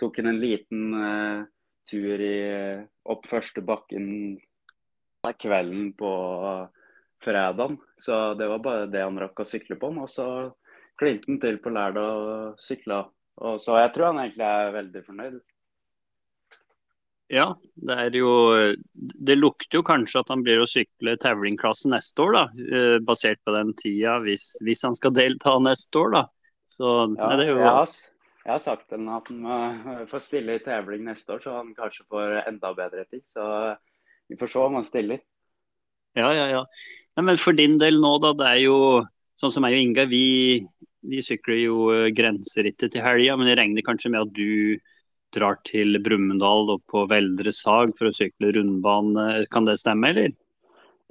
tok 0.00 0.18
han 0.20 0.32
en 0.32 0.40
liten 0.40 0.94
uh, 0.96 1.44
tur 1.88 2.22
i, 2.24 2.38
opp 3.12 3.26
første 3.28 3.62
bakken 3.64 4.06
kvelden 5.38 5.92
på 5.98 6.12
fredagen. 7.22 7.76
Så 8.00 8.34
det 8.34 8.48
var 8.50 8.64
bare 8.64 8.90
det 8.90 9.04
han 9.04 9.20
rakk 9.20 9.44
å 9.44 9.46
sykle 9.46 9.78
på. 9.78 9.92
Og 9.94 10.10
så 10.10 10.26
klinte 11.00 11.30
han 11.30 11.40
til 11.42 11.60
på 11.62 11.72
lørdag 11.74 12.26
og 12.26 12.60
sykla. 12.60 13.04
Og 13.42 13.60
så 13.62 13.78
jeg 13.80 13.92
tror 13.94 14.10
han 14.10 14.22
egentlig 14.24 14.48
er 14.48 14.76
veldig 14.76 15.04
fornøyd. 15.06 15.38
Ja, 17.32 17.46
det 17.88 17.94
er 17.96 18.16
jo 18.18 18.30
Det 19.24 19.38
lukter 19.38 19.78
jo 19.78 19.84
kanskje 19.86 20.20
at 20.20 20.30
han 20.32 20.42
blir 20.44 20.60
å 20.60 20.68
sykle 20.68 21.14
Tavring-klassen 21.20 21.94
neste 21.94 22.20
år, 22.26 22.34
da. 22.36 22.42
Eh, 22.60 22.96
basert 23.04 23.40
på 23.46 23.54
den 23.56 23.72
tida, 23.80 24.18
hvis, 24.24 24.50
hvis, 24.60 24.84
han 24.84 24.96
skal 24.98 25.14
delta 25.16 25.56
neste 25.64 26.02
år, 26.02 26.12
da. 26.18 26.24
Så 26.68 26.90
ja, 27.16 27.30
det 27.40 27.46
er 27.46 27.52
jo 27.54 27.56
jeg 27.62 27.72
har, 27.78 27.96
jeg 28.42 28.52
har 28.52 28.62
sagt 28.64 28.84
til 28.90 29.00
ham 29.00 29.16
at 29.16 29.32
han 29.32 30.04
får 30.10 30.24
stille 30.26 30.58
i 30.58 30.64
Tavring 30.64 31.08
neste 31.08 31.36
år, 31.36 31.40
så 31.44 31.56
han 31.56 31.72
kanskje 31.78 32.04
får 32.12 32.36
enda 32.44 32.74
bedre 32.76 33.06
tid. 33.08 33.24
Så 33.30 33.44
vi 34.28 34.36
får 34.40 34.52
se 34.52 34.62
om 34.66 34.76
han 34.80 34.88
stiller. 34.88 35.24
Ja, 36.18 36.28
ja, 36.36 36.46
ja. 36.52 36.62
Nei, 37.16 37.26
men 37.30 37.40
for 37.40 37.56
din 37.56 37.78
del 37.80 38.00
nå, 38.00 38.16
da. 38.20 38.36
Det 38.36 38.48
er 38.48 38.62
jo 38.66 38.78
sånn 39.40 39.52
som 39.54 39.64
meg 39.64 39.76
og 39.78 39.86
Inga, 39.86 40.04
vi, 40.10 40.24
vi 41.08 41.24
sykler 41.24 41.64
jo 41.64 41.76
eh, 41.96 42.10
grenserittet 42.12 42.92
til 42.92 43.04
helga. 43.04 43.40
Men 43.40 43.48
jeg 43.48 43.60
regner 43.60 43.88
kanskje 43.88 44.12
med 44.12 44.26
at 44.26 44.36
du 44.36 44.76
drar 45.34 45.58
til 45.68 45.98
Brumunddal 46.04 46.74
og 46.76 46.84
på 46.90 47.04
Veldre 47.10 47.52
Sag 47.56 47.94
for 47.98 48.10
å 48.10 48.14
sykle 48.14 48.52
rundbane. 48.56 49.46
Kan 49.52 49.68
det 49.68 49.78
stemme, 49.82 50.12
eller? 50.12 50.34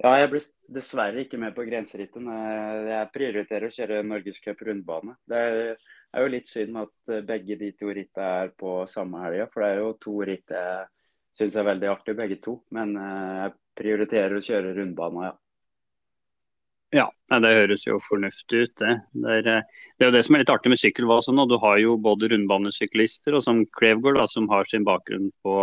Ja, 0.02 0.16
jeg 0.18 0.30
blir 0.32 0.46
dessverre 0.72 1.22
ikke 1.22 1.38
med 1.38 1.54
på 1.54 1.66
grenseritten. 1.68 2.30
Jeg 2.88 3.10
prioriterer 3.14 3.68
å 3.68 3.74
kjøre 3.74 4.00
Norgescup 4.06 4.64
rundbane. 4.66 5.14
Det 5.28 5.42
er 5.42 6.24
jo 6.24 6.32
litt 6.32 6.50
synd 6.50 6.80
at 6.80 7.14
begge 7.28 7.58
de 7.60 7.70
to 7.78 7.92
rittene 7.92 8.32
er 8.46 8.56
på 8.58 8.80
samme 8.90 9.22
helga, 9.22 9.46
for 9.52 9.62
det 9.62 9.70
er 9.70 9.82
jo 9.82 9.94
to 10.02 10.16
ritt 10.26 10.54
jeg 10.54 10.90
syns 11.38 11.56
er 11.56 11.68
veldig 11.68 11.90
artig, 11.92 12.16
begge 12.18 12.38
to. 12.44 12.58
Men 12.76 12.96
eh, 12.98 13.36
jeg 13.42 13.56
prioriterer 13.80 14.36
å 14.36 14.44
kjøre 14.44 14.74
rundbane, 14.78 15.30
ja. 15.30 15.36
Ja, 16.92 17.06
det 17.40 17.50
høres 17.56 17.86
jo 17.86 17.96
fornuftig 18.04 18.66
ut, 18.66 18.72
det. 18.76 18.94
Det 19.16 19.36
er, 19.38 19.46
eh, 19.48 19.84
det 19.96 20.04
er, 20.04 20.10
jo 20.10 20.14
det 20.18 20.20
som 20.26 20.36
er 20.36 20.42
litt 20.42 20.50
artig 20.52 20.72
med 20.74 20.80
sykkelvasa 20.80 21.32
nå. 21.32 21.46
Du 21.48 21.56
har 21.62 21.78
jo 21.80 21.94
både 21.96 22.28
rundbanesyklister 22.28 23.32
og 23.38 23.44
som 23.46 23.62
Klevgård, 23.78 24.18
da, 24.20 24.26
som 24.28 24.48
har 24.52 24.68
sin 24.68 24.84
bakgrunn 24.84 25.30
på 25.40 25.54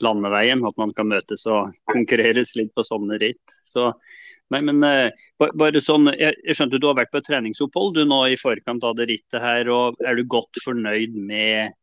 landeveien. 0.00 0.64
At 0.64 0.80
man 0.80 0.94
kan 0.96 1.10
møtes 1.12 1.44
og 1.52 1.74
konkurreres 1.92 2.54
litt 2.56 2.72
på 2.72 2.86
sånne 2.88 3.20
ritt. 3.20 3.58
Så, 3.60 3.90
nei, 4.54 4.62
men 4.64 4.80
eh, 4.88 5.12
bare 5.36 5.84
sånn, 5.84 6.08
jeg 6.16 6.56
skjønte 6.56 6.80
du 6.80 6.88
har 6.88 6.96
vært 7.02 7.12
på 7.12 7.20
et 7.20 7.28
treningsopphold 7.28 7.98
du 8.00 8.06
nå 8.08 8.24
i 8.32 8.40
forkant 8.40 8.88
av 8.88 8.96
det 8.96 9.10
rittet 9.12 9.44
her. 9.44 9.68
og 9.68 10.00
Er 10.00 10.16
du 10.16 10.24
godt 10.24 10.64
fornøyd 10.64 11.20
med 11.28 11.76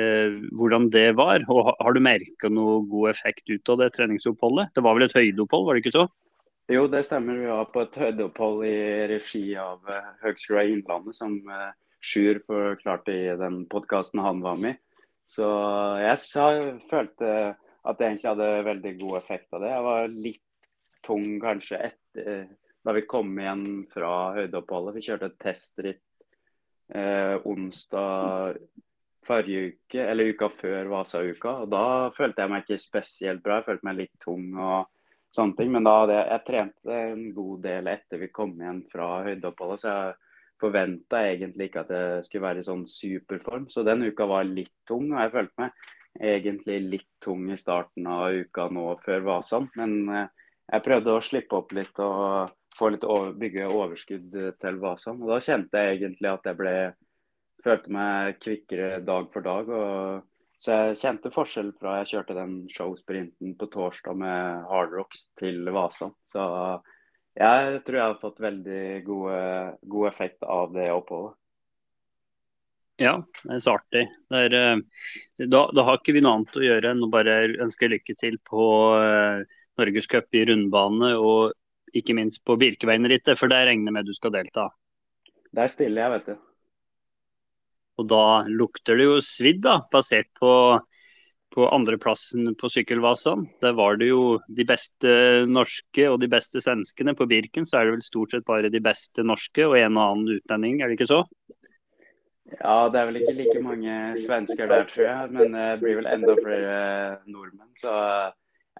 eh, 0.00 0.40
hvordan 0.56 0.88
det 0.96 1.10
var? 1.20 1.44
Og 1.52 1.74
Har 1.76 1.92
du 1.92 2.00
merka 2.00 2.48
noe 2.48 2.86
god 2.88 3.12
effekt 3.12 3.44
ut 3.52 3.68
av 3.68 3.84
det 3.84 3.92
treningsoppholdet? 4.00 4.72
Det 4.72 4.88
var 4.88 4.96
vel 4.96 5.10
et 5.10 5.20
høydeopphold, 5.20 5.68
var 5.68 5.76
det 5.76 5.84
ikke 5.84 5.98
så? 6.00 6.08
Jo, 6.72 6.86
det 6.88 7.02
stemmer. 7.04 7.36
Vi 7.36 7.48
var 7.50 7.66
på 7.68 7.82
et 7.84 7.96
høydeopphold 8.00 8.62
i 8.64 8.76
regi 9.10 9.42
av 9.60 9.82
uh, 9.84 10.14
Høgskolen 10.22 10.70
i 10.70 10.76
Innlandet, 10.78 11.16
som 11.18 11.34
uh, 11.44 11.74
Sjur 12.04 12.40
forklarte 12.46 13.12
i 13.12 13.34
den 13.40 13.66
podkasten 13.68 14.22
han 14.24 14.40
var 14.44 14.56
med 14.60 14.78
i. 14.78 14.80
Så 15.28 15.44
jeg 16.00 16.20
sa, 16.20 16.46
følte 16.88 17.28
at 17.84 18.00
det 18.00 18.06
egentlig 18.06 18.30
hadde 18.30 18.48
veldig 18.66 18.92
god 19.02 19.18
effekt 19.18 19.56
av 19.56 19.64
det. 19.64 19.70
Jeg 19.72 19.84
var 19.86 20.16
litt 20.26 20.42
tung 21.04 21.26
kanskje 21.40 21.80
etter 21.90 22.46
da 22.84 22.92
vi 22.92 23.04
kom 23.08 23.30
igjen 23.40 23.66
fra 23.92 24.10
høydeoppholdet. 24.36 24.98
Vi 24.98 25.04
kjørte 25.06 25.30
et 25.30 25.38
testritt 25.40 26.24
eh, 26.92 27.36
onsdag 27.48 28.60
forrige 29.24 29.70
uke, 29.70 30.02
eller 30.04 30.32
uka 30.36 30.50
før 30.52 30.90
Vasa-uka. 30.92 31.54
og 31.64 31.72
Da 31.72 31.86
følte 32.12 32.44
jeg 32.44 32.52
meg 32.52 32.66
ikke 32.66 32.82
spesielt 32.82 33.44
bra. 33.44 33.62
Jeg 33.62 33.68
følte 33.70 33.88
meg 33.88 34.00
litt 34.02 34.18
tung. 34.20 34.50
og 34.60 34.92
sånne 35.36 35.58
ting. 35.58 35.72
Men 35.74 35.86
da 35.86 35.96
hadde 36.00 36.18
jeg, 36.18 36.28
jeg 36.30 36.44
trente 36.48 37.00
en 37.08 37.24
god 37.36 37.64
del 37.66 37.90
etter 37.94 38.22
vi 38.22 38.30
kom 38.34 38.54
igjen 38.60 38.84
fra 38.92 39.08
høydeoppholdet, 39.26 39.82
så 39.82 39.90
jeg 39.94 40.14
forventa 40.62 41.20
egentlig 41.28 41.68
ikke 41.68 41.84
at 41.84 41.92
jeg 41.92 42.24
skulle 42.28 42.46
være 42.46 42.62
i 42.62 42.68
sånn 42.68 42.86
superform. 42.88 43.68
Så 43.72 43.84
den 43.86 44.06
uka 44.06 44.28
var 44.30 44.48
litt 44.48 44.74
tung, 44.88 45.10
og 45.12 45.20
jeg 45.20 45.34
følte 45.34 45.64
meg 45.64 45.84
egentlig 46.34 46.80
litt 46.92 47.10
tung 47.24 47.48
i 47.50 47.58
starten 47.58 48.06
av 48.06 48.36
uka 48.44 48.68
nå 48.72 48.90
før 49.04 49.24
Vasan. 49.26 49.70
Men 49.78 49.96
eh, 50.08 50.28
jeg 50.70 50.86
prøvde 50.86 51.16
å 51.16 51.24
slippe 51.24 51.58
opp 51.58 51.74
litt 51.76 51.98
og 52.02 52.52
få 52.74 52.90
litt 52.94 53.06
over, 53.06 53.34
bygge 53.38 53.70
overskudd 53.70 54.38
til 54.60 54.78
Vasan. 54.82 55.20
Og 55.22 55.34
da 55.34 55.40
kjente 55.42 55.82
jeg 55.82 55.98
egentlig 55.98 56.30
at 56.30 56.46
jeg 56.48 56.58
ble 56.58 56.76
følte 57.64 57.92
meg 57.92 58.38
kvikkere 58.42 59.02
dag 59.04 59.28
for 59.32 59.44
dag. 59.44 59.68
og 59.68 60.33
så 60.64 60.72
jeg 60.72 61.00
kjente 61.02 61.32
forskjell 61.32 61.74
fra 61.76 61.98
jeg 62.00 62.14
kjørte 62.14 62.36
den 62.38 62.52
showsprinten 62.72 63.50
på 63.60 63.66
torsdag 63.68 64.16
med 64.16 64.62
Hardrocks 64.70 65.26
til 65.36 65.58
Vasa. 65.74 66.08
Så 66.24 66.44
jeg 67.36 67.80
tror 67.84 67.98
jeg 67.98 68.06
har 68.06 68.20
fått 68.22 68.40
veldig 68.40 68.84
gode, 69.04 69.40
god 69.92 70.08
effekt 70.08 70.46
av 70.48 70.72
det 70.72 70.86
oppholdet. 70.94 71.34
Ja, 73.02 73.18
det 73.42 73.56
er 73.56 73.60
så 73.60 73.74
artig. 73.74 74.04
Er, 74.32 74.54
eh, 74.54 74.80
da, 75.42 75.66
da, 75.74 75.84
har 75.84 75.98
ikke 75.98 76.14
vi 76.16 76.22
noe 76.24 76.38
annet 76.38 76.56
å 76.56 76.64
gjøre 76.64 76.94
enn 76.94 77.04
å 77.04 77.10
bare 77.12 77.36
ønske 77.66 77.90
lykke 77.90 78.14
til 78.16 78.38
på 78.46 78.64
uh, 78.94 79.42
Norgescup 79.82 80.38
i 80.38 80.44
rundbane 80.46 81.10
og 81.18 81.52
ikke 81.94 82.16
minst 82.16 82.44
på 82.46 82.56
Birkeveinrittet, 82.56 83.36
for 83.36 83.52
der 83.52 83.66
regner 83.68 83.90
jeg 83.90 83.98
med 83.98 84.08
du 84.08 84.14
skal 84.16 84.32
delta. 84.38 84.70
Der 85.54 85.68
stiller 85.68 86.06
jeg, 86.06 86.14
vet 86.14 86.30
du. 86.30 86.53
Og 88.00 88.08
da 88.10 88.24
lukter 88.50 88.98
det 88.98 89.06
jo 89.06 89.20
svidd, 89.22 89.62
da, 89.66 89.78
basert 89.92 90.30
på, 90.40 90.50
på 91.54 91.66
andreplassen 91.70 92.50
på 92.58 92.70
Sykkelvasaen. 92.72 93.46
Der 93.62 93.76
var 93.78 93.98
det 94.00 94.10
jo 94.10 94.38
de 94.48 94.66
beste 94.66 95.12
norske 95.50 96.08
og 96.10 96.18
de 96.22 96.30
beste 96.32 96.62
svenskene. 96.64 97.14
På 97.14 97.28
Birken 97.30 97.68
så 97.68 97.78
er 97.78 97.86
det 97.86 97.98
vel 97.98 98.06
stort 98.06 98.34
sett 98.34 98.46
bare 98.48 98.72
de 98.72 98.82
beste 98.82 99.26
norske 99.26 99.68
og 99.68 99.78
en 99.78 99.98
og 99.98 100.04
annen 100.08 100.38
utlending, 100.40 100.80
er 100.82 100.90
det 100.90 100.98
ikke 100.98 101.12
så? 101.12 101.22
Ja, 102.54 102.88
det 102.92 103.00
er 103.00 103.06
vel 103.08 103.18
ikke 103.22 103.36
like 103.38 103.60
mange 103.64 103.98
svensker 104.20 104.68
der, 104.70 104.88
tror 104.90 105.06
jeg. 105.06 105.34
Men 105.34 105.54
det 105.56 105.68
blir 105.82 106.00
vel 106.00 106.10
enda 106.10 106.34
flere 106.38 106.78
nordmenn. 107.30 107.70
Så 107.80 107.94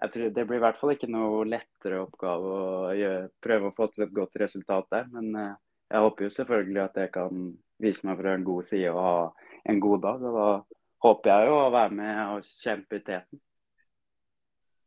jeg 0.01 0.11
tror 0.11 0.31
det 0.35 0.43
blir 0.47 0.59
i 0.59 0.63
hvert 0.65 0.79
fall 0.79 0.91
ikke 0.93 1.11
noe 1.11 1.45
lettere 1.47 2.01
oppgave 2.03 2.55
å 2.55 2.95
gjøre, 2.99 3.29
prøve 3.43 3.69
å 3.69 3.75
få 3.75 3.87
til 3.93 4.05
et 4.05 4.15
godt 4.15 4.41
resultat 4.41 4.89
der. 4.91 5.07
Men 5.13 5.29
eh, 5.39 5.53
jeg 5.93 6.03
håper 6.05 6.27
jo 6.27 6.33
selvfølgelig 6.35 6.81
at 6.83 6.99
det 6.99 7.07
kan 7.15 7.45
vise 7.81 8.07
meg 8.07 8.19
fra 8.19 8.35
en 8.35 8.45
god 8.47 8.67
side 8.67 8.91
og 8.91 9.01
ha 9.03 9.17
en 9.71 9.81
god 9.83 10.03
dag. 10.05 10.23
og 10.23 10.37
Da 10.37 10.47
håper 11.05 11.31
jeg 11.31 11.49
jo 11.49 11.57
å 11.59 11.73
være 11.73 11.97
med 11.97 12.21
og 12.35 12.49
kjempe 12.63 12.99
i 12.99 13.03
teten. 13.05 13.41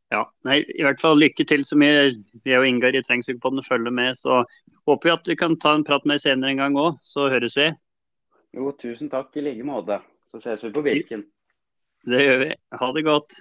Ja, 0.09 0.23
nei, 0.47 0.63
I 0.65 0.81
hvert 0.81 1.01
fall 1.01 1.19
lykke 1.21 1.45
til 1.45 1.61
så 1.67 1.77
mye. 1.77 2.09
Vi 2.41 2.55
og 2.57 2.65
Ingar 2.65 2.95
i 2.97 3.03
Trengsykkelpodden 3.05 3.61
følger 3.65 3.93
med. 3.93 4.17
Så 4.17 4.41
håper 4.89 5.09
vi 5.09 5.13
at 5.13 5.27
du 5.27 5.35
kan 5.37 5.57
ta 5.61 5.75
en 5.77 5.85
prat 5.85 6.07
med 6.09 6.21
senere 6.21 6.55
en 6.55 6.63
gang 6.63 6.79
òg, 6.81 6.97
så 7.05 7.27
høres 7.29 7.57
vi. 7.59 7.69
Jo, 8.57 8.71
tusen 8.73 9.11
takk 9.11 9.37
i 9.37 9.45
like 9.45 9.65
måte. 9.67 9.99
Så 10.33 10.41
ses 10.41 10.65
vi 10.65 10.73
på 10.73 10.81
Birken. 10.85 11.27
Det 12.09 12.23
gjør 12.23 12.41
vi. 12.41 12.53
Ha 12.81 12.91
det 12.95 13.05
godt. 13.05 13.37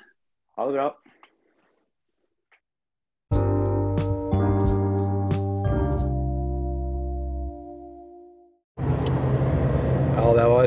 Ha 0.59 0.69
det 0.69 0.77
bra. 0.77 0.91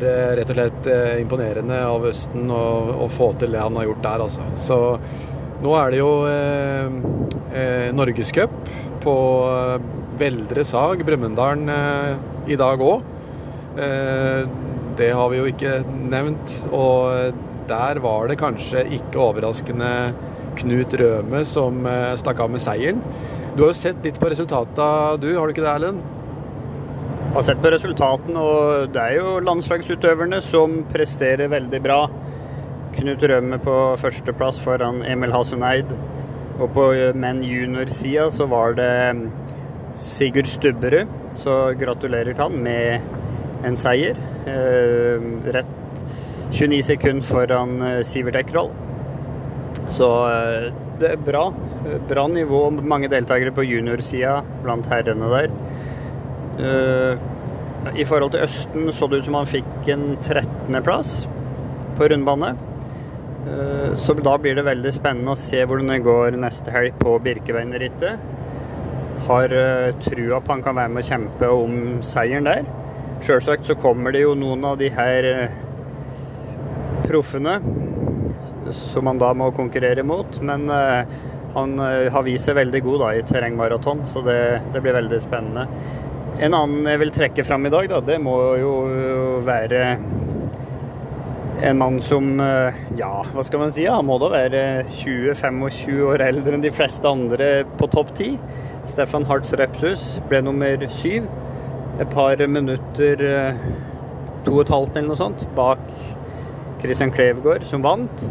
Var 0.01 0.07
eh, 0.09 0.31
rett 0.39 0.49
og 0.49 0.57
slett 0.57 0.87
eh, 0.89 1.19
imponerende 1.21 1.77
av 1.85 2.05
Østen 2.09 2.49
å, 2.49 3.07
få 3.13 3.31
til 3.37 3.53
det 3.53 3.61
han 3.61 3.75
har 3.77 3.85
gjort 3.85 4.03
der, 4.05 4.23
altså. 4.25 4.45
Så 4.57 4.77
nå 5.61 5.75
er 5.77 5.93
det 5.93 5.99
jo 5.99 6.09
eh, 6.29 6.95
eh, 7.53 7.89
Norgescup 7.93 8.55
på 9.01 9.15
Veldre 10.17 10.65
Sag, 10.65 11.03
Brumunddal, 11.05 11.63
i 12.45 12.57
dag 12.57 12.81
òg. 12.85 13.07
Det 14.97 15.07
har 15.17 15.31
vi 15.31 15.39
jo 15.39 15.47
ikke 15.49 15.79
nevnt. 15.89 16.53
Og 16.69 17.33
der 17.69 18.01
var 18.03 18.29
det 18.29 18.37
kanskje 18.37 18.83
ikke 18.99 19.23
overraskende 19.23 19.89
Knut 20.59 20.93
Røme 21.01 21.41
som 21.49 21.81
stakk 22.21 22.43
av 22.45 22.53
med 22.53 22.61
seieren. 22.61 23.01
Du 23.55 23.63
har 23.63 23.71
jo 23.71 23.79
sett 23.81 24.05
litt 24.05 24.21
på 24.21 24.29
resultata 24.29 25.17
du, 25.17 25.31
har 25.33 25.49
du 25.49 25.55
ikke 25.55 25.65
det, 25.65 25.73
Erlend? 25.73 26.20
Har 27.31 27.43
sett 27.47 27.61
på 27.63 27.69
resultatene, 27.71 28.41
og 28.43 28.89
det 28.91 29.01
er 29.01 29.13
jo 29.21 29.37
landslagsutøverne 29.45 30.41
som 30.43 30.81
presterer 30.91 31.51
veldig 31.51 31.79
bra. 31.83 31.99
Knut 32.97 33.23
Rømme 33.31 33.59
på 33.63 33.75
førsteplass 34.01 34.59
foran 34.59 34.99
Emil 35.07 35.31
Hasuneid. 35.31 35.93
Og 36.59 36.67
på 36.75 36.89
menn 37.17 37.39
junior-sida 37.47 38.27
så 38.35 38.49
var 38.51 38.75
det 38.75 38.91
Sigurd 39.95 40.49
Stubberud, 40.51 41.09
så 41.39 41.71
gratulerer 41.79 42.35
han 42.37 42.59
med 42.65 43.65
en 43.67 43.79
seier. 43.79 44.19
Eh, 44.49 45.23
rett 45.55 45.71
29 46.51 46.83
sekunder 46.91 47.25
foran 47.25 47.77
eh, 47.87 47.99
Sivert 48.07 48.41
Ekroll. 48.43 48.73
Så 49.87 50.11
eh, 50.27 50.71
det 50.99 51.15
er 51.15 51.27
bra. 51.31 51.47
Bra 52.11 52.27
nivå, 52.29 52.65
mange 52.75 53.09
deltakere 53.09 53.55
på 53.55 53.63
juniorsida 53.65 54.41
blant 54.65 54.91
herrene 54.91 55.31
der. 55.31 55.55
Uh, 56.61 57.17
I 57.97 58.03
forhold 58.05 58.35
til 58.35 58.43
Østen 58.45 58.91
så 58.93 59.07
det 59.09 59.21
ut 59.21 59.27
som 59.27 59.39
han 59.39 59.49
fikk 59.49 59.87
en 59.89 60.11
13.-plass 60.19 61.23
på 61.97 62.09
rundbane. 62.11 62.51
Uh, 63.47 63.97
så 63.97 64.13
da 64.19 64.35
blir 64.37 64.59
det 64.59 64.67
veldig 64.67 64.91
spennende 64.93 65.33
å 65.33 65.39
se 65.39 65.63
hvordan 65.65 65.89
det 65.89 66.03
går 66.05 66.37
neste 66.43 66.73
helg 66.73 66.99
på 67.01 67.15
Birkeveinrittet. 67.25 68.21
Har 69.25 69.55
uh, 69.55 69.89
trua 70.05 70.41
på 70.41 70.53
han 70.53 70.61
kan 70.65 70.77
være 70.77 70.93
med 70.93 71.01
å 71.01 71.09
kjempe 71.09 71.49
om 71.63 71.81
seieren 72.05 72.45
der. 72.49 72.69
Sjølsagt 73.25 73.65
så 73.69 73.77
kommer 73.77 74.13
det 74.13 74.23
jo 74.23 74.37
noen 74.37 74.65
av 74.65 74.77
de 74.81 74.89
her 74.93 75.27
proffene 77.05 77.57
som 78.73 79.09
han 79.09 79.19
da 79.21 79.33
må 79.37 79.49
konkurrere 79.53 80.05
mot. 80.05 80.39
Men 80.41 80.65
han 81.53 81.75
har 81.77 82.25
vist 82.25 82.49
seg 82.49 82.57
veldig 82.57 82.81
god 82.81 83.03
da 83.03 83.11
i 83.13 83.21
terrengmaraton, 83.27 84.01
så 84.09 84.23
det, 84.25 84.39
det 84.73 84.81
blir 84.81 84.97
veldig 84.97 85.19
spennende. 85.21 85.67
En 86.41 86.55
annen 86.57 86.87
jeg 86.89 86.97
vil 87.03 87.11
trekke 87.13 87.43
fram 87.45 87.67
i 87.67 87.69
dag, 87.69 87.85
da, 87.91 87.99
det 88.01 88.15
må 88.23 88.33
jo 88.57 88.71
være 89.45 89.81
en 91.61 91.77
mann 91.77 91.99
som 92.01 92.39
eh, 92.41 92.79
Ja, 92.97 93.11
hva 93.35 93.43
skal 93.45 93.61
man 93.61 93.73
si? 93.75 93.85
Han 93.85 94.07
må 94.07 94.17
da 94.21 94.31
være 94.33 94.63
20-25 94.89 95.99
år 96.09 96.23
eldre 96.25 96.57
enn 96.57 96.65
de 96.65 96.73
fleste 96.73 97.05
andre 97.05 97.51
på 97.77 97.89
topp 97.93 98.15
ti. 98.17 98.31
Stefan 98.89 99.27
Hartz 99.29 99.53
Repsus 99.59 100.15
ble 100.31 100.41
nummer 100.41 100.87
syv. 100.89 101.29
Et 102.01 102.09
par 102.09 102.41
minutter, 102.49 103.21
eh, 103.21 103.61
to 104.41 104.55
og 104.55 104.63
et 104.63 104.73
halvt 104.73 104.97
eller 104.97 105.11
noe 105.11 105.21
sånt, 105.21 105.45
bak 105.53 105.83
Christian 106.81 107.13
Klevgaard, 107.13 107.69
som 107.69 107.85
vant. 107.85 108.25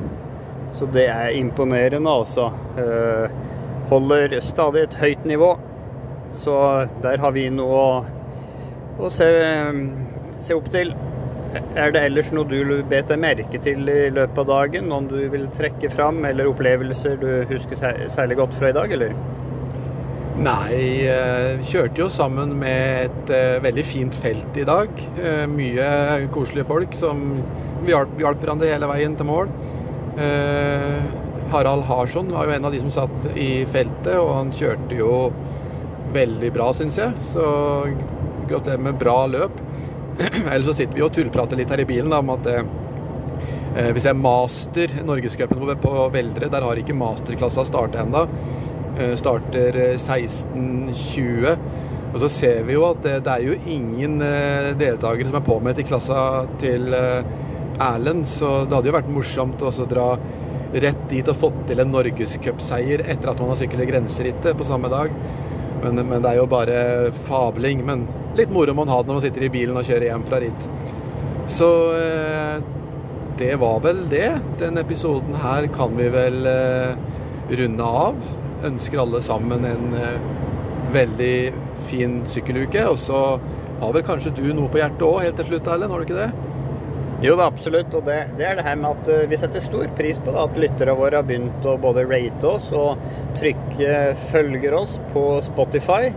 Så 0.74 0.90
det 0.90 1.06
er 1.12 1.38
imponerende, 1.38 2.10
altså. 2.10 2.50
Eh, 2.74 3.38
holder 3.90 4.40
stadig 4.42 4.88
et 4.88 4.98
høyt 4.98 5.30
nivå. 5.30 5.54
Så 6.30 6.56
der 7.02 7.20
har 7.20 7.34
vi 7.34 7.48
noe 7.52 7.78
å, 7.78 7.94
å 9.02 9.10
se, 9.12 9.28
se, 10.40 10.54
opp 10.54 10.70
til. 10.72 10.94
Er 11.74 11.90
det 11.90 12.04
ellers 12.06 12.30
noe 12.34 12.46
du 12.46 12.82
bet 12.88 13.10
deg 13.10 13.18
merke 13.22 13.58
til 13.62 13.88
i 13.90 14.00
løpet 14.14 14.38
av 14.44 14.50
dagen? 14.52 14.90
Noen 14.92 15.10
du 15.10 15.18
vil 15.32 15.48
trekke 15.56 15.90
fram, 15.92 16.22
eller 16.28 16.50
opplevelser 16.52 17.18
du 17.20 17.30
husker 17.50 18.06
særlig 18.08 18.38
godt 18.38 18.54
fra 18.58 18.70
i 18.70 18.76
dag, 18.76 18.94
eller? 18.94 19.16
Nei, 20.40 20.76
vi 21.60 21.66
kjørte 21.68 22.00
jo 22.00 22.06
sammen 22.08 22.54
med 22.62 23.10
et 23.10 23.32
uh, 23.34 23.58
veldig 23.60 23.82
fint 23.84 24.14
felt 24.16 24.56
i 24.56 24.64
dag. 24.64 25.02
Uh, 25.18 25.44
mye 25.50 25.88
koselige 26.32 26.68
folk 26.70 26.94
som 26.96 27.26
vi 27.82 27.92
hjalp, 27.92 28.14
hjalp 28.22 28.40
hverandre 28.40 28.70
hele 28.70 28.88
veien 28.88 29.18
til 29.18 29.28
mål. 29.28 29.50
Harald 31.50 31.86
Harsson 31.88 32.28
var 32.34 32.46
jo 32.46 32.52
en 32.52 32.66
av 32.68 32.74
de 32.74 32.80
som 32.82 32.90
satt 32.92 33.28
i 33.40 33.64
feltet, 33.70 34.16
og 34.18 34.34
han 34.36 34.50
kjørte 34.54 34.98
jo 34.98 35.30
veldig 36.14 36.52
bra, 36.54 36.70
syns 36.76 36.98
jeg. 37.00 37.14
Så 37.32 37.44
gratulerer 38.50 38.84
med 38.84 39.00
bra 39.00 39.24
løp. 39.30 39.58
Ellers 40.20 40.68
så 40.68 40.76
sitter 40.80 40.98
vi 40.98 41.04
og 41.06 41.12
tullprater 41.14 41.60
litt 41.60 41.70
her 41.72 41.82
i 41.82 41.88
bilen 41.88 42.12
da, 42.12 42.20
om 42.22 42.32
at 42.34 42.48
eh, 42.50 42.72
eh 43.80 43.92
hvis 43.96 44.08
jeg 44.10 44.18
master 44.18 44.96
Norgescupen 45.06 45.60
på, 45.60 45.76
på 45.84 46.08
Veldre, 46.14 46.50
der 46.52 46.66
har 46.66 46.80
ikke 46.80 46.98
masterklassa 46.98 47.64
starta 47.68 48.02
ennå. 48.04 48.26
Eh, 48.98 49.14
starter 49.20 49.78
16.20. 49.96 51.46
Eh, 51.52 51.86
og 52.10 52.18
så 52.18 52.28
ser 52.32 52.64
vi 52.66 52.74
jo 52.74 52.88
at 52.88 53.04
det, 53.04 53.20
det 53.26 53.36
er 53.36 53.46
jo 53.46 53.58
ingen 53.70 54.18
eh, 54.26 54.72
deltakere 54.78 55.30
som 55.30 55.38
er 55.38 55.46
påmeldt 55.46 55.82
i 55.82 55.86
klassa 55.86 56.22
til 56.62 56.90
eh, 56.96 57.22
Erlend, 57.80 58.26
så 58.28 58.64
det 58.66 58.76
hadde 58.76 58.90
jo 58.90 58.96
vært 58.98 59.12
morsomt 59.14 59.62
å 59.64 59.70
dra 59.88 60.08
rett 60.70 61.06
dit 61.10 61.26
og 61.30 61.38
fått 61.38 61.62
til 61.70 61.80
en 61.82 61.90
norgescupseier 61.90 63.02
etter 63.06 63.30
at 63.30 63.40
man 63.40 63.52
har 63.52 63.58
syklet 63.58 63.88
grenserittet 63.90 64.58
på 64.58 64.66
samme 64.68 64.90
dag. 64.92 65.14
Men, 65.80 66.00
men, 66.02 66.18
det 66.20 66.32
er 66.32 66.40
jo 66.40 66.48
bare 66.50 66.80
fabling. 67.26 67.84
Men 67.86 68.04
litt 68.38 68.52
moro 68.52 68.74
må 68.74 68.84
man 68.84 68.92
ha 68.92 69.00
det 69.00 69.10
når 69.10 69.20
man 69.20 69.24
sitter 69.26 69.46
i 69.46 69.52
bilen 69.52 69.78
og 69.78 69.86
kjører 69.88 70.10
hjem 70.10 70.26
fra 70.28 70.42
ritt. 70.42 70.68
Så 71.50 71.70
eh, 71.96 72.58
det 73.40 73.54
var 73.62 73.80
vel 73.84 74.04
det. 74.12 74.28
Denne 74.60 74.84
episoden 74.84 75.38
her 75.40 75.68
kan 75.74 75.96
vi 75.98 76.10
vel 76.12 76.44
eh, 76.50 76.92
runde 77.60 77.94
av. 78.04 78.20
ønsker 78.68 79.00
alle 79.00 79.22
sammen 79.24 79.64
en 79.64 79.94
veldig 80.92 81.36
fin 81.88 82.20
sykkeluke. 82.28 82.84
Og 82.92 83.00
så 83.00 83.22
har 83.80 83.96
vel 83.96 84.04
kanskje 84.06 84.34
du 84.36 84.46
noe 84.52 84.68
på 84.70 84.82
hjertet 84.82 85.06
òg, 85.06 85.22
helt 85.24 85.40
til 85.40 85.54
slutt, 85.54 85.70
Erlend? 85.72 85.94
Har 85.94 86.02
du 86.02 86.08
ikke 86.10 86.20
det? 86.20 86.49
Jo 87.20 87.34
da, 87.36 87.50
absolutt. 87.50 87.92
Og 87.96 88.06
det, 88.06 88.16
det, 88.38 88.46
er 88.48 88.58
det 88.58 88.64
her 88.64 88.80
med 88.80 88.96
at 88.96 89.28
vi 89.28 89.38
setter 89.40 89.60
stor 89.64 89.90
pris 89.98 90.18
på 90.20 90.32
det, 90.32 90.40
at 90.40 90.60
lytterne 90.64 90.96
våre 90.96 91.20
har 91.20 91.28
begynt 91.28 91.68
å 91.68 91.76
både 91.80 92.06
rate 92.08 92.48
oss 92.48 92.70
og 92.72 93.00
trykke 93.38 93.96
følger 94.30 94.76
oss 94.80 94.96
på 95.12 95.24
Spotify. 95.44 96.10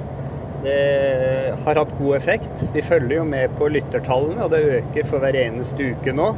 Det 0.63 1.55
har 1.65 1.75
hatt 1.75 1.97
god 1.99 2.15
effekt. 2.15 2.63
Vi 2.73 2.81
følger 2.81 3.17
jo 3.17 3.25
med 3.27 3.51
på 3.57 3.67
lyttertallene, 3.67 4.45
og 4.45 4.53
det 4.53 4.77
øker 4.77 5.09
for 5.09 5.23
hver 5.23 5.35
eneste 5.35 5.91
uke 5.91 6.13
nå. 6.15 6.29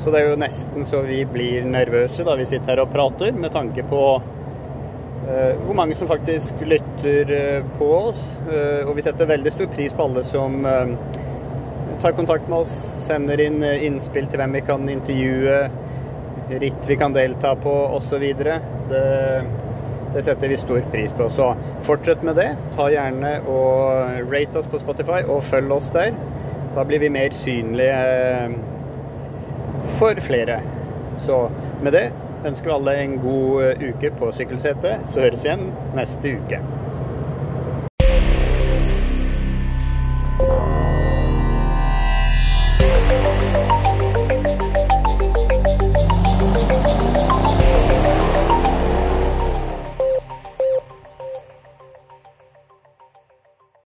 Så 0.00 0.10
det 0.10 0.20
er 0.20 0.30
jo 0.30 0.40
nesten 0.40 0.86
så 0.88 1.04
vi 1.06 1.20
blir 1.28 1.66
nervøse 1.68 2.24
da 2.26 2.34
vi 2.40 2.48
sitter 2.50 2.74
her 2.74 2.82
og 2.82 2.90
prater, 2.94 3.30
med 3.36 3.52
tanke 3.54 3.84
på 3.86 4.02
uh, 4.18 5.52
hvor 5.62 5.76
mange 5.76 5.94
som 5.94 6.10
faktisk 6.10 6.64
lytter 6.66 7.30
uh, 7.30 7.70
på 7.78 7.92
oss. 8.00 8.24
Uh, 8.48 8.88
og 8.88 8.96
vi 8.98 9.06
setter 9.06 9.30
veldig 9.30 9.54
stor 9.54 9.70
pris 9.70 9.94
på 9.94 10.08
alle 10.08 10.24
som 10.26 10.64
tar 12.00 12.16
kontakt 12.16 12.48
med 12.48 12.64
oss, 12.64 12.74
sender 13.04 13.40
inn 13.44 13.62
innspill 13.64 14.28
til 14.30 14.40
hvem 14.40 14.58
vi 14.58 14.62
kan 14.66 14.88
intervjue, 14.88 15.58
ritt 16.60 16.88
vi 16.88 16.96
kan 16.98 17.14
delta 17.14 17.54
på 17.60 17.74
osv. 17.96 18.24
Det 18.40 19.04
det 20.14 20.22
setter 20.26 20.48
vi 20.48 20.56
stor 20.56 20.80
pris 20.90 21.12
på. 21.12 21.28
Så 21.30 21.54
fortsett 21.86 22.22
med 22.22 22.36
det. 22.36 22.48
Ta 22.74 22.88
gjerne 22.90 23.36
og 23.46 24.32
rate 24.32 24.58
oss 24.58 24.66
på 24.70 24.80
Spotify, 24.82 25.22
og 25.22 25.42
følg 25.46 25.72
oss 25.72 25.90
der. 25.94 26.16
Da 26.74 26.84
blir 26.86 27.02
vi 27.02 27.12
mer 27.14 27.34
synlige 27.34 27.94
eh, 27.94 28.56
for 29.98 30.18
flere. 30.22 30.60
Så 31.18 31.44
med 31.82 31.94
det 31.94 32.08
ønsker 32.46 32.70
vi 32.70 32.76
alle 32.76 32.98
en 33.04 33.18
god 33.22 33.64
eh, 33.68 33.88
uke 33.90 34.10
på 34.18 34.32
Sykkelsetet. 34.34 35.06
Så 35.12 35.22
høres 35.22 35.46
igjen 35.46 35.68
neste 35.94 36.38
uke. 36.38 36.62